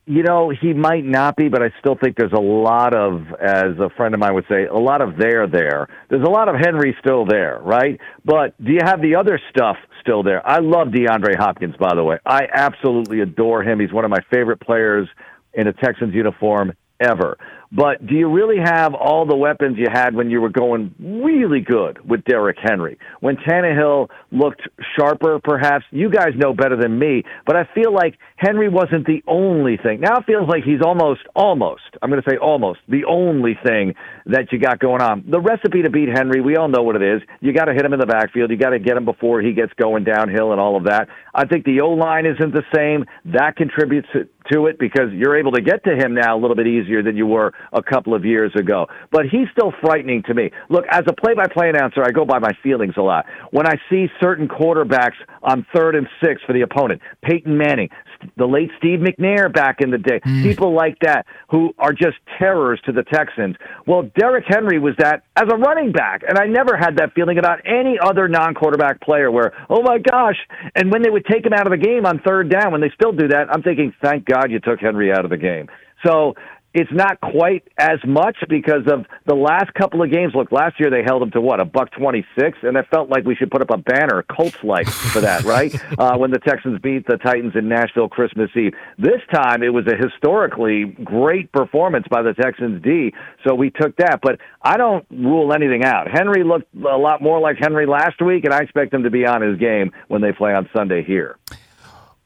You 0.07 0.23
know, 0.23 0.51
he 0.51 0.75
might 0.75 1.05
not 1.05 1.35
be, 1.35 1.49
but 1.49 1.63
I 1.63 1.73
still 1.81 1.97
think 1.97 2.17
there's 2.19 2.33
a 2.33 2.41
lot 2.41 2.95
of, 2.95 3.23
as 3.41 3.79
a 3.79 3.89
friend 3.97 4.13
of 4.13 4.21
mine 4.21 4.35
would 4.35 4.45
say, 4.51 4.67
a 4.67 4.77
lot 4.77 5.01
of 5.01 5.17
there 5.17 5.47
there. 5.47 5.89
There's 6.11 6.27
a 6.27 6.31
lot 6.31 6.49
of 6.49 6.57
Henry 6.57 6.95
still 7.01 7.25
there, 7.25 7.59
right? 7.63 7.99
But 8.23 8.55
do 8.63 8.73
you 8.73 8.81
have 8.85 9.01
the 9.01 9.15
other 9.15 9.41
stuff 9.49 9.77
still 10.03 10.23
there? 10.23 10.47
I 10.47 10.59
love 10.59 10.89
DeAndre 10.89 11.37
Hopkins, 11.37 11.77
by 11.79 11.95
the 11.95 12.05
way. 12.05 12.19
I 12.27 12.43
absolutely 12.53 13.21
adore 13.21 13.63
him. 13.63 13.81
He's 13.81 13.93
one 13.93 14.05
of 14.05 14.11
my 14.11 14.21
favorite 14.31 14.61
players 14.61 15.09
in 15.55 15.69
a 15.69 15.73
Texans 15.73 16.15
uniform 16.15 16.75
ever. 17.01 17.39
But 17.75 18.07
do 18.07 18.15
you 18.15 18.31
really 18.31 18.59
have 18.63 18.95
all 18.95 19.27
the 19.27 19.37
weapons 19.37 19.77
you 19.79 19.87
had 19.93 20.15
when 20.15 20.31
you 20.31 20.41
were 20.41 20.49
going 20.49 20.95
really 21.01 21.61
good 21.61 22.09
with 22.09 22.25
Derrick 22.25 22.59
Henry? 22.63 22.99
When 23.19 23.37
Tannehill 23.37 24.11
looked 24.31 24.63
sharper, 24.97 25.41
perhaps? 25.43 25.85
You 25.91 26.09
guys 26.09 26.35
know 26.37 26.55
better 26.55 26.77
than 26.77 26.99
me, 26.99 27.25
but 27.47 27.57
I 27.57 27.69
feel 27.75 27.93
like 27.93 28.17
Henry 28.37 28.69
wasn't 28.69 29.07
the 29.07 29.25
only 29.27 29.77
thing. 29.77 30.01
Now 30.01 30.19
it 30.19 30.25
feels 30.25 30.49
like 30.49 30.63
he's 30.63 30.83
almost, 30.85 31.23
almost, 31.35 31.83
I'm 32.01 32.11
going 32.11 32.23
to 32.23 32.31
say 32.31 32.37
almost, 32.37 32.79
the 32.89 33.05
only 33.07 33.59
thing 33.67 33.95
that 34.27 34.53
you 34.53 34.59
got 34.59 34.79
going 34.79 35.03
on. 35.03 35.25
The 35.29 35.41
recipe 35.41 35.83
to 35.83 35.91
beat 35.91 36.09
Henry, 36.09 36.41
we 36.41 36.57
all 36.57 36.69
know 36.69 36.83
what 36.83 36.97
it 36.97 37.03
is. 37.03 37.23
You 37.41 37.53
got 37.53 37.67
to 37.67 37.75
hit 37.75 37.85
him 37.85 37.93
in 37.93 38.01
the 38.01 38.07
backfield. 38.07 38.51
You 38.51 38.57
got 38.57 38.71
to 38.71 38.79
get 38.79 38.97
him 38.97 39.05
before 39.05 39.41
he 39.41 39.53
gets 39.53 39.73
going 39.75 40.05
downhill 40.05 40.53
and 40.53 40.61
all 40.61 40.77
of 40.77 40.85
that. 40.85 41.09
I 41.35 41.47
think 41.47 41.65
the 41.65 41.81
O 41.81 41.91
line 41.91 42.25
isn't 42.27 42.55
the 42.55 42.65
same. 42.75 43.05
That 43.33 43.57
contributes 43.57 44.09
to 44.53 44.67
it 44.67 44.79
because 44.79 45.11
you're 45.13 45.39
able 45.39 45.53
to 45.53 45.63
get 45.63 45.85
to 45.85 45.97
him 45.97 46.15
now 46.15 46.37
a 46.37 46.41
little 46.41 46.57
bit 46.57 46.67
easier 46.67 47.03
than 47.03 47.17
you 47.17 47.27
were 47.27 47.53
a 47.73 47.83
couple 47.83 48.15
of 48.15 48.25
years 48.25 48.53
ago. 48.57 48.87
But 49.11 49.27
he's 49.31 49.49
still 49.53 49.73
frightening 49.81 50.23
to 50.25 50.35
me. 50.35 50.51
Look, 50.69 50.85
as 50.91 51.03
a 51.07 51.13
play-by-play 51.13 51.71
announcer, 51.71 52.03
I 52.03 52.11
go 52.11 52.25
by 52.25 52.39
my 52.39 52.53
feelings 52.63 52.95
a 52.97 53.03
lot. 53.03 53.27
When 53.51 53.67
I 53.67 53.75
see 53.91 54.07
certain 54.23 54.49
quarterbacks 54.49 55.17
on 55.43 55.67
third 55.75 55.97
and 55.97 56.07
six 56.23 56.43
for 56.47 56.53
the 56.53 56.63
opponent, 56.63 57.01
Peyton 57.23 57.57
Manning, 57.57 57.89
the 58.37 58.47
late 58.47 58.71
Steve 58.79 59.01
McNair 59.01 59.53
back 59.53 59.81
in 59.81 59.91
the 59.91 59.99
day, 59.99 60.21
mm. 60.21 60.43
people 60.43 60.75
like 60.75 60.99
that 61.01 61.27
who 61.51 61.75
are 61.79 61.93
just 61.93 62.17
terrors 62.39 62.81
to 62.87 62.93
the 62.93 63.03
Texans. 63.03 63.57
Well, 63.87 64.11
Derrick 64.19 64.45
Henry 64.47 64.79
was 64.79 64.95
that 64.99 65.25
as 65.37 65.45
a 65.51 65.57
running 65.57 65.93
back, 65.93 66.23
and 66.27 66.39
I 66.39 66.47
never 66.47 66.77
had 66.77 66.97
that 66.99 67.13
feeling 67.15 67.39
about 67.39 67.61
any 67.67 67.99
other 68.01 68.29
non-quarterback 68.29 69.01
player 69.01 69.31
where, 69.31 69.53
oh 69.69 69.83
my 69.83 69.99
gosh, 69.99 70.37
and 70.75 70.91
when 70.91 71.03
they 71.03 71.11
would 71.11 71.27
take 71.27 71.45
him 71.45 71.53
out 71.53 71.67
of 71.67 71.71
the 71.71 71.85
game 71.85 72.07
on 72.07 72.21
third 72.21 72.51
down, 72.51 72.73
when 72.73 72.81
they 72.81 72.91
still 72.95 73.13
do 73.13 73.29
that, 73.29 73.49
I'm 73.51 73.63
thinking, 73.63 73.93
thank 74.03 74.25
God 74.25 74.51
you 74.51 74.61
took 74.61 74.81
Henry 74.81 75.13
out 75.13 75.25
of 75.25 75.31
the 75.31 75.37
game. 75.37 75.69
So 76.05 76.35
it's 76.75 76.91
not 76.93 77.21
quite 77.21 77.67
as 77.79 78.01
much 78.05 78.37
because 78.49 78.83
of 78.91 79.07
the 79.27 79.35
last 79.35 79.73
couple 79.75 80.03
of 80.03 80.11
games. 80.11 80.33
Look, 80.35 80.51
last 80.51 80.79
year 80.81 80.91
they 80.91 81.03
held 81.05 81.23
them 81.23 81.31
to 81.31 81.41
what 81.41 81.61
a 81.61 81.65
buck 81.65 81.93
twenty 81.93 82.27
six, 82.37 82.59
and 82.63 82.77
it 82.77 82.87
felt 82.91 83.09
like 83.09 83.25
we 83.25 83.37
should 83.37 83.51
put 83.51 83.63
up 83.63 83.71
a 83.71 83.79
banner, 83.79 84.25
Colts 84.29 84.63
like 84.65 84.89
for 84.89 85.21
that, 85.21 85.45
right? 85.45 85.73
uh, 85.99 86.17
when 86.19 86.33
the 86.33 86.41
Texans 86.41 86.81
beat 86.81 87.07
the 87.07 87.17
Titans 87.17 87.53
in 87.55 87.69
Nashville 87.69 88.09
Christmas 88.09 88.51
Eve. 88.57 88.75
This 88.99 89.21
time 89.33 89.63
it 89.63 89.73
was 89.73 89.87
a 89.87 89.97
historically 89.97 90.85
great 91.05 91.53
performance 91.53 92.07
by 92.11 92.23
the 92.23 92.35
Texans 92.35 92.83
D, 92.83 93.15
so 93.47 93.55
we 93.55 93.71
took 93.71 93.97
that. 93.97 94.19
But 94.21 94.41
I 94.61 94.77
don't 94.77 95.07
rule 95.11 95.53
anything 95.55 95.85
out. 95.85 96.09
Henry 96.11 96.43
looked 96.43 96.75
a 96.75 96.99
lot 96.99 97.23
more 97.23 97.39
like 97.39 97.57
Henry 97.59 97.87
last 97.87 98.21
week, 98.21 98.45
and 98.45 98.53
I 98.53 98.59
expect 98.59 98.93
him 98.93 99.05
to 99.05 99.11
be 99.11 99.25
on 99.27 99.43
his 99.43 99.59
game 99.59 99.93
when 100.09 100.23
they 100.23 100.33
play 100.33 100.53
on 100.55 100.69
Sunday 100.75 101.05
here. 101.05 101.37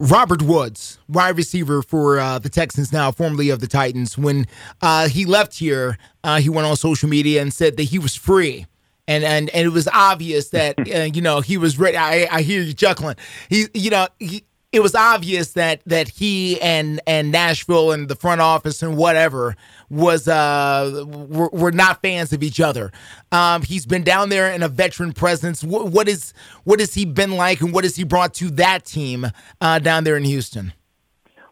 Robert 0.00 0.42
Woods, 0.42 0.98
wide 1.08 1.36
receiver 1.36 1.82
for 1.82 2.20
uh, 2.20 2.38
the 2.38 2.48
Texans 2.48 2.92
now, 2.92 3.10
formerly 3.10 3.50
of 3.50 3.58
the 3.60 3.66
Titans, 3.66 4.16
when 4.16 4.46
uh, 4.80 5.08
he 5.08 5.24
left 5.24 5.58
here, 5.58 5.98
uh, 6.22 6.38
he 6.38 6.48
went 6.48 6.66
on 6.66 6.76
social 6.76 7.08
media 7.08 7.42
and 7.42 7.52
said 7.52 7.76
that 7.76 7.84
he 7.84 7.98
was 7.98 8.14
free. 8.14 8.66
And, 9.08 9.24
and, 9.24 9.50
and 9.50 9.66
it 9.66 9.70
was 9.70 9.88
obvious 9.88 10.50
that 10.50 10.78
uh, 10.94 11.10
you 11.12 11.20
know 11.20 11.40
he 11.40 11.56
was 11.56 11.78
ready. 11.78 11.96
I, 11.96 12.28
I 12.30 12.42
hear 12.42 12.62
you 12.62 12.74
chuckling. 12.74 13.16
He 13.48 13.66
you 13.74 13.90
know 13.90 14.06
he, 14.20 14.44
it 14.78 14.82
was 14.82 14.94
obvious 14.94 15.54
that 15.54 15.82
that 15.86 16.08
he 16.08 16.60
and 16.60 17.00
and 17.04 17.32
Nashville 17.32 17.90
and 17.90 18.08
the 18.08 18.14
front 18.14 18.40
office 18.40 18.80
and 18.80 18.96
whatever 18.96 19.56
was 19.90 20.28
uh 20.28 21.04
were, 21.06 21.48
were 21.48 21.72
not 21.72 22.00
fans 22.00 22.32
of 22.32 22.44
each 22.44 22.60
other. 22.60 22.92
Um, 23.32 23.62
he's 23.62 23.86
been 23.86 24.04
down 24.04 24.28
there 24.28 24.52
in 24.52 24.62
a 24.62 24.68
veteran 24.68 25.12
presence. 25.12 25.64
What, 25.64 26.08
is 26.08 26.32
what 26.62 26.78
has 26.78 26.94
he 26.94 27.04
been 27.04 27.32
like, 27.32 27.60
and 27.60 27.72
what 27.72 27.82
has 27.82 27.96
he 27.96 28.04
brought 28.04 28.34
to 28.34 28.50
that 28.52 28.84
team 28.84 29.26
uh, 29.60 29.80
down 29.80 30.04
there 30.04 30.16
in 30.16 30.24
Houston? 30.24 30.72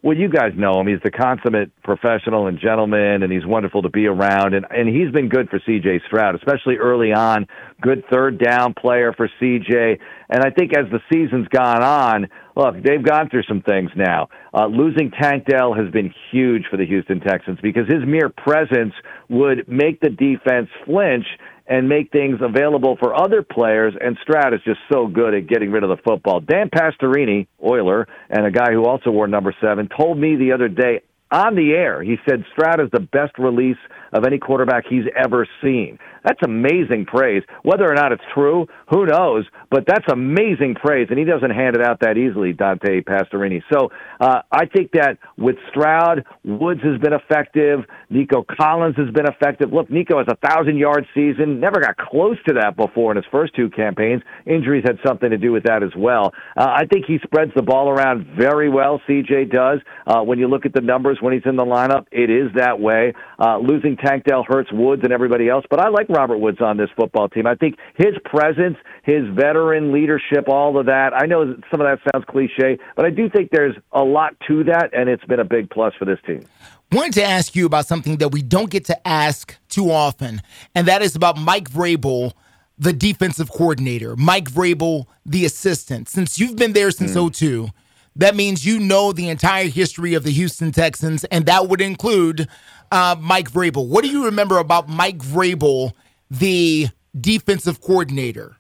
Well, 0.02 0.16
you 0.16 0.28
guys 0.28 0.52
know 0.54 0.78
him. 0.78 0.86
He's 0.86 1.02
the 1.02 1.10
consummate 1.10 1.72
professional 1.82 2.46
and 2.46 2.60
gentleman, 2.60 3.24
and 3.24 3.32
he's 3.32 3.44
wonderful 3.44 3.82
to 3.82 3.88
be 3.88 4.06
around. 4.06 4.54
And 4.54 4.64
and 4.70 4.88
he's 4.88 5.10
been 5.10 5.28
good 5.28 5.50
for 5.50 5.60
C.J. 5.66 6.02
Stroud, 6.06 6.36
especially 6.36 6.76
early 6.76 7.12
on. 7.12 7.48
Good 7.80 8.04
third 8.08 8.38
down 8.38 8.74
player 8.74 9.12
for 9.12 9.28
C.J. 9.40 9.98
And 10.30 10.44
I 10.44 10.50
think 10.50 10.76
as 10.78 10.86
the 10.92 11.00
season's 11.12 11.48
gone 11.48 11.82
on, 11.82 12.28
look, 12.56 12.74
they've 12.82 13.02
gone 13.02 13.28
through 13.28 13.44
some 13.44 13.62
things 13.62 13.90
now. 13.94 14.28
Uh, 14.52 14.66
losing 14.66 15.10
Tank 15.10 15.44
Dell 15.44 15.74
has 15.74 15.90
been 15.92 16.12
huge 16.32 16.64
for 16.70 16.76
the 16.76 16.86
Houston 16.86 17.20
Texans 17.20 17.58
because 17.62 17.86
his 17.86 18.04
mere 18.06 18.30
presence 18.30 18.94
would 19.28 19.68
make 19.68 20.00
the 20.00 20.10
defense 20.10 20.68
flinch 20.84 21.26
and 21.68 21.88
make 21.88 22.12
things 22.12 22.38
available 22.40 22.96
for 22.98 23.14
other 23.14 23.42
players. 23.42 23.94
And 24.00 24.16
Stroud 24.22 24.54
is 24.54 24.60
just 24.64 24.80
so 24.90 25.06
good 25.06 25.34
at 25.34 25.48
getting 25.48 25.70
rid 25.70 25.82
of 25.82 25.90
the 25.90 26.02
football. 26.02 26.40
Dan 26.40 26.70
Pastorini, 26.70 27.46
Oiler, 27.64 28.06
and 28.30 28.46
a 28.46 28.50
guy 28.50 28.72
who 28.72 28.84
also 28.84 29.10
wore 29.10 29.26
number 29.26 29.54
seven, 29.60 29.88
told 29.96 30.18
me 30.18 30.36
the 30.36 30.52
other 30.52 30.68
day 30.68 31.02
on 31.30 31.56
the 31.56 31.72
air, 31.72 32.02
he 32.02 32.16
said 32.28 32.44
Stroud 32.52 32.80
is 32.80 32.88
the 32.92 33.00
best 33.00 33.36
release 33.38 33.78
of 34.16 34.24
any 34.24 34.38
quarterback 34.38 34.84
he's 34.88 35.04
ever 35.16 35.46
seen. 35.62 35.98
That's 36.24 36.40
amazing 36.42 37.06
praise. 37.06 37.44
Whether 37.62 37.88
or 37.90 37.94
not 37.94 38.10
it's 38.10 38.22
true, 38.34 38.66
who 38.90 39.06
knows? 39.06 39.46
But 39.70 39.84
that's 39.86 40.04
amazing 40.10 40.74
praise, 40.74 41.06
and 41.10 41.18
he 41.18 41.24
doesn't 41.24 41.50
hand 41.50 41.76
it 41.76 41.82
out 41.82 42.00
that 42.00 42.16
easily, 42.16 42.52
Dante 42.52 43.00
Pastorini. 43.02 43.62
So 43.72 43.90
uh, 44.20 44.42
I 44.50 44.66
think 44.66 44.90
that 44.92 45.18
with 45.38 45.56
Stroud, 45.70 46.24
Woods 46.44 46.80
has 46.82 47.00
been 47.00 47.12
effective. 47.12 47.80
Nico 48.10 48.44
Collins 48.58 48.96
has 48.96 49.10
been 49.12 49.26
effective. 49.26 49.72
Look, 49.72 49.90
Nico 49.90 50.18
has 50.18 50.26
a 50.28 50.48
thousand 50.48 50.78
yard 50.78 51.06
season. 51.14 51.60
Never 51.60 51.80
got 51.80 51.96
close 51.96 52.36
to 52.48 52.54
that 52.54 52.76
before 52.76 53.12
in 53.12 53.16
his 53.16 53.26
first 53.30 53.54
two 53.54 53.70
campaigns. 53.70 54.22
Injuries 54.46 54.84
had 54.86 54.98
something 55.06 55.30
to 55.30 55.38
do 55.38 55.52
with 55.52 55.64
that 55.64 55.82
as 55.82 55.94
well. 55.96 56.32
Uh, 56.56 56.66
I 56.66 56.86
think 56.86 57.06
he 57.06 57.18
spreads 57.22 57.52
the 57.54 57.62
ball 57.62 57.88
around 57.88 58.26
very 58.36 58.68
well. 58.68 59.00
CJ 59.08 59.52
does. 59.52 59.80
Uh, 60.06 60.22
when 60.22 60.38
you 60.38 60.48
look 60.48 60.66
at 60.66 60.72
the 60.72 60.80
numbers 60.80 61.18
when 61.20 61.34
he's 61.34 61.46
in 61.46 61.56
the 61.56 61.64
lineup, 61.64 62.06
it 62.10 62.30
is 62.30 62.50
that 62.56 62.80
way. 62.80 63.14
Uh, 63.38 63.58
losing 63.58 63.96
Tank 64.06 64.24
Dell 64.24 64.44
hurts 64.46 64.70
Woods 64.72 65.02
and 65.02 65.12
everybody 65.12 65.48
else, 65.48 65.64
but 65.68 65.80
I 65.80 65.88
like 65.88 66.08
Robert 66.08 66.38
Woods 66.38 66.60
on 66.60 66.76
this 66.76 66.88
football 66.96 67.28
team. 67.28 67.46
I 67.46 67.54
think 67.54 67.76
his 67.96 68.14
presence, 68.24 68.76
his 69.02 69.26
veteran 69.34 69.92
leadership, 69.92 70.48
all 70.48 70.78
of 70.78 70.86
that. 70.86 71.12
I 71.14 71.26
know 71.26 71.56
some 71.70 71.80
of 71.80 71.86
that 71.86 71.98
sounds 72.12 72.24
cliche, 72.28 72.78
but 72.94 73.04
I 73.04 73.10
do 73.10 73.28
think 73.28 73.50
there's 73.50 73.74
a 73.92 74.02
lot 74.02 74.36
to 74.46 74.64
that, 74.64 74.90
and 74.92 75.08
it's 75.08 75.24
been 75.24 75.40
a 75.40 75.44
big 75.44 75.70
plus 75.70 75.92
for 75.98 76.04
this 76.04 76.18
team. 76.26 76.46
Wanted 76.92 77.14
to 77.14 77.24
ask 77.24 77.56
you 77.56 77.66
about 77.66 77.86
something 77.86 78.18
that 78.18 78.28
we 78.28 78.42
don't 78.42 78.70
get 78.70 78.84
to 78.84 79.08
ask 79.08 79.56
too 79.68 79.90
often, 79.90 80.40
and 80.74 80.86
that 80.86 81.02
is 81.02 81.16
about 81.16 81.36
Mike 81.36 81.68
Vrabel, 81.68 82.32
the 82.78 82.92
defensive 82.92 83.50
coordinator, 83.50 84.14
Mike 84.14 84.50
Vrabel, 84.50 85.06
the 85.24 85.44
assistant. 85.44 86.08
Since 86.08 86.38
you've 86.38 86.56
been 86.56 86.74
there 86.74 86.92
since 86.92 87.12
mm. 87.12 87.34
02, 87.34 87.70
that 88.14 88.34
means 88.34 88.64
you 88.64 88.78
know 88.78 89.12
the 89.12 89.28
entire 89.28 89.68
history 89.68 90.14
of 90.14 90.24
the 90.24 90.30
Houston 90.30 90.72
Texans, 90.72 91.24
and 91.24 91.44
that 91.46 91.68
would 91.68 91.80
include 91.80 92.48
uh, 92.90 93.16
Mike 93.20 93.50
Vrabel. 93.50 93.88
What 93.88 94.04
do 94.04 94.10
you 94.10 94.26
remember 94.26 94.58
about 94.58 94.88
Mike 94.88 95.18
Vrabel 95.18 95.92
the 96.30 96.88
defensive 97.18 97.80
coordinator? 97.80 98.56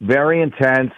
Very 0.00 0.42
intense. 0.42 0.92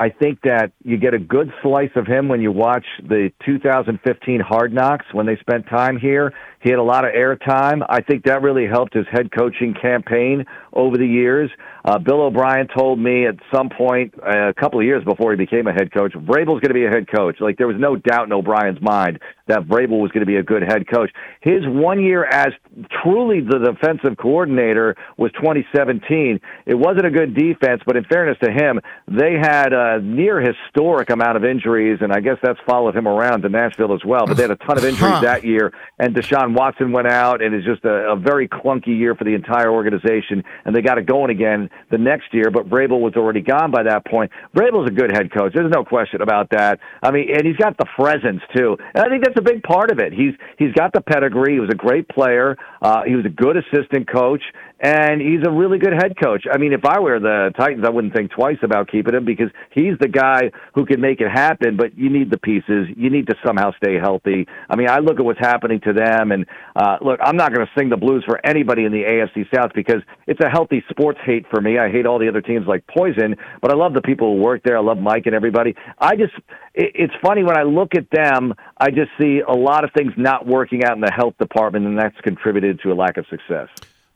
I 0.00 0.08
think 0.10 0.40
that 0.42 0.72
you 0.82 0.96
get 0.96 1.14
a 1.14 1.18
good 1.18 1.52
slice 1.62 1.92
of 1.94 2.06
him 2.06 2.28
when 2.28 2.40
you 2.40 2.50
watch 2.50 2.84
the 3.00 3.30
2015 3.46 4.40
Hard 4.40 4.74
Knocks 4.74 5.06
when 5.12 5.24
they 5.24 5.36
spent 5.36 5.68
time 5.68 5.98
here. 5.98 6.34
He 6.60 6.70
had 6.70 6.80
a 6.80 6.82
lot 6.82 7.04
of 7.04 7.12
airtime. 7.12 7.86
I 7.88 8.00
think 8.00 8.24
that 8.24 8.42
really 8.42 8.66
helped 8.66 8.92
his 8.92 9.06
head 9.12 9.30
coaching 9.30 9.72
campaign 9.80 10.46
over 10.72 10.98
the 10.98 11.06
years. 11.06 11.48
Uh, 11.84 11.98
Bill 11.98 12.22
O'Brien 12.22 12.66
told 12.74 12.98
me 12.98 13.26
at 13.26 13.34
some 13.54 13.68
point 13.68 14.14
uh, 14.18 14.48
a 14.48 14.54
couple 14.54 14.80
of 14.80 14.86
years 14.86 15.04
before 15.04 15.32
he 15.32 15.36
became 15.36 15.66
a 15.66 15.72
head 15.72 15.92
coach, 15.92 16.12
Vrabel's 16.14 16.60
going 16.60 16.68
to 16.68 16.74
be 16.74 16.86
a 16.86 16.90
head 16.90 17.06
coach. 17.14 17.36
Like 17.40 17.58
there 17.58 17.66
was 17.66 17.76
no 17.78 17.96
doubt 17.96 18.24
in 18.24 18.32
O'Brien's 18.32 18.80
mind 18.80 19.20
that 19.46 19.64
Vrabel 19.64 20.00
was 20.00 20.10
going 20.10 20.22
to 20.22 20.26
be 20.26 20.36
a 20.36 20.42
good 20.42 20.62
head 20.62 20.88
coach. 20.88 21.10
His 21.42 21.60
one 21.66 22.02
year 22.02 22.24
as 22.24 22.54
truly 23.02 23.40
the 23.42 23.58
defensive 23.58 24.16
coordinator 24.16 24.96
was 25.18 25.30
2017. 25.32 26.40
It 26.64 26.74
wasn't 26.74 27.04
a 27.04 27.10
good 27.10 27.34
defense, 27.34 27.82
but 27.84 27.96
in 27.96 28.04
fairness 28.04 28.38
to 28.42 28.50
him, 28.50 28.80
they 29.06 29.34
had 29.34 29.74
a 29.74 30.00
near 30.00 30.40
historic 30.40 31.10
amount 31.10 31.36
of 31.36 31.44
injuries, 31.44 31.98
and 32.00 32.12
I 32.12 32.20
guess 32.20 32.38
that's 32.42 32.58
followed 32.66 32.96
him 32.96 33.06
around 33.06 33.42
to 33.42 33.50
Nashville 33.50 33.92
as 33.92 34.04
well. 34.04 34.26
But 34.26 34.38
they 34.38 34.44
had 34.44 34.52
a 34.52 34.56
ton 34.56 34.78
of 34.78 34.84
injuries 34.86 35.20
that 35.20 35.44
year, 35.44 35.72
and 35.98 36.14
Deshaun 36.14 36.54
Watson 36.56 36.92
went 36.92 37.08
out, 37.08 37.42
and 37.42 37.54
it's 37.54 37.66
just 37.66 37.84
a, 37.84 38.12
a 38.12 38.16
very 38.16 38.48
clunky 38.48 38.98
year 38.98 39.14
for 39.14 39.24
the 39.24 39.34
entire 39.34 39.70
organization, 39.70 40.42
and 40.64 40.74
they 40.74 40.80
got 40.80 40.96
it 40.96 41.04
going 41.04 41.30
again 41.30 41.68
the 41.90 41.98
next 41.98 42.32
year. 42.32 42.50
But 42.52 42.68
Vrabel 42.68 43.00
was 43.00 43.14
already 43.16 43.40
gone 43.40 43.70
by 43.70 43.82
that 43.84 44.06
point. 44.06 44.30
Vrabel's 44.54 44.88
a 44.88 44.94
good 44.94 45.10
head 45.12 45.32
coach. 45.32 45.52
There's 45.54 45.70
no 45.70 45.84
question 45.84 46.22
about 46.22 46.50
that. 46.50 46.80
I 47.02 47.10
mean, 47.10 47.28
and 47.34 47.46
he's 47.46 47.56
got 47.56 47.76
the 47.78 47.86
presence 47.96 48.42
too, 48.56 48.76
and 48.94 49.04
I 49.04 49.08
think 49.08 49.24
that's 49.24 49.38
a 49.38 49.42
big 49.42 49.62
part 49.62 49.90
of 49.90 49.98
it. 49.98 50.12
He's 50.12 50.34
he's 50.58 50.72
got 50.72 50.92
the 50.92 51.00
pedigree. 51.00 51.54
He 51.54 51.60
was 51.60 51.70
a 51.70 51.76
great 51.76 52.08
player. 52.08 52.56
Uh, 52.82 53.02
he 53.06 53.14
was 53.14 53.24
a 53.24 53.30
good 53.30 53.56
assistant 53.56 54.10
coach, 54.10 54.42
and 54.80 55.20
he's 55.20 55.40
a 55.46 55.50
really 55.50 55.78
good 55.78 55.92
head 55.92 56.14
coach. 56.20 56.44
I 56.52 56.58
mean, 56.58 56.72
if 56.72 56.84
I 56.84 56.98
were 56.98 57.20
the 57.20 57.52
Titans, 57.56 57.84
I 57.86 57.90
wouldn't 57.90 58.12
think 58.12 58.32
twice 58.32 58.58
about 58.62 58.90
keeping 58.90 59.14
him 59.14 59.24
because 59.24 59.48
he's 59.70 59.94
the 60.00 60.08
guy 60.08 60.50
who 60.74 60.84
can 60.84 61.00
make 61.00 61.20
it 61.20 61.30
happen. 61.30 61.76
But 61.76 61.96
you 61.96 62.10
need 62.10 62.30
the 62.30 62.38
pieces. 62.38 62.88
You 62.96 63.08
need 63.08 63.28
to 63.28 63.36
somehow 63.46 63.70
stay 63.76 63.94
healthy. 63.98 64.46
I 64.68 64.76
mean, 64.76 64.90
I 64.90 64.98
look 64.98 65.18
at 65.20 65.24
what's 65.24 65.38
happening 65.38 65.80
to 65.82 65.92
them, 65.92 66.32
and 66.32 66.44
uh, 66.74 66.98
look, 67.00 67.20
I'm 67.22 67.36
not 67.36 67.54
going 67.54 67.64
to 67.64 67.72
sing 67.78 67.88
the 67.88 67.96
blues 67.96 68.24
for 68.26 68.44
anybody 68.44 68.84
in 68.84 68.92
the 68.92 69.02
AFC 69.02 69.46
South 69.54 69.70
because 69.74 70.02
it's 70.26 70.40
a 70.40 70.48
healthy 70.48 70.84
sports 70.90 71.20
hate 71.24 71.46
for 71.50 71.60
me. 71.60 71.78
I 71.78 71.88
hate 71.90 72.04
all 72.04 72.18
the 72.18 72.28
other 72.28 72.40
teams 72.40 72.66
like 72.66 72.84
poison, 72.86 73.36
but 73.62 73.70
I 73.70 73.76
love 73.76 73.94
the 73.94 74.02
people 74.02 74.34
who 74.34 74.42
work 74.42 74.62
there. 74.64 74.76
I 74.76 74.82
love 74.82 74.98
Mike 74.98 75.26
and 75.26 75.34
everybody. 75.34 75.76
I 75.98 76.16
just, 76.16 76.34
it, 76.74 76.92
it's 76.94 77.14
funny 77.22 77.44
when 77.44 77.56
I 77.56 77.62
look 77.62 77.94
at 77.94 78.10
them, 78.10 78.52
I 78.76 78.90
just 78.90 79.12
see 79.20 79.40
a 79.46 79.54
lot 79.54 79.84
of 79.84 79.90
things 79.96 80.12
not 80.16 80.46
working 80.46 80.84
out 80.84 80.96
in 80.96 81.00
the 81.00 81.12
health 81.12 81.38
department, 81.38 81.86
and 81.86 81.96
that's 81.96 82.20
contributed 82.22 82.80
to 82.80 82.92
a 82.92 82.94
lack 82.94 83.16
of 83.16 83.26
success. 83.30 83.68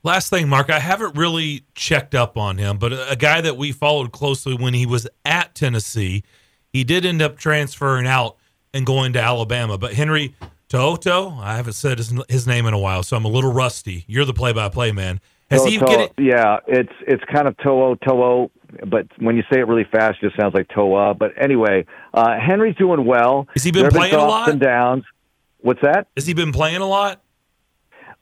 Last 0.04 0.30
thing, 0.30 0.48
Marc, 0.48 0.70
I 0.70 0.78
haven't 0.78 1.16
really 1.16 1.64
checked 1.74 2.14
up 2.14 2.36
on 2.36 2.56
him, 2.58 2.78
but 2.78 2.92
a 2.92 3.16
guy 3.16 3.40
that 3.40 3.56
we 3.56 3.72
followed 3.72 4.12
closely 4.12 4.54
when 4.54 4.72
he 4.72 4.86
was 4.86 5.08
at 5.24 5.54
Tennessee, 5.54 6.22
he 6.72 6.84
did 6.84 7.04
end 7.04 7.20
up 7.20 7.36
transferring 7.36 8.06
out 8.06 8.36
and 8.72 8.86
going 8.86 9.12
to 9.14 9.20
Alabama. 9.20 9.76
But 9.76 9.94
Henry 9.94 10.34
To'oTo'o, 10.68 11.40
I 11.40 11.56
haven't 11.56 11.72
said 11.72 11.98
his, 11.98 12.14
his 12.28 12.46
name 12.46 12.66
in 12.66 12.74
a 12.74 12.78
while, 12.78 13.02
so 13.02 13.16
I'm 13.16 13.24
a 13.24 13.28
little 13.28 13.52
rusty. 13.52 14.04
You're 14.06 14.24
the 14.24 14.34
play-by-play 14.34 14.92
man. 14.92 15.20
Has 15.50 15.64
he 15.64 15.78
to- 15.78 15.84
get 15.84 16.00
it? 16.00 16.12
Yeah, 16.18 16.58
it's 16.66 16.92
it's 17.06 17.24
kind 17.32 17.48
of 17.48 17.56
To'o, 17.56 18.50
but 18.86 19.06
when 19.18 19.34
you 19.36 19.42
say 19.50 19.60
it 19.60 19.66
really 19.66 19.86
fast, 19.90 20.18
it 20.22 20.26
just 20.28 20.38
sounds 20.38 20.52
like 20.54 20.68
Toa. 20.68 21.14
But 21.14 21.32
anyway, 21.42 21.86
uh, 22.12 22.38
Henry's 22.38 22.76
doing 22.76 23.06
well. 23.06 23.48
Has 23.54 23.64
he 23.64 23.72
been 23.72 23.82
There 23.84 23.90
playing 23.90 24.14
a 24.14 24.18
lot? 24.18 24.50
and 24.50 24.60
downs. 24.60 25.04
What's 25.60 25.80
that? 25.80 26.06
Has 26.16 26.26
he 26.26 26.34
been 26.34 26.52
playing 26.52 26.82
a 26.82 26.86
lot? 26.86 27.22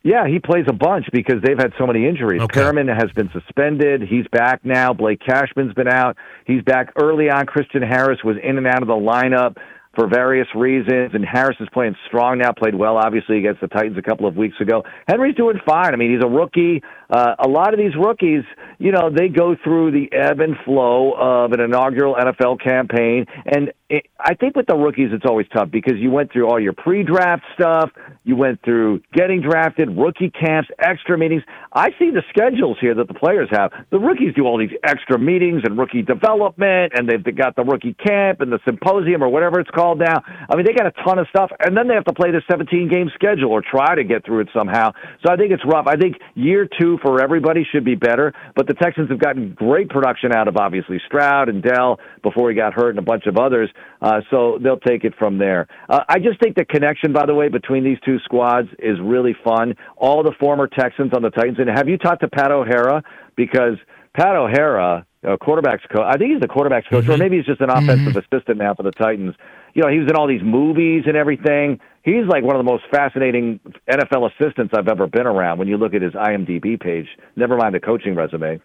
Yeah, 0.06 0.28
he 0.28 0.38
plays 0.38 0.66
a 0.68 0.72
bunch 0.72 1.06
because 1.12 1.42
they've 1.42 1.58
had 1.58 1.72
so 1.76 1.84
many 1.84 2.06
injuries. 2.06 2.40
Perryman 2.52 2.86
has 2.86 3.10
been 3.16 3.28
suspended. 3.32 4.02
He's 4.02 4.24
back 4.30 4.64
now. 4.64 4.92
Blake 4.92 5.18
Cashman's 5.18 5.74
been 5.74 5.88
out. 5.88 6.16
He's 6.46 6.62
back 6.62 6.92
early 7.02 7.28
on. 7.28 7.44
Christian 7.46 7.82
Harris 7.82 8.20
was 8.22 8.36
in 8.40 8.56
and 8.56 8.68
out 8.68 8.82
of 8.82 8.86
the 8.86 8.94
lineup 8.94 9.56
for 9.96 10.06
various 10.06 10.46
reasons, 10.54 11.10
and 11.12 11.24
Harris 11.24 11.56
is 11.58 11.66
playing 11.72 11.96
strong 12.06 12.38
now. 12.38 12.52
Played 12.52 12.76
well, 12.76 12.98
obviously, 12.98 13.38
against 13.38 13.60
the 13.60 13.66
Titans 13.66 13.98
a 13.98 14.02
couple 14.02 14.28
of 14.28 14.36
weeks 14.36 14.60
ago. 14.60 14.84
Henry's 15.08 15.34
doing 15.34 15.58
fine. 15.66 15.92
I 15.92 15.96
mean, 15.96 16.14
he's 16.14 16.24
a 16.24 16.28
rookie. 16.28 16.82
Uh, 17.10 17.36
a 17.38 17.48
lot 17.48 17.72
of 17.72 17.78
these 17.78 17.94
rookies, 17.96 18.42
you 18.78 18.92
know, 18.92 19.10
they 19.10 19.28
go 19.28 19.56
through 19.62 19.92
the 19.92 20.12
ebb 20.12 20.40
and 20.40 20.56
flow 20.64 21.12
of 21.12 21.52
an 21.52 21.60
inaugural 21.60 22.14
NFL 22.14 22.62
campaign. 22.62 23.26
And 23.44 23.72
it, 23.88 24.06
I 24.18 24.34
think 24.34 24.56
with 24.56 24.66
the 24.66 24.76
rookies, 24.76 25.10
it's 25.12 25.24
always 25.24 25.46
tough 25.54 25.70
because 25.70 25.94
you 25.96 26.10
went 26.10 26.32
through 26.32 26.48
all 26.48 26.58
your 26.58 26.72
pre 26.72 27.04
draft 27.04 27.44
stuff, 27.54 27.90
you 28.24 28.34
went 28.34 28.60
through 28.64 29.02
getting 29.12 29.40
drafted, 29.40 29.96
rookie 29.96 30.30
camps, 30.30 30.68
extra 30.80 31.16
meetings. 31.16 31.42
I 31.72 31.90
see 31.98 32.10
the 32.10 32.22
schedules 32.30 32.78
here 32.80 32.94
that 32.94 33.06
the 33.06 33.14
players 33.14 33.48
have. 33.52 33.70
The 33.90 33.98
rookies 33.98 34.34
do 34.34 34.44
all 34.44 34.58
these 34.58 34.76
extra 34.82 35.18
meetings 35.18 35.62
and 35.64 35.78
rookie 35.78 36.02
development, 36.02 36.94
and 36.96 37.08
they've 37.08 37.36
got 37.36 37.54
the 37.54 37.64
rookie 37.64 37.94
camp 37.94 38.40
and 38.40 38.50
the 38.50 38.58
symposium 38.64 39.22
or 39.22 39.28
whatever 39.28 39.60
it's 39.60 39.70
called 39.70 40.00
now. 40.00 40.22
I 40.50 40.56
mean, 40.56 40.66
they 40.66 40.72
got 40.72 40.86
a 40.86 41.02
ton 41.04 41.18
of 41.20 41.28
stuff, 41.28 41.52
and 41.60 41.76
then 41.76 41.86
they 41.86 41.94
have 41.94 42.06
to 42.06 42.14
play 42.14 42.32
the 42.32 42.42
17 42.50 42.88
game 42.88 43.10
schedule 43.14 43.52
or 43.52 43.62
try 43.62 43.94
to 43.94 44.02
get 44.02 44.24
through 44.24 44.40
it 44.40 44.48
somehow. 44.52 44.92
So 45.24 45.32
I 45.32 45.36
think 45.36 45.52
it's 45.52 45.64
rough. 45.64 45.86
I 45.86 45.96
think 45.96 46.16
year 46.34 46.68
two 46.80 46.95
for 47.02 47.23
everybody 47.23 47.66
should 47.70 47.85
be 47.85 47.94
better, 47.94 48.32
but 48.55 48.66
the 48.66 48.74
Texans 48.74 49.10
have 49.10 49.18
gotten 49.18 49.55
great 49.55 49.89
production 49.89 50.32
out 50.32 50.48
of 50.48 50.56
obviously 50.56 51.01
Stroud 51.06 51.48
and 51.48 51.62
Dell 51.62 51.98
before 52.23 52.51
he 52.51 52.56
got 52.56 52.74
hurt 52.74 52.90
and 52.90 52.98
a 52.98 53.02
bunch 53.02 53.27
of 53.27 53.36
others. 53.36 53.70
Uh, 54.01 54.20
so 54.31 54.59
they'll 54.62 54.78
take 54.78 55.05
it 55.05 55.14
from 55.18 55.39
there. 55.39 55.68
Uh, 55.89 56.01
I 56.09 56.18
just 56.18 56.40
think 56.40 56.56
the 56.56 56.64
connection, 56.64 57.12
by 57.12 57.27
the 57.27 57.35
way, 57.35 57.48
between 57.48 57.85
these 57.85 57.98
two 58.05 58.18
squads 58.24 58.68
is 58.78 58.98
really 59.02 59.36
fun. 59.44 59.74
All 59.97 60.23
the 60.23 60.35
former 60.39 60.66
Texans 60.66 61.12
on 61.14 61.23
the 61.23 61.31
Titans. 61.31 61.59
And 61.59 61.68
have 61.68 61.89
you 61.89 61.98
talked 61.98 62.23
to 62.23 62.28
Pat 62.28 62.51
O'Hara? 62.51 63.02
Because 63.36 63.77
Pat 64.14 64.35
O'Hara, 64.35 65.06
uh, 65.23 65.36
quarterbacks 65.36 65.86
coach, 65.93 66.05
I 66.05 66.16
think 66.16 66.32
he's 66.32 66.40
the 66.40 66.48
quarterbacks 66.48 66.89
coach, 66.89 67.05
mm-hmm. 67.05 67.12
or 67.12 67.16
maybe 67.18 67.36
he's 67.36 67.47
just 67.47 67.60
an 67.60 67.70
offensive 67.70 68.14
mm-hmm. 68.14 68.35
assistant 68.35 68.59
now 68.59 68.74
for 68.74 68.82
the 68.82 68.93
Titans. 68.93 69.35
You 69.76 69.82
know, 69.82 69.88
he 69.88 69.98
was 69.98 70.08
in 70.08 70.16
all 70.16 70.26
these 70.26 70.42
movies 70.42 71.02
and 71.06 71.18
everything. 71.18 71.80
He's 72.02 72.24
like 72.26 72.42
one 72.42 72.56
of 72.56 72.64
the 72.64 72.70
most 72.70 72.84
fascinating 72.90 73.60
NFL 73.86 74.30
assistants 74.32 74.72
I've 74.74 74.88
ever 74.88 75.06
been 75.06 75.26
around 75.26 75.58
when 75.58 75.68
you 75.68 75.76
look 75.76 75.92
at 75.92 76.00
his 76.00 76.14
IMDb 76.14 76.80
page, 76.80 77.08
never 77.36 77.58
mind 77.58 77.74
the 77.74 77.80
coaching 77.80 78.14
resume. 78.14 78.58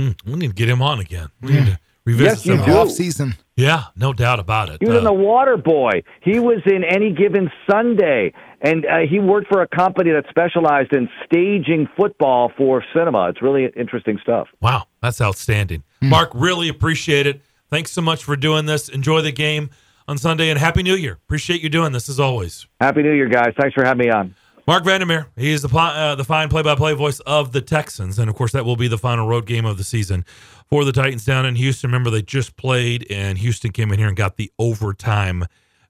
Hmm, 0.00 0.10
we 0.26 0.34
need 0.34 0.48
to 0.48 0.54
get 0.54 0.68
him 0.68 0.82
on 0.82 0.98
again. 0.98 1.28
We 1.40 1.52
need 1.52 1.66
to 1.66 1.78
revisit 2.04 2.46
yes, 2.46 2.46
you 2.46 2.66
do. 2.66 2.72
off 2.72 2.90
season. 2.90 3.36
Yeah, 3.54 3.84
no 3.94 4.12
doubt 4.12 4.40
about 4.40 4.70
it. 4.70 4.78
He 4.80 4.86
was 4.86 4.96
uh, 4.96 4.98
in 4.98 5.04
The 5.04 5.12
Water 5.12 5.56
Boy. 5.56 6.02
He 6.20 6.40
was 6.40 6.62
in 6.66 6.82
Any 6.82 7.12
Given 7.12 7.48
Sunday, 7.70 8.32
and 8.60 8.84
uh, 8.86 9.06
he 9.08 9.20
worked 9.20 9.46
for 9.46 9.62
a 9.62 9.68
company 9.68 10.10
that 10.10 10.24
specialized 10.30 10.92
in 10.92 11.08
staging 11.26 11.86
football 11.96 12.50
for 12.56 12.82
cinema. 12.92 13.28
It's 13.28 13.40
really 13.40 13.66
interesting 13.76 14.18
stuff. 14.20 14.48
Wow, 14.60 14.88
that's 15.00 15.20
outstanding. 15.20 15.84
Mm. 16.02 16.08
Marc, 16.08 16.32
really 16.34 16.68
appreciate 16.68 17.28
it. 17.28 17.40
Thanks 17.68 17.92
so 17.92 18.02
much 18.02 18.24
for 18.24 18.34
doing 18.34 18.66
this. 18.66 18.88
Enjoy 18.88 19.20
the 19.20 19.30
game 19.30 19.70
on 20.10 20.18
Sunday, 20.18 20.50
and 20.50 20.58
Happy 20.58 20.82
New 20.82 20.96
Year. 20.96 21.12
Appreciate 21.12 21.62
you 21.62 21.68
doing 21.68 21.92
this 21.92 22.08
as 22.08 22.18
always. 22.18 22.66
Happy 22.80 23.00
New 23.00 23.12
Year, 23.12 23.28
guys. 23.28 23.54
Thanks 23.56 23.74
for 23.74 23.84
having 23.84 24.08
me 24.08 24.10
on. 24.10 24.34
Marc 24.66 24.84
Vandermeer, 24.84 25.28
he 25.36 25.52
is 25.52 25.62
the 25.62 25.74
uh, 25.74 26.16
the 26.16 26.24
fine 26.24 26.48
play-by-play 26.48 26.94
voice 26.94 27.20
of 27.20 27.52
the 27.52 27.60
Texans, 27.60 28.18
and 28.18 28.28
of 28.28 28.34
course 28.34 28.50
that 28.52 28.64
will 28.64 28.74
be 28.74 28.88
the 28.88 28.98
final 28.98 29.28
road 29.28 29.46
game 29.46 29.64
of 29.64 29.78
the 29.78 29.84
season 29.84 30.24
for 30.68 30.84
the 30.84 30.90
Titans 30.90 31.24
down 31.24 31.46
in 31.46 31.54
Houston. 31.54 31.90
Remember, 31.90 32.10
they 32.10 32.22
just 32.22 32.56
played, 32.56 33.06
and 33.08 33.38
Houston 33.38 33.70
came 33.70 33.92
in 33.92 34.00
here 34.00 34.08
and 34.08 34.16
got 34.16 34.36
the 34.36 34.50
overtime 34.58 35.44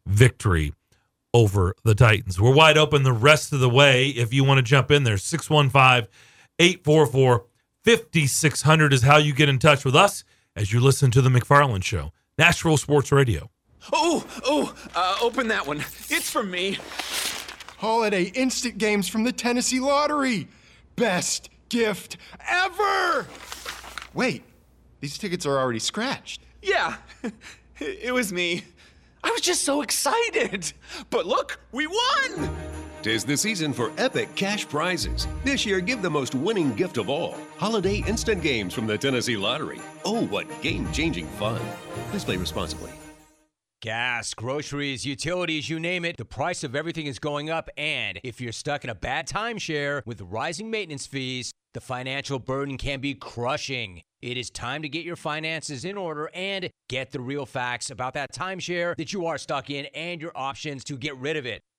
victory 0.06 0.74
over 1.32 1.74
the 1.82 1.94
Titans. 1.94 2.38
We're 2.38 2.54
wide 2.54 2.76
open 2.76 3.02
the 3.04 3.12
rest 3.12 3.54
of 3.54 3.60
the 3.60 3.70
way. 3.70 4.08
If 4.08 4.34
you 4.34 4.44
want 4.44 4.58
to 4.58 4.62
jump 4.62 4.90
in 4.90 5.04
there, 5.04 5.16
615 5.16 6.08
844 6.58 7.46
5600 7.84 8.92
is 8.92 9.02
how 9.02 9.16
you 9.16 9.32
get 9.32 9.48
in 9.48 9.58
touch 9.58 9.86
with 9.86 9.96
us 9.96 10.24
as 10.54 10.74
you 10.74 10.80
listen 10.80 11.10
to 11.10 11.22
The 11.22 11.30
McFarland 11.30 11.84
Show, 11.84 12.12
Nashville 12.36 12.76
Sports 12.76 13.10
Radio. 13.10 13.50
Oh, 13.92 14.24
oh, 14.44 14.74
uh, 14.94 15.18
open 15.22 15.48
that 15.48 15.66
one. 15.66 15.78
It's 16.08 16.30
for 16.30 16.42
me. 16.42 16.78
Holiday 17.78 18.24
instant 18.34 18.78
games 18.78 19.08
from 19.08 19.24
the 19.24 19.32
Tennessee 19.32 19.80
Lottery. 19.80 20.48
Best 20.96 21.48
gift 21.68 22.18
ever! 22.46 23.26
Wait, 24.12 24.42
these 25.00 25.16
tickets 25.16 25.46
are 25.46 25.58
already 25.58 25.78
scratched. 25.78 26.42
Yeah, 26.62 26.96
it 27.78 28.12
was 28.12 28.32
me. 28.32 28.64
I 29.24 29.30
was 29.30 29.40
just 29.40 29.64
so 29.64 29.82
excited. 29.82 30.72
But 31.10 31.26
look, 31.26 31.58
we 31.72 31.86
won! 31.86 32.50
Tis 33.02 33.24
the 33.24 33.36
season 33.36 33.72
for 33.72 33.92
epic 33.96 34.34
cash 34.34 34.68
prizes. 34.68 35.26
This 35.42 35.64
year, 35.64 35.80
give 35.80 36.02
the 36.02 36.10
most 36.10 36.34
winning 36.34 36.74
gift 36.74 36.98
of 36.98 37.08
all 37.08 37.36
holiday 37.56 38.04
instant 38.06 38.42
games 38.42 38.74
from 38.74 38.86
the 38.86 38.98
Tennessee 38.98 39.38
Lottery. 39.38 39.80
Oh, 40.04 40.26
what 40.26 40.46
game 40.60 40.90
changing 40.92 41.26
fun! 41.26 41.60
Please 42.10 42.24
play 42.24 42.36
responsibly. 42.36 42.90
Gas, 43.82 44.34
groceries, 44.34 45.06
utilities, 45.06 45.70
you 45.70 45.80
name 45.80 46.04
it, 46.04 46.18
the 46.18 46.24
price 46.26 46.62
of 46.64 46.76
everything 46.76 47.06
is 47.06 47.18
going 47.18 47.48
up. 47.48 47.70
And 47.78 48.20
if 48.22 48.38
you're 48.38 48.52
stuck 48.52 48.84
in 48.84 48.90
a 48.90 48.94
bad 48.94 49.26
timeshare 49.26 50.02
with 50.04 50.20
rising 50.20 50.70
maintenance 50.70 51.06
fees, 51.06 51.50
the 51.72 51.80
financial 51.80 52.38
burden 52.38 52.76
can 52.76 53.00
be 53.00 53.14
crushing. 53.14 54.02
It 54.20 54.36
is 54.36 54.50
time 54.50 54.82
to 54.82 54.88
get 54.90 55.06
your 55.06 55.16
finances 55.16 55.86
in 55.86 55.96
order 55.96 56.28
and 56.34 56.68
get 56.90 57.10
the 57.10 57.20
real 57.20 57.46
facts 57.46 57.88
about 57.88 58.12
that 58.12 58.34
timeshare 58.34 58.94
that 58.96 59.14
you 59.14 59.24
are 59.24 59.38
stuck 59.38 59.70
in 59.70 59.86
and 59.94 60.20
your 60.20 60.32
options 60.34 60.84
to 60.84 60.98
get 60.98 61.16
rid 61.16 61.38
of 61.38 61.46
it. 61.46 61.62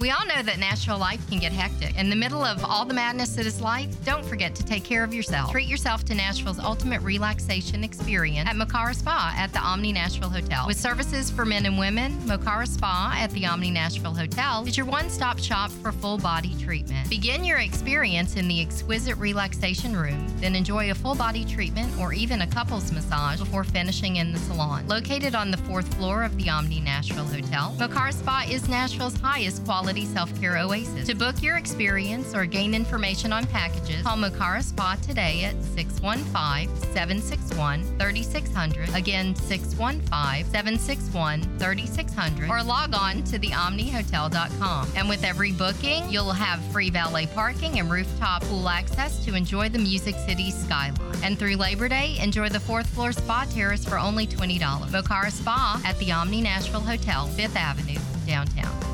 We 0.00 0.10
all 0.10 0.26
know 0.26 0.42
that 0.42 0.58
Nashville 0.58 0.98
life 0.98 1.20
can 1.28 1.38
get 1.38 1.52
hectic. 1.52 1.98
In 1.98 2.10
the 2.10 2.16
middle 2.16 2.44
of 2.44 2.64
all 2.64 2.84
the 2.84 2.94
madness 2.94 3.36
that 3.36 3.46
is 3.46 3.60
life, 3.60 3.88
don't 4.04 4.24
forget 4.24 4.54
to 4.56 4.64
take 4.64 4.84
care 4.84 5.04
of 5.04 5.14
yourself. 5.14 5.50
Treat 5.50 5.68
yourself 5.68 6.04
to 6.06 6.14
Nashville's 6.14 6.58
ultimate 6.58 7.00
relaxation 7.02 7.84
experience 7.84 8.48
at 8.48 8.56
Mokara 8.56 8.94
Spa 8.94 9.34
at 9.36 9.52
the 9.52 9.60
Omni 9.60 9.92
Nashville 9.92 10.30
Hotel. 10.30 10.66
With 10.66 10.78
services 10.78 11.30
for 11.30 11.44
men 11.44 11.66
and 11.66 11.78
women, 11.78 12.12
Mokara 12.20 12.66
Spa 12.66 13.14
at 13.16 13.30
the 13.30 13.46
Omni 13.46 13.70
Nashville 13.70 14.14
Hotel 14.14 14.66
is 14.66 14.76
your 14.76 14.86
one 14.86 15.08
stop 15.10 15.38
shop 15.38 15.70
for 15.70 15.92
full 15.92 16.18
body 16.18 16.54
treatment. 16.58 17.08
Begin 17.08 17.44
your 17.44 17.58
experience 17.58 18.36
in 18.36 18.48
the 18.48 18.60
exquisite 18.60 19.16
relaxation 19.16 19.96
room, 19.96 20.26
then 20.38 20.56
enjoy 20.56 20.90
a 20.90 20.94
full 20.94 21.14
body 21.14 21.44
treatment 21.44 21.92
or 22.00 22.12
even 22.12 22.42
a 22.42 22.46
couples 22.46 22.90
massage 22.90 23.38
before 23.38 23.64
finishing 23.64 24.16
in 24.16 24.32
the 24.32 24.38
salon. 24.38 24.86
Located 24.88 25.34
on 25.34 25.50
the 25.50 25.56
fourth 25.58 25.92
floor 25.94 26.24
of 26.24 26.36
the 26.36 26.50
Omni 26.50 26.80
Nashville 26.80 27.24
Hotel, 27.26 27.74
Mokara 27.78 28.12
Spa 28.12 28.44
is 28.50 28.68
Nashville's 28.68 29.16
highest 29.20 29.64
quality 29.64 29.73
quality 29.74 30.04
self 30.04 30.30
care 30.40 30.56
oasis. 30.58 31.04
To 31.08 31.16
book 31.16 31.42
your 31.42 31.56
experience 31.56 32.32
or 32.32 32.46
gain 32.46 32.74
information 32.74 33.32
on 33.32 33.44
packages, 33.46 34.02
call 34.02 34.16
Mokara 34.16 34.62
Spa 34.62 34.96
today 35.02 35.42
at 35.42 35.60
615 35.64 36.68
761 36.92 37.82
3600. 37.98 38.94
Again, 38.94 39.34
615 39.34 40.44
761 40.52 41.58
3600. 41.58 42.48
Or 42.48 42.62
log 42.62 42.94
on 42.94 43.24
to 43.24 43.38
theomnihotel.com. 43.40 44.92
And 44.94 45.08
with 45.08 45.24
every 45.24 45.50
booking, 45.50 46.08
you'll 46.08 46.30
have 46.30 46.62
free 46.70 46.90
valet 46.90 47.26
parking 47.26 47.80
and 47.80 47.90
rooftop 47.90 48.42
pool 48.42 48.68
access 48.68 49.24
to 49.24 49.34
enjoy 49.34 49.70
the 49.70 49.80
Music 49.80 50.14
City 50.24 50.52
skyline. 50.52 50.94
And 51.24 51.36
through 51.36 51.56
Labor 51.56 51.88
Day, 51.88 52.16
enjoy 52.20 52.48
the 52.48 52.60
fourth 52.60 52.86
floor 52.86 53.10
spa 53.10 53.44
terrace 53.50 53.84
for 53.84 53.98
only 53.98 54.28
$20. 54.28 54.60
Mokara 54.60 55.32
Spa 55.32 55.82
at 55.84 55.98
the 55.98 56.12
Omni 56.12 56.42
Nashville 56.42 56.80
Hotel, 56.80 57.26
5th 57.36 57.56
Avenue, 57.56 57.98
downtown. 58.24 58.93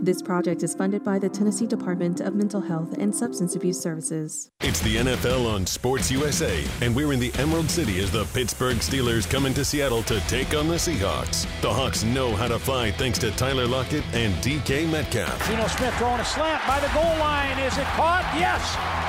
This 0.00 0.22
project 0.22 0.62
is 0.62 0.76
funded 0.76 1.02
by 1.02 1.18
the 1.18 1.28
Tennessee 1.28 1.66
Department 1.66 2.20
of 2.20 2.36
Mental 2.36 2.60
Health 2.60 2.96
and 2.98 3.14
Substance 3.14 3.56
Abuse 3.56 3.80
Services. 3.80 4.48
It's 4.60 4.80
the 4.80 4.96
NFL 4.96 5.52
on 5.52 5.66
Sports 5.66 6.08
USA, 6.12 6.64
and 6.82 6.94
we're 6.94 7.12
in 7.12 7.18
the 7.18 7.32
Emerald 7.34 7.68
City 7.68 7.98
as 8.00 8.10
the 8.12 8.24
Pittsburgh 8.26 8.76
Steelers 8.76 9.28
come 9.28 9.44
into 9.44 9.64
Seattle 9.64 10.04
to 10.04 10.20
take 10.28 10.54
on 10.54 10.68
the 10.68 10.76
Seahawks. 10.76 11.46
The 11.62 11.72
Hawks 11.72 12.04
know 12.04 12.34
how 12.36 12.46
to 12.46 12.60
fly 12.60 12.92
thanks 12.92 13.18
to 13.18 13.32
Tyler 13.32 13.66
Lockett 13.66 14.04
and 14.12 14.32
DK 14.36 14.88
Metcalf. 14.88 15.48
Geno 15.48 15.66
Smith 15.66 15.94
throwing 15.96 16.20
a 16.20 16.24
slant 16.24 16.64
by 16.66 16.78
the 16.78 16.88
goal 16.94 17.18
line. 17.18 17.58
Is 17.58 17.76
it 17.76 17.86
caught? 17.98 18.22
Yes. 18.38 18.62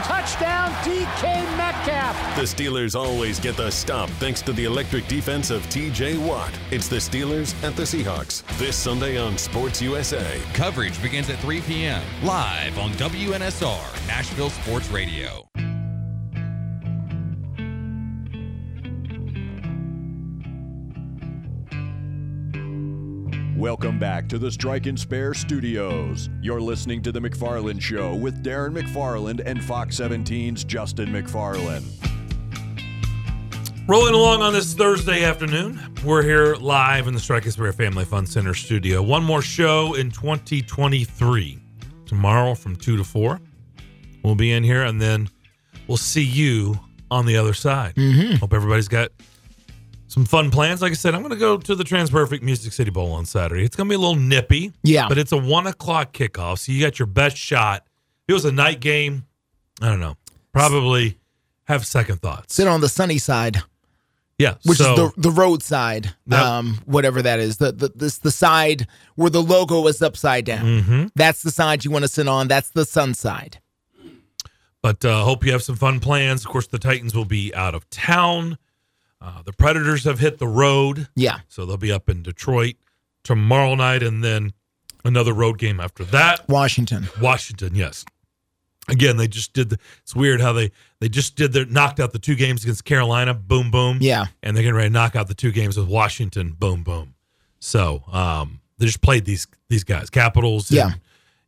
Touchdown, 0.07 0.71
DK 0.83 1.23
Metcalf. 1.55 1.78
The 2.35 2.43
Steelers 2.43 2.95
always 2.95 3.39
get 3.39 3.55
the 3.55 3.69
stop 3.69 4.09
thanks 4.11 4.41
to 4.43 4.53
the 4.53 4.65
electric 4.65 5.07
defense 5.07 5.49
of 5.49 5.61
TJ 5.63 6.17
Watt. 6.25 6.51
It's 6.71 6.87
the 6.87 6.97
Steelers 6.97 7.53
at 7.63 7.75
the 7.75 7.83
Seahawks 7.83 8.43
this 8.57 8.75
Sunday 8.75 9.17
on 9.17 9.37
Sports 9.37 9.81
USA. 9.81 10.41
Coverage 10.53 11.01
begins 11.01 11.29
at 11.29 11.39
3 11.39 11.61
p.m. 11.61 12.03
live 12.23 12.77
on 12.77 12.91
WNSR, 12.91 14.07
Nashville 14.07 14.49
Sports 14.49 14.89
Radio. 14.89 15.47
Welcome 23.59 23.99
back 23.99 24.29
to 24.29 24.37
the 24.37 24.49
Strike 24.49 24.85
and 24.85 24.97
Spare 24.97 25.33
Studios. 25.33 26.29
You're 26.41 26.61
listening 26.61 27.01
to 27.01 27.11
The 27.11 27.19
McFarland 27.19 27.81
Show 27.81 28.15
with 28.15 28.41
Darren 28.41 28.71
McFarland 28.71 29.41
and 29.45 29.61
Fox 29.61 29.99
17's 29.99 30.63
Justin 30.63 31.09
McFarland. 31.09 31.83
Rolling 33.85 34.13
along 34.13 34.43
on 34.43 34.53
this 34.53 34.73
Thursday 34.73 35.25
afternoon, 35.25 35.77
we're 36.05 36.23
here 36.23 36.55
live 36.55 37.09
in 37.09 37.13
the 37.13 37.19
Strike 37.19 37.43
and 37.43 37.51
Spare 37.51 37.73
Family 37.73 38.05
Fun 38.05 38.25
Center 38.25 38.53
studio. 38.53 39.03
One 39.03 39.25
more 39.25 39.41
show 39.41 39.93
in 39.93 40.09
2023. 40.09 41.59
Tomorrow 42.05 42.55
from 42.55 42.77
2 42.77 42.95
to 42.95 43.03
4. 43.03 43.41
We'll 44.23 44.35
be 44.35 44.53
in 44.53 44.63
here 44.63 44.83
and 44.85 45.01
then 45.01 45.27
we'll 45.85 45.97
see 45.97 46.23
you 46.23 46.79
on 47.11 47.25
the 47.25 47.35
other 47.35 47.53
side. 47.53 47.95
Mhm. 47.95 48.37
Hope 48.39 48.53
everybody's 48.53 48.87
got 48.87 49.09
some 50.09 50.25
fun 50.25 50.49
plans. 50.51 50.81
Like 50.81 50.91
I 50.91 50.95
said, 50.95 51.13
I'm 51.15 51.21
going 51.21 51.31
to 51.33 51.37
go 51.39 51.57
to 51.57 51.75
the 51.75 51.83
TransPerfect 51.83 52.41
Music 52.41 52.73
City 52.73 52.89
Bowl 52.91 53.11
on 53.13 53.25
Saturday. 53.25 53.63
It's 53.63 53.75
going 53.75 53.87
to 53.87 53.91
be 53.91 53.95
a 53.95 53.99
little 53.99 54.15
nippy. 54.15 54.73
Yeah. 54.83 55.07
But 55.07 55.17
it's 55.17 55.31
a 55.31 55.37
one 55.37 55.67
o'clock 55.67 56.11
kickoff. 56.13 56.59
So 56.59 56.71
you 56.71 56.81
got 56.81 56.99
your 56.99 57.05
best 57.05 57.37
shot. 57.37 57.83
If 58.27 58.31
it 58.31 58.33
was 58.33 58.45
a 58.45 58.51
night 58.51 58.79
game, 58.79 59.25
I 59.81 59.87
don't 59.87 59.99
know. 59.99 60.17
Probably 60.51 61.17
have 61.65 61.85
second 61.85 62.21
thoughts. 62.21 62.55
Sit 62.55 62.67
on 62.67 62.81
the 62.81 62.89
sunny 62.89 63.19
side. 63.19 63.57
Yeah. 64.39 64.55
Which 64.65 64.77
so, 64.77 64.91
is 64.93 64.97
the 65.15 65.21
the 65.21 65.31
road 65.31 65.61
side, 65.61 66.13
Yep. 66.27 66.39
um, 66.39 66.79
whatever 66.85 67.21
that 67.21 67.39
is. 67.39 67.57
The 67.57 67.71
the 67.73 67.91
this 67.93 68.19
the 68.19 68.31
side 68.31 68.87
where 69.15 69.29
the 69.29 69.43
logo 69.43 69.85
is 69.87 70.01
upside 70.01 70.45
down. 70.45 70.65
Mhm. 70.81 71.11
That's 71.13 71.43
the 71.43 71.51
side 71.51 71.83
you 71.83 71.91
want 71.91 72.03
to 72.03 72.07
sit 72.07 72.27
on. 72.27 72.47
That's 72.47 72.69
the 72.69 72.85
sun 72.85 73.13
side. 73.13 73.59
But 74.81 75.03
uh, 75.03 75.23
hope 75.23 75.43
you 75.45 75.51
have 75.51 75.61
some 75.63 75.75
fun 75.75 75.99
plans. 75.99 76.45
Of 76.45 76.51
course, 76.51 76.67
the 76.67 76.79
Titans 76.79 77.13
will 77.13 77.25
be 77.25 77.53
out 77.53 77.75
of 77.75 77.89
town. 77.89 78.57
Uh, 79.21 79.41
the 79.43 79.53
Predators 79.53 80.03
have 80.05 80.19
hit 80.19 80.37
the 80.39 80.47
road. 80.47 81.07
Yeah. 81.15 81.39
So 81.47 81.65
they'll 81.65 81.77
be 81.77 81.91
up 81.91 82.07
in 82.09 82.21
Detroit 82.23 82.75
tomorrow 83.23 83.75
night 83.75 84.01
and 84.01 84.23
then 84.23 84.53
another 85.03 85.33
road 85.33 85.57
game 85.57 85.79
after 85.79 86.05
that. 86.05 86.47
Washington. 86.47 87.09
Washington, 87.21 87.75
yes. 87.75 88.05
Again, 88.87 89.17
they 89.17 89.27
just 89.27 89.53
did 89.53 89.69
the, 89.69 89.77
it's 90.01 90.15
weird 90.15 90.41
how 90.41 90.51
they 90.53 90.71
they 90.99 91.09
just 91.09 91.35
did 91.35 91.53
their 91.53 91.65
knocked 91.65 91.99
out 91.99 92.11
the 92.11 92.17
two 92.19 92.33
games 92.35 92.63
against 92.63 92.85
Carolina, 92.85 93.33
boom 93.35 93.69
boom. 93.69 93.97
Yeah. 94.01 94.25
And 94.41 94.55
they're 94.55 94.63
getting 94.63 94.75
ready 94.75 94.89
to 94.89 94.93
knock 94.93 95.15
out 95.15 95.27
the 95.27 95.35
two 95.35 95.51
games 95.51 95.77
with 95.77 95.87
Washington, 95.87 96.55
boom 96.57 96.83
boom. 96.83 97.13
So, 97.59 98.03
um 98.11 98.61
they 98.79 98.85
just 98.85 99.01
played 99.01 99.25
these 99.25 99.45
these 99.69 99.83
guys, 99.83 100.09
Capitals 100.09 100.71
and, 100.71 100.77
Yeah. 100.77 100.91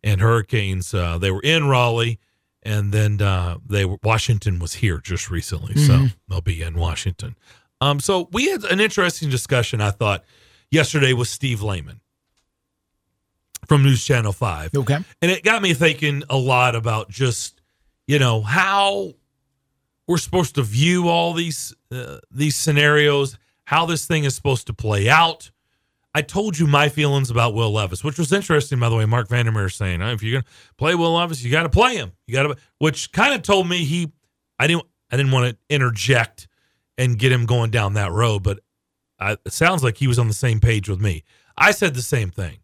and 0.03 0.19
Hurricanes. 0.21 0.93
Uh, 0.93 1.17
they 1.17 1.31
were 1.31 1.41
in 1.41 1.67
Raleigh 1.67 2.19
and 2.61 2.91
then 2.93 3.19
uh, 3.21 3.57
they 3.65 3.85
were 3.85 3.97
Washington 4.03 4.59
was 4.59 4.75
here 4.75 4.99
just 4.99 5.31
recently, 5.31 5.73
so 5.75 5.93
Mhm. 5.93 6.15
they'll 6.27 6.41
be 6.41 6.61
in 6.61 6.75
Washington. 6.75 7.35
Um, 7.81 7.99
so 7.99 8.29
we 8.31 8.49
had 8.49 8.63
an 8.65 8.79
interesting 8.79 9.29
discussion. 9.29 9.81
I 9.81 9.89
thought 9.89 10.23
yesterday 10.69 11.13
with 11.13 11.27
Steve 11.27 11.63
Lehman 11.63 11.99
from 13.65 13.83
News 13.83 14.05
Channel 14.05 14.31
Five. 14.31 14.73
Okay, 14.75 14.99
and 15.21 15.31
it 15.31 15.43
got 15.43 15.61
me 15.61 15.73
thinking 15.73 16.23
a 16.29 16.37
lot 16.37 16.75
about 16.75 17.09
just 17.09 17.59
you 18.07 18.19
know 18.19 18.41
how 18.41 19.13
we're 20.07 20.17
supposed 20.17 20.55
to 20.55 20.61
view 20.61 21.09
all 21.09 21.33
these 21.33 21.73
uh, 21.91 22.19
these 22.29 22.55
scenarios, 22.55 23.37
how 23.65 23.87
this 23.87 24.05
thing 24.05 24.25
is 24.25 24.35
supposed 24.35 24.67
to 24.67 24.73
play 24.73 25.09
out. 25.09 25.49
I 26.13 26.21
told 26.21 26.59
you 26.59 26.67
my 26.67 26.89
feelings 26.89 27.31
about 27.31 27.53
Will 27.53 27.71
Levis, 27.71 28.03
which 28.03 28.19
was 28.19 28.33
interesting, 28.33 28.79
by 28.79 28.89
the 28.89 28.95
way. 28.97 29.05
Marc 29.05 29.27
Vandermeer 29.27 29.69
saying, 29.69 30.01
"Oh, 30.03 30.11
if 30.11 30.21
you're 30.21 30.41
gonna 30.41 30.53
play 30.77 30.93
Will 30.93 31.13
Levis, 31.13 31.43
you 31.43 31.49
got 31.49 31.63
to 31.63 31.69
play 31.69 31.95
him. 31.95 32.11
You 32.27 32.33
got 32.33 32.43
to," 32.43 32.57
which 32.77 33.11
kind 33.11 33.33
of 33.33 33.41
told 33.41 33.67
me 33.67 33.85
he, 33.85 34.11
I 34.59 34.67
didn't, 34.67 34.83
I 35.09 35.17
didn't 35.17 35.31
want 35.31 35.49
to 35.49 35.73
interject 35.73 36.47
and 37.01 37.17
get 37.17 37.31
him 37.31 37.47
going 37.47 37.71
down 37.71 37.95
that 37.95 38.11
road, 38.11 38.43
but 38.43 38.59
I, 39.19 39.31
it 39.43 39.53
sounds 39.53 39.83
like 39.83 39.97
he 39.97 40.07
was 40.07 40.19
on 40.19 40.27
the 40.27 40.35
same 40.35 40.59
page 40.59 40.87
with 40.87 41.01
me. 41.01 41.23
I 41.57 41.71
said 41.71 41.95
the 41.95 42.01
same 42.03 42.29
thing. 42.29 42.59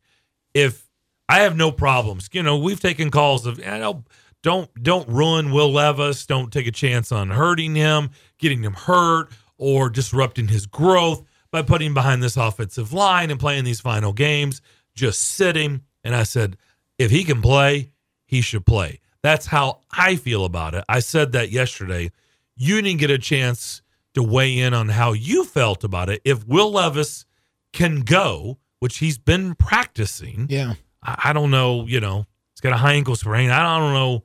If 0.54 0.88
I 1.28 1.40
have 1.40 1.58
no 1.58 1.72
problems, 1.72 2.30
you 2.32 2.44
know, 2.44 2.56
we've 2.56 2.80
taken 2.80 3.10
calls 3.10 3.48
of, 3.48 3.58
you 3.58 3.66
know, 3.66 4.04
don't 4.44 4.72
don't 4.82 5.10
ruin 5.10 5.52
Will 5.52 5.72
Levis, 5.72 6.28
don't 6.28 6.54
take 6.54 6.68
a 6.68 6.72
chance 6.72 7.12
on 7.12 7.32
hurting 7.32 7.74
him, 7.74 8.12
getting 8.38 8.64
him 8.64 8.74
hurt, 8.74 9.32
or 9.58 9.90
disrupting 9.90 10.50
his 10.50 10.68
growth 10.68 11.24
by 11.52 11.64
putting 11.64 11.88
him 11.88 11.94
behind 11.96 12.22
this 12.22 12.38
offensive 12.38 12.94
line 12.94 13.32
and 13.32 13.40
playing 13.40 13.64
these 13.64 13.82
final 13.82 14.14
games. 14.14 14.62
Just 14.94 15.20
sit 15.20 15.56
him. 15.56 15.82
And 16.04 16.16
I 16.16 16.24
said, 16.24 16.58
if 17.00 17.10
he 17.10 17.24
can 17.24 17.42
play, 17.42 17.90
he 18.26 18.42
should 18.42 18.68
play. 18.68 19.00
That's 19.24 19.48
how 19.48 19.80
I 19.92 20.16
feel 20.16 20.46
about 20.46 20.76
it. 20.76 20.86
I 20.88 21.00
said 21.00 21.32
that 21.32 21.50
yesterday. 21.50 22.12
You 22.56 22.82
didn't 22.82 23.00
get 23.00 23.12
a 23.12 23.18
chance 23.18 23.82
to 24.18 24.24
weigh 24.24 24.60
in 24.60 24.74
on 24.74 24.90
how 24.90 25.14
you 25.14 25.44
felt 25.44 25.84
about 25.84 26.10
it. 26.10 26.22
If 26.26 26.46
Will 26.48 26.72
Levis 26.72 27.26
can 27.74 28.02
go, 28.02 28.58
which 28.80 28.98
he's 28.98 29.18
been 29.18 29.56
practicing, 29.56 30.48
Yeah. 30.50 30.74
I, 31.02 31.30
I 31.30 31.34
don't 31.34 31.52
know. 31.52 31.86
You 31.88 32.00
know, 32.00 32.26
he's 32.54 32.62
got 32.62 32.74
a 32.74 32.78
high 32.78 32.94
ankle 32.94 33.16
sprain. 33.16 33.50
I 33.50 33.80
don't 33.80 33.94
know 33.94 34.24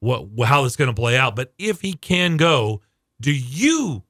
what 0.00 0.46
how 0.46 0.62
this 0.62 0.72
is 0.72 0.76
going 0.76 0.88
to 0.94 1.00
play 1.00 1.16
out. 1.16 1.36
But 1.36 1.52
if 1.58 1.80
he 1.80 1.94
can 1.94 2.36
go, 2.36 2.80
do 3.20 3.32
you 3.32 4.02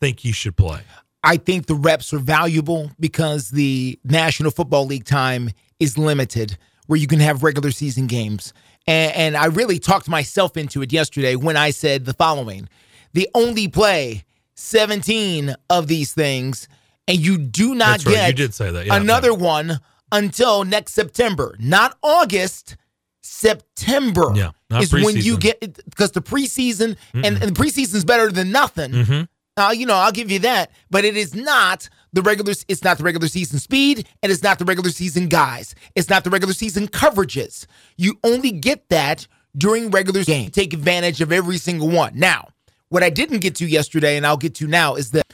think 0.00 0.20
he 0.20 0.32
should 0.32 0.56
play? 0.56 0.80
I 1.24 1.36
think 1.36 1.66
the 1.66 1.74
reps 1.74 2.12
are 2.12 2.18
valuable 2.18 2.92
because 3.00 3.50
the 3.50 3.98
National 4.04 4.50
Football 4.50 4.86
League 4.86 5.04
time 5.04 5.50
is 5.80 5.98
limited, 5.98 6.56
where 6.86 6.98
you 6.98 7.06
can 7.06 7.18
have 7.20 7.42
regular 7.42 7.70
season 7.70 8.06
games. 8.06 8.52
And, 8.86 9.14
and 9.14 9.36
I 9.36 9.46
really 9.46 9.78
talked 9.78 10.08
myself 10.08 10.56
into 10.56 10.80
it 10.82 10.92
yesterday 10.92 11.34
when 11.34 11.56
I 11.56 11.70
said 11.70 12.04
the 12.04 12.14
following 12.14 12.68
The 13.14 13.28
only 13.34 13.68
play 13.68 14.24
17 14.58 15.54
of 15.70 15.86
these 15.86 16.12
things, 16.12 16.68
and 17.06 17.18
you 17.18 17.38
do 17.38 17.74
not 17.74 18.00
That's 18.00 18.06
right. 18.06 18.26
You 18.28 18.32
did 18.34 18.54
say 18.54 18.70
that. 18.70 18.86
Yeah, 18.86 18.96
another 18.96 19.32
one 19.32 19.78
until 20.10 20.64
next 20.64 20.94
September, 20.94 21.56
not 21.60 21.96
August. 22.02 22.76
September 23.22 24.32
Yeah, 24.34 24.50
is 24.80 24.92
when 24.92 25.16
you 25.16 25.38
get 25.38 25.60
because 25.60 26.12
the 26.12 26.22
preseason 26.22 26.96
and, 27.14 27.24
and 27.24 27.40
the 27.40 27.52
preseason 27.52 27.94
is 27.96 28.04
better 28.04 28.32
than 28.32 28.50
nothing. 28.50 28.90
Mhm. 28.92 29.28
Uh, 29.56 29.70
you 29.76 29.86
know, 29.86 29.94
I'll 29.94 30.12
give 30.12 30.30
you 30.30 30.38
that, 30.40 30.70
but 30.90 31.04
it 31.04 31.16
is 31.16 31.34
not 31.34 31.88
the 32.12 32.22
regular. 32.22 32.54
It's 32.68 32.82
not 32.82 32.98
the 32.98 33.04
regular 33.04 33.28
season 33.28 33.58
speed, 33.60 34.06
and 34.22 34.32
it's 34.32 34.42
not 34.42 34.58
the 34.58 34.64
regular 34.64 34.90
season 34.90 35.28
guys. 35.28 35.74
It's 35.94 36.08
not 36.08 36.24
the 36.24 36.30
regular 36.30 36.54
season 36.54 36.88
coverages. 36.88 37.66
You 37.96 38.18
only 38.24 38.50
get 38.50 38.88
that 38.88 39.26
during 39.56 39.90
regular 39.90 40.24
game. 40.24 40.50
Take 40.50 40.72
advantage 40.72 41.20
of 41.20 41.30
every 41.32 41.58
single 41.58 41.88
one. 41.90 42.12
Now, 42.14 42.48
what 42.88 43.02
I 43.02 43.10
didn't 43.10 43.38
get 43.38 43.56
to 43.56 43.66
yesterday, 43.66 44.16
and 44.16 44.26
I'll 44.26 44.36
get 44.36 44.54
to 44.56 44.66
now, 44.66 44.94
is 44.94 45.10
that 45.12 45.26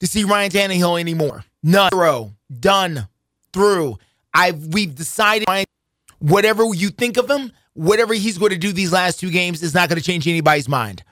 to 0.00 0.06
see 0.06 0.24
Ryan 0.24 0.50
Tannehill 0.50 0.98
anymore. 0.98 1.44
None. 1.62 1.90
Zero. 1.92 2.34
Done. 2.58 3.08
Through. 3.52 3.98
I've 4.32 4.72
we've 4.72 4.94
decided 4.94 5.48
whatever 6.18 6.64
you 6.72 6.90
think 6.90 7.16
of 7.16 7.28
him, 7.28 7.52
whatever 7.74 8.14
he's 8.14 8.38
going 8.38 8.52
to 8.52 8.58
do 8.58 8.72
these 8.72 8.92
last 8.92 9.20
two 9.20 9.30
games 9.30 9.62
is 9.62 9.74
not 9.74 9.88
going 9.88 9.98
to 9.98 10.04
change 10.04 10.26
anybody's 10.28 10.68
mind. 10.68 11.02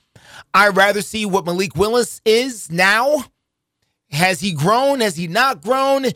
I'd 0.55 0.77
rather 0.77 1.03
see 1.03 1.27
what 1.27 1.45
Malik 1.45 1.74
Willis 1.77 2.20
is 2.24 2.70
now. 2.70 3.24
Has 4.11 4.40
he 4.40 4.53
grown? 4.53 5.01
Has 5.01 5.16
he 5.16 5.27
not 5.27 5.62
grown? 5.62 6.07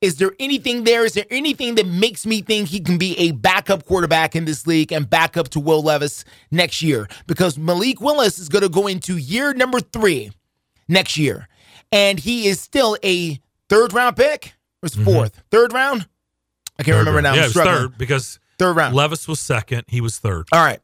Is 0.00 0.16
there 0.16 0.32
anything 0.40 0.84
there? 0.84 1.04
Is 1.04 1.12
there 1.12 1.26
anything 1.30 1.74
that 1.74 1.86
makes 1.86 2.24
me 2.24 2.40
think 2.40 2.68
he 2.68 2.80
can 2.80 2.96
be 2.96 3.18
a 3.18 3.32
backup 3.32 3.84
quarterback 3.84 4.34
in 4.34 4.46
this 4.46 4.66
league 4.66 4.92
and 4.92 5.08
backup 5.08 5.48
to 5.50 5.60
Will 5.60 5.82
Levis 5.82 6.24
next 6.50 6.80
year? 6.80 7.06
Because 7.26 7.58
Malik 7.58 8.00
Willis 8.00 8.38
is 8.38 8.48
going 8.48 8.62
to 8.62 8.70
go 8.70 8.86
into 8.86 9.18
year 9.18 9.52
number 9.52 9.78
three 9.80 10.32
next 10.88 11.18
year. 11.18 11.48
And 11.92 12.18
he 12.18 12.46
is 12.48 12.60
still 12.60 12.96
a 13.04 13.38
third 13.68 13.92
round 13.92 14.16
pick. 14.16 14.54
Or 14.82 14.86
is 14.86 14.96
it 14.96 15.00
mm-hmm. 15.00 15.10
4th 15.10 15.32
Third 15.50 15.72
round? 15.74 16.08
I 16.78 16.82
can't 16.82 16.94
Third 16.94 17.06
remember 17.06 17.16
round. 17.16 17.24
now. 17.24 17.34
Yeah, 17.34 17.40
I'm 17.40 17.44
it 17.44 17.46
was 17.48 17.52
struggling. 17.52 17.76
third 17.76 17.98
because 17.98 18.40
Third 18.58 18.76
round. 18.76 18.94
Levis 18.94 19.28
was 19.28 19.38
second. 19.40 19.84
He 19.88 20.00
was 20.00 20.18
third. 20.18 20.46
All 20.52 20.64
right. 20.64 20.80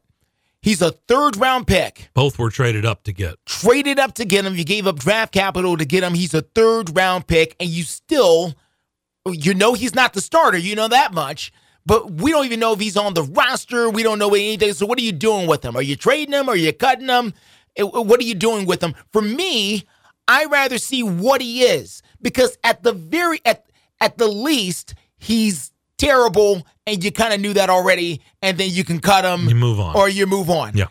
He's 0.61 0.81
a 0.81 0.91
third 0.91 1.37
round 1.37 1.65
pick. 1.65 2.09
Both 2.13 2.37
were 2.37 2.49
traded 2.51 2.85
up 2.85 3.03
to 3.05 3.13
get. 3.13 3.37
Traded 3.45 3.97
up 3.97 4.13
to 4.15 4.25
get 4.25 4.45
him. 4.45 4.55
You 4.55 4.63
gave 4.63 4.85
up 4.85 4.99
draft 4.99 5.31
capital 5.33 5.75
to 5.77 5.85
get 5.85 6.03
him. 6.03 6.13
He's 6.13 6.33
a 6.35 6.41
third 6.41 6.95
round 6.95 7.25
pick, 7.25 7.55
and 7.59 7.69
you 7.69 7.83
still, 7.83 8.53
you 9.31 9.53
know, 9.53 9.73
he's 9.73 9.95
not 9.95 10.13
the 10.13 10.21
starter. 10.21 10.57
You 10.57 10.75
know 10.75 10.87
that 10.87 11.13
much. 11.13 11.51
but 11.85 12.11
we 12.11 12.31
don't 12.31 12.45
even 12.45 12.59
know 12.59 12.73
if 12.73 12.79
he's 12.81 12.97
on 12.97 13.13
the 13.13 13.23
roster. 13.23 13.89
We 13.89 14.03
don't 14.03 14.19
know 14.19 14.29
anything. 14.33 14.73
So 14.73 14.85
what 14.85 14.99
are 14.99 15.03
you 15.03 15.13
doing 15.13 15.47
with 15.47 15.63
him? 15.63 15.75
Are 15.77 15.81
you 15.81 15.95
trading 15.95 16.33
him? 16.33 16.49
Are 16.49 16.55
you 16.55 16.73
cutting 16.73 17.07
him? 17.07 17.33
Eh, 17.77 17.83
What 17.83 18.19
are 18.19 18.23
you 18.25 18.35
doing 18.35 18.65
with 18.65 18.81
him? 18.83 18.93
For 19.13 19.21
me, 19.21 19.85
I 20.27 20.45
rather 20.45 20.77
see 20.79 21.01
what 21.03 21.39
he 21.41 21.61
is 21.63 22.01
because 22.21 22.57
at 22.63 22.83
the 22.83 22.91
very 22.91 23.39
at 23.45 23.65
at 24.01 24.17
the 24.17 24.27
least 24.27 24.95
he's 25.17 25.71
terrible 25.97 26.67
and 26.85 27.01
you 27.03 27.11
kind 27.11 27.33
of 27.33 27.39
knew 27.39 27.53
that 27.53 27.69
already 27.69 28.21
and 28.41 28.57
then 28.57 28.69
you 28.69 28.83
can 28.83 28.99
cut 28.99 29.23
him 29.25 29.47
You 29.47 29.55
move 29.55 29.79
on. 29.79 29.95
or 29.95 30.09
you 30.09 30.27
move 30.27 30.49
on. 30.49 30.75
Yeah. 30.75 30.87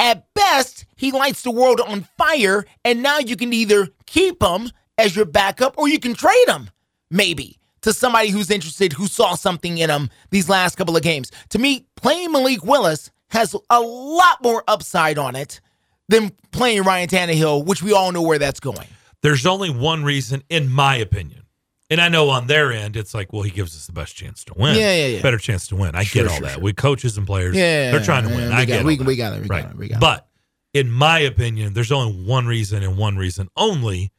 At 0.00 0.26
best, 0.34 0.84
he 0.96 1.12
lights 1.12 1.42
the 1.42 1.50
world 1.50 1.80
on 1.80 2.08
fire, 2.18 2.64
and 2.84 3.02
now 3.02 3.18
you 3.18 3.36
can 3.36 3.52
either 3.52 3.88
keep 4.06 4.42
him 4.42 4.70
as 4.98 5.14
your 5.14 5.26
backup 5.26 5.76
or 5.78 5.88
you 5.88 5.98
can 6.00 6.14
trade 6.14 6.48
him, 6.48 6.70
maybe, 7.10 7.58
to 7.82 7.92
somebody 7.92 8.30
who's 8.30 8.50
interested, 8.50 8.92
who 8.92 9.06
saw 9.06 9.34
something 9.34 9.78
in 9.78 9.90
him 9.90 10.10
these 10.30 10.48
last 10.48 10.76
couple 10.76 10.96
of 10.96 11.02
games. 11.02 11.30
To 11.50 11.58
me, 11.58 11.86
playing 11.96 12.32
Malik 12.32 12.64
Willis 12.64 13.10
has 13.28 13.54
a 13.70 13.80
lot 13.80 14.42
more 14.42 14.62
upside 14.68 15.18
on 15.18 15.36
it 15.36 15.60
than 16.08 16.32
playing 16.50 16.82
Ryan 16.82 17.08
Tannehill, 17.08 17.64
which 17.64 17.82
we 17.82 17.92
all 17.92 18.10
know 18.12 18.22
where 18.22 18.38
that's 18.38 18.60
going. 18.60 18.86
There's 19.22 19.46
only 19.46 19.70
one 19.70 20.02
reason, 20.02 20.42
in 20.48 20.70
my 20.70 20.96
opinion. 20.96 21.42
And 21.90 22.00
I 22.00 22.08
know 22.08 22.30
on 22.30 22.46
their 22.46 22.72
end, 22.72 22.96
it's 22.96 23.14
like, 23.14 23.32
well, 23.32 23.42
he 23.42 23.50
gives 23.50 23.74
us 23.74 23.86
the 23.86 23.92
best 23.92 24.14
chance 24.14 24.44
to 24.44 24.54
win. 24.56 24.76
Yeah, 24.76 24.92
yeah, 24.94 25.06
yeah. 25.08 25.22
Better 25.22 25.38
chance 25.38 25.66
to 25.68 25.76
win. 25.76 25.94
I 25.96 26.04
Sure, 26.04 26.22
get 26.22 26.30
all 26.30 26.36
sure, 26.38 26.46
that. 26.46 26.54
sure. 26.54 26.62
We 26.62 26.72
coaches 26.72 27.16
and 27.18 27.26
players, 27.26 27.56
Yeah, 27.56 27.90
they're 27.90 28.02
trying 28.04 28.28
to 28.28 28.34
win. 28.34 28.52
I 28.52 28.60
got 28.60 28.66
get 28.66 28.80
it. 28.80 28.84
We- 28.86 28.98
we 28.98 29.16
got 29.16 29.32
it. 29.34 29.42
We 29.42 29.48
got 29.48 29.54
right. 29.54 29.64
it. 29.70 29.76
We 29.76 29.88
got 29.88 29.96
it. 29.96 30.00
But 30.00 30.28
in 30.72 30.90
my 30.90 31.18
opinion, 31.20 31.72
there's 31.74 31.90
only 31.90 32.22
one 32.24 32.46
reason 32.46 32.82
and 32.84 32.96
one 32.96 33.16
reason 33.16 33.48
only 33.56 34.12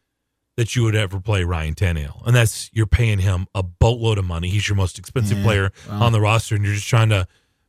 that 0.57 0.75
you 0.75 0.83
would 0.83 0.95
ever 0.95 1.19
play 1.19 1.43
Ryan 1.43 1.75
Tannehill, 1.75 2.25
and 2.27 2.35
that's 2.35 2.69
you're 2.73 2.85
paying 2.87 3.19
him 3.19 3.47
a 3.55 3.63
boatload 3.63 4.17
of 4.17 4.25
money. 4.25 4.49
He's 4.49 4.67
your 4.67 4.75
most 4.75 4.99
expensive 4.99 5.37
Yeah, 5.39 5.43
player 5.43 5.71
on 5.89 6.11
the 6.11 6.21
roster, 6.21 6.55
and 6.55 6.63
you're 6.65 6.73
just 6.75 6.87
trying 6.87 7.09
to. 7.09 7.27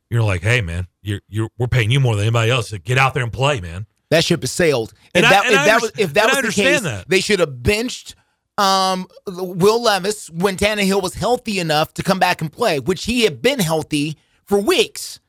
You're 0.09 0.21
like, 0.23 0.41
hey 0.43 0.61
man, 0.61 0.87
you're 1.01 1.21
you're 1.27 1.49
we're 1.57 1.67
paying 1.67 1.89
you 1.89 1.99
more 1.99 2.15
than 2.15 2.25
anybody 2.25 2.51
else. 2.51 2.69
So 2.69 2.77
get 2.77 2.97
out 2.97 3.13
there 3.13 3.23
and 3.23 3.33
play, 3.33 3.59
man. 3.61 3.87
That 4.11 4.23
ship 4.23 4.41
has 4.41 4.51
sailed. 4.51 4.93
If 5.15 5.23
And 5.23 5.25
I- 5.25 5.29
that, 5.31 5.45
if 5.45 5.59
I 5.59 5.65
that 5.65 5.81
was 5.81 5.91
if 5.97 6.13
that 6.13 6.25
was 6.27 6.55
the 6.55 6.61
case, 6.61 6.81
that. 6.81 7.09
they 7.09 7.19
should 7.19 7.39
have 7.39 7.63
benched 7.63 8.15
um, 8.59 9.07
Will 9.25 9.81
Levis 9.81 10.29
when 10.29 10.55
Tannehill 10.57 11.01
was 11.01 11.15
healthy 11.15 11.57
enough 11.59 11.93
to 11.95 12.03
come 12.03 12.19
back 12.19 12.41
and 12.41 12.51
play, 12.51 12.79
which 12.79 13.05
he 13.05 13.23
had 13.23 13.41
been 13.41 13.57
healthy 13.59 14.17
for 14.45 14.59
weeks. 14.59 15.19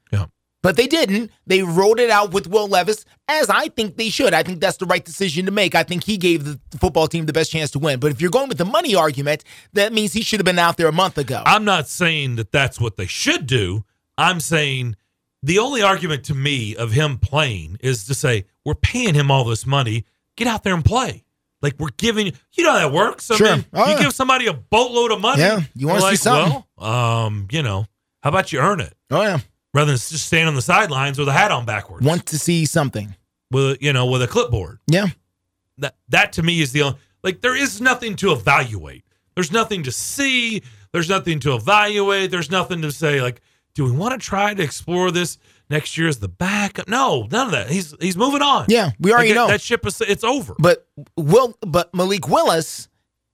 But 0.64 0.76
they 0.76 0.86
didn't. 0.86 1.30
They 1.46 1.62
wrote 1.62 2.00
it 2.00 2.08
out 2.08 2.32
with 2.32 2.46
Will 2.46 2.66
Levis, 2.66 3.04
as 3.28 3.50
I 3.50 3.68
think 3.68 3.98
they 3.98 4.08
should. 4.08 4.32
I 4.32 4.42
think 4.42 4.60
that's 4.62 4.78
the 4.78 4.86
right 4.86 5.04
decision 5.04 5.44
to 5.44 5.52
make. 5.52 5.74
I 5.74 5.82
think 5.82 6.04
he 6.04 6.16
gave 6.16 6.44
the 6.46 6.58
football 6.78 7.06
team 7.06 7.26
the 7.26 7.34
best 7.34 7.52
chance 7.52 7.70
to 7.72 7.78
win. 7.78 8.00
But 8.00 8.12
if 8.12 8.20
you're 8.22 8.30
going 8.30 8.48
with 8.48 8.56
the 8.56 8.64
money 8.64 8.94
argument, 8.94 9.44
that 9.74 9.92
means 9.92 10.14
he 10.14 10.22
should 10.22 10.40
have 10.40 10.46
been 10.46 10.58
out 10.58 10.78
there 10.78 10.88
a 10.88 10.92
month 10.92 11.18
ago. 11.18 11.42
I'm 11.44 11.66
not 11.66 11.86
saying 11.86 12.36
that 12.36 12.50
that's 12.50 12.80
what 12.80 12.96
they 12.96 13.04
should 13.04 13.46
do. 13.46 13.84
I'm 14.16 14.40
saying 14.40 14.96
the 15.42 15.58
only 15.58 15.82
argument 15.82 16.24
to 16.24 16.34
me 16.34 16.74
of 16.74 16.92
him 16.92 17.18
playing 17.18 17.76
is 17.80 18.06
to 18.06 18.14
say 18.14 18.46
we're 18.64 18.74
paying 18.74 19.12
him 19.14 19.30
all 19.30 19.44
this 19.44 19.66
money. 19.66 20.06
Get 20.36 20.48
out 20.48 20.64
there 20.64 20.72
and 20.72 20.82
play. 20.84 21.24
Like 21.60 21.74
we're 21.78 21.90
giving 21.98 22.32
you 22.54 22.64
know 22.64 22.72
how 22.72 22.78
that 22.78 22.92
works. 22.92 23.30
I 23.30 23.36
Sure. 23.36 23.56
mean, 23.56 23.66
Oh, 23.74 23.84
you 23.84 23.92
yeah. 23.96 24.02
give 24.02 24.14
somebody 24.14 24.46
a 24.46 24.54
boatload 24.54 25.12
of 25.12 25.20
money. 25.20 25.42
Yeah, 25.42 25.60
you 25.74 25.88
wanna 25.88 26.00
they're 26.00 26.10
see 26.12 26.16
something. 26.16 26.64
Well, 26.78 26.90
um, 26.90 27.48
you 27.50 27.62
know, 27.62 27.84
how 28.22 28.30
about 28.30 28.50
you 28.50 28.60
earn 28.60 28.80
it 28.80 28.94
oh 29.10 29.20
yeah, 29.20 29.40
rather 29.74 29.90
than 29.92 29.98
just 29.98 30.26
stand 30.26 30.48
on 30.48 30.54
the 30.54 30.62
sidelines 30.62 31.18
with 31.18 31.28
a 31.28 31.32
hat 31.32 31.50
on 31.50 31.66
backwards 31.66 32.06
want 32.06 32.24
to 32.26 32.38
see 32.38 32.64
something. 32.64 33.14
with 33.50 33.82
you 33.82 33.92
know 33.92 34.06
with 34.06 34.22
a 34.22 34.26
clipboard. 34.26 34.78
Yeah. 34.86 35.08
That 35.78 35.96
that 36.08 36.32
to 36.34 36.42
me 36.42 36.60
is 36.62 36.72
the 36.72 36.82
only 36.82 36.98
like 37.22 37.40
there 37.42 37.56
is 37.56 37.80
nothing 37.80 38.16
to 38.16 38.32
evaluate. 38.32 39.04
There's 39.34 39.50
nothing 39.52 39.82
to 39.82 39.92
see. 39.92 40.62
There's 40.92 41.08
nothing 41.08 41.40
to 41.40 41.54
evaluate. 41.54 42.30
There's 42.30 42.50
nothing 42.50 42.80
to 42.82 42.92
say 42.92 43.20
like, 43.20 43.40
do 43.74 43.84
we 43.84 43.90
want 43.90 44.12
to 44.12 44.24
try 44.24 44.54
to 44.54 44.62
explore 44.62 45.10
this 45.10 45.38
next 45.68 45.98
year 45.98 46.06
as 46.06 46.20
the 46.20 46.28
backup? 46.28 46.86
No, 46.86 47.26
none 47.32 47.46
of 47.46 47.52
that. 47.52 47.68
He's 47.70 47.92
he's 48.00 48.16
moving 48.16 48.42
on. 48.42 48.66
Yeah, 48.68 48.92
we 49.00 49.12
already 49.12 49.30
Like, 49.30 49.34
know. 49.36 49.46
that 49.48 49.60
ship 49.60 49.84
is 49.84 50.00
it's 50.00 50.22
over. 50.22 50.54
But 50.60 50.86
Will, 51.16 51.56
but 51.62 51.92
Malik 51.92 52.28
Willis, 52.28 52.88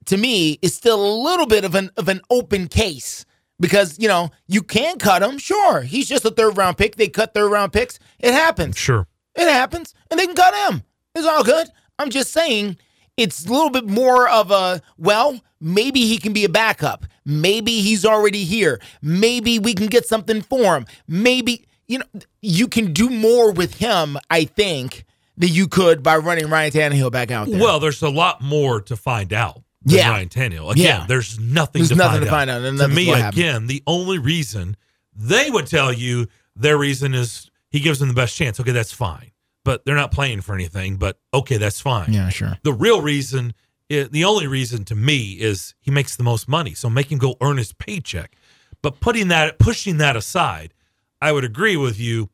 to 0.05 0.17
me, 0.17 0.57
is 0.63 0.73
still 0.75 0.99
a 1.05 1.13
little 1.21 1.45
bit 1.45 1.63
of 1.63 1.75
an 1.75 1.91
of 1.97 2.07
an 2.07 2.21
open 2.31 2.67
case 2.67 3.25
because 3.61 3.97
you 3.99 4.09
know 4.09 4.31
you 4.47 4.61
can 4.61 4.97
cut 4.97 5.21
him. 5.21 5.37
Sure, 5.37 5.81
he's 5.81 6.09
just 6.09 6.25
a 6.25 6.31
third 6.31 6.57
round 6.57 6.77
pick. 6.77 6.97
They 6.97 7.07
cut 7.07 7.33
third 7.33 7.49
round 7.49 7.71
picks. 7.71 7.99
It 8.19 8.33
happens. 8.33 8.77
Sure. 8.77 9.07
It 9.35 9.47
happens, 9.47 9.93
and 10.09 10.19
they 10.19 10.25
can 10.25 10.35
cut 10.35 10.53
him. 10.69 10.83
It's 11.15 11.25
all 11.25 11.43
good. 11.43 11.69
I'm 11.97 12.09
just 12.09 12.31
saying 12.31 12.77
it's 13.15 13.45
a 13.45 13.49
little 13.49 13.69
bit 13.69 13.87
more 13.87 14.27
of 14.27 14.51
a 14.51 14.81
well, 14.97 15.39
maybe 15.61 16.01
he 16.07 16.17
can 16.17 16.33
be 16.33 16.43
a 16.43 16.49
backup. 16.49 17.05
Maybe 17.23 17.81
he's 17.81 18.03
already 18.03 18.43
here. 18.43 18.81
Maybe 19.01 19.59
we 19.59 19.73
can 19.73 19.87
get 19.87 20.05
something 20.05 20.41
for 20.41 20.75
him. 20.75 20.85
Maybe 21.07 21.65
you 21.87 21.99
know 21.99 22.05
you 22.41 22.67
can 22.67 22.91
do 22.91 23.09
more 23.09 23.51
with 23.51 23.75
him. 23.75 24.17
I 24.29 24.45
think 24.45 25.05
that 25.37 25.49
you 25.49 25.67
could 25.67 26.03
by 26.03 26.17
running 26.17 26.49
Ryan 26.49 26.71
Tannehill 26.71 27.11
back 27.11 27.31
out 27.31 27.47
there. 27.47 27.59
Well, 27.59 27.79
there's 27.79 28.01
a 28.01 28.09
lot 28.09 28.41
more 28.41 28.81
to 28.81 28.97
find 28.97 29.31
out. 29.31 29.61
Than 29.83 29.97
Yeah. 29.97 30.09
Ryan 30.11 30.29
Tannehill. 30.29 30.71
Again, 30.71 30.85
Yeah. 30.85 31.05
there's 31.07 31.39
nothing 31.39 31.79
There's 31.81 31.89
to 31.89 31.95
nothing 31.95 32.11
find 32.19 32.23
to 32.23 32.27
out. 32.27 32.31
find 32.31 32.49
out, 32.49 32.61
and 32.61 32.77
To 32.79 32.87
me, 32.87 33.11
again, 33.11 33.67
the 33.67 33.81
only 33.87 34.19
reason 34.19 34.77
they 35.15 35.49
would 35.49 35.67
tell 35.67 35.91
you 35.91 36.27
their 36.55 36.77
reason 36.77 37.13
is 37.13 37.49
he 37.69 37.79
gives 37.79 37.99
them 37.99 38.07
the 38.07 38.13
best 38.13 38.35
chance. 38.35 38.59
Okay, 38.59 38.71
that's 38.71 38.91
fine. 38.93 39.31
But 39.63 39.85
they're 39.85 39.95
not 39.95 40.11
playing 40.11 40.41
for 40.41 40.53
anything. 40.55 40.97
But 40.97 41.19
okay, 41.33 41.57
that's 41.57 41.79
fine. 41.79 42.13
Yeah, 42.13 42.29
sure. 42.29 42.57
The 42.63 42.73
real 42.73 43.01
reason, 43.01 43.53
the 43.89 44.23
only 44.23 44.47
reason 44.47 44.85
to 44.85 44.95
me 44.95 45.33
is 45.33 45.73
he 45.81 45.91
makes 45.91 46.15
the 46.15 46.23
most 46.23 46.47
money. 46.47 46.73
So 46.73 46.89
make 46.89 47.11
him 47.11 47.17
go 47.19 47.35
earn 47.41 47.57
his 47.57 47.73
paycheck. 47.73 48.35
But 48.81 48.99
putting 48.99 49.27
that, 49.27 49.59
pushing 49.59 49.97
that 49.97 50.15
aside, 50.15 50.73
I 51.21 51.31
would 51.31 51.43
agree 51.43 51.77
with 51.77 51.99
you. 51.99 52.29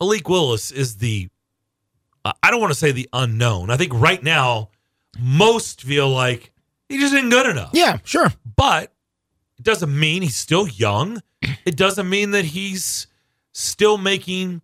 Malik 0.00 0.28
Willis 0.28 0.70
is 0.70 0.96
the, 0.96 1.28
uh, 2.24 2.32
I 2.42 2.50
don't 2.50 2.60
want 2.60 2.72
to 2.72 2.78
say 2.78 2.90
the 2.92 3.08
unknown. 3.12 3.70
I 3.70 3.76
think 3.76 3.92
right 3.94 4.22
now, 4.22 4.70
most 5.18 5.82
feel 5.82 6.08
like 6.08 6.52
he 6.88 6.98
just 6.98 7.14
isn't 7.14 7.30
good 7.30 7.46
enough. 7.46 7.70
Yeah, 7.72 7.98
sure. 8.04 8.32
But 8.56 8.92
it 9.58 9.64
doesn't 9.64 9.98
mean 9.98 10.22
he's 10.22 10.36
still 10.36 10.68
young. 10.68 11.22
It 11.64 11.76
doesn't 11.76 12.08
mean 12.08 12.30
that 12.32 12.44
he's 12.46 13.06
still 13.52 13.98
making 13.98 14.62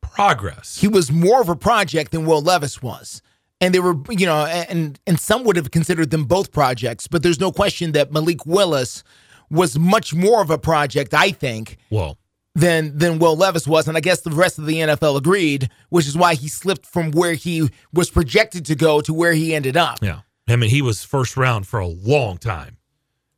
progress. 0.00 0.78
he 0.78 0.88
was 0.88 1.10
more 1.10 1.40
of 1.40 1.48
a 1.48 1.56
project 1.56 2.12
than 2.12 2.26
Will 2.26 2.42
Levis 2.42 2.82
was. 2.82 3.22
And 3.60 3.72
they 3.74 3.78
were, 3.80 3.94
you 4.10 4.26
know, 4.26 4.44
and 4.44 4.98
and 5.06 5.20
some 5.20 5.44
would 5.44 5.54
have 5.56 5.70
considered 5.70 6.10
them 6.10 6.24
both 6.24 6.50
projects, 6.50 7.06
but 7.06 7.22
there's 7.22 7.38
no 7.38 7.52
question 7.52 7.92
that 7.92 8.10
Malik 8.12 8.44
Willis 8.44 9.04
was 9.50 9.78
much 9.78 10.12
more 10.14 10.42
of 10.42 10.50
a 10.50 10.58
project, 10.58 11.14
I 11.14 11.30
think, 11.30 11.76
Well, 11.88 12.18
than 12.56 12.98
than 12.98 13.20
Will 13.20 13.36
Levis 13.36 13.68
was, 13.68 13.86
and 13.86 13.96
I 13.96 14.00
guess 14.00 14.22
the 14.22 14.30
rest 14.32 14.58
of 14.58 14.66
the 14.66 14.74
NFL 14.78 15.16
agreed, 15.16 15.70
which 15.90 16.08
is 16.08 16.16
why 16.16 16.34
he 16.34 16.48
slipped 16.48 16.86
from 16.86 17.12
where 17.12 17.34
he 17.34 17.70
was 17.92 18.10
projected 18.10 18.66
to 18.66 18.74
go 18.74 19.00
to 19.00 19.14
where 19.14 19.32
he 19.32 19.54
ended 19.54 19.76
up. 19.76 19.98
yeah. 20.02 20.20
I 20.48 20.56
mean, 20.56 20.70
he 20.70 20.82
was 20.82 21.04
first 21.04 21.36
round 21.36 21.66
for 21.66 21.80
a 21.80 21.86
long 21.86 22.38
time. 22.38 22.78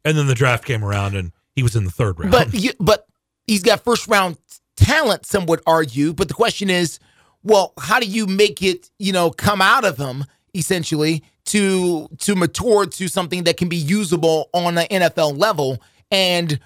And 0.04 0.16
then 0.16 0.26
the 0.26 0.34
draft 0.34 0.64
came 0.64 0.84
around 0.84 1.14
and 1.14 1.32
he 1.54 1.62
was 1.62 1.76
in 1.76 1.84
the 1.84 1.90
third 1.90 2.18
round. 2.18 2.32
But 2.32 2.52
you, 2.52 2.72
but 2.78 3.06
he's 3.46 3.62
got 3.62 3.82
first 3.82 4.06
round 4.08 4.36
talent. 4.76 5.26
Some 5.26 5.46
would 5.46 5.60
argue, 5.66 6.12
but 6.12 6.28
the 6.28 6.34
question 6.34 6.70
is, 6.70 6.98
well, 7.42 7.72
how 7.78 8.00
do 8.00 8.06
you 8.06 8.26
make 8.26 8.62
it? 8.62 8.90
You 8.98 9.12
know, 9.12 9.30
come 9.30 9.60
out 9.60 9.84
of 9.84 9.96
him 9.96 10.24
essentially 10.54 11.22
to 11.46 12.08
to 12.18 12.34
mature 12.34 12.86
to 12.86 13.08
something 13.08 13.44
that 13.44 13.56
can 13.56 13.68
be 13.68 13.76
usable 13.76 14.48
on 14.52 14.78
an 14.78 14.86
NFL 14.86 15.38
level. 15.38 15.82
And 16.10 16.58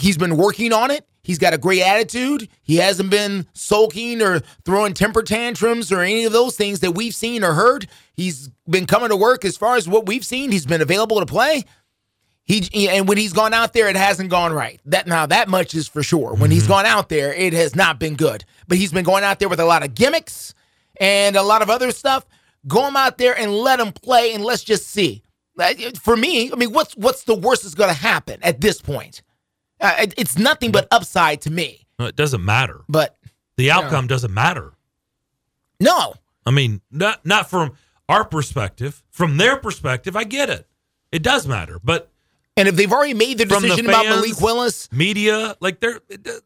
he's 0.00 0.18
been 0.18 0.36
working 0.36 0.72
on 0.72 0.90
it. 0.90 1.06
He's 1.22 1.38
got 1.38 1.52
a 1.52 1.58
great 1.58 1.82
attitude. 1.82 2.48
He 2.62 2.76
hasn't 2.76 3.10
been 3.10 3.46
sulking 3.52 4.22
or 4.22 4.40
throwing 4.64 4.94
temper 4.94 5.22
tantrums 5.22 5.92
or 5.92 6.00
any 6.00 6.24
of 6.24 6.32
those 6.32 6.56
things 6.56 6.80
that 6.80 6.92
we've 6.92 7.14
seen 7.14 7.44
or 7.44 7.52
heard. 7.52 7.86
He's 8.14 8.48
been 8.68 8.86
coming 8.86 9.10
to 9.10 9.16
work 9.16 9.44
as 9.44 9.56
far 9.56 9.76
as 9.76 9.86
what 9.86 10.06
we've 10.06 10.24
seen. 10.24 10.52
He's 10.52 10.64
been 10.64 10.80
available 10.80 11.20
to 11.20 11.26
play. 11.26 11.64
He 12.44 12.88
and 12.88 13.06
when 13.06 13.18
he's 13.18 13.34
gone 13.34 13.52
out 13.52 13.74
there, 13.74 13.88
it 13.88 13.96
hasn't 13.96 14.30
gone 14.30 14.54
right. 14.54 14.80
That 14.86 15.06
now 15.06 15.26
that 15.26 15.48
much 15.48 15.74
is 15.74 15.86
for 15.86 16.02
sure. 16.02 16.32
When 16.34 16.50
he's 16.50 16.62
mm-hmm. 16.62 16.72
gone 16.72 16.86
out 16.86 17.10
there, 17.10 17.34
it 17.34 17.52
has 17.52 17.76
not 17.76 18.00
been 18.00 18.16
good. 18.16 18.42
But 18.66 18.78
he's 18.78 18.90
been 18.90 19.04
going 19.04 19.22
out 19.22 19.38
there 19.38 19.50
with 19.50 19.60
a 19.60 19.66
lot 19.66 19.84
of 19.84 19.94
gimmicks 19.94 20.54
and 20.98 21.36
a 21.36 21.42
lot 21.42 21.60
of 21.60 21.68
other 21.68 21.90
stuff. 21.90 22.24
Go 22.66 22.88
him 22.88 22.96
out 22.96 23.18
there 23.18 23.38
and 23.38 23.52
let 23.52 23.80
him 23.80 23.92
play, 23.92 24.32
and 24.32 24.42
let's 24.42 24.64
just 24.64 24.86
see. 24.86 25.22
For 26.00 26.16
me, 26.16 26.50
I 26.50 26.54
mean, 26.54 26.72
what's 26.72 26.96
what's 26.96 27.24
the 27.24 27.34
worst 27.34 27.64
that's 27.64 27.74
going 27.74 27.90
to 27.90 28.00
happen 28.00 28.40
at 28.42 28.62
this 28.62 28.80
point? 28.80 29.20
Uh, 29.80 29.94
it- 30.00 30.14
it's 30.16 30.36
nothing 30.38 30.70
but 30.72 30.88
upside 30.90 31.40
to 31.42 31.50
me. 31.50 31.86
No, 31.98 32.06
it 32.06 32.16
doesn't 32.16 32.44
matter. 32.44 32.80
But 32.88 33.16
The 33.56 33.70
outcome 33.70 34.06
doesn't 34.06 34.32
matter. 34.32 34.72
no, 35.80 36.14
I 36.46 36.50
mean, 36.50 36.80
not 36.90 37.24
not 37.26 37.50
from 37.50 37.72
our 38.08 38.24
perspective. 38.24 39.02
From 39.10 39.36
their 39.36 39.56
perspective, 39.56 40.16
I 40.16 40.24
get 40.24 40.48
it. 40.48 40.66
It 41.12 41.22
does 41.22 41.46
matter. 41.46 41.78
But 41.82 42.10
and 42.56 42.66
if 42.68 42.74
they've 42.76 42.92
already 42.92 43.14
made 43.14 43.38
the 43.38 43.46
From 43.46 43.62
the 43.62 43.68
decision 43.68 43.86
about 43.88 44.04
Malik 44.06 44.40
Willis, 44.40 44.90
media, 44.90 45.56
like 45.60 45.78
there, 45.80 46.00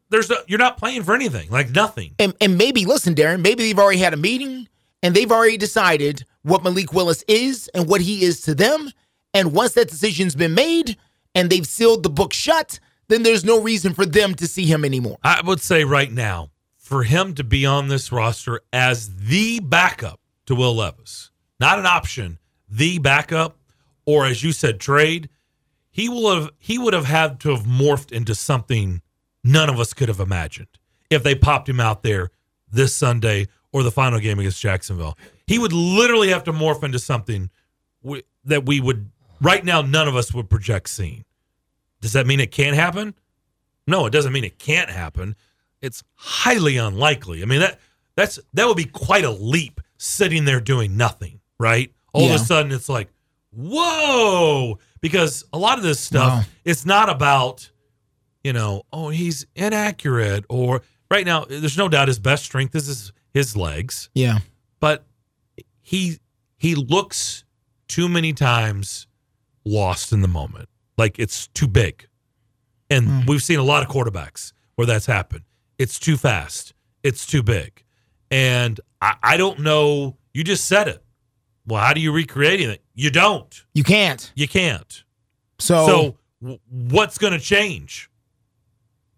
there's 0.09 0.29
no, 0.29 0.37
you're 0.47 0.59
not 0.59 0.77
playing 0.77 1.03
for 1.03 1.15
anything. 1.15 1.49
Like 1.49 1.71
nothing. 1.71 2.13
and, 2.19 2.33
and 2.39 2.57
maybe 2.57 2.85
listen, 2.85 3.15
Darren, 3.15 3.41
maybe 3.41 3.63
they've 3.63 3.79
already 3.79 3.99
had 3.99 4.13
a 4.13 4.17
meeting 4.17 4.67
and 5.01 5.15
they've 5.15 5.31
already 5.31 5.57
decided 5.57 6.25
what 6.43 6.63
Malik 6.63 6.93
Willis 6.93 7.23
is 7.27 7.67
and 7.73 7.87
what 7.87 8.01
he 8.01 8.23
is 8.23 8.41
to 8.41 8.53
them. 8.53 8.91
And 9.33 9.53
once 9.53 9.73
that 9.73 9.89
decision's 9.89 10.35
been 10.35 10.53
made 10.53 10.97
and 11.33 11.49
they've 11.49 11.65
sealed 11.65 12.03
the 12.03 12.09
book 12.11 12.33
shut, 12.33 12.79
then 13.07 13.23
there's 13.23 13.45
no 13.45 13.61
reason 13.61 13.93
for 13.93 14.05
them 14.05 14.33
to 14.35 14.47
see 14.47 14.65
him 14.65 14.85
anymore. 14.85 15.17
I 15.23 15.41
would 15.43 15.59
say 15.61 15.83
right 15.83 16.11
now, 16.11 16.51
for 16.77 17.03
him 17.03 17.33
to 17.35 17.43
be 17.43 17.65
on 17.65 17.87
this 17.87 18.11
roster 18.11 18.61
as 18.71 19.15
the 19.15 19.59
backup 19.59 20.19
to 20.45 20.55
Will 20.55 20.75
Levis, 20.75 21.31
not 21.59 21.79
an 21.79 21.85
option, 21.85 22.39
the 22.69 22.99
backup, 22.99 23.57
or 24.05 24.25
as 24.25 24.43
you 24.43 24.51
said, 24.51 24.79
trade, 24.79 25.29
he 25.89 26.09
will 26.09 26.33
have 26.33 26.51
he 26.57 26.77
would 26.77 26.93
have 26.93 27.05
had 27.05 27.39
to 27.41 27.49
have 27.49 27.63
morphed 27.63 28.11
into 28.11 28.35
something 28.35 29.01
none 29.43 29.69
of 29.69 29.79
us 29.79 29.93
could 29.93 30.09
have 30.09 30.19
imagined 30.19 30.67
if 31.09 31.23
they 31.23 31.35
popped 31.35 31.69
him 31.69 31.79
out 31.79 32.03
there 32.03 32.31
this 32.71 32.93
Sunday 32.95 33.47
or 33.71 33.83
the 33.83 33.91
final 33.91 34.19
game 34.19 34.39
against 34.39 34.61
Jacksonville. 34.61 35.17
He 35.47 35.59
would 35.59 35.73
literally 35.73 36.29
have 36.29 36.43
to 36.45 36.51
morph 36.51 36.83
into 36.83 36.99
something 36.99 37.49
that 38.43 38.65
we 38.65 38.79
would 38.79 39.09
right 39.39 39.63
now 39.63 39.81
none 39.81 40.07
of 40.07 40.15
us 40.15 40.33
would 40.33 40.49
project 40.49 40.89
seeing. 40.89 41.25
Does 42.03 42.11
that 42.13 42.27
mean 42.27 42.41
it 42.41 42.51
can't 42.51 42.75
happen? 42.75 43.13
No, 43.87 44.05
it 44.05 44.09
doesn't 44.09 44.33
mean 44.33 44.43
it 44.43 44.59
can't 44.59 44.89
happen. 44.89 45.37
It's 45.81 46.03
highly 46.15 46.75
unlikely. 46.75 47.41
I 47.41 47.45
mean 47.45 47.61
that 47.61 47.79
that's 48.17 48.37
that 48.53 48.67
would 48.67 48.75
be 48.75 48.83
quite 48.83 49.23
a 49.23 49.31
leap 49.31 49.79
sitting 49.97 50.43
there 50.43 50.59
doing 50.59 50.97
nothing, 50.97 51.39
right? 51.57 51.93
All 52.11 52.23
Yeah. 52.27 52.35
of 52.35 52.41
a 52.41 52.43
sudden 52.43 52.73
it's 52.73 52.89
like, 52.89 53.07
whoa, 53.53 54.79
because 55.01 55.45
a 55.53 55.57
lot 55.57 55.77
of 55.77 55.83
this 55.83 55.99
stuff 55.99 56.29
Wow. 56.33 56.43
it's 56.65 56.85
not 56.85 57.09
about 57.09 57.69
you 58.43 58.51
know, 58.51 58.83
oh, 58.91 59.07
he's 59.07 59.45
inaccurate 59.55 60.43
or 60.49 60.81
right 61.09 61.25
now 61.25 61.45
there's 61.45 61.77
no 61.77 61.87
doubt 61.87 62.09
his 62.09 62.19
best 62.19 62.43
strength 62.43 62.75
is 62.75 62.87
his, 62.87 63.13
his 63.33 63.55
legs 63.55 64.09
Yeah. 64.13 64.39
but 64.81 65.05
he 65.81 66.19
he 66.57 66.75
looks 66.75 67.45
too 67.87 68.09
many 68.09 68.33
times 68.33 69.07
lost 69.65 70.11
in 70.11 70.21
the 70.21 70.27
moment 70.27 70.67
like 70.97 71.19
it's 71.19 71.47
too 71.47 71.67
big. 71.67 72.07
And 72.89 73.07
hmm. 73.07 73.21
we've 73.27 73.43
seen 73.43 73.59
a 73.59 73.63
lot 73.63 73.83
of 73.83 73.89
quarterbacks 73.89 74.53
where 74.75 74.87
that's 74.87 75.05
happened. 75.05 75.43
It's 75.77 75.99
too 75.99 76.17
fast. 76.17 76.73
It's 77.03 77.25
too 77.25 77.43
big. 77.43 77.83
And 78.31 78.79
i, 79.01 79.15
I 79.23 79.37
don't 79.37 79.59
know. 79.59 80.17
You 80.33 80.43
just 80.43 80.65
said 80.65 80.87
it. 80.87 81.03
Well 81.65 81.81
how 81.81 81.93
do 81.93 82.01
you 82.01 82.11
recreate 82.11 82.61
it? 82.61 82.83
You 82.93 83.09
don't. 83.09 83.63
You 83.73 83.83
can't. 83.83 84.31
you 84.35 84.47
can't. 84.47 85.03
So, 85.59 85.85
so 85.85 86.17
w- 86.41 86.59
what's 86.69 87.17
going 87.17 87.33
to 87.33 87.39
change? 87.39 88.09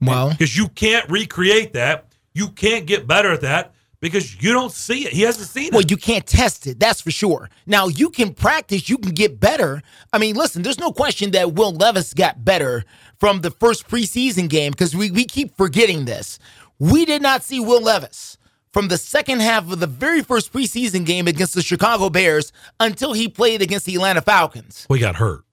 Well, 0.02 0.30
because 0.30 0.56
you 0.56 0.68
can't 0.68 1.10
recreate 1.10 1.74
that. 1.74 2.14
You 2.34 2.50
can't 2.50 2.86
get 2.86 3.08
better 3.08 3.32
at 3.32 3.42
that 3.42 3.75
because 4.12 4.42
you 4.42 4.54
don't 4.54 4.72
see 4.72 5.06
it 5.06 5.14
he 5.14 5.24
hasn't 5.24 5.48
seen 5.48 5.72
well, 5.72 5.82
it 5.82 5.86
Well, 5.86 5.90
you 5.90 5.98
can't 5.98 6.26
test 6.26 6.68
it. 6.68 6.80
That's 6.80 7.02
for 7.02 7.12
sure. 7.12 7.50
Now 7.66 7.88
you 7.88 8.10
can 8.10 8.34
practice. 8.34 8.88
You 8.90 8.98
can 8.98 9.12
get 9.14 9.40
better. 9.40 9.82
I 10.14 10.20
mean, 10.20 10.36
listen. 10.36 10.62
There's 10.62 10.80
no 10.80 10.92
question 10.92 11.32
that 11.32 11.54
Will 11.54 11.74
Levis 11.74 12.14
got 12.14 12.46
better 12.46 12.84
from 13.20 13.42
the 13.42 13.52
first 13.52 13.88
preseason 13.88 14.50
game 14.50 14.72
because 14.72 14.96
we 14.96 15.12
we 15.12 15.26
keep 15.26 15.58
forgetting 15.58 16.06
this. 16.06 16.40
We 16.78 17.06
did 17.06 17.22
not 17.22 17.44
see 17.44 17.60
Will 17.60 17.82
Levis 17.82 18.38
from 18.72 18.90
the 18.90 18.98
second 18.98 19.42
half 19.42 19.72
of 19.72 19.80
the 19.80 19.88
very 19.88 20.22
first 20.22 20.52
preseason 20.54 21.06
game 21.06 21.28
against 21.28 21.56
the 21.56 21.62
Chicago 21.62 22.10
Bears 22.10 22.52
until 22.80 23.14
he 23.14 23.28
played 23.28 23.62
against 23.62 23.86
the 23.86 23.96
Atlanta 23.96 24.22
Falcons. 24.22 24.86
we 24.90 25.00
got 25.00 25.16
hurt 25.16 25.46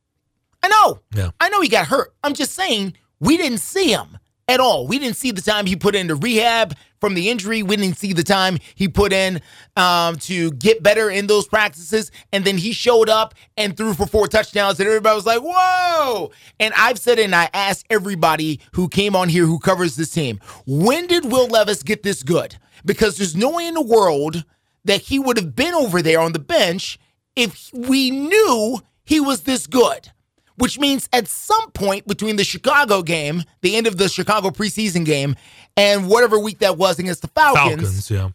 I 0.63 0.69
know. 0.69 1.01
Yeah. 1.15 1.31
I 1.41 1.49
know 1.49 1.61
he 1.61 1.69
got 1.69 1.89
hurt. 1.89 2.15
I'm 2.23 2.35
just 2.35 2.53
saying 2.55 2.95
we 3.21 3.37
didn't 3.37 3.59
see 3.59 3.93
him 3.93 4.19
at 4.53 4.61
all. 4.61 4.87
We 4.87 4.99
didn't 4.99 5.17
see 5.17 5.31
the 5.31 5.41
time 5.41 5.67
he 5.67 5.75
put 5.75 5.95
into 5.95 6.15
rehab 6.15 6.77
from 7.01 7.15
the 7.15 7.31
injury. 7.31 7.63
We 7.63 7.77
didn't 7.77 7.97
see 7.97 8.13
the 8.13 8.23
time 8.23 8.59
he 8.75 8.87
put 8.87 9.13
in 9.13 9.41
um, 9.77 10.17
to 10.17 10.53
get 10.53 10.83
better 10.83 11.11
in 11.11 11.27
those 11.27 11.49
practices. 11.49 12.13
And 12.33 12.45
then 12.45 12.59
he 12.59 12.73
showed 12.73 13.09
up 13.09 13.35
and 13.57 13.77
threw 13.77 13.95
for 13.95 14.07
four 14.07 14.29
touchdowns, 14.29 14.79
and 14.79 14.87
everybody 14.87 15.17
was 15.17 15.27
like, 15.27 15.41
whoa. 15.43 16.31
And 16.61 16.73
I've 16.77 16.99
said 16.99 17.19
it, 17.19 17.25
and 17.25 17.35
I 17.35 17.51
asked 17.53 17.87
everybody 17.91 18.61
who 18.75 18.89
came 18.89 19.17
on 19.17 19.29
here 19.29 19.47
who 19.47 19.59
covers 19.59 19.97
this 19.97 20.11
team, 20.11 20.39
when 20.67 21.07
did 21.07 21.25
Will 21.25 21.49
Levis 21.49 21.83
get 21.83 22.03
this 22.03 22.23
good? 22.23 22.57
Because 22.85 23.17
there's 23.17 23.35
no 23.35 23.51
way 23.51 23.67
in 23.67 23.75
the 23.75 23.83
world 23.83 24.45
that 24.85 25.03
he 25.03 25.19
would 25.19 25.37
have 25.37 25.57
been 25.57 25.75
over 25.75 26.03
there 26.03 26.21
on 26.21 26.33
the 26.33 26.39
bench 26.39 26.99
if 27.35 27.71
we 27.73 28.11
knew 28.11 28.81
he 29.05 29.19
was 29.19 29.43
this 29.43 29.67
good 29.67 30.12
which 30.57 30.79
means 30.79 31.09
at 31.13 31.29
some 31.29 31.71
point 31.73 32.07
between 32.07 32.37
the 32.37 32.45
Chicago 32.45 33.03
game, 33.03 33.43
the 33.61 33.77
end 33.77 33.87
of 33.87 33.97
the 33.97 34.09
Chicago 34.09 34.51
preseason 34.51 35.05
game, 35.05 35.37
and 35.77 36.09
whatever 36.09 36.39
week 36.39 36.59
that 36.59 36.77
was 36.79 36.99
against 36.99 37.23
the 37.23 37.29
Falcons, 37.29 37.83
falcons 37.83 38.11
yeah 38.11 38.31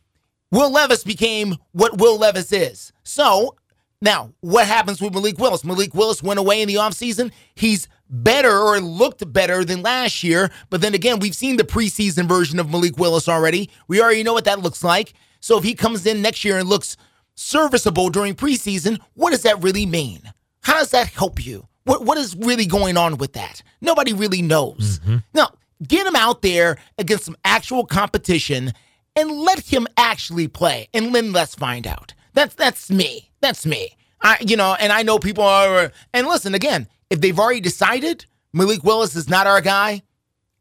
Will 0.52 0.72
Levis 0.72 1.04
became 1.04 1.58
what 1.74 1.98
Will 1.98 2.18
Levis 2.18 2.52
is. 2.54 2.94
So 3.04 3.56
now, 4.02 4.34
what 4.42 4.68
happens 4.68 5.02
with 5.02 5.14
Malik 5.14 5.40
Willis? 5.40 5.64
Malik 5.64 5.94
Willis 5.94 6.22
went 6.22 6.40
away 6.40 6.62
in 6.62 6.68
the 6.68 6.76
offseason. 6.76 7.32
He's 7.56 7.88
better 8.10 8.58
or 8.58 8.80
looked 8.80 9.32
better 9.34 9.66
than 9.66 9.82
last 9.82 10.24
year. 10.24 10.52
But 10.70 10.82
then 10.82 10.94
again, 10.94 11.20
we've 11.20 11.36
seen 11.36 11.58
the 11.58 11.64
preseason 11.64 12.28
version 12.28 12.60
of 12.60 12.70
Malik 12.70 12.98
Willis 12.98 13.28
already. 13.28 13.70
We 13.88 14.02
already 14.02 14.24
know 14.24 14.34
what 14.34 14.46
that 14.46 14.60
looks 14.60 14.84
like. 14.84 15.14
So 15.40 15.58
if 15.58 15.64
he 15.64 15.74
comes 15.74 16.06
in 16.06 16.22
next 16.22 16.46
year 16.46 16.58
and 16.58 16.70
looks 16.70 16.96
serviceable 17.36 18.10
during 18.10 18.36
preseason, 18.36 19.00
what 19.16 19.32
does 19.32 19.44
that 19.44 19.62
really 19.62 19.86
mean? 19.86 20.22
How 20.62 20.74
does 20.74 20.92
that 20.92 21.08
help 21.08 21.46
you? 21.46 21.68
What 21.88 22.04
what 22.04 22.18
is 22.18 22.36
really 22.36 22.66
going 22.66 22.98
on 22.98 23.18
with 23.18 23.34
that? 23.34 23.64
Nobody 23.80 24.12
really 24.12 24.42
knows. 24.42 25.00
Mm-hmm. 25.00 25.18
Now, 25.34 25.52
get 25.88 26.06
him 26.06 26.18
out 26.18 26.42
there 26.42 26.78
against 26.98 27.24
some 27.24 27.38
actual 27.46 27.86
competition 27.86 28.74
and 29.16 29.32
let 29.32 29.60
him 29.60 29.88
actually 29.96 30.50
play. 30.50 30.90
And 30.94 31.16
then 31.16 31.32
let's 31.32 31.56
find 31.56 31.88
out. 31.88 32.14
That's 32.34 32.56
that's 32.56 32.92
me. 32.92 33.32
That's 33.40 33.66
me. 33.66 33.96
I 34.22 34.38
you 34.42 34.58
know, 34.58 34.76
and 34.78 34.92
I 34.92 35.04
know 35.04 35.18
people 35.18 35.46
are 35.46 35.94
and 36.14 36.28
listen 36.28 36.54
again, 36.54 36.88
if 37.10 37.22
they've 37.22 37.40
already 37.40 37.62
decided 37.62 38.26
Malik 38.52 38.84
Willis 38.84 39.16
is 39.16 39.30
not 39.30 39.48
our 39.48 39.62
guy 39.62 40.02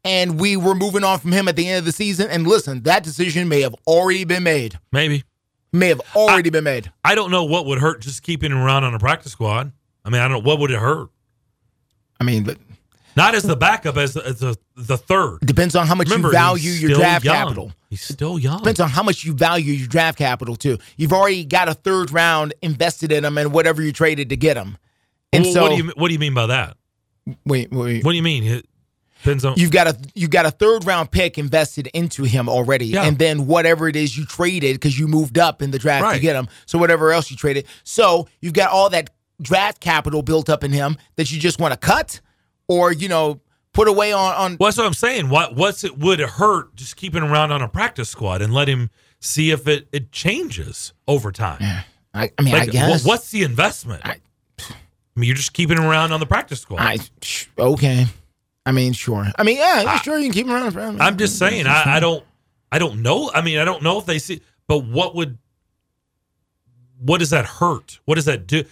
and 0.05 0.39
we 0.39 0.55
were 0.55 0.75
moving 0.75 1.03
on 1.03 1.19
from 1.19 1.33
him 1.33 1.49
at 1.49 1.57
the 1.57 1.67
end 1.67 1.79
of 1.79 1.85
the 1.85 1.91
season, 1.91 2.29
and 2.29 2.47
listen, 2.47 2.83
that 2.83 3.03
decision 3.03 3.49
may 3.49 3.61
have 3.61 3.75
already 3.85 4.23
been 4.23 4.43
made. 4.43 4.79
maybe 4.93 5.25
May 5.73 5.89
have 5.89 6.01
already 6.15 6.49
been 6.49 6.63
made. 6.63 6.89
I 7.03 7.13
don't 7.15 7.29
know 7.31 7.43
what 7.43 7.65
would 7.65 7.79
hurt 7.79 7.99
just 7.99 8.23
keeping 8.23 8.53
him 8.53 8.59
around 8.59 8.85
on 8.85 8.93
a 8.93 8.99
practice 8.99 9.33
squad. 9.33 9.73
I 10.05 10.09
mean, 10.09 10.21
I 10.21 10.29
don't 10.29 10.43
know 10.43 10.49
what 10.49 10.59
would 10.59 10.71
it 10.71 10.79
hurt. 10.79 11.09
I 12.19 12.23
mean, 12.23 12.43
but 12.43 12.57
Not 13.15 13.35
as 13.35 13.43
the 13.43 13.55
backup, 13.55 13.97
as 13.97 14.13
the, 14.13 14.25
as 14.25 14.39
the, 14.39 14.57
the 14.75 14.97
third. 14.97 15.39
depends 15.45 15.75
on 15.75 15.87
how 15.87 15.95
much 15.95 16.07
Remember, 16.09 16.27
you 16.29 16.33
value 16.33 16.71
your 16.71 16.91
draft 16.95 17.25
young. 17.25 17.35
capital. 17.35 17.71
He's 17.89 18.01
still 18.01 18.37
young. 18.37 18.57
Depends 18.59 18.79
on 18.79 18.89
how 18.89 19.01
much 19.03 19.23
you 19.23 19.33
value 19.33 19.73
your 19.73 19.87
draft 19.87 20.17
capital 20.17 20.55
too. 20.55 20.77
You've 20.97 21.13
already 21.13 21.45
got 21.45 21.69
a 21.69 21.73
third 21.73 22.11
round 22.11 22.53
invested 22.61 23.11
in 23.11 23.23
him 23.25 23.37
and 23.37 23.53
whatever 23.53 23.81
you 23.81 23.91
traded 23.93 24.29
to 24.29 24.37
get 24.37 24.57
him. 24.57 24.77
And 25.33 25.43
Well, 25.45 25.53
so 25.53 25.61
what 25.63 25.69
do 25.69 25.83
you 25.83 25.91
what 25.95 26.07
do 26.09 26.13
you 26.13 26.19
mean 26.19 26.33
by 26.33 26.47
that? 26.47 26.75
wait, 27.45 27.71
wait. 27.71 28.03
What 28.03 28.11
do 28.11 28.17
you 28.17 28.23
mean? 28.23 28.43
It 28.43 28.65
depends 29.19 29.43
on. 29.45 29.55
You've 29.57 29.71
got 29.71 29.87
a 29.87 29.97
you've 30.15 30.29
got 30.29 30.45
a 30.45 30.51
third 30.51 30.85
round 30.85 31.11
pick 31.11 31.37
invested 31.37 31.87
into 31.93 32.23
him 32.23 32.47
already, 32.49 32.85
Yeah. 32.87 33.03
and 33.05 33.17
then 33.17 33.47
whatever 33.47 33.87
it 33.87 33.95
is 33.95 34.17
you 34.17 34.25
traded 34.25 34.75
because 34.75 34.97
you 34.99 35.07
moved 35.07 35.37
up 35.37 35.61
in 35.61 35.71
the 35.71 35.79
draft 35.79 36.13
to 36.15 36.19
get 36.21 36.35
him. 36.35 36.47
So 36.65 36.77
whatever 36.77 37.11
else 37.11 37.29
you 37.31 37.37
traded, 37.37 37.65
so 37.83 38.27
you've 38.41 38.53
got 38.53 38.71
all 38.71 38.89
that 38.91 39.09
draft 39.41 39.79
capital 39.79 40.21
built 40.21 40.49
up 40.49 40.63
in 40.63 40.71
him 40.71 40.97
that 41.15 41.31
you 41.31 41.39
just 41.39 41.59
want 41.59 41.73
to 41.73 41.77
cut, 41.77 42.21
or 42.67 42.91
you 42.91 43.07
know 43.07 43.39
put 43.73 43.87
away 43.87 44.11
on 44.11 44.33
on. 44.35 44.57
Well, 44.59 44.67
that's 44.67 44.77
what 44.77 44.85
I'm 44.87 44.93
saying. 44.93 45.29
What 45.29 45.55
what's 45.55 45.83
it 45.83 45.97
would 45.97 46.19
it 46.19 46.29
hurt 46.29 46.75
just 46.75 46.95
keeping 46.95 47.23
him 47.23 47.31
around 47.31 47.51
on 47.51 47.61
a 47.61 47.67
practice 47.67 48.09
squad 48.09 48.41
and 48.41 48.53
let 48.53 48.67
him 48.67 48.89
see 49.19 49.51
if 49.51 49.67
it 49.67 49.87
it 49.91 50.11
changes 50.11 50.93
over 51.07 51.31
time? 51.31 51.59
I, 52.13 52.31
I 52.37 52.41
mean, 52.41 52.55
I 52.55 52.59
Like, 52.59 52.71
guess. 52.71 53.03
wha- 53.05 53.11
what's 53.11 53.29
the 53.31 53.43
investment? 53.43 54.01
I, 54.03 54.15
mean, 55.15 55.27
you're 55.27 55.35
just 55.35 55.53
keeping 55.53 55.77
him 55.77 55.83
around 55.85 56.11
on 56.11 56.19
the 56.19 56.25
practice 56.25 56.61
squad. 56.61 56.79
I 56.81 56.97
okay. 57.59 58.05
I 58.65 58.71
mean, 58.71 58.93
sure. 58.93 59.25
I 59.37 59.43
mean, 59.43 59.57
yeah, 59.57 59.81
yeah, 59.81 59.99
sure. 60.01 60.17
You 60.17 60.25
can 60.25 60.33
keep 60.33 60.47
him 60.47 60.53
around. 60.53 60.75
around- 60.75 61.01
I'm 61.01 61.17
just 61.17 61.37
saying. 61.39 61.67
I, 61.67 61.97
I 61.97 61.99
don't. 61.99 62.23
I 62.71 62.79
don't 62.79 63.01
know. 63.01 63.31
I 63.33 63.41
mean, 63.41 63.59
I 63.59 63.65
don't 63.65 63.81
know 63.81 63.97
if 63.99 64.05
they 64.05 64.19
see. 64.19 64.41
But 64.67 64.79
what 64.79 65.15
would? 65.15 65.37
What 66.99 67.19
does 67.19 67.29
that 67.29 67.45
hurt? 67.45 67.99
What 68.05 68.15
does 68.15 68.25
that 68.25 68.47
do? 68.47 68.63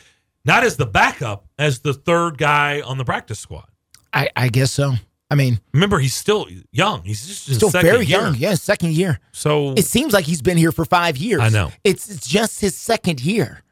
Not 0.46 0.64
as 0.64 0.78
the 0.78 0.86
backup, 0.86 1.46
as 1.58 1.80
the 1.80 1.94
third 1.94 2.38
guy 2.38 2.82
on 2.82 2.98
the 2.98 3.06
practice 3.06 3.40
squad. 3.40 3.68
I, 4.14 4.30
I 4.36 4.48
guess 4.50 4.72
so. 4.72 4.94
I 5.32 5.36
mean, 5.36 5.60
Remember, 5.74 5.98
he's 5.98 6.14
still 6.14 6.48
young. 6.72 7.02
He's 7.04 7.26
just 7.26 7.56
still 7.56 7.70
very 7.72 8.06
year. 8.06 8.22
young. 8.22 8.36
Yeah, 8.36 8.54
second 8.54 8.92
year. 8.94 9.20
So 9.32 9.72
It 9.74 9.86
seems 9.86 10.14
like 10.14 10.26
he's 10.26 10.42
been 10.44 10.56
here 10.58 10.72
for 10.72 10.86
five 10.86 11.18
years. 11.18 11.42
I 11.42 11.50
know. 11.50 11.72
It's, 11.84 12.08
it's 12.10 12.28
just 12.28 12.62
his 12.62 12.76
second 12.78 13.22
year. 13.26 13.64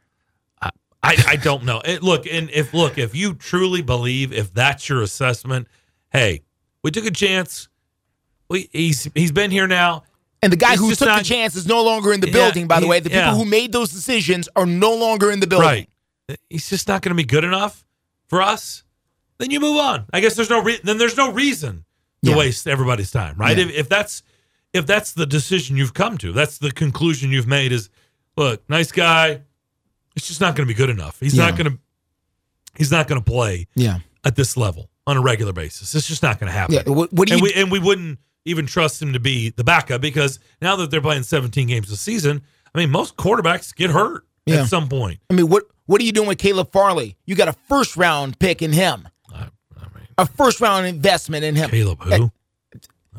I, 1.06 1.22
I 1.28 1.36
don't 1.36 1.64
know. 1.66 1.82
It, 1.84 2.02
look, 2.02 2.26
and 2.26 2.50
if 2.52 2.74
look, 2.74 2.98
if 2.98 3.14
you 3.14 3.34
truly 3.34 3.82
believe, 3.82 4.32
if 4.32 4.54
that's 4.54 4.88
your 4.88 5.02
assessment, 5.02 5.68
hey, 6.14 6.44
we 6.82 6.92
took 6.92 7.06
a 7.06 7.12
chance. 7.12 7.68
We 8.50 8.70
he's 8.72 9.10
he's 9.14 9.34
been 9.34 9.52
here 9.52 9.68
now. 9.68 10.04
And 10.42 10.52
the 10.52 10.56
guy 10.58 10.72
He's 10.72 10.80
who 10.80 10.96
took 10.96 11.08
not- 11.10 11.20
the 11.20 11.26
chance 11.26 11.56
is 11.58 11.68
no 11.68 11.84
longer 11.84 12.14
in 12.14 12.22
the 12.22 12.28
Yeah, 12.28 12.34
building, 12.34 12.68
by 12.68 12.80
the 12.80 12.86
he- 12.86 12.90
way. 12.90 13.00
The 13.02 13.10
people 13.10 13.22
yeah. 13.26 13.36
who 13.36 13.44
made 13.44 13.74
those 13.74 13.92
decisions 13.92 14.48
are 14.56 14.66
no 14.66 14.94
longer 14.96 15.30
in 15.30 15.42
the 15.42 15.48
building. 15.48 15.68
Right. 15.68 15.90
He's 16.50 16.70
just 16.70 16.88
not 16.88 17.02
going 17.02 17.12
to 17.12 17.16
be 17.22 17.26
good 17.28 17.44
enough 17.44 17.86
for 18.28 18.42
us. 18.42 18.84
Then 19.40 19.52
you 19.52 19.60
move 19.60 19.78
on. 19.78 20.06
I 20.14 20.20
guess 20.22 20.36
there's 20.36 20.50
no 20.50 20.62
re- 20.62 20.80
then 20.84 20.98
there's 20.98 21.18
no 21.18 21.32
reason 21.32 21.84
to 22.24 22.32
Yeah. 22.32 22.38
waste 22.38 22.68
everybody's 22.68 23.12
time, 23.12 23.36
right? 23.38 23.58
Yeah. 23.58 23.66
If, 23.66 23.72
if 23.72 23.90
that's 23.90 24.24
if 24.74 24.86
that's 24.86 25.12
the 25.14 25.26
decision 25.26 25.76
you've 25.78 25.94
come 25.94 26.18
to, 26.20 26.32
that's 26.32 26.58
the 26.58 26.72
conclusion 26.72 27.30
you've 27.32 27.48
made 27.48 27.72
is 27.72 27.90
look, 28.38 28.68
nice 28.70 28.92
guy, 28.92 29.42
it's 30.16 30.28
just 30.28 30.40
not 30.42 30.56
going 30.56 30.68
to 30.68 30.74
be 30.74 30.78
good 30.78 30.90
enough. 30.90 31.20
He's 31.20 31.36
not 31.36 31.58
going 31.58 31.72
to 31.72 31.78
he's 32.78 32.92
not 32.92 33.08
going 33.08 33.22
to 33.22 33.26
play 33.32 33.68
Yeah. 33.76 34.00
at 34.24 34.36
this 34.36 34.56
level. 34.58 34.90
on 35.06 35.18
a 35.18 35.22
regular 35.22 35.52
basis. 35.52 35.94
It's 35.96 36.08
just 36.08 36.24
not 36.24 36.40
going 36.40 36.48
to 36.48 36.58
happen. 36.58 36.76
Yeah, 36.76 36.84
what- 36.88 37.12
what 37.12 37.28
do 37.28 37.34
and 37.34 37.42
you- 37.42 37.44
we 37.44 37.54
and 37.62 37.70
we 37.70 37.78
wouldn't 37.80 38.20
even 38.46 38.66
trust 38.66 39.02
him 39.02 39.12
to 39.12 39.20
be 39.20 39.50
the 39.50 39.64
backup 39.66 40.00
because 40.00 40.40
now 40.62 40.78
that 40.78 40.92
they're 40.92 41.02
playing 41.02 41.24
17 41.24 41.68
games 41.68 41.92
a 41.92 41.98
season, 41.98 42.42
I 42.74 42.78
mean, 42.78 42.90
most 42.90 43.18
quarterbacks 43.18 43.76
get 43.76 43.90
hurt 43.90 44.26
Yeah. 44.46 44.62
at 44.62 44.70
some 44.70 44.88
point. 44.88 45.20
I 45.30 45.34
mean, 45.34 45.50
what 45.50 45.64
what 45.86 46.02
are 46.02 46.04
you 46.04 46.12
doing 46.12 46.28
with 46.28 46.38
Caleb 46.38 46.72
Farley? 46.72 47.18
You 47.26 47.36
got 47.36 47.48
a 47.48 47.54
first 47.68 47.98
round 47.98 48.40
pick 48.40 48.62
in 48.62 48.72
him. 48.72 49.08
a 50.18 50.26
first 50.26 50.62
round 50.62 50.86
investment 50.88 51.44
in 51.44 51.56
him. 51.56 51.70
Caleb 51.70 52.02
who? 52.02 52.32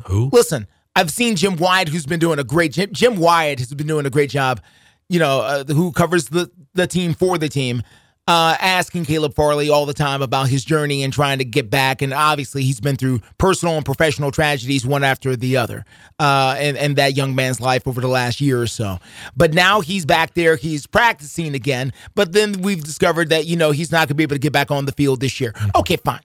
Who? 0.07 0.31
Listen, 0.33 0.67
I've 0.97 1.11
seen 1.11 1.37
Jim 1.37 1.57
Wyatt, 1.57 1.89
who's 1.89 2.07
been 2.07 2.21
doing 2.21 2.39
a 2.39 2.45
great 2.45 2.73
Jim, 2.73 2.91
Jim 2.93 3.17
Wyatt 3.17 3.59
has 3.59 3.73
been 3.75 3.87
doing 3.87 4.07
a 4.07 4.11
great 4.11 4.31
job. 4.31 4.61
You 5.09 5.19
know, 5.19 5.41
uh, 5.41 5.65
who 5.65 5.93
covers 5.93 6.29
the 6.29 6.51
the 6.75 6.87
team 6.87 7.15
for 7.15 7.37
the 7.39 7.49
team, 7.49 7.83
uh, 8.27 8.57
asking 8.61 9.05
Caleb 9.05 9.35
Farley 9.35 9.69
all 9.69 9.87
the 9.87 9.95
time 9.95 10.23
about 10.23 10.49
his 10.49 10.65
journey 10.65 11.03
and 11.03 11.13
trying 11.13 11.39
to 11.39 11.45
get 11.45 11.71
back. 11.71 12.03
And 12.03 12.13
obviously, 12.13 12.63
he's 12.63 12.81
been 12.81 12.97
through 12.97 13.21
personal 13.39 13.77
and 13.77 13.85
professional 13.85 14.31
tragedies 14.31 14.87
one 14.87 15.05
after 15.05 15.37
the 15.37 15.57
other, 15.57 15.85
uh, 16.19 16.57
and 16.59 16.77
and 16.77 16.97
that 16.97 17.17
young 17.17 17.35
man's 17.35 17.61
life 17.61 17.87
over 17.87 18.01
the 18.01 18.09
last 18.09 18.41
year 18.41 18.61
or 18.61 18.67
so. 18.67 18.99
But 19.37 19.55
now 19.55 19.81
he's 19.81 20.07
back 20.07 20.35
there, 20.35 20.57
he's 20.57 20.87
practicing 20.87 21.55
again. 21.55 21.93
But 22.15 22.33
then 22.33 22.63
we've 22.63 22.83
discovered 22.83 23.29
that 23.31 23.47
you 23.47 23.57
know 23.57 23.71
he's 23.71 23.93
not 23.93 24.01
going 24.01 24.09
to 24.09 24.15
be 24.15 24.23
able 24.23 24.37
to 24.37 24.41
get 24.41 24.53
back 24.53 24.71
on 24.71 24.87
the 24.87 24.93
field 24.93 25.21
this 25.21 25.41
year. 25.41 25.55
Okay, 25.77 25.97
fine 25.97 26.21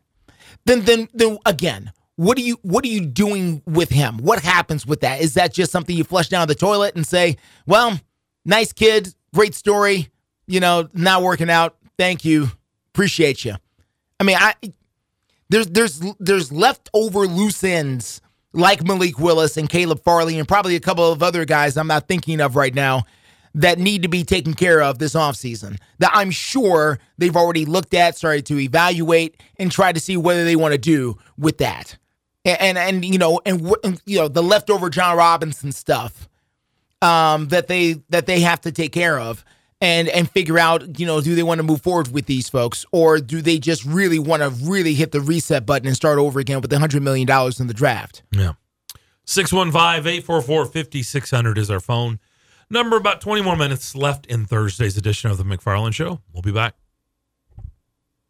then 0.66 0.82
then 0.82 1.08
then 1.14 1.38
again 1.46 1.92
what 2.16 2.38
are 2.38 2.42
you 2.42 2.58
what 2.62 2.84
are 2.84 2.90
you 2.90 3.06
doing 3.06 3.62
with 3.66 3.90
him 3.90 4.18
what 4.18 4.42
happens 4.42 4.86
with 4.86 5.02
that 5.02 5.22
is 5.22 5.34
that 5.34 5.54
just 5.54 5.72
something 5.72 5.96
you 5.96 6.04
flush 6.04 6.30
down 6.30 6.48
the 6.48 6.56
toilet 6.56 6.96
and 6.96 7.06
say 7.06 7.36
well 7.66 8.00
nice 8.46 8.72
kid 8.74 9.14
great 9.34 9.56
story 9.56 10.10
you 10.48 10.60
know 10.60 10.88
not 10.94 11.22
working 11.22 11.50
out 11.50 11.76
thank 12.00 12.26
you. 12.26 12.48
Appreciate 12.94 13.46
you 13.46 13.56
i 14.20 14.24
mean 14.24 14.38
i 14.40 14.54
there's 15.50 15.68
there's 15.68 16.02
there's 16.20 16.52
leftover 16.52 17.28
loose 17.28 17.64
ends 17.64 18.22
like 18.52 18.84
Malik 18.84 19.20
Willis 19.20 19.58
and 19.58 19.70
Caleb 19.70 20.04
Farley 20.04 20.40
and 20.40 20.48
probably 20.48 20.76
a 20.76 20.80
couple 20.80 21.12
of 21.12 21.22
other 21.22 21.46
guys 21.46 21.78
I'm 21.78 21.88
not 21.88 22.08
thinking 22.08 22.42
of 22.42 22.56
right 22.56 22.74
now 22.74 23.06
that 23.56 23.80
need 23.80 24.04
to 24.04 24.08
be 24.08 24.24
taken 24.24 24.54
care 24.54 24.82
of 24.82 25.00
this 25.00 25.14
offseason 25.14 25.78
that 26.00 26.12
I'm 26.14 26.32
sure 26.32 27.00
they've 27.18 27.36
already 27.36 27.66
looked 27.66 27.94
at, 27.94 28.16
started 28.16 28.46
to 28.48 28.60
evaluate, 28.60 29.42
and 29.58 29.72
try 29.72 29.92
to 29.92 30.00
see 30.00 30.18
whether 30.18 30.46
they 30.46 30.56
want 30.56 30.74
to 30.74 30.78
do 30.78 31.18
with 31.38 31.60
that. 31.60 31.98
And 32.46 32.60
and, 32.60 32.78
and 32.78 33.06
you 33.06 33.18
know, 33.18 33.40
and, 33.46 33.74
and 33.84 34.02
you 34.06 34.20
know, 34.20 34.28
the 34.28 34.44
leftover 34.44 34.90
Jon 34.90 35.18
Robinson 35.18 35.72
stuff 35.72 36.28
um, 37.02 37.48
that 37.48 37.68
they 37.68 38.02
that 38.10 38.26
they 38.26 38.42
have 38.42 38.62
to 38.62 38.72
take 38.72 38.94
care 38.94 39.20
of 39.20 39.44
and 39.82 40.10
and 40.10 40.30
figure 40.30 40.60
out, 40.60 41.00
you 41.00 41.06
know, 41.06 41.22
do 41.22 41.36
they 41.36 41.44
want 41.44 41.60
to 41.60 41.64
move 41.64 41.82
forward 41.82 42.12
with 42.12 42.26
these 42.26 42.50
folks 42.50 42.86
or 42.92 43.20
do 43.20 43.42
they 43.42 43.60
just 43.60 43.86
really 43.86 44.20
want 44.20 44.42
to 44.42 44.50
really 44.50 44.94
hit 44.94 45.12
the 45.12 45.22
reset 45.22 45.66
button 45.66 45.88
and 45.88 45.96
start 45.96 46.20
over 46.20 46.40
again 46.40 46.62
with 46.62 46.70
the 46.70 46.80
hundred 46.80 47.04
million 47.04 47.26
dollars 47.26 47.60
in 47.60 47.68
the 47.68 47.74
draft? 47.74 48.24
Yeah. 48.32 48.54
615-844-5600 49.26 51.58
is 51.58 51.70
our 51.70 51.80
phone 51.80 52.20
number. 52.70 52.98
About 52.98 53.22
20 53.22 53.44
more 53.44 53.56
minutes 53.56 53.96
left 53.96 54.26
in 54.26 54.46
Thursday's 54.46 54.98
edition 54.98 55.30
of 55.30 55.38
the 55.38 55.44
McFarland 55.44 55.94
Show. 55.94 56.20
We'll 56.34 56.42
be 56.42 56.52
back. 56.52 56.74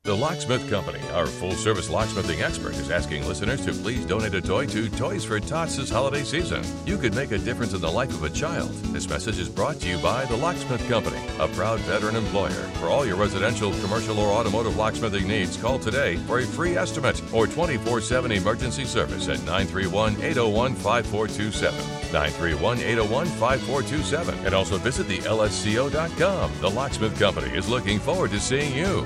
The 0.05 0.15
Locksmith 0.15 0.67
Company, 0.69 1.01
our 1.13 1.27
full 1.27 1.51
service 1.51 1.89
locksmithing 1.89 2.41
expert, 2.41 2.73
is 2.73 2.89
asking 2.89 3.27
listeners 3.27 3.65
to 3.65 3.73
please 3.73 4.05
donate 4.05 4.33
a 4.33 4.41
toy 4.41 4.65
to 4.67 4.89
Toys 4.89 5.25
for 5.25 5.41
Tots 5.41 5.75
this 5.75 5.89
holiday 5.89 6.23
season. 6.23 6.63
You 6.85 6.97
could 6.97 7.13
make 7.13 7.31
a 7.31 7.37
difference 7.37 7.73
in 7.73 7.81
the 7.81 7.91
life 7.91 8.09
of 8.11 8.23
a 8.23 8.29
child. 8.29 8.71
This 8.93 9.09
message 9.09 9.37
is 9.37 9.49
brought 9.49 9.81
to 9.81 9.87
you 9.89 9.97
by 9.99 10.23
The 10.25 10.37
Locksmith 10.37 10.87
Company, 10.87 11.19
a 11.37 11.49
proud 11.49 11.79
veteran 11.81 12.15
employer. 12.15 12.63
For 12.79 12.87
all 12.87 13.05
your 13.05 13.17
residential, 13.17 13.71
commercial, 13.81 14.17
or 14.19 14.31
automotive 14.31 14.77
locksmithing 14.77 15.27
needs, 15.27 15.57
call 15.57 15.77
today 15.77 16.15
for 16.15 16.39
a 16.39 16.45
free 16.45 16.77
estimate 16.77 17.21
or 17.33 17.45
24 17.45 17.99
7 17.99 18.31
emergency 18.31 18.85
service 18.85 19.27
at 19.27 19.39
931 19.39 20.13
801 20.21 20.75
5427. 20.75 21.77
931 22.13 22.79
801 22.79 23.27
5427. 23.27 24.45
And 24.45 24.55
also 24.55 24.77
visit 24.77 25.07
the 25.09 25.19
LSCO.com. 25.19 26.51
The 26.61 26.69
Locksmith 26.69 27.19
Company 27.19 27.53
is 27.53 27.67
looking 27.67 27.99
forward 27.99 28.31
to 28.31 28.39
seeing 28.39 28.73
you. 28.73 29.05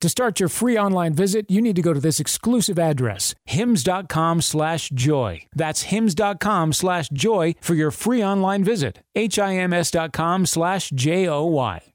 To 0.00 0.08
start 0.08 0.38
your 0.38 0.48
free 0.48 0.78
online 0.78 1.12
visit, 1.12 1.50
you 1.50 1.60
need 1.60 1.74
to 1.76 1.82
go 1.82 1.92
to 1.92 2.00
this 2.00 2.20
exclusive 2.20 2.78
address, 2.78 3.34
hims.com 3.46 4.42
slash 4.42 4.90
joy. 4.90 5.42
That's 5.54 5.82
hims.com 5.82 6.72
slash 6.72 7.08
joy 7.08 7.56
for 7.60 7.74
your 7.74 7.90
free 7.90 8.22
online 8.22 8.62
visit. 8.62 9.02
H-I-M-S 9.16 9.90
dot 9.90 10.12
com 10.12 10.46
slash 10.46 10.90
J-O-Y. 10.90 11.94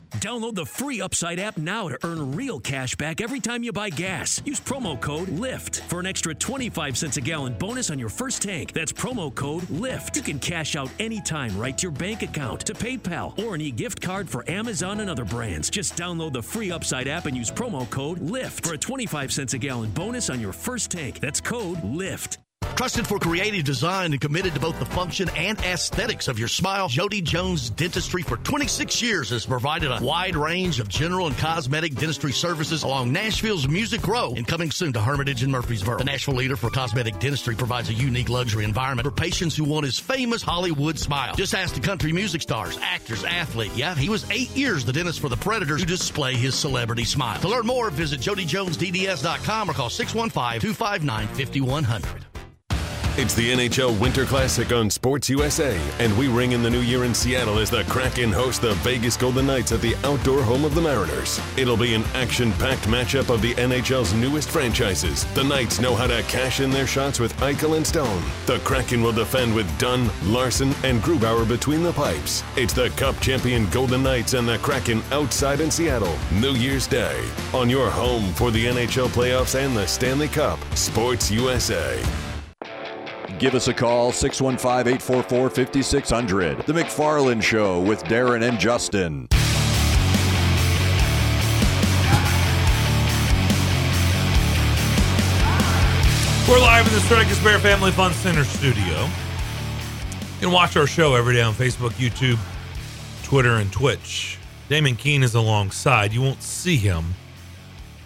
Download 0.15 0.53
the 0.53 0.65
free 0.65 1.01
Upside 1.01 1.39
app 1.39 1.57
now 1.57 1.87
to 1.87 1.97
earn 2.03 2.33
real 2.33 2.59
cash 2.59 2.95
back 2.95 3.21
every 3.21 3.39
time 3.39 3.63
you 3.63 3.71
buy 3.71 3.89
gas. 3.89 4.41
Use 4.45 4.59
promo 4.59 4.99
code 4.99 5.29
LIFT 5.29 5.81
for 5.87 5.99
an 5.99 6.05
extra 6.05 6.35
25 6.35 6.97
cents 6.97 7.17
a 7.17 7.21
gallon 7.21 7.53
bonus 7.53 7.89
on 7.89 7.97
your 7.97 8.09
first 8.09 8.41
tank. 8.41 8.73
That's 8.73 8.91
promo 8.91 9.33
code 9.33 9.69
LIFT. 9.69 10.17
You 10.17 10.21
can 10.21 10.39
cash 10.39 10.75
out 10.75 10.89
anytime 10.99 11.57
right 11.57 11.77
to 11.77 11.83
your 11.83 11.91
bank 11.91 12.23
account, 12.23 12.61
to 12.65 12.73
PayPal, 12.73 13.37
or 13.39 13.55
an 13.55 13.61
e 13.61 13.71
gift 13.71 14.01
card 14.01 14.29
for 14.29 14.49
Amazon 14.49 14.99
and 14.99 15.09
other 15.09 15.25
brands. 15.25 15.69
Just 15.69 15.95
download 15.95 16.33
the 16.33 16.43
free 16.43 16.71
Upside 16.71 17.07
app 17.07 17.25
and 17.25 17.35
use 17.35 17.49
promo 17.49 17.89
code 17.89 18.19
LIFT 18.19 18.65
for 18.65 18.73
a 18.73 18.77
25 18.77 19.31
cents 19.31 19.53
a 19.53 19.57
gallon 19.57 19.91
bonus 19.91 20.29
on 20.29 20.41
your 20.41 20.53
first 20.53 20.91
tank. 20.91 21.19
That's 21.19 21.39
code 21.39 21.83
LIFT. 21.83 22.37
Trusted 22.75 23.05
for 23.05 23.19
creative 23.19 23.63
design 23.63 24.11
and 24.11 24.19
committed 24.19 24.55
to 24.55 24.59
both 24.59 24.79
the 24.79 24.85
function 24.85 25.29
and 25.35 25.59
aesthetics 25.59 26.27
of 26.27 26.39
your 26.39 26.47
smile, 26.47 26.87
Jody 26.87 27.21
Jones 27.21 27.69
Dentistry 27.69 28.23
for 28.23 28.37
26 28.37 29.01
years 29.03 29.29
has 29.29 29.45
provided 29.45 29.91
a 29.91 30.03
wide 30.03 30.35
range 30.35 30.79
of 30.79 30.89
general 30.89 31.27
and 31.27 31.37
cosmetic 31.37 31.93
dentistry 31.93 32.31
services 32.31 32.81
along 32.81 33.11
Nashville's 33.11 33.67
Music 33.67 34.07
Row 34.07 34.33
and 34.35 34.47
coming 34.47 34.71
soon 34.71 34.93
to 34.93 34.99
Hermitage 34.99 35.43
and 35.43 35.51
Murfreesboro. 35.51 35.99
The 35.99 36.05
Nashville 36.05 36.33
leader 36.33 36.55
for 36.55 36.71
cosmetic 36.71 37.19
dentistry 37.19 37.55
provides 37.55 37.89
a 37.89 37.93
unique 37.93 38.29
luxury 38.29 38.63
environment 38.63 39.07
for 39.07 39.11
patients 39.11 39.55
who 39.55 39.63
want 39.63 39.85
his 39.85 39.99
famous 39.99 40.41
Hollywood 40.41 40.97
smile. 40.97 41.35
Just 41.35 41.53
ask 41.53 41.75
the 41.75 41.81
country 41.81 42.11
music 42.11 42.41
stars, 42.41 42.79
actors, 42.81 43.23
athlete. 43.23 43.71
Yeah, 43.75 43.93
he 43.93 44.09
was 44.09 44.29
eight 44.31 44.49
years 44.57 44.85
the 44.85 44.93
dentist 44.93 45.19
for 45.19 45.29
the 45.29 45.37
Predators 45.37 45.81
who 45.81 45.85
display 45.85 46.33
his 46.33 46.55
celebrity 46.55 47.03
smile. 47.03 47.39
To 47.41 47.47
learn 47.49 47.67
more, 47.67 47.91
visit 47.91 48.21
jodyjonesdds.com 48.21 49.69
or 49.69 49.73
call 49.73 49.89
615 49.91 50.61
259 50.61 51.27
5100. 51.27 52.25
It's 53.17 53.33
the 53.33 53.51
NHL 53.51 53.99
Winter 53.99 54.23
Classic 54.23 54.71
on 54.71 54.89
Sports 54.89 55.29
USA, 55.29 55.77
and 55.99 56.17
we 56.17 56.29
ring 56.29 56.53
in 56.53 56.63
the 56.63 56.69
new 56.69 56.79
year 56.79 57.03
in 57.03 57.13
Seattle 57.13 57.59
as 57.59 57.69
the 57.69 57.83
Kraken 57.83 58.31
host 58.31 58.61
the 58.61 58.73
Vegas 58.75 59.17
Golden 59.17 59.47
Knights 59.47 59.73
at 59.73 59.81
the 59.81 59.97
outdoor 60.05 60.41
home 60.41 60.63
of 60.63 60.75
the 60.75 60.81
Mariners. 60.81 61.37
It'll 61.57 61.75
be 61.75 61.93
an 61.93 62.05
action 62.13 62.53
packed 62.53 62.83
matchup 62.83 63.29
of 63.29 63.41
the 63.41 63.53
NHL's 63.55 64.13
newest 64.13 64.49
franchises. 64.49 65.25
The 65.33 65.43
Knights 65.43 65.81
know 65.81 65.93
how 65.93 66.07
to 66.07 66.23
cash 66.23 66.61
in 66.61 66.71
their 66.71 66.87
shots 66.87 67.19
with 67.19 67.35
Eichel 67.41 67.75
and 67.75 67.85
Stone. 67.85 68.23
The 68.45 68.59
Kraken 68.59 69.03
will 69.03 69.11
defend 69.11 69.53
with 69.53 69.67
Dunn, 69.77 70.09
Larsson, 70.23 70.73
and 70.85 71.01
Grubauer 71.01 71.45
between 71.45 71.83
the 71.83 71.91
pipes. 71.91 72.45
It's 72.55 72.73
the 72.73 72.91
Cup 72.91 73.19
champion 73.19 73.69
Golden 73.71 74.03
Knights 74.03 74.35
and 74.35 74.47
the 74.47 74.57
Kraken 74.59 75.03
outside 75.11 75.59
in 75.59 75.69
Seattle, 75.69 76.17
New 76.31 76.53
Year's 76.53 76.87
Day. 76.87 77.21
On 77.53 77.69
your 77.69 77.89
home 77.89 78.31
for 78.35 78.51
the 78.51 78.67
NHL 78.67 79.09
playoffs 79.09 79.59
and 79.59 79.75
the 79.75 79.85
Stanley 79.85 80.29
Cup, 80.29 80.59
Sports 80.75 81.29
USA. 81.29 82.01
Give 83.41 83.55
us 83.55 83.67
a 83.67 83.73
call, 83.73 84.11
615 84.11 84.93
844 84.93 85.49
5600. 85.49 86.59
The 86.67 86.73
McFarland 86.73 87.41
Show 87.41 87.79
with 87.81 88.03
Darren 88.03 88.47
and 88.47 88.59
Justin. 88.59 89.27
We're 96.47 96.59
live 96.59 96.85
in 96.85 96.93
the 96.93 96.99
Strike 96.99 97.25
and 97.25 97.35
Spare 97.35 97.57
Family 97.57 97.89
Fun 97.89 98.13
Center 98.13 98.43
studio. 98.43 99.05
You 99.05 100.41
can 100.41 100.51
watch 100.51 100.77
our 100.77 100.85
show 100.85 101.15
every 101.15 101.33
day 101.33 101.41
on 101.41 101.55
Facebook, 101.55 101.93
YouTube, 101.93 102.37
Twitter, 103.23 103.55
and 103.55 103.73
Twitch. 103.73 104.37
Damon 104.69 104.95
King 104.95 105.23
is 105.23 105.33
alongside. 105.33 106.13
You 106.13 106.21
won't 106.21 106.43
see 106.43 106.75
him 106.75 107.15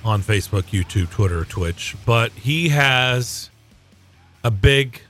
on 0.06 0.22
Facebook, 0.22 0.64
YouTube, 0.72 1.10
Twitter, 1.10 1.40
or 1.40 1.46
Twitch, 1.46 1.98
but 2.06 2.32
he 2.32 2.70
has 2.70 3.50
a 4.42 4.50
big 4.50 5.02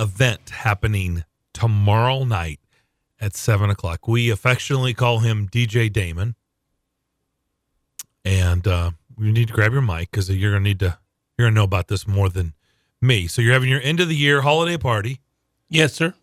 event 0.00 0.50
happening 0.50 1.24
tomorrow 1.52 2.24
night 2.24 2.58
at 3.20 3.36
7 3.36 3.68
o'clock. 3.70 4.08
We 4.08 4.30
affectionately 4.30 4.94
call 4.94 5.20
him 5.20 5.48
DJ 5.48 5.92
Damon. 5.92 6.34
And 8.24 8.66
uh, 8.66 8.92
you 9.18 9.32
need 9.32 9.48
to 9.48 9.54
grab 9.54 9.72
your 9.72 9.82
mic 9.82 10.10
because 10.10 10.30
you're 10.30 10.52
going 10.52 10.64
to 10.64 10.68
need 10.68 10.80
to, 10.80 10.98
you're 11.36 11.46
going 11.46 11.54
to 11.54 11.60
know 11.60 11.64
about 11.64 11.88
this 11.88 12.06
more 12.06 12.28
than 12.28 12.54
me. 13.00 13.26
So 13.26 13.42
you're 13.42 13.52
having 13.52 13.68
your 13.68 13.80
end 13.82 14.00
of 14.00 14.08
the 14.08 14.16
year 14.16 14.40
holiday 14.40 14.76
party. 14.76 15.20
Yes, 15.68 15.92
sir. 15.92 16.14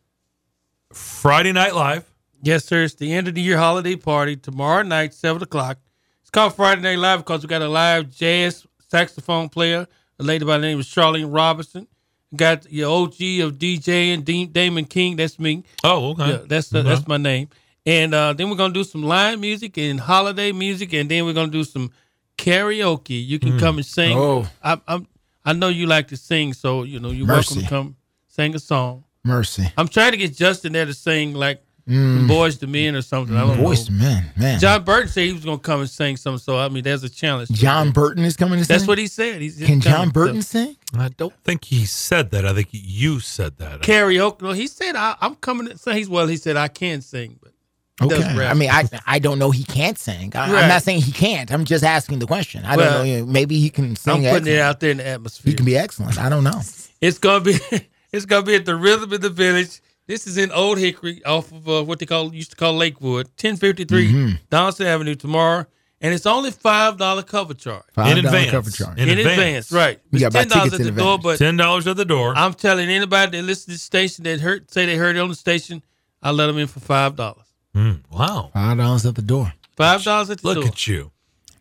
Friday 0.91 1.52
Night 1.52 1.76
Live. 1.76 2.12
Yes, 2.41 2.66
sir. 2.66 2.84
It's 2.84 2.95
the 2.95 3.14
end 3.14 3.28
of 3.28 3.36
the 3.36 3.41
year 3.41 3.58
holiday 3.58 3.95
party 3.95 4.36
tomorrow 4.36 4.84
night, 4.84 5.14
seven 5.14 5.41
o'clock. 5.41 5.80
It's 6.22 6.30
called 6.30 6.56
Friday 6.56 6.82
Night 6.82 6.99
Live 6.99 7.20
because 7.20 7.41
we 7.41 7.48
got 7.48 7.62
a 7.62 7.68
live 7.70 8.12
jazz 8.12 8.66
saxophone 8.90 9.49
player, 9.49 9.88
a 10.20 10.24
lady 10.24 10.45
by 10.45 10.58
the 10.58 10.68
name 10.68 10.80
of 10.80 10.86
Charlene 10.86 11.34
Robinson. 11.34 11.88
Got 12.36 12.70
your 12.72 12.90
OG 12.91 13.14
of 13.41 13.58
DJ 13.58 14.14
and 14.14 14.26
Dean, 14.26 14.52
Damon 14.52 14.86
King. 14.86 15.16
That's 15.16 15.40
me. 15.40 15.64
Oh, 15.84 16.10
okay. 16.12 16.30
Yeah, 16.32 16.38
that's 16.45 16.70
the, 16.70 16.80
Okay. 16.80 16.90
that's 16.90 17.08
my 17.08 17.18
name. 17.18 17.48
And 17.86 18.14
uh, 18.14 18.34
then 18.34 18.49
we're 18.49 18.58
gonna 18.58 18.74
do 18.74 18.84
some 18.84 19.04
live 19.04 19.40
music 19.40 19.78
and 19.78 19.98
holiday 19.99 20.52
music, 20.52 20.91
and 20.94 21.10
then 21.10 21.24
we're 21.26 21.34
gonna 21.34 21.52
do 21.52 21.64
some 21.64 21.90
karaoke. 22.38 23.26
You 23.26 23.40
can 23.40 23.54
Mm. 23.54 23.60
come 23.60 23.78
and 23.78 23.86
sing. 23.86 24.18
Oh. 24.18 24.45
I, 24.64 24.80
I'm 24.88 25.08
I 25.45 25.54
know 25.54 25.70
you 25.70 25.88
like 25.88 26.10
to 26.10 26.18
sing, 26.18 26.52
so 26.54 26.84
you 26.84 26.99
know 26.99 27.12
you're 27.12 27.26
Mercy. 27.26 27.56
welcome 27.56 27.64
to 27.64 27.70
come 27.70 27.95
sing 28.28 28.54
a 28.56 28.60
song. 28.60 29.06
Mercy. 29.24 29.72
I'm 29.78 29.88
trying 29.88 30.12
to 30.12 30.18
get 30.18 30.36
Justin 30.36 30.74
there 30.74 30.86
to 30.86 30.94
sing 30.94 31.34
like 31.34 31.62
Mm. 31.88 32.28
Boyz 32.28 32.62
II 32.62 32.70
Men 32.70 32.96
or 32.96 33.02
something. 33.02 33.36
I 33.36 33.42
don't 33.48 33.62
Boys 33.64 33.90
know. 33.90 33.98
to 33.98 34.04
Men, 34.04 34.32
man. 34.36 34.60
John 34.60 34.84
Burton 34.84 35.08
said 35.08 35.24
he 35.26 35.34
was 35.34 35.46
gonna 35.46 35.58
come 35.58 35.80
and 35.80 35.90
sing 35.90 36.18
something, 36.18 36.40
so 36.40 36.58
I 36.58 36.68
mean, 36.70 36.84
there's 36.84 37.04
a 37.04 37.10
challenge. 37.10 37.50
John 37.52 37.92
Burton 37.92 38.26
is 38.26 38.36
coming 38.36 38.60
to 38.60 38.66
sing. 38.66 38.74
That's 38.76 38.88
what 38.88 38.98
he 38.98 39.08
said. 39.08 39.42
He's 39.42 39.58
Can 39.58 39.80
John 39.80 39.94
coming, 39.94 40.10
Burton 40.12 40.42
so- 40.42 40.60
sing? 40.66 40.76
I 40.98 41.10
don't 41.10 41.34
think 41.44 41.66
he 41.66 41.86
said 41.86 42.32
that. 42.32 42.46
I 42.46 42.54
think 42.54 42.70
you 42.72 43.20
said 43.20 43.58
that. 43.58 43.82
Karaoke. 43.82 44.42
No, 44.42 44.52
he 44.52 44.68
said 44.68 44.96
I, 44.96 45.16
I'm 45.22 45.36
coming 45.36 45.68
to 45.68 45.78
sing. 45.78 46.10
Well. 46.10 46.28
He 46.28 46.38
said 46.38 46.58
I 46.58 46.68
can 46.68 47.02
sing, 47.02 47.40
but 47.42 47.54
he 48.02 48.08
does 48.10 48.24
Okay. 48.26 48.46
I 48.48 48.54
mean, 48.54 48.70
I 48.70 48.84
I 49.06 49.20
don't 49.20 49.40
know. 49.40 49.52
He 49.52 49.64
can't 49.64 49.98
sing. 49.98 50.32
I, 50.36 50.52
Right. 50.52 50.64
I'm 50.64 50.70
not 50.70 50.84
saying 50.84 51.02
he 51.02 51.12
can't. 51.12 51.52
I'm 51.52 51.64
just 51.66 51.84
asking 51.86 52.20
the 52.20 52.28
question. 52.28 52.64
I 52.66 52.76
Well, 52.78 53.04
don't 53.04 53.20
know. 53.20 53.26
Maybe 53.26 53.60
he 53.60 53.70
can 53.70 53.96
sing. 53.96 54.26
I'm 54.26 54.34
putting 54.34 54.48
it 54.48 54.58
excellent. 54.58 54.60
out 54.60 54.80
there 54.82 54.92
in 54.92 54.98
the 54.98 55.08
atmosphere. 55.08 55.52
He 55.52 55.56
can 55.56 55.66
be 55.66 55.78
excellent. 55.78 56.20
I 56.20 56.28
don't 56.30 56.44
know. 56.44 56.62
It's 57.02 57.18
gonna 57.18 57.44
be 57.44 57.56
it's 58.12 58.26
gonna 58.26 58.46
be 58.46 58.56
at 58.56 58.66
the 58.66 58.76
Rhythm 58.76 59.12
of 59.14 59.22
the 59.22 59.30
Village. 59.30 59.82
This 60.08 60.26
is 60.26 60.38
in 60.38 60.52
Old 60.52 60.78
Hickory, 60.78 61.24
off 61.26 61.52
of 61.52 61.68
uh, 61.68 61.84
what 61.84 62.00
they 62.00 62.06
call 62.06 62.34
used 62.34 62.52
to 62.52 62.56
call 62.56 62.74
Lakewood, 62.74 63.28
1053 63.38 64.12
Mhm. 64.12 64.40
Dawson 64.50 64.88
Avenue 64.88 65.16
tomorrow, 65.16 65.66
and 66.00 66.14
it's 66.14 66.26
only 66.26 66.52
five 66.52 66.98
dollar 66.98 67.24
cover 67.24 67.54
charge 67.54 67.84
$5 67.96 68.50
cover 68.50 68.72
charge. 68.72 68.98
In, 69.00 69.10
advance. 69.10 69.70
right? 69.72 70.00
You 70.12 70.18
It's 70.18 70.22
gotta 70.22 70.32
buy 70.34 70.40
ten 70.40 70.48
dollars 70.50 70.74
at 70.76 70.82
the 70.86 70.92
door, 70.92 71.20
but 71.20 71.38
ten 71.38 71.58
dollars 71.58 71.88
at 71.88 71.98
the 71.98 72.06
door. 72.06 72.34
I'm 72.38 72.54
telling 72.54 72.88
anybody 72.90 73.38
that 73.38 73.44
listens 73.44 73.66
to 73.66 73.72
the 73.74 73.78
station 73.80 74.24
that 74.24 74.40
heard 74.40 74.72
say 74.72 74.86
they 74.86 74.96
heard 74.96 75.18
it 75.18 75.20
on 75.20 75.28
the 75.30 75.36
station, 75.36 75.84
I 76.24 76.32
let 76.32 76.48
them 76.48 76.58
in 76.58 76.68
for 76.68 76.80
five 76.80 77.16
dollars. 77.18 77.46
Mm, 77.76 78.00
wow. 78.10 78.50
Five 78.54 78.78
dollars 78.78 79.06
at 79.06 79.16
the 79.16 79.22
door. 79.22 79.54
Five 79.76 80.04
dollars 80.04 80.30
at 80.30 80.40
the 80.40 80.48
Look 80.48 80.56
door. 80.56 80.64
Look 80.64 80.74
at 80.74 80.88
you. 80.88 81.12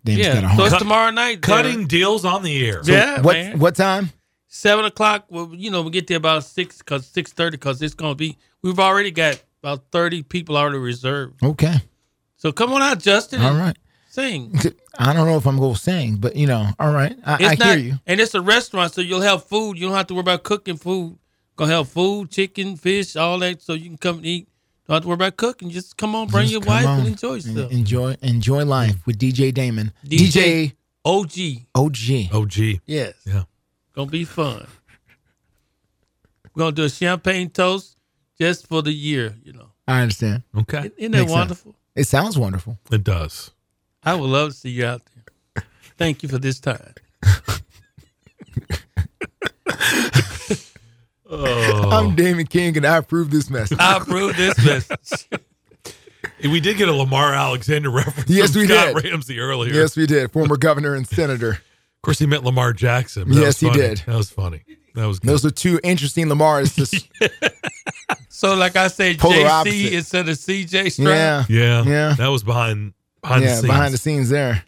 Dame's 0.05 0.18
yeah, 0.20 0.40
got 0.40 0.52
a 0.52 0.56
so 0.56 0.64
it's 0.66 0.78
tomorrow 0.78 1.10
night. 1.10 1.43
Cutting 1.43 1.81
Darren. 1.81 1.89
deals 1.89 2.24
on 2.24 2.44
the 2.44 2.64
air. 2.64 2.85
So 2.85 2.93
yeah, 2.93 3.20
what 3.23 3.32
man. 3.35 3.59
what 3.59 3.74
time? 3.74 4.12
Seven 4.56 4.86
o'clock. 4.86 5.26
Well, 5.28 5.50
you 5.54 5.70
know, 5.70 5.82
we 5.82 5.90
get 5.90 6.06
there 6.06 6.16
about 6.16 6.42
six, 6.44 6.80
cause 6.80 7.06
six 7.06 7.32
thirty, 7.32 7.58
cause 7.58 7.82
it's 7.82 7.94
gonna 7.94 8.14
be. 8.14 8.38
We've 8.62 8.78
already 8.78 9.10
got 9.10 9.42
about 9.62 9.84
thirty 9.92 10.22
people 10.22 10.56
already 10.56 10.78
reserved. 10.78 11.42
Okay. 11.44 11.74
So 12.38 12.52
come 12.52 12.72
on 12.72 12.80
out, 12.80 12.98
Justin. 12.98 13.42
All 13.42 13.54
right. 13.54 13.76
Sing. 14.08 14.58
I 14.98 15.12
don't 15.12 15.26
know 15.26 15.36
if 15.36 15.46
I'm 15.46 15.58
going 15.58 15.74
to 15.74 15.78
sing, 15.78 16.16
but 16.16 16.36
you 16.36 16.46
know, 16.46 16.68
all 16.78 16.90
right. 16.90 17.14
I, 17.26 17.32
I 17.34 17.52
It's 17.52 17.62
hear 17.62 17.76
you. 17.76 17.94
and 18.06 18.18
it's 18.18 18.34
a 18.34 18.40
restaurant, 18.40 18.94
so 18.94 19.02
you'll 19.02 19.20
have 19.20 19.44
food. 19.44 19.78
You 19.78 19.86
don't 19.88 19.96
have 19.96 20.06
to 20.06 20.14
worry 20.14 20.22
about 20.22 20.42
cooking 20.42 20.78
food. 20.78 21.18
Gonna 21.56 21.74
have 21.74 21.88
food, 21.90 22.30
chicken, 22.30 22.76
fish, 22.76 23.14
all 23.14 23.38
that, 23.40 23.60
so 23.60 23.74
you 23.74 23.88
can 23.90 23.98
come 23.98 24.16
and 24.18 24.26
eat. 24.26 24.48
Don't 24.88 24.94
have 24.94 25.02
to 25.02 25.08
worry 25.08 25.14
about 25.16 25.36
cooking. 25.36 25.68
Just 25.68 25.98
come 25.98 26.14
on, 26.14 26.28
bring 26.28 26.44
Just 26.48 26.52
your 26.52 26.60
wife 26.62 26.86
on 26.86 27.00
and 27.00 27.08
enjoy 27.08 27.34
and 27.34 27.44
yourself. 27.44 27.72
enjoy 27.72 28.16
enjoy 28.22 28.64
life 28.64 29.06
with 29.06 29.18
DJ 29.18 29.52
Damon. 29.52 29.92
DJ 30.06 30.28
DJ 30.30 30.72
OG. 31.04 31.66
OG. 31.74 32.34
OG. 32.34 32.80
Yes. 32.86 33.12
Yeah. 33.26 33.42
Gonna 33.97 34.10
be 34.10 34.24
fun. 34.24 34.66
We're 36.55 36.60
gonna 36.60 36.73
do 36.73 36.85
a 36.85 36.90
champagne 36.90 37.48
toast 37.51 37.97
just 38.39 38.66
for 38.66 38.82
the 38.82 38.93
year, 38.93 39.35
you 39.43 39.52
know. 39.55 39.70
I 39.89 40.02
understand. 40.02 40.43
Okay. 40.56 40.90
Isn't 40.97 41.12
that 41.12 41.18
Makes 41.18 41.31
sense. 41.31 41.31
wonderful? 41.31 41.74
It 41.94 42.05
sounds 42.06 42.36
wonderful. 42.39 42.78
It 42.90 43.02
does. 43.05 43.51
I 44.02 44.14
would 44.14 44.28
love 44.28 44.51
to 44.51 44.56
see 44.56 44.70
you 44.70 44.85
out 44.86 45.02
there. 45.55 45.64
Thank 45.97 46.23
you 46.23 46.28
for 46.28 46.39
this 46.39 46.60
time. 46.60 46.93
Oh. 51.28 51.90
I'm 51.90 52.14
Damon 52.14 52.47
King, 52.47 52.77
and 52.77 52.86
I 52.86 52.98
approve 52.98 53.32
this 53.32 53.51
message. 53.51 53.78
I 53.81 53.97
approve 53.97 54.36
this 54.36 54.56
message. 54.64 55.28
We 56.44 56.60
did 56.60 56.77
get 56.77 56.89
a 56.89 56.93
Lamar 56.93 57.32
Alexander 57.35 57.89
reference 57.90 58.28
Yes, 58.28 58.52
from 58.52 58.60
we 58.62 58.66
Scott 58.68 58.94
did. 58.94 59.05
Ramsey 59.10 59.40
earlier. 59.40 59.73
Yes, 59.73 59.97
we 59.97 60.06
did. 60.06 60.31
Former 60.31 60.56
governor 60.56 60.94
and 60.94 61.06
senator. 61.09 61.59
Of 62.06 62.08
course, 62.10 62.18
he 62.20 62.26
met 62.26 62.44
Lamar 62.44 62.72
Jackson. 62.72 63.24
Yes, 63.32 63.44
was 63.46 63.58
he 63.58 63.66
funny. 63.66 63.80
did. 63.80 63.98
That 64.06 64.14
was 64.14 64.30
funny. 64.30 64.62
That 64.94 65.06
was 65.06 65.18
good. 65.18 65.28
Those 65.28 65.44
are 65.44 65.50
two 65.50 65.80
interesting 65.82 66.28
Lamars. 66.28 66.72
To, 67.18 67.30
So, 68.28 68.54
like 68.54 68.76
I 68.76 68.86
said, 68.86 69.18
Polar 69.18 69.34
JC 69.38 69.48
opposite. 69.48 69.92
instead 69.92 70.28
of 70.28 70.36
CJ 70.36 70.92
Stroud. 70.92 71.08
yeah, 71.08 71.44
Yeah. 71.48 71.82
Yeah. 71.84 72.14
That 72.16 72.28
was 72.28 72.44
behind 72.44 72.92
behind 73.22 73.42
yeah, 73.42 73.48
the 73.48 73.54
scenes. 73.56 73.66
behind 73.66 73.94
the 73.94 73.98
scenes 73.98 74.28
there. 74.28 74.62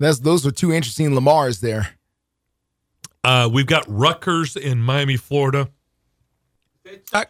That's 0.00 0.18
those 0.18 0.44
are 0.44 0.50
two 0.50 0.72
interesting 0.72 1.10
Lamars 1.10 1.60
there. 1.60 1.90
uh, 3.22 3.48
we've 3.52 3.66
got 3.66 3.84
Rutgers 3.86 4.56
in 4.56 4.82
Miami, 4.82 5.16
Florida. 5.16 5.68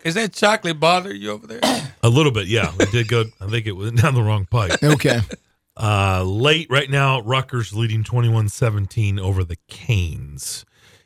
Is 0.03 0.15
that 0.15 0.33
chocolate 0.33 0.81
bother 0.81 1.13
you 1.15 1.31
over 1.31 1.47
there? 1.47 1.61
A 2.03 2.09
little 2.09 2.33
bit, 2.33 2.47
yeah. 2.47 2.73
We 2.79 2.87
did 2.87 3.07
go. 3.09 3.25
I 3.39 3.49
think 3.49 3.67
it 3.67 3.73
went 3.73 4.01
down 4.01 4.15
the 4.15 4.23
wrong 4.23 4.47
pipe. 4.47 4.83
Okay. 4.83 5.21
Uh, 5.77 6.23
late 6.25 6.67
right 6.71 6.91
now, 6.91 7.21
Rutgers 7.21 7.73
leading 7.73 8.05
21-17 8.05 9.19
over 9.19 9.43
the 9.45 9.57
Canes, 9.69 10.65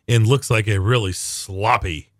and 0.09 0.27
looks 0.27 0.51
like 0.51 0.67
a 0.69 0.79
really 0.81 1.13
sloppy, 1.13 2.13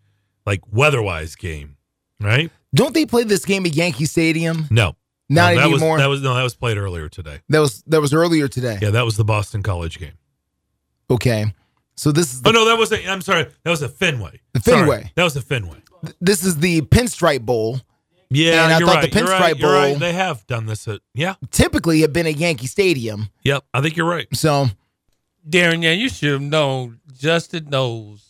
like 0.45 0.61
weather-wise 0.71 1.35
game, 1.37 1.77
right? 2.21 2.51
Don't 2.75 2.95
they 2.95 3.07
play 3.07 3.25
this 3.25 3.45
game 3.45 3.67
at 3.67 3.75
Yankee 3.75 4.05
Stadium? 4.05 4.67
No, 4.71 4.97
Not 5.29 5.55
no, 5.55 5.61
that 5.61 5.71
anymore. 5.71 5.93
Was, 5.95 6.01
that 6.01 6.07
was 6.09 6.23
no, 6.23 6.35
that 6.35 6.43
was 6.43 6.55
played 6.55 6.77
earlier 6.79 7.09
today. 7.09 7.41
That 7.49 7.61
was 7.61 7.83
that 7.87 8.01
was 8.01 8.13
earlier 8.15 8.47
today. 8.49 8.79
Yeah, 8.81 8.91
that 8.91 9.05
was 9.05 9.17
the 9.17 9.25
Boston 9.25 9.63
College 9.63 9.99
game. 9.99 10.13
Okay. 11.11 11.53
So 11.97 12.13
this 12.13 12.35
is 12.35 12.43
Oh 12.45 12.51
no, 12.51 12.67
that 12.67 12.77
was 12.77 12.93
a. 12.93 13.09
I'm 13.09 13.23
sorry, 13.23 13.47
that 13.65 13.71
was 13.71 13.81
a 13.83 13.89
Fenway. 13.89 14.41
The 14.53 14.61
Sorry, 14.61 14.81
Fenway. 14.81 15.13
that 15.15 15.25
was 15.25 15.35
a 15.37 15.41
Fenway. 15.41 15.79
this 16.21 16.45
is 16.45 16.59
the 16.59 16.83
Pinstripe 16.83 17.43
Bowl. 17.43 17.81
Yeah, 18.31 18.65
And 18.65 18.73
I 18.75 18.79
you're 18.79 18.89
thought 18.89 18.97
right. 18.97 19.13
the 19.13 19.19
you're 19.19 19.29
Pinstripe 19.29 19.41
right, 19.41 19.59
you're 19.59 19.73
right. 19.73 19.99
They 19.99 20.13
have 20.13 20.47
done 20.47 20.67
this 20.67 20.89
at. 20.89 21.01
Yeah. 21.15 21.35
Typically 21.51 22.01
have 22.01 22.13
been 22.13 22.27
at 22.27 22.37
Yankee 22.37 22.67
Stadium. 22.67 23.29
Yep. 23.45 23.65
I 23.73 23.81
think 23.81 23.97
you're 23.97 24.09
right. 24.09 24.27
So 24.35 24.67
Darren, 25.49 25.83
yeah, 25.83 25.93
you 25.93 26.09
should 26.09 26.33
have 26.33 26.43
known. 26.43 27.01
Justin 27.17 27.67
knows. 27.71 28.25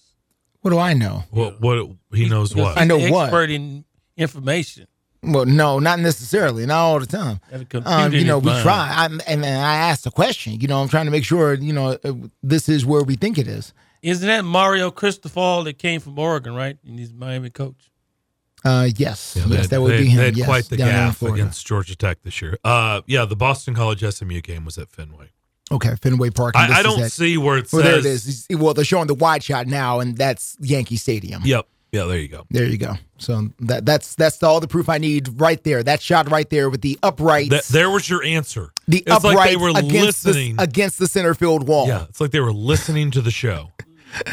what 0.61 0.71
do 0.71 0.79
I 0.79 0.93
know? 0.93 1.25
What? 1.31 1.61
What? 1.61 1.89
He 2.13 2.29
knows 2.29 2.51
Because 2.53 2.75
what. 2.75 2.79
I 2.81 2.85
know 2.85 2.99
he's 2.99 3.11
what. 3.11 3.25
Expert 3.25 3.51
in 3.51 3.85
information. 4.17 4.87
Well, 5.23 5.45
no, 5.47 5.79
not 5.81 5.99
necessarily, 5.99 6.67
not 6.67 6.77
all 6.79 7.01
the 7.01 7.07
time. 7.07 7.41
Have 7.51 7.63
a 7.63 7.65
computer 7.65 7.89
Um, 7.89 8.13
you 8.13 8.25
know, 8.25 8.39
we 8.39 8.47
mind. 8.51 8.63
try, 8.63 8.93
I'm, 8.97 9.21
and 9.27 9.43
then 9.43 9.59
I 9.59 9.77
asked 9.77 10.07
a 10.07 10.11
question. 10.11 10.61
You 10.61 10.69
know, 10.69 10.81
I'm 10.81 10.89
trying 10.89 11.07
to 11.07 11.11
make 11.11 11.25
sure. 11.25 11.55
You 11.55 11.73
know, 11.73 11.99
uh, 12.05 12.13
this 12.43 12.69
is 12.69 12.85
where 12.87 13.03
we 13.03 13.17
think 13.17 13.39
it 13.39 13.49
is. 13.49 13.73
Isn't 14.03 14.27
that 14.29 14.45
Mario 14.45 14.91
Cristobal 14.93 15.65
that 15.65 15.79
came 15.79 16.01
from 16.01 16.17
Oregon, 16.19 16.55
right? 16.55 16.77
And 16.87 16.99
he's 16.99 17.13
Miami 17.13 17.51
coach. 17.51 17.91
Uh, 18.67 18.89
yes, 18.97 19.35
Yeah, 19.37 19.45
yes, 19.47 19.61
had- 19.63 19.71
that 19.71 19.83
would 19.83 19.93
they- 19.93 20.03
be 20.03 20.09
him. 20.09 20.17
They 20.19 20.25
had 20.25 20.37
yes, 20.37 20.47
quite 20.47 20.65
the 20.69 20.77
gaff 20.77 21.23
against 21.23 21.67
Georgia 21.67 21.95
Tech 21.95 22.19
this 22.23 22.43
year. 22.43 22.59
Uh, 22.65 23.01
yeah, 23.07 23.25
the 23.25 23.37
Boston 23.37 23.75
College 23.75 24.03
SMU 24.03 24.41
game 24.41 24.65
was 24.65 24.77
at 24.79 24.91
Fenway. 24.91 25.29
Okay, 25.71 25.95
Fenway 26.01 26.31
Park. 26.31 26.55
I- 26.57 26.81
I 26.81 26.83
don't 26.83 27.01
at- 27.01 27.13
see 27.13 27.37
where 27.37 27.59
it 27.59 27.69
Well, 27.73 27.83
there 27.83 27.99
it 27.99 28.05
is. 28.07 28.47
Well, 28.51 28.75
they're 28.75 28.85
showing 28.85 29.07
the 29.07 29.15
wide 29.15 29.43
shot 29.43 29.67
now, 29.67 30.01
and 30.01 30.17
that's 30.17 30.57
Yankee 30.61 30.97
Stadium. 30.97 31.43
Yep. 31.45 31.67
Yeah, 31.93 32.05
there 32.05 32.19
you 32.19 32.29
go. 32.29 32.45
There 32.51 32.67
you 32.67 32.77
go. 32.77 32.95
So 33.19 33.49
that 33.61 33.87
that's 33.87 34.15
that's 34.17 34.43
all 34.43 34.61
the 34.61 34.69
proof 34.69 34.89
I 34.89 34.99
need 34.99 35.41
right 35.41 35.63
there. 35.65 35.83
That 35.83 36.03
shot 36.03 36.31
right 36.31 36.49
there 36.51 36.69
with 36.69 36.83
the 36.83 36.99
uprights. 37.03 37.51
That, 37.51 37.65
there 37.73 37.89
was 37.89 38.11
your 38.11 38.23
answer. 38.23 38.73
the 38.87 38.99
it's 38.99 39.11
uprights 39.11 39.37
like 39.37 39.51
they 39.51 39.57
were 39.57 39.71
against 39.71 40.27
listening. 40.27 40.57
the 40.57 40.63
against 40.65 40.99
the 40.99 41.07
center 41.07 41.33
field 41.33 41.67
wall. 41.67 41.87
yeah, 41.89 42.05
it's 42.09 42.21
like 42.21 42.33
they 42.33 42.41
were 42.41 42.53
listening 42.53 43.11
to 43.13 43.21
the 43.23 43.31
show. 43.31 43.71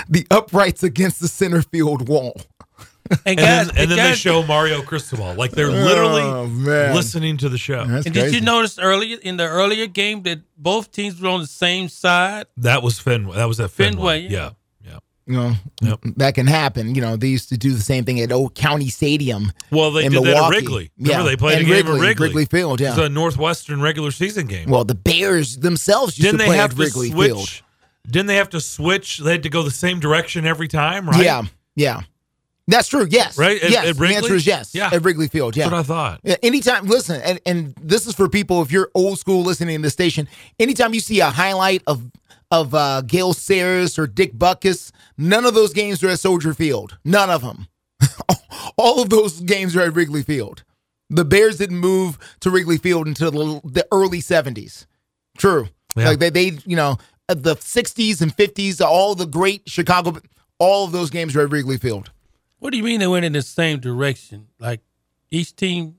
The 0.10 0.26
uprights 0.32 0.82
against 0.84 1.20
the 1.20 1.28
center 1.28 1.62
field 1.62 2.08
wall. 2.08 2.40
And 3.26 3.40
And 3.40 3.40
then, 3.40 3.70
and 3.78 3.92
then 3.92 3.98
they 3.98 4.16
show 4.16 4.44
Mario 4.44 4.82
Cristobal. 4.82 5.34
Like 5.36 5.52
they're 5.52 5.68
oh, 5.68 5.72
literally 5.72 6.22
Oh, 6.24 6.44
listening 6.96 7.38
to 7.38 7.50
the 7.50 7.58
show. 7.58 7.82
and 7.82 8.04
did 8.14 8.34
you 8.34 8.42
notice 8.42 8.80
earlier 8.80 9.18
in 9.22 9.38
the 9.38 9.48
earlier 9.48 9.88
game 9.88 10.24
that 10.24 10.40
both 10.58 10.92
teams 10.92 11.22
were 11.22 11.30
on 11.30 11.42
the 11.42 11.48
same 11.48 11.90
side? 11.90 12.46
That 12.58 12.82
was 12.82 13.00
Fenway. 13.00 13.36
That 13.36 13.46
was 13.48 13.60
at 13.60 13.72
Fenway. 13.72 14.22
Fenway, 14.22 14.22
yeah. 14.34 14.52
yeah. 14.84 15.00
yeah. 15.28 15.56
You 15.82 15.88
know, 15.88 15.98
that 16.18 16.34
can 16.36 16.48
happen. 16.48 16.96
You 16.96 17.02
know, 17.02 17.16
they 17.18 17.28
used 17.28 17.50
to 17.50 17.58
do 17.58 17.72
the 17.74 17.82
same 17.82 18.04
thing 18.06 18.20
at 18.22 18.32
Old 18.32 18.56
County 18.56 18.90
Stadium. 18.90 19.52
Well, 19.72 19.92
they 19.92 20.06
in 20.06 20.12
did 20.12 20.24
that 20.24 20.30
at 20.30 20.34
Milwaukee. 20.34 20.56
Wrigley. 20.58 20.92
Remember 20.98 21.24
yeah, 21.24 21.30
they 21.30 21.36
played 21.38 21.58
and 21.60 21.68
a 21.68 21.70
game 21.70 21.76
Wrigley, 21.86 21.96
at 21.96 22.02
Wrigley. 22.02 22.28
Wrigley 22.28 22.46
Field. 22.46 22.82
It 22.82 22.86
Yeah. 22.86 22.90
was 22.92 23.00
a 23.06 23.10
Northwestern 23.10 23.82
regular 23.82 24.12
season 24.12 24.48
game. 24.48 24.70
well, 24.70 24.84
the 24.86 24.96
Bears 24.96 25.58
themselves 25.58 26.18
used 26.18 26.26
didn't 26.26 26.40
to 26.40 26.44
they 26.44 26.48
play 26.50 26.58
have 26.58 26.72
at 26.72 26.78
to 26.78 26.82
Wrigley 26.84 27.12
switch? 27.12 27.28
Field. 27.28 27.62
Didn't 28.10 28.28
they 28.28 28.36
have 28.36 28.50
to 28.50 28.60
switch? 28.62 29.20
They 29.20 29.32
had 29.34 29.44
to 29.44 29.50
go 29.50 29.64
the 29.64 29.72
same 29.72 30.00
direction 30.02 30.46
every 30.46 30.68
time, 30.68 31.08
right? 31.08 31.24
Yeah, 31.24 31.44
yeah. 31.76 32.02
That's 32.68 32.88
true. 32.88 33.08
Yes. 33.10 33.38
Right? 33.38 33.62
At- 33.62 33.72
yes. 33.72 33.86
at 33.88 33.98
the 33.98 34.16
answer 34.16 34.36
is 34.36 34.48
yes. 34.48 34.74
Yeah. 34.74 34.90
At 34.92 35.04
Wrigley 35.04 35.28
Field. 35.28 35.56
Yeah. 35.56 35.70
That's 35.70 35.72
what 35.72 35.80
I 35.80 35.84
thought. 35.84 36.20
Yeah, 36.24 36.36
anytime, 36.42 36.86
listen, 36.86 37.22
and, 37.22 37.40
and 37.46 37.76
this 37.82 38.08
is 38.08 38.16
for 38.16 38.30
people 38.30 38.62
if 38.62 38.72
you're 38.72 38.90
old 38.96 39.20
school 39.20 39.44
listening 39.44 39.78
to 39.78 39.82
the 39.82 39.90
station. 39.90 40.30
Anytime 40.60 40.94
you 40.94 41.00
see 41.00 41.20
a 41.20 41.30
highlight 41.30 41.84
of 41.88 42.10
of 42.52 42.76
uh, 42.76 43.02
Gale 43.02 43.34
Sayers 43.34 43.98
or 43.98 44.06
Dick 44.06 44.34
Butkus, 44.36 44.92
none 45.18 45.44
of 45.44 45.56
those 45.56 45.74
games 45.74 46.04
are 46.04 46.10
at 46.10 46.20
Soldier 46.20 46.54
Field. 46.54 47.00
None 47.04 47.32
of 47.32 47.42
them. 47.42 47.68
All 48.78 49.02
of 49.02 49.10
those 49.10 49.40
games 49.40 49.76
are 49.76 49.82
at 49.82 49.96
Wrigley 49.96 50.22
Field. 50.22 50.64
The 51.10 51.26
Bears 51.26 51.58
didn't 51.58 51.80
move 51.80 52.18
to 52.42 52.52
Wrigley 52.52 52.78
Field 52.78 53.08
until 53.08 53.32
the, 53.32 53.62
the 53.68 53.88
early 53.92 54.20
'70s. 54.20 54.86
True. 55.38 55.68
Yeah. 55.96 56.10
Like 56.10 56.20
they, 56.20 56.30
they, 56.30 56.52
you 56.66 56.76
know, 56.76 56.98
uh, 57.28 57.34
the 57.34 57.56
'60s 57.56 58.22
and 58.22 58.36
'50s, 58.36 58.80
all 58.82 59.16
the 59.16 59.26
great 59.26 59.64
Chicago, 59.68 60.20
all 60.60 60.86
of 60.86 60.92
those 60.92 61.10
games 61.10 61.36
were 61.36 61.42
at 61.44 61.52
Wrigley 61.52 61.78
Field. 61.78 62.12
What 62.64 62.72
do 62.72 62.78
you 62.78 62.84
mean 62.86 63.02
they 63.02 63.08
went 63.08 63.26
in 63.26 63.34
the 63.34 63.42
same 63.42 63.82
direction? 63.82 64.48
Like 64.58 64.80
each 65.30 65.54
team 65.54 65.96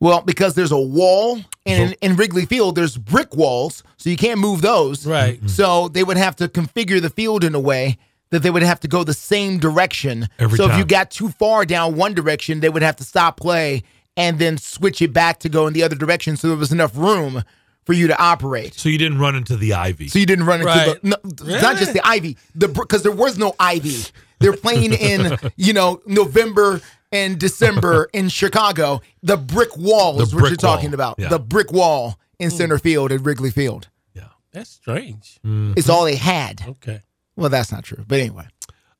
Well, 0.00 0.22
because 0.22 0.54
there's 0.54 0.72
a 0.72 0.80
wall, 0.80 1.38
and 1.66 1.92
in, 1.92 1.96
in 2.12 2.16
Wrigley 2.16 2.46
Field, 2.46 2.76
there's 2.76 2.96
brick 2.96 3.36
walls, 3.36 3.82
so 3.98 4.08
you 4.08 4.16
can't 4.16 4.40
move 4.40 4.62
those. 4.62 5.06
Right. 5.06 5.38
So 5.50 5.88
they 5.88 6.02
would 6.02 6.16
have 6.16 6.34
to 6.36 6.48
configure 6.48 6.98
the 7.02 7.10
field 7.10 7.44
in 7.44 7.54
a 7.54 7.60
way 7.60 7.98
that 8.30 8.42
they 8.42 8.48
would 8.48 8.62
have 8.62 8.80
to 8.80 8.88
go 8.88 9.04
the 9.04 9.12
same 9.12 9.58
direction. 9.58 10.28
Every 10.38 10.56
so 10.56 10.66
if 10.70 10.78
you 10.78 10.84
got 10.86 11.10
too 11.10 11.28
far 11.28 11.66
down 11.66 11.94
one 11.94 12.14
direction, 12.14 12.60
they 12.60 12.70
would 12.70 12.82
have 12.82 12.96
to 12.96 13.04
stop 13.04 13.36
play 13.36 13.82
and 14.16 14.38
then 14.38 14.56
switch 14.56 15.02
it 15.02 15.12
back 15.12 15.40
to 15.40 15.50
go 15.50 15.66
in 15.66 15.74
the 15.74 15.82
other 15.82 15.94
direction, 15.94 16.38
so 16.38 16.48
there 16.48 16.56
was 16.56 16.72
enough 16.72 16.96
room 16.96 17.42
for 17.84 17.92
you 17.92 18.06
to 18.06 18.18
operate. 18.18 18.72
So 18.72 18.88
you 18.88 18.96
didn't 18.96 19.18
run 19.18 19.36
into 19.36 19.58
the 19.58 19.74
ivy. 19.74 20.08
So 20.08 20.18
you 20.18 20.24
didn't 20.24 20.46
run 20.46 20.60
into 20.60 20.72
Right. 20.72 21.02
the 21.02 21.08
no, 21.08 21.16
it's 21.24 21.62
not 21.62 21.76
just 21.76 21.92
the 21.92 22.00
ivy, 22.02 22.38
the 22.54 22.68
because 22.68 23.02
there 23.02 23.12
was 23.12 23.36
no 23.36 23.54
ivy. 23.60 23.96
They're 24.38 24.56
playing 24.56 24.92
in 24.92 25.36
you 25.56 25.72
know 25.72 26.00
November 26.06 26.80
and 27.12 27.38
December 27.38 28.08
in 28.12 28.28
Chicago. 28.28 29.00
The 29.22 29.36
brick 29.36 29.76
wall 29.76 30.14
The 30.16 30.22
is 30.24 30.34
what 30.34 30.40
you're 30.40 30.48
brick 30.50 30.62
wall, 30.62 30.74
talking 30.76 30.94
about. 30.94 31.16
yeah. 31.18 31.28
The 31.28 31.38
brick 31.38 31.72
wall 31.72 32.18
in 32.38 32.50
center 32.50 32.78
field 32.78 33.12
at 33.12 33.20
Wrigley 33.22 33.50
Field. 33.50 33.88
Yeah. 34.14 34.28
That's 34.52 34.70
strange. 34.70 35.38
It's 35.44 35.88
all 35.88 36.04
they 36.04 36.16
had. 36.16 36.62
Okay. 36.66 37.02
Well, 37.36 37.48
that's 37.50 37.70
not 37.72 37.84
true. 37.84 38.04
But 38.06 38.20
anyway, 38.20 38.46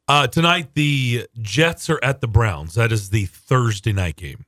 Uh, 0.09 0.27
tonight, 0.27 0.69
the 0.75 1.27
Jets 1.41 1.89
are 1.91 1.99
at 2.03 2.21
the 2.21 2.29
Browns. 2.29 2.75
That 2.75 2.93
is 2.93 3.11
the 3.11 3.27
Thursday 3.27 3.93
night 3.93 4.17
game. 4.17 4.45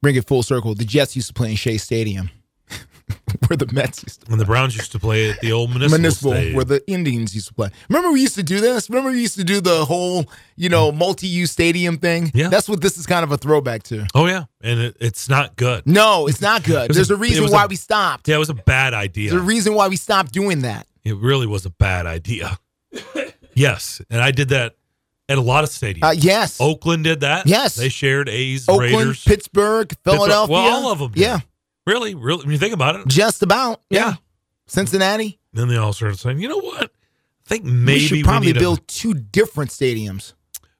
bring 0.00 0.14
it 0.16 0.26
full 0.26 0.42
circle. 0.44 0.74
The 0.74 0.84
Jets 0.84 1.14
used 1.16 1.28
to 1.28 1.34
play 1.34 1.50
in 1.50 1.56
Shea 1.56 1.76
Stadium, 1.78 2.30
where 3.48 3.56
the 3.56 3.66
Mets 3.72 4.02
used 4.02 4.24
to 4.26 4.32
And 4.32 4.40
the 4.40 4.44
Browns 4.44 4.76
used 4.76 4.92
to 4.92 4.98
play 4.98 5.30
at 5.30 5.40
the 5.40 5.52
old 5.52 5.70
municipal, 5.70 5.98
municipal, 5.98 6.32
Stadium. 6.32 6.56
where 6.56 6.64
the 6.64 6.90
Indians 6.90 7.34
used 7.34 7.48
to 7.48 7.54
play. 7.54 7.70
Remember 7.88 8.10
we 8.12 8.20
used 8.20 8.34
to 8.36 8.42
do 8.42 8.60
this? 8.60 8.88
Remember 8.90 9.10
we 9.10 9.20
used 9.20 9.36
to 9.36 9.44
do 9.44 9.60
the 9.60 9.84
whole, 9.84 10.24
you 10.56 10.68
know, 10.68 10.92
multi-use 10.92 11.50
stadium 11.50 11.98
thing? 11.98 12.30
Yeah. 12.34 12.48
That's 12.48 12.68
what 12.68 12.80
this 12.80 12.98
is 12.98 13.06
kind 13.06 13.24
of 13.24 13.32
a 13.32 13.36
throwback 13.36 13.82
to. 13.84 14.06
oh 14.14 14.26
yeah, 14.26 14.44
and 14.62 14.80
it, 14.80 14.96
it's 15.00 15.28
not 15.28 15.56
good. 15.56 15.86
No, 15.86 16.26
it's 16.26 16.40
not 16.40 16.62
good. 16.64 16.90
It 16.90 16.94
There's 16.94 17.10
a- 17.10 17.14
a, 17.14 17.18
reason 17.18 17.50
why 17.50 17.64
a- 17.64 17.68
we 17.68 17.76
stopped. 17.76 18.28
Yeah, 18.28 18.36
it 18.36 18.38
was 18.38 18.50
a 18.50 18.54
bad 18.54 18.94
idea. 18.94 19.30
There's 19.30 19.42
a 19.42 19.44
reason 19.44 19.74
why 19.74 19.88
we 19.88 19.96
stopped 19.96 20.32
doing 20.32 20.62
that. 20.62 20.86
It 21.04 21.16
really 21.16 21.46
was 21.46 21.64
a 21.66 21.70
bad 21.70 22.06
idea. 22.06 22.58
yes, 23.54 24.00
and 24.10 24.20
I 24.20 24.30
did 24.30 24.48
that 24.50 24.74
at 25.28 25.38
a 25.38 25.40
lot 25.42 25.64
of 25.64 25.70
stadiums. 25.70 26.02
Uh, 26.04 26.10
yes. 26.16 26.60
Oakland 26.60 27.04
did 27.04 27.20
that. 27.20 27.46
Yes. 27.46 27.74
they 27.76 27.88
shared 27.88 28.28
A's, 28.28 28.68
Oakland, 28.68 28.92
Raiders, 28.94 29.24
Pittsburgh, 29.24 29.92
Philadelphia. 30.04 30.52
Well, 30.52 30.84
all 30.86 30.92
of 30.92 30.98
them. 31.00 31.12
did. 31.12 31.20
Yeah, 31.20 31.40
really, 31.88 32.14
really. 32.14 32.42
When 32.44 32.52
you 32.52 32.58
think 32.58 32.74
about 32.74 32.96
it, 32.96 33.06
just 33.08 33.42
about. 33.42 33.82
Yeah. 33.90 34.14
Cincinnati. 34.66 35.40
then 35.54 35.68
they 35.68 35.76
all 35.76 35.92
started 35.94 36.18
saying, 36.18 36.40
"You 36.40 36.48
know 36.48 36.58
what? 36.58 36.84
I 36.84 37.48
think 37.48 37.64
maybe 37.64 38.00
we 38.00 38.06
should 38.06 38.24
probably 38.24 38.50
a- 38.50 38.54
build 38.54 38.86
two 38.86 39.14
different 39.14 39.70
stadiums. 39.70 40.34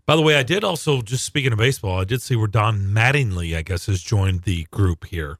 By 0.05 0.14
the 0.16 0.22
way, 0.22 0.36
I 0.36 0.43
did 0.43 0.64
also 0.64 1.02
just 1.02 1.24
speaking 1.24 1.52
of 1.52 1.59
baseball, 1.59 2.01
I 2.01 2.05
did 2.05 2.22
see 2.22 2.36
where 2.36 2.47
Don 2.47 2.78
Mattingly, 2.80 3.56
I 3.56 3.62
guess, 3.62 3.86
has 3.86 4.02
joined 4.02 4.43
the 4.43 4.64
group 4.70 5.06
here. 5.06 5.39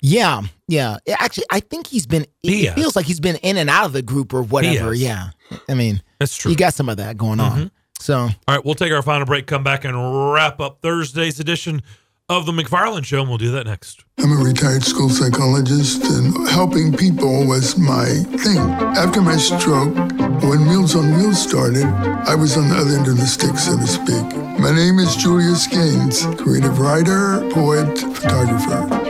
Yeah, 0.00 0.42
yeah. 0.68 0.96
Actually, 1.08 1.44
I 1.50 1.60
think 1.60 1.86
he's 1.86 2.06
been. 2.06 2.26
It 2.42 2.74
feels 2.74 2.96
like 2.96 3.06
he's 3.06 3.20
been 3.20 3.36
in 3.36 3.56
and 3.56 3.70
out 3.70 3.86
of 3.86 3.92
the 3.92 4.02
group 4.02 4.32
or 4.34 4.42
whatever. 4.42 4.92
Yeah. 4.94 5.30
I 5.68 5.74
mean, 5.74 6.02
That's 6.18 6.36
true. 6.36 6.50
you 6.50 6.56
got 6.56 6.74
some 6.74 6.88
of 6.88 6.96
that 6.98 7.16
going 7.16 7.40
on. 7.40 7.52
Mm-hmm. 7.52 7.66
So 7.98 8.16
All 8.16 8.32
right, 8.48 8.64
we'll 8.64 8.74
take 8.74 8.92
our 8.92 9.02
final 9.02 9.26
break, 9.26 9.46
come 9.46 9.62
back, 9.62 9.84
and 9.84 10.32
wrap 10.32 10.60
up 10.60 10.80
Thursday's 10.80 11.38
edition 11.38 11.82
of 12.30 12.46
the 12.46 12.52
McFarland 12.52 13.04
Show, 13.04 13.20
and 13.20 13.28
we'll 13.28 13.38
do 13.38 13.50
that 13.50 13.66
next. 13.66 14.04
I'm 14.20 14.30
a 14.30 14.36
retired 14.36 14.84
school 14.84 15.10
psychologist, 15.10 16.04
and 16.04 16.48
helping 16.48 16.96
people 16.96 17.44
was 17.44 17.76
my 17.76 18.04
thing. 18.38 18.58
After 18.96 19.20
my 19.20 19.36
stroke, 19.36 19.96
when 20.40 20.64
Meals 20.64 20.94
on 20.94 21.12
Wheels 21.16 21.42
started, 21.42 21.84
I 21.84 22.36
was 22.36 22.56
on 22.56 22.68
the 22.68 22.76
other 22.76 22.96
end 22.96 23.08
of 23.08 23.16
the 23.16 23.26
stick, 23.26 23.56
so 23.58 23.76
to 23.76 23.86
speak. 23.86 24.36
My 24.60 24.72
name 24.72 25.00
is 25.00 25.16
Julius 25.16 25.66
Gaines, 25.66 26.24
creative 26.40 26.78
writer, 26.78 27.40
poet, 27.50 27.98
photographer. 27.98 29.09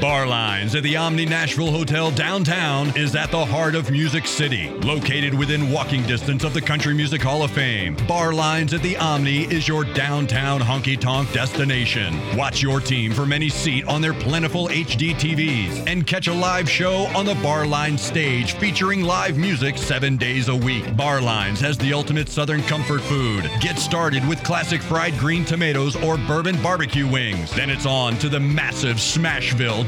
Bar 0.00 0.28
Lines 0.28 0.76
at 0.76 0.84
the 0.84 0.96
Omni 0.96 1.26
Nashville 1.26 1.72
Hotel 1.72 2.12
downtown 2.12 2.96
is 2.96 3.16
at 3.16 3.32
the 3.32 3.44
heart 3.44 3.74
of 3.74 3.90
Music 3.90 4.28
City. 4.28 4.68
Located 4.68 5.34
within 5.34 5.72
walking 5.72 6.04
distance 6.04 6.44
of 6.44 6.54
the 6.54 6.60
Country 6.60 6.94
Music 6.94 7.20
Hall 7.20 7.42
of 7.42 7.50
Fame, 7.50 7.96
Bar 8.06 8.32
Lines 8.32 8.72
at 8.72 8.82
the 8.82 8.96
Omni 8.96 9.52
is 9.52 9.66
your 9.66 9.82
downtown 9.82 10.60
honky 10.60 10.98
tonk 10.98 11.32
destination. 11.32 12.14
Watch 12.36 12.62
your 12.62 12.78
team 12.80 13.12
from 13.12 13.32
any 13.32 13.48
seat 13.48 13.88
on 13.88 14.00
their 14.00 14.14
plentiful 14.14 14.68
HD 14.68 15.14
TVs 15.14 15.84
and 15.88 16.06
catch 16.06 16.28
a 16.28 16.34
live 16.34 16.70
show 16.70 17.06
on 17.16 17.26
the 17.26 17.34
Bar 17.36 17.66
Lines 17.66 18.00
stage 18.00 18.52
featuring 18.52 19.02
live 19.02 19.36
music 19.36 19.76
seven 19.76 20.16
days 20.16 20.46
a 20.46 20.54
week. 20.54 20.96
Bar 20.96 21.20
Lines 21.20 21.60
has 21.60 21.76
the 21.76 21.92
ultimate 21.92 22.28
Southern 22.28 22.62
comfort 22.62 23.00
food. 23.00 23.50
Get 23.60 23.80
started 23.80 24.26
with 24.28 24.44
classic 24.44 24.80
fried 24.80 25.18
green 25.18 25.44
tomatoes 25.44 25.96
or 25.96 26.16
bourbon 26.18 26.60
barbecue 26.62 27.08
wings. 27.08 27.50
Then 27.50 27.68
it's 27.68 27.86
on 27.86 28.16
to 28.18 28.28
the 28.28 28.38
massive 28.38 28.98
Smashville 28.98 29.87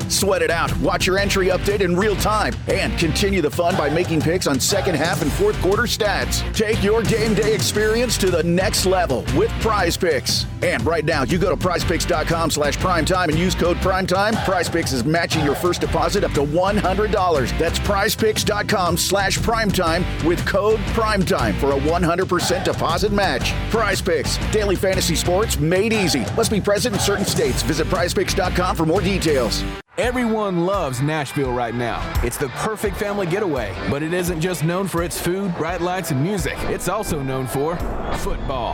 Sweat 0.11 0.41
it 0.41 0.51
out, 0.51 0.75
watch 0.79 1.07
your 1.07 1.17
entry 1.17 1.47
update 1.47 1.79
in 1.79 1.95
real 1.95 2.17
time, 2.17 2.53
and 2.67 2.97
continue 2.99 3.41
the 3.41 3.49
fun 3.49 3.77
by 3.77 3.89
making 3.89 4.19
picks 4.19 4.45
on 4.45 4.59
second 4.59 4.95
half 4.95 5.21
and 5.21 5.31
fourth 5.31 5.59
quarter 5.61 5.83
stats. 5.83 6.41
Take 6.53 6.83
your 6.83 7.01
game 7.01 7.33
day 7.33 7.55
experience 7.55 8.17
to 8.17 8.29
the 8.29 8.43
next 8.43 8.85
level 8.85 9.23
with 9.35 9.49
Prize 9.61 9.95
Picks. 9.95 10.45
And 10.61 10.85
right 10.85 11.05
now, 11.05 11.23
you 11.23 11.37
go 11.37 11.49
to 11.49 11.55
prizepicks.com 11.55 12.51
slash 12.51 12.77
primetime 12.77 13.29
and 13.29 13.39
use 13.39 13.55
code 13.55 13.77
primetime. 13.77 14.35
Prize 14.43 14.69
Picks 14.69 14.91
is 14.91 15.05
matching 15.05 15.45
your 15.45 15.55
first 15.55 15.79
deposit 15.81 16.23
up 16.23 16.31
to 16.33 16.41
$100. 16.41 17.57
That's 17.57 17.79
prizepicks.com 17.79 18.97
slash 18.97 19.37
primetime 19.39 20.03
with 20.25 20.45
code 20.45 20.79
primetime 20.89 21.55
for 21.55 21.71
a 21.71 21.79
100% 21.79 22.63
deposit 22.63 23.11
match. 23.13 23.53
Prize 23.71 24.01
Picks, 24.01 24.37
daily 24.51 24.75
fantasy 24.75 25.15
sports 25.15 25.57
made 25.57 25.93
easy. 25.93 26.25
Must 26.35 26.51
be 26.51 26.61
present 26.61 26.95
in 26.95 27.01
certain 27.01 27.25
states. 27.25 27.63
Visit 27.63 27.87
prizepicks.com 27.87 28.75
for 28.75 28.85
more 28.85 29.01
details. 29.01 29.63
Everyone 30.01 30.65
loves 30.65 30.99
Nashville 30.99 31.53
right 31.53 31.75
now. 31.75 32.01
It's 32.23 32.35
the 32.35 32.49
perfect 32.49 32.97
family 32.97 33.27
getaway, 33.27 33.71
but 33.87 34.01
it 34.01 34.13
isn't 34.13 34.41
just 34.41 34.63
known 34.63 34.87
for 34.87 35.03
its 35.03 35.21
food, 35.21 35.55
bright 35.55 35.79
lights, 35.79 36.09
and 36.09 36.23
music. 36.23 36.55
It's 36.61 36.89
also 36.89 37.21
known 37.21 37.45
for 37.45 37.75
football. 38.17 38.73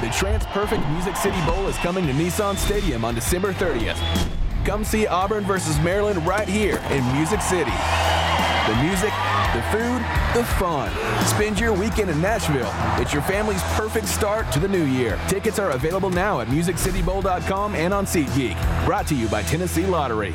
The 0.00 0.06
TransPerfect 0.06 0.90
Music 0.94 1.14
City 1.16 1.38
Bowl 1.44 1.66
is 1.68 1.76
coming 1.76 2.06
to 2.06 2.14
Nissan 2.14 2.56
Stadium 2.56 3.04
on 3.04 3.14
December 3.14 3.52
30th. 3.52 3.98
Come 4.64 4.82
see 4.82 5.06
Auburn 5.06 5.44
versus 5.44 5.78
Maryland 5.80 6.26
right 6.26 6.48
here 6.48 6.78
in 6.90 7.04
Music 7.12 7.42
City. 7.42 7.70
The 8.66 8.76
music, 8.82 9.12
the 9.52 9.62
food, 9.70 10.00
the 10.32 10.42
fun. 10.56 10.90
Spend 11.26 11.60
your 11.60 11.74
weekend 11.74 12.08
in 12.08 12.18
Nashville. 12.22 12.72
It's 12.98 13.12
your 13.12 13.20
family's 13.20 13.62
perfect 13.74 14.08
start 14.08 14.50
to 14.52 14.58
the 14.58 14.68
new 14.68 14.84
year. 14.84 15.20
Tickets 15.28 15.58
are 15.58 15.72
available 15.72 16.08
now 16.08 16.40
at 16.40 16.48
musiccitybowl.com 16.48 17.74
and 17.74 17.92
on 17.92 18.06
SeatGeek. 18.06 18.86
Brought 18.86 19.06
to 19.08 19.14
you 19.14 19.28
by 19.28 19.42
Tennessee 19.42 19.84
Lottery. 19.84 20.34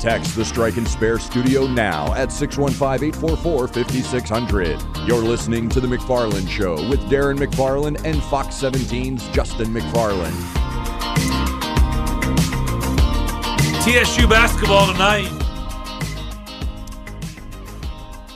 Text 0.00 0.34
the 0.34 0.46
Strike 0.46 0.78
and 0.78 0.88
Spare 0.88 1.18
studio 1.18 1.66
now 1.66 2.14
at 2.14 2.32
615 2.32 3.08
844 3.08 3.68
5600. 3.68 4.80
You're 5.06 5.22
listening 5.22 5.68
to 5.68 5.78
The 5.78 5.88
McFarland 5.88 6.48
Show 6.48 6.76
with 6.88 7.00
Darren 7.10 7.36
McFarland 7.38 8.02
and 8.06 8.22
Fox 8.24 8.54
17's 8.56 9.28
Justin 9.28 9.66
McFarland. 9.74 10.34
TSU 13.82 14.26
basketball 14.26 14.90
tonight. 14.90 15.28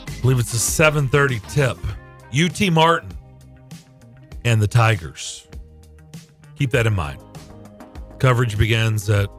I 0.07 0.21
believe 0.21 0.39
it's 0.39 0.53
a 0.53 0.59
7:30 0.59 1.41
tip. 1.51 1.79
UT 2.39 2.71
Martin 2.71 3.11
and 4.45 4.61
the 4.61 4.69
Tigers. 4.69 5.47
Keep 6.57 6.73
that 6.73 6.87
in 6.87 6.95
mind. 6.95 7.23
Coverage 8.19 8.59
begins 8.59 9.09
at 9.09 9.31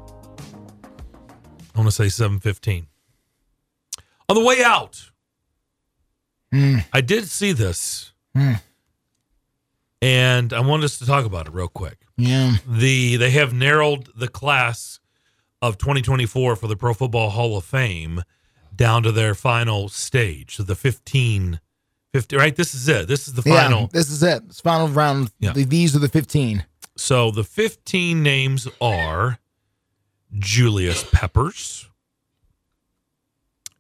I 1.76 1.80
want 1.80 1.88
to 1.88 1.92
say 1.92 2.06
7:15. 2.10 2.88
On 4.30 4.36
the 4.36 4.44
way 4.44 4.64
out, 4.64 5.12
Mm. 6.54 6.86
I 6.94 7.02
did 7.02 7.28
see 7.28 7.52
this, 7.52 8.14
Mm. 8.36 8.62
and 10.02 10.54
I 10.54 10.60
want 10.62 10.84
us 10.84 10.98
to 11.00 11.06
talk 11.06 11.26
about 11.26 11.48
it 11.48 11.54
real 11.54 11.68
quick. 11.68 12.00
Yeah. 12.18 12.58
The 12.68 13.18
they 13.18 13.32
have 13.32 13.54
narrowed 13.54 14.10
the 14.16 14.28
class 14.28 15.00
of 15.62 15.78
2024 15.78 16.56
for 16.56 16.68
the 16.68 16.76
Pro 16.78 16.94
Football 16.94 17.32
Hall 17.32 17.58
of 17.58 17.66
Fame 17.66 18.24
down 18.76 19.04
to 19.04 19.12
their 19.12 19.36
final 19.36 19.90
stage, 19.90 20.56
so 20.56 20.64
the 20.64 20.76
15 20.76 21.60
50 22.14 22.36
right 22.38 22.56
this 22.56 22.74
is 22.74 22.88
it. 22.88 23.08
This 23.10 23.28
is 23.28 23.34
the 23.34 23.42
final. 23.42 23.82
Yeah, 23.82 23.88
this 23.92 24.10
is 24.10 24.24
it. 24.24 24.44
It's 24.48 24.62
final 24.62 24.88
round. 24.88 25.32
Yeah. 25.40 25.52
These 25.54 25.96
are 25.96 26.00
the 26.00 26.08
15. 26.10 26.66
So 26.96 27.30
the 27.32 27.44
15 27.44 28.24
names 28.24 28.68
are 28.80 29.40
Julius 30.38 31.04
Peppers, 31.12 31.90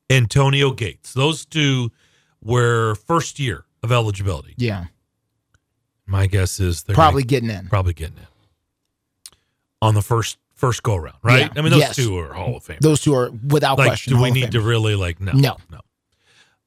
Antonio 0.10 0.72
Gates. 0.72 1.14
Those 1.14 1.46
two 1.46 1.92
were 2.42 2.96
first 2.96 3.40
year 3.40 3.66
of 3.84 3.92
eligibility. 3.92 4.54
Yeah. 4.58 4.86
My 6.06 6.28
guess 6.28 6.60
is 6.60 6.84
they're 6.84 6.94
Probably 6.96 7.24
gonna- 7.24 7.30
getting 7.42 7.50
in. 7.50 7.68
Probably 7.68 7.94
getting 7.94 8.18
in 8.18 8.28
on 9.82 9.96
the 9.96 10.02
first 10.02 10.38
first 10.54 10.84
go 10.84 10.96
around, 10.96 11.18
right? 11.22 11.42
Yeah. 11.42 11.50
I 11.58 11.62
mean, 11.62 11.72
those 11.72 11.80
Yes. 11.82 11.96
two 11.98 12.18
are 12.18 12.34
Hall 12.34 12.56
of 12.58 12.64
Fame. 12.64 12.78
Those 12.80 13.02
two 13.02 13.14
are 13.14 13.30
without 13.32 13.78
like, 13.78 13.88
question. 13.88 14.12
do 14.12 14.18
we 14.18 14.22
Hall 14.22 14.28
of 14.30 14.34
need 14.36 14.52
to 14.54 14.62
really 14.62 14.96
like 14.96 15.20
no? 15.20 15.34
No. 15.34 15.58
no. 15.70 15.82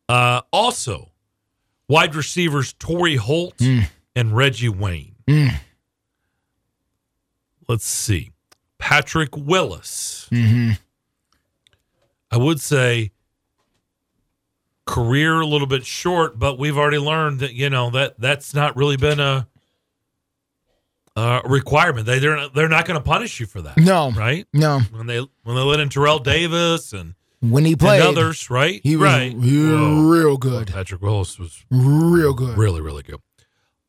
Uh, 0.09 0.43
also, 0.53 1.11
wide 1.89 2.15
receivers 2.15 2.75
Torry 2.75 3.17
Holt 3.17 3.57
Mm. 3.59 3.89
and 4.15 4.37
Reggie 4.37 4.69
Wayne. 4.69 5.15
Mm. 5.27 5.59
Let's 7.69 7.87
see, 7.87 8.31
Patrick 8.79 9.37
Willis. 9.37 10.29
Mm-hmm. 10.31 10.73
I 12.31 12.37
would 12.37 12.61
say 12.61 13.13
career 14.87 15.41
a 15.41 15.47
little 15.47 15.67
bit 15.67 15.85
short, 15.85 16.39
but 16.39 16.59
we've 16.59 16.77
already 16.79 16.99
learned 16.99 17.41
that 17.41 17.53
you 17.55 17.69
know 17.71 17.91
that 17.91 18.19
that's 18.19 18.55
not 18.55 18.77
really 18.77 18.97
been 18.97 19.21
a, 19.21 19.47
a 21.17 21.41
requirement. 21.45 22.07
They 22.07 22.19
they're 22.19 22.37
not, 22.37 22.55
they're 22.55 22.69
not 22.69 22.87
going 22.87 22.99
to 22.99 23.05
punish 23.05 23.41
you 23.41 23.47
for 23.47 23.61
that. 23.63 23.77
No. 23.77 24.11
right? 24.13 24.47
No. 24.53 24.81
When 24.93 25.07
they 25.07 25.19
when 25.19 25.57
they 25.57 25.63
let 25.63 25.81
in 25.81 25.89
Terrell 25.89 26.19
Davis 26.19 26.93
and 26.93 27.15
When 27.41 27.65
he 27.65 27.77
played, 27.77 28.01
and 28.01 28.09
others, 28.17 28.49
right? 28.51 28.81
he 28.83 28.97
was 28.97 29.05
right. 29.05 29.33
he 29.33 29.59
was 29.63 30.05
real 30.19 30.37
good. 30.37 30.69
Patrick 30.69 31.03
Willis 31.03 31.39
was 31.39 31.65
Real 31.71 32.35
good. 32.35 32.57
really 32.57 32.81
really 32.81 33.03
good. 33.03 33.21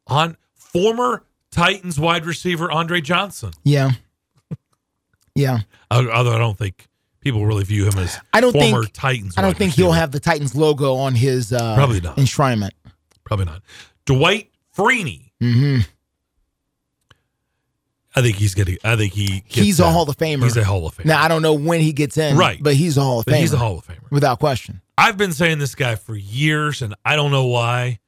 On 0.07 0.37
former 0.55 1.23
Titans 1.51 1.99
wide 1.99 2.25
receiver 2.25 2.71
Andre 2.71 3.01
Johnson. 3.01 3.51
Yeah. 3.63 3.91
Yeah. 5.39 5.59
Although 5.91 6.33
I 6.33 6.37
don't 6.37 6.57
think 6.57 6.87
people 7.21 7.45
really 7.45 7.63
view 7.63 7.85
him 7.85 7.97
as 7.97 8.17
I 8.33 8.41
don't 8.41 8.53
former 8.53 8.83
think 8.83 8.93
Titans. 8.93 9.33
I 9.37 9.41
don't 9.41 9.57
think 9.57 9.71
receiver. 9.71 9.85
he'll 9.87 9.91
have 9.93 10.11
the 10.11 10.19
Titans 10.19 10.55
logo 10.55 10.95
on 10.95 11.15
his 11.15 11.51
uh, 11.53 11.75
Probably 11.75 12.01
not. 12.01 12.17
enshrinement. 12.17 12.71
Probably 13.23 13.45
not. 13.45 13.61
Dwight 14.05 14.49
Freeney. 14.75 15.31
Mm-hmm. 15.41 15.79
I 18.15 18.21
think 18.21 18.37
he's 18.37 18.55
getting. 18.55 18.77
I 18.83 18.95
think 18.95 19.13
he. 19.13 19.43
He's 19.45 19.79
a. 19.79 19.89
Hall 19.89 20.09
of 20.09 20.17
Famer. 20.17 20.43
He's 20.43 20.57
a 20.57 20.63
Hall 20.63 20.85
of 20.87 20.95
Famer. 20.97 21.05
Now 21.05 21.23
I 21.23 21.27
don't 21.27 21.41
know 21.41 21.53
when 21.53 21.79
he 21.79 21.93
gets 21.93 22.17
in, 22.17 22.37
Right. 22.37 22.61
But 22.61 22.73
he's 22.73 22.97
a 22.97 23.01
Hall 23.01 23.19
of 23.19 23.25
But 23.25 23.35
Famer. 23.35 23.39
he's 23.39 23.53
a 23.53 23.57
Hall 23.57 23.77
of 23.77 23.85
Famer. 23.85 24.09
without 24.11 24.39
question. 24.39 24.81
I've 24.97 25.15
been 25.17 25.31
saying 25.31 25.59
this 25.59 25.75
guy 25.75 25.95
for 25.95 26.15
years, 26.15 26.81
and 26.81 26.95
I 27.05 27.15
don't 27.15 27.31
know 27.31 27.45
why 27.45 27.99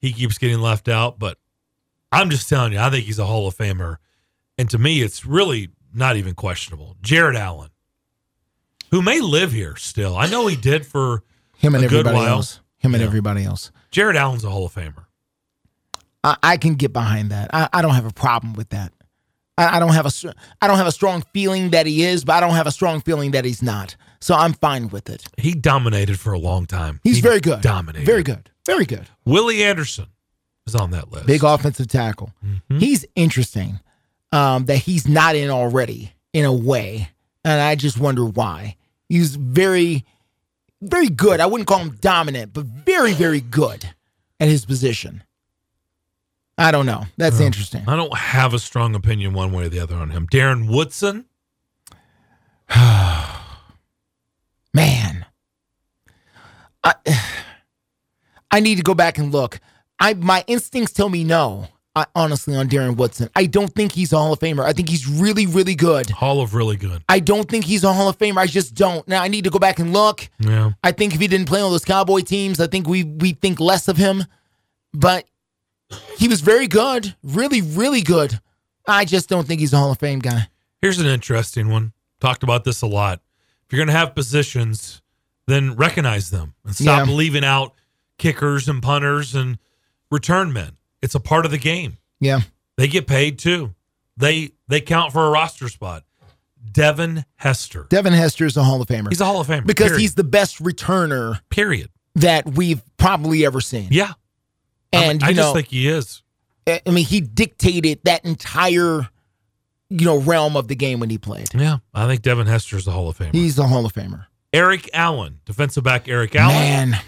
he 0.00 0.12
keeps 0.12 0.38
getting 0.38 0.58
left 0.60 0.88
out. 0.88 1.18
But 1.18 1.38
I'm 2.10 2.30
just 2.30 2.48
telling 2.48 2.72
you, 2.72 2.78
I 2.80 2.88
think 2.90 3.04
he's 3.04 3.18
a 3.18 3.26
Hall 3.26 3.46
of 3.46 3.56
Famer, 3.56 3.96
and 4.58 4.68
to 4.70 4.78
me, 4.78 5.02
it's 5.02 5.26
really 5.26 5.68
not 5.94 6.16
even 6.16 6.34
questionable. 6.34 6.96
Jared 7.02 7.36
Allen, 7.36 7.70
who 8.90 9.02
may 9.02 9.20
live 9.20 9.52
here 9.52 9.76
still, 9.76 10.16
I 10.16 10.26
know 10.26 10.46
he 10.46 10.56
did 10.56 10.86
for 10.86 11.22
Him 11.58 11.74
and 11.74 11.84
a 11.84 11.88
good 11.88 12.00
everybody 12.06 12.16
while. 12.16 12.28
else. 12.36 12.60
Him 12.78 12.94
and 12.94 13.00
Yeah. 13.00 13.06
everybody 13.06 13.44
else. 13.44 13.70
Jared 13.90 14.16
Allen's 14.16 14.44
a 14.44 14.50
Hall 14.50 14.66
of 14.66 14.74
Famer. 14.74 15.04
I, 16.24 16.36
I 16.42 16.56
can 16.56 16.74
get 16.74 16.92
behind 16.92 17.30
that. 17.30 17.50
I, 17.54 17.68
I 17.72 17.82
don't 17.82 17.94
have 17.94 18.06
a 18.06 18.12
problem 18.12 18.54
with 18.54 18.70
that. 18.70 18.92
I, 19.58 19.76
I 19.76 19.80
don't 19.80 19.92
have 19.92 20.06
a 20.06 20.34
I 20.62 20.66
don't 20.66 20.78
have 20.78 20.86
a 20.86 20.92
strong 20.92 21.22
feeling 21.32 21.70
that 21.70 21.86
he 21.86 22.02
is, 22.04 22.24
but 22.24 22.34
I 22.34 22.40
don't 22.40 22.54
have 22.54 22.66
a 22.66 22.70
strong 22.72 23.00
feeling 23.00 23.32
that 23.32 23.44
he's 23.44 23.62
not. 23.62 23.96
So 24.20 24.34
I'm 24.34 24.52
fine 24.54 24.88
with 24.88 25.10
it. 25.10 25.24
He 25.36 25.52
dominated 25.52 26.18
for 26.18 26.32
a 26.32 26.38
long 26.38 26.66
time. 26.66 27.00
He's 27.04 27.16
He 27.16 27.22
very 27.22 27.40
good. 27.40 27.60
Dominated. 27.60 28.06
Very 28.06 28.22
good. 28.22 28.50
Very 28.66 28.86
good. 28.86 29.08
Willie 29.24 29.62
Anderson 29.62 30.06
is 30.66 30.74
on 30.74 30.90
that 30.92 31.10
list. 31.12 31.26
Big 31.26 31.42
offensive 31.44 31.88
tackle. 31.88 32.32
Mm-hmm. 32.44 32.78
He's 32.78 33.04
interesting 33.16 33.80
um, 34.32 34.64
that 34.64 34.78
he's 34.78 35.06
not 35.06 35.36
in 35.36 35.50
already 35.50 36.12
in 36.32 36.44
a 36.44 36.52
way. 36.52 37.08
And 37.44 37.60
I 37.60 37.74
just 37.74 37.98
wonder 37.98 38.24
why. 38.24 38.76
He's 39.08 39.36
very, 39.36 40.04
very 40.80 41.08
good. 41.08 41.40
I 41.40 41.46
wouldn't 41.46 41.68
call 41.68 41.80
him 41.80 41.96
dominant, 42.00 42.52
but 42.52 42.64
very, 42.64 43.12
very 43.12 43.40
good 43.40 43.90
at 44.40 44.48
his 44.48 44.64
position. 44.64 45.22
I 46.58 46.70
don't 46.70 46.86
know. 46.86 47.04
That's 47.16 47.40
interesting. 47.40 47.82
I 47.88 47.96
don't 47.96 48.16
have 48.16 48.54
a 48.54 48.58
strong 48.58 48.94
opinion 48.94 49.32
one 49.32 49.52
way 49.52 49.64
or 49.64 49.68
the 49.68 49.80
other 49.80 49.96
on 49.96 50.10
him. 50.10 50.26
Darren 50.28 50.68
Woodson. 50.72 51.24
Man. 54.74 55.26
I 56.84 56.94
I 58.50 58.60
need 58.60 58.76
to 58.76 58.82
go 58.82 58.94
back 58.94 59.16
and 59.18 59.32
look. 59.32 59.60
I 59.98 60.14
my 60.14 60.44
instincts 60.46 60.92
tell 60.92 61.08
me 61.08 61.24
no. 61.24 61.68
I, 61.94 62.06
honestly, 62.14 62.56
on 62.56 62.68
Darren 62.70 62.96
Woodson, 62.96 63.28
I 63.36 63.44
don't 63.44 63.68
think 63.74 63.92
he's 63.92 64.12
a 64.14 64.16
Hall 64.18 64.32
of 64.32 64.38
Famer. 64.38 64.64
I 64.64 64.72
think 64.72 64.88
he's 64.88 65.06
really, 65.06 65.46
really 65.46 65.74
good. 65.74 66.08
Hall 66.08 66.40
of 66.40 66.54
really 66.54 66.76
good. 66.76 67.02
I 67.08 67.20
don't 67.20 67.46
think 67.50 67.66
he's 67.66 67.84
a 67.84 67.92
Hall 67.92 68.08
of 68.08 68.16
Famer. 68.18 68.38
I 68.38 68.46
just 68.46 68.74
don't. 68.74 69.06
Now 69.06 69.22
I 69.22 69.28
need 69.28 69.44
to 69.44 69.50
go 69.50 69.58
back 69.58 69.78
and 69.78 69.92
look. 69.92 70.30
Yeah. 70.38 70.72
I 70.82 70.92
think 70.92 71.14
if 71.14 71.20
he 71.20 71.26
didn't 71.28 71.48
play 71.48 71.60
on 71.60 71.70
those 71.70 71.84
Cowboy 71.84 72.20
teams, 72.20 72.60
I 72.60 72.66
think 72.66 72.88
we 72.88 73.04
we 73.04 73.32
think 73.32 73.60
less 73.60 73.88
of 73.88 73.98
him. 73.98 74.24
But 74.94 75.26
he 76.16 76.28
was 76.28 76.40
very 76.40 76.66
good, 76.66 77.14
really, 77.22 77.60
really 77.60 78.00
good. 78.00 78.40
I 78.88 79.04
just 79.04 79.28
don't 79.28 79.46
think 79.46 79.60
he's 79.60 79.72
a 79.74 79.76
Hall 79.78 79.92
of 79.92 79.98
Fame 79.98 80.18
guy. 80.20 80.48
Here's 80.80 80.98
an 80.98 81.06
interesting 81.06 81.68
one. 81.68 81.92
Talked 82.20 82.42
about 82.42 82.64
this 82.64 82.80
a 82.82 82.86
lot. 82.86 83.20
If 83.66 83.72
you're 83.72 83.78
going 83.84 83.92
to 83.92 83.98
have 83.98 84.14
positions, 84.14 85.02
then 85.46 85.76
recognize 85.76 86.30
them 86.30 86.54
and 86.64 86.74
stop 86.74 87.06
Yeah. 87.06 87.12
leaving 87.14 87.44
out 87.44 87.74
kickers 88.18 88.66
and 88.68 88.82
punters 88.82 89.34
and 89.34 89.58
return 90.10 90.52
men. 90.52 90.76
It's 91.02 91.14
a 91.14 91.20
part 91.20 91.44
of 91.44 91.50
the 91.50 91.58
game. 91.58 91.98
Yeah. 92.20 92.40
They 92.76 92.88
get 92.88 93.06
paid 93.06 93.38
too. 93.38 93.74
They 94.16 94.52
they 94.68 94.80
count 94.80 95.12
for 95.12 95.26
a 95.26 95.30
roster 95.30 95.68
spot. 95.68 96.04
Devin 96.70 97.24
Hester. 97.36 97.86
Devin 97.90 98.12
Hester 98.12 98.46
is 98.46 98.56
a 98.56 98.62
Hall 98.62 98.80
of 98.80 98.88
Famer. 98.88 99.08
He's 99.08 99.20
a 99.20 99.24
Hall 99.24 99.40
of 99.40 99.46
Famer. 99.46 99.66
because 99.66 99.88
period. 99.88 100.00
he's 100.00 100.14
the 100.14 100.24
best 100.24 100.62
returner 100.62 101.40
period 101.50 101.90
that 102.14 102.46
we've 102.46 102.82
probably 102.96 103.44
ever 103.44 103.60
seen. 103.60 103.88
Yeah. 103.90 104.12
And 104.92 105.22
I, 105.22 105.26
I 105.26 105.30
you 105.30 105.36
just 105.36 105.48
know, 105.48 105.54
think 105.54 105.68
he 105.68 105.88
is. 105.88 106.22
I 106.66 106.80
mean, 106.86 107.04
he 107.04 107.20
dictated 107.20 108.00
that 108.04 108.24
entire, 108.24 109.08
you 109.90 110.06
know, 110.06 110.18
realm 110.18 110.56
of 110.56 110.68
the 110.68 110.76
game 110.76 111.00
when 111.00 111.10
he 111.10 111.18
played. 111.18 111.52
Yeah. 111.54 111.78
I 111.92 112.06
think 112.06 112.22
Devin 112.22 112.46
Hester 112.46 112.76
is 112.76 112.86
a 112.86 112.92
Hall 112.92 113.08
of 113.08 113.18
Famer. 113.18 113.34
He's 113.34 113.58
a 113.58 113.66
Hall 113.66 113.84
of 113.84 113.92
Famer. 113.92 114.26
Eric 114.52 114.88
Allen, 114.92 115.40
defensive 115.44 115.82
back 115.82 116.08
Eric 116.08 116.36
Allen. 116.36 116.54
Man, 116.90 117.00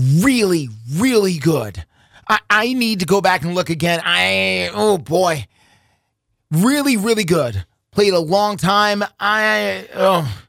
really, 0.00 0.68
really 0.94 1.38
good. 1.38 1.84
I, 2.28 2.38
I 2.50 2.72
need 2.72 3.00
to 3.00 3.06
go 3.06 3.20
back 3.20 3.42
and 3.42 3.54
look 3.54 3.70
again. 3.70 4.00
I 4.04 4.70
oh 4.74 4.98
boy, 4.98 5.46
really, 6.50 6.96
really 6.96 7.24
good. 7.24 7.64
Played 7.92 8.12
a 8.14 8.18
long 8.20 8.56
time. 8.56 9.02
I 9.20 9.88
oh. 9.94 10.42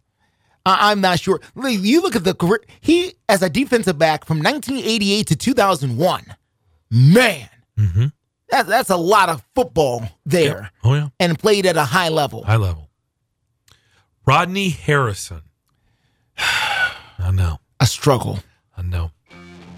I- 0.65 0.91
I'm 0.91 0.99
not 0.99 1.19
sure. 1.19 1.39
You 1.55 2.01
look 2.01 2.15
at 2.17 2.23
the 2.25 2.33
career. 2.35 2.59
He, 2.81 3.13
as 3.29 3.41
a 3.41 3.49
defensive 3.49 3.97
back 3.97 4.25
from 4.25 4.39
1988 4.39 5.27
to 5.27 5.35
2001, 5.37 6.35
man, 6.91 7.49
Mm-hmm. 7.77 8.05
that, 8.49 8.65
that's 8.67 8.89
a 8.89 8.97
lot 8.97 9.29
of 9.29 9.43
football 9.55 10.09
there. 10.25 10.71
Oh 10.83 10.93
yeah. 10.95 11.07
And 11.19 11.37
played 11.39 11.65
at 11.67 11.77
a 11.77 11.85
high 11.85 12.09
level. 12.09 12.43
High 12.43 12.55
level. 12.57 12.89
Rodney 14.25 14.69
Harrison. 14.69 15.43
I 16.37 17.31
know. 17.31 17.59
A 17.79 17.85
struggle. 17.85 18.39
I 18.75 18.81
know. 18.81 19.11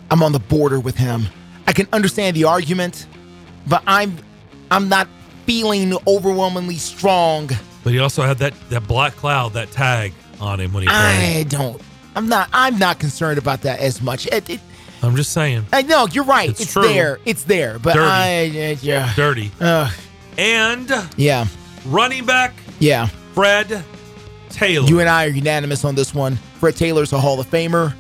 I'm 0.10 0.24
on 0.24 0.32
the 0.32 0.40
border 0.40 0.80
with 0.80 0.96
him. 0.96 1.28
I 1.68 1.74
can 1.74 1.88
understand 1.94 2.36
the 2.36 2.46
argument, 2.46 3.08
but 3.68 3.84
I'm 3.86 4.18
I'm 4.72 4.90
not 4.90 5.08
feeling 5.46 5.94
overwhelmingly 6.08 6.78
strong. 6.78 7.50
But 7.84 7.94
he 7.94 8.00
also 8.00 8.24
had 8.24 8.38
that 8.40 8.54
that 8.70 8.88
black 8.88 9.16
cloud, 9.16 9.54
that 9.54 9.72
tag 9.72 10.14
on 10.40 10.60
him 10.60 10.74
when 10.74 10.84
he 10.84 10.90
played. 10.90 10.98
I 10.98 11.44
don't. 11.44 11.82
I'm 12.16 12.28
not. 12.28 12.50
I'm 12.54 12.78
not 12.80 13.00
concerned 13.00 13.38
about 13.38 13.62
that 13.62 13.80
as 13.80 14.02
much. 14.02 14.28
It, 14.28 14.50
it, 14.50 14.60
I'm 15.02 15.16
just 15.16 15.32
saying. 15.32 15.66
I 15.72 15.84
know 15.84 16.08
you're 16.12 16.24
right. 16.24 16.50
It's 16.50 16.62
It's, 16.62 16.74
there. 16.74 17.20
It's 17.26 17.44
there. 17.44 17.80
But 17.80 17.94
Dirty. 17.94 18.62
I, 18.64 18.72
uh, 18.72 18.76
yeah, 18.82 19.14
Dirty. 19.16 19.52
And 20.38 20.92
yeah, 21.18 21.46
running 21.86 22.26
back 22.26 22.54
yeah. 22.80 23.08
Fred 23.34 23.84
Taylor. 24.50 24.88
You 24.88 25.00
and 25.00 25.10
I 25.10 25.26
are 25.26 25.30
unanimous 25.30 25.86
on 25.86 25.96
this 25.96 26.14
one. 26.14 26.36
Fred 26.60 26.76
Taylor's 26.76 27.14
a 27.14 27.20
Hall 27.20 27.40
of 27.40 27.50
Famer. 27.50 27.94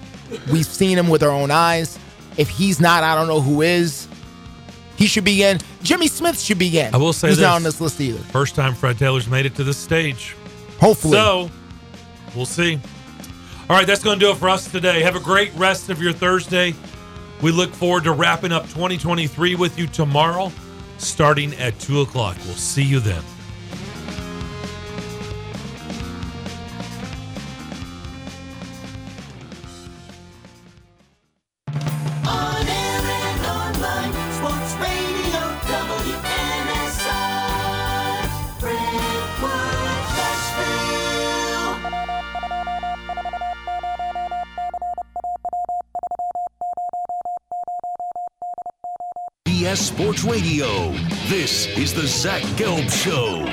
We've 0.51 0.65
seen 0.65 0.97
him 0.97 1.07
with 1.07 1.23
our 1.23 1.31
own 1.31 1.51
eyes. 1.51 1.97
If 2.39 2.47
he's 2.49 2.79
not, 2.79 3.03
I 3.03 3.15
don't 3.15 3.27
know 3.27 3.41
who 3.41 3.61
is. 3.61 4.07
He 4.95 5.07
should 5.07 5.25
be 5.25 5.43
in. 5.43 5.59
Jimmy 5.83 6.07
Smith 6.07 6.39
should 6.39 6.57
be 6.57 6.79
in. 6.79 6.93
I 6.95 6.97
will 6.97 7.11
say 7.11 7.27
Who's 7.27 7.37
this. 7.37 7.43
not 7.43 7.55
on 7.55 7.63
this 7.63 7.81
list 7.81 7.99
either. 7.99 8.17
First 8.19 8.55
time 8.55 8.73
Fred 8.73 8.97
Taylor's 8.97 9.27
made 9.27 9.45
it 9.45 9.55
to 9.55 9.63
this 9.65 9.77
stage. 9.77 10.35
Hopefully. 10.79 11.13
So, 11.17 11.51
we'll 12.35 12.45
see. 12.45 12.79
All 13.69 13.75
right, 13.75 13.85
that's 13.85 14.01
going 14.03 14.17
to 14.19 14.25
do 14.25 14.31
it 14.31 14.37
for 14.37 14.49
us 14.49 14.71
today. 14.71 15.01
Have 15.01 15.17
a 15.17 15.19
great 15.19 15.53
rest 15.55 15.89
of 15.89 16.01
your 16.01 16.13
Thursday. 16.13 16.73
We 17.41 17.51
look 17.51 17.73
forward 17.73 18.05
to 18.05 18.13
wrapping 18.13 18.51
up 18.53 18.63
2023 18.69 19.55
with 19.55 19.77
you 19.77 19.87
tomorrow, 19.87 20.51
starting 20.97 21.53
at 21.55 21.77
2 21.79 22.01
o'clock. 22.01 22.37
We'll 22.45 22.55
see 22.55 22.83
you 22.83 22.99
then. 23.01 23.21
BS 49.69 49.77
Sports 49.77 50.23
Radio. 50.23 50.91
This 51.27 51.67
is 51.77 51.93
the 51.93 52.07
Zach 52.07 52.41
Gelb 52.57 52.89
Show. 52.89 53.45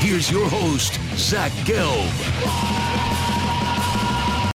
Here's 0.00 0.30
your 0.30 0.46
host, 0.50 1.00
Zach 1.16 1.52
Gelb. 1.64 2.77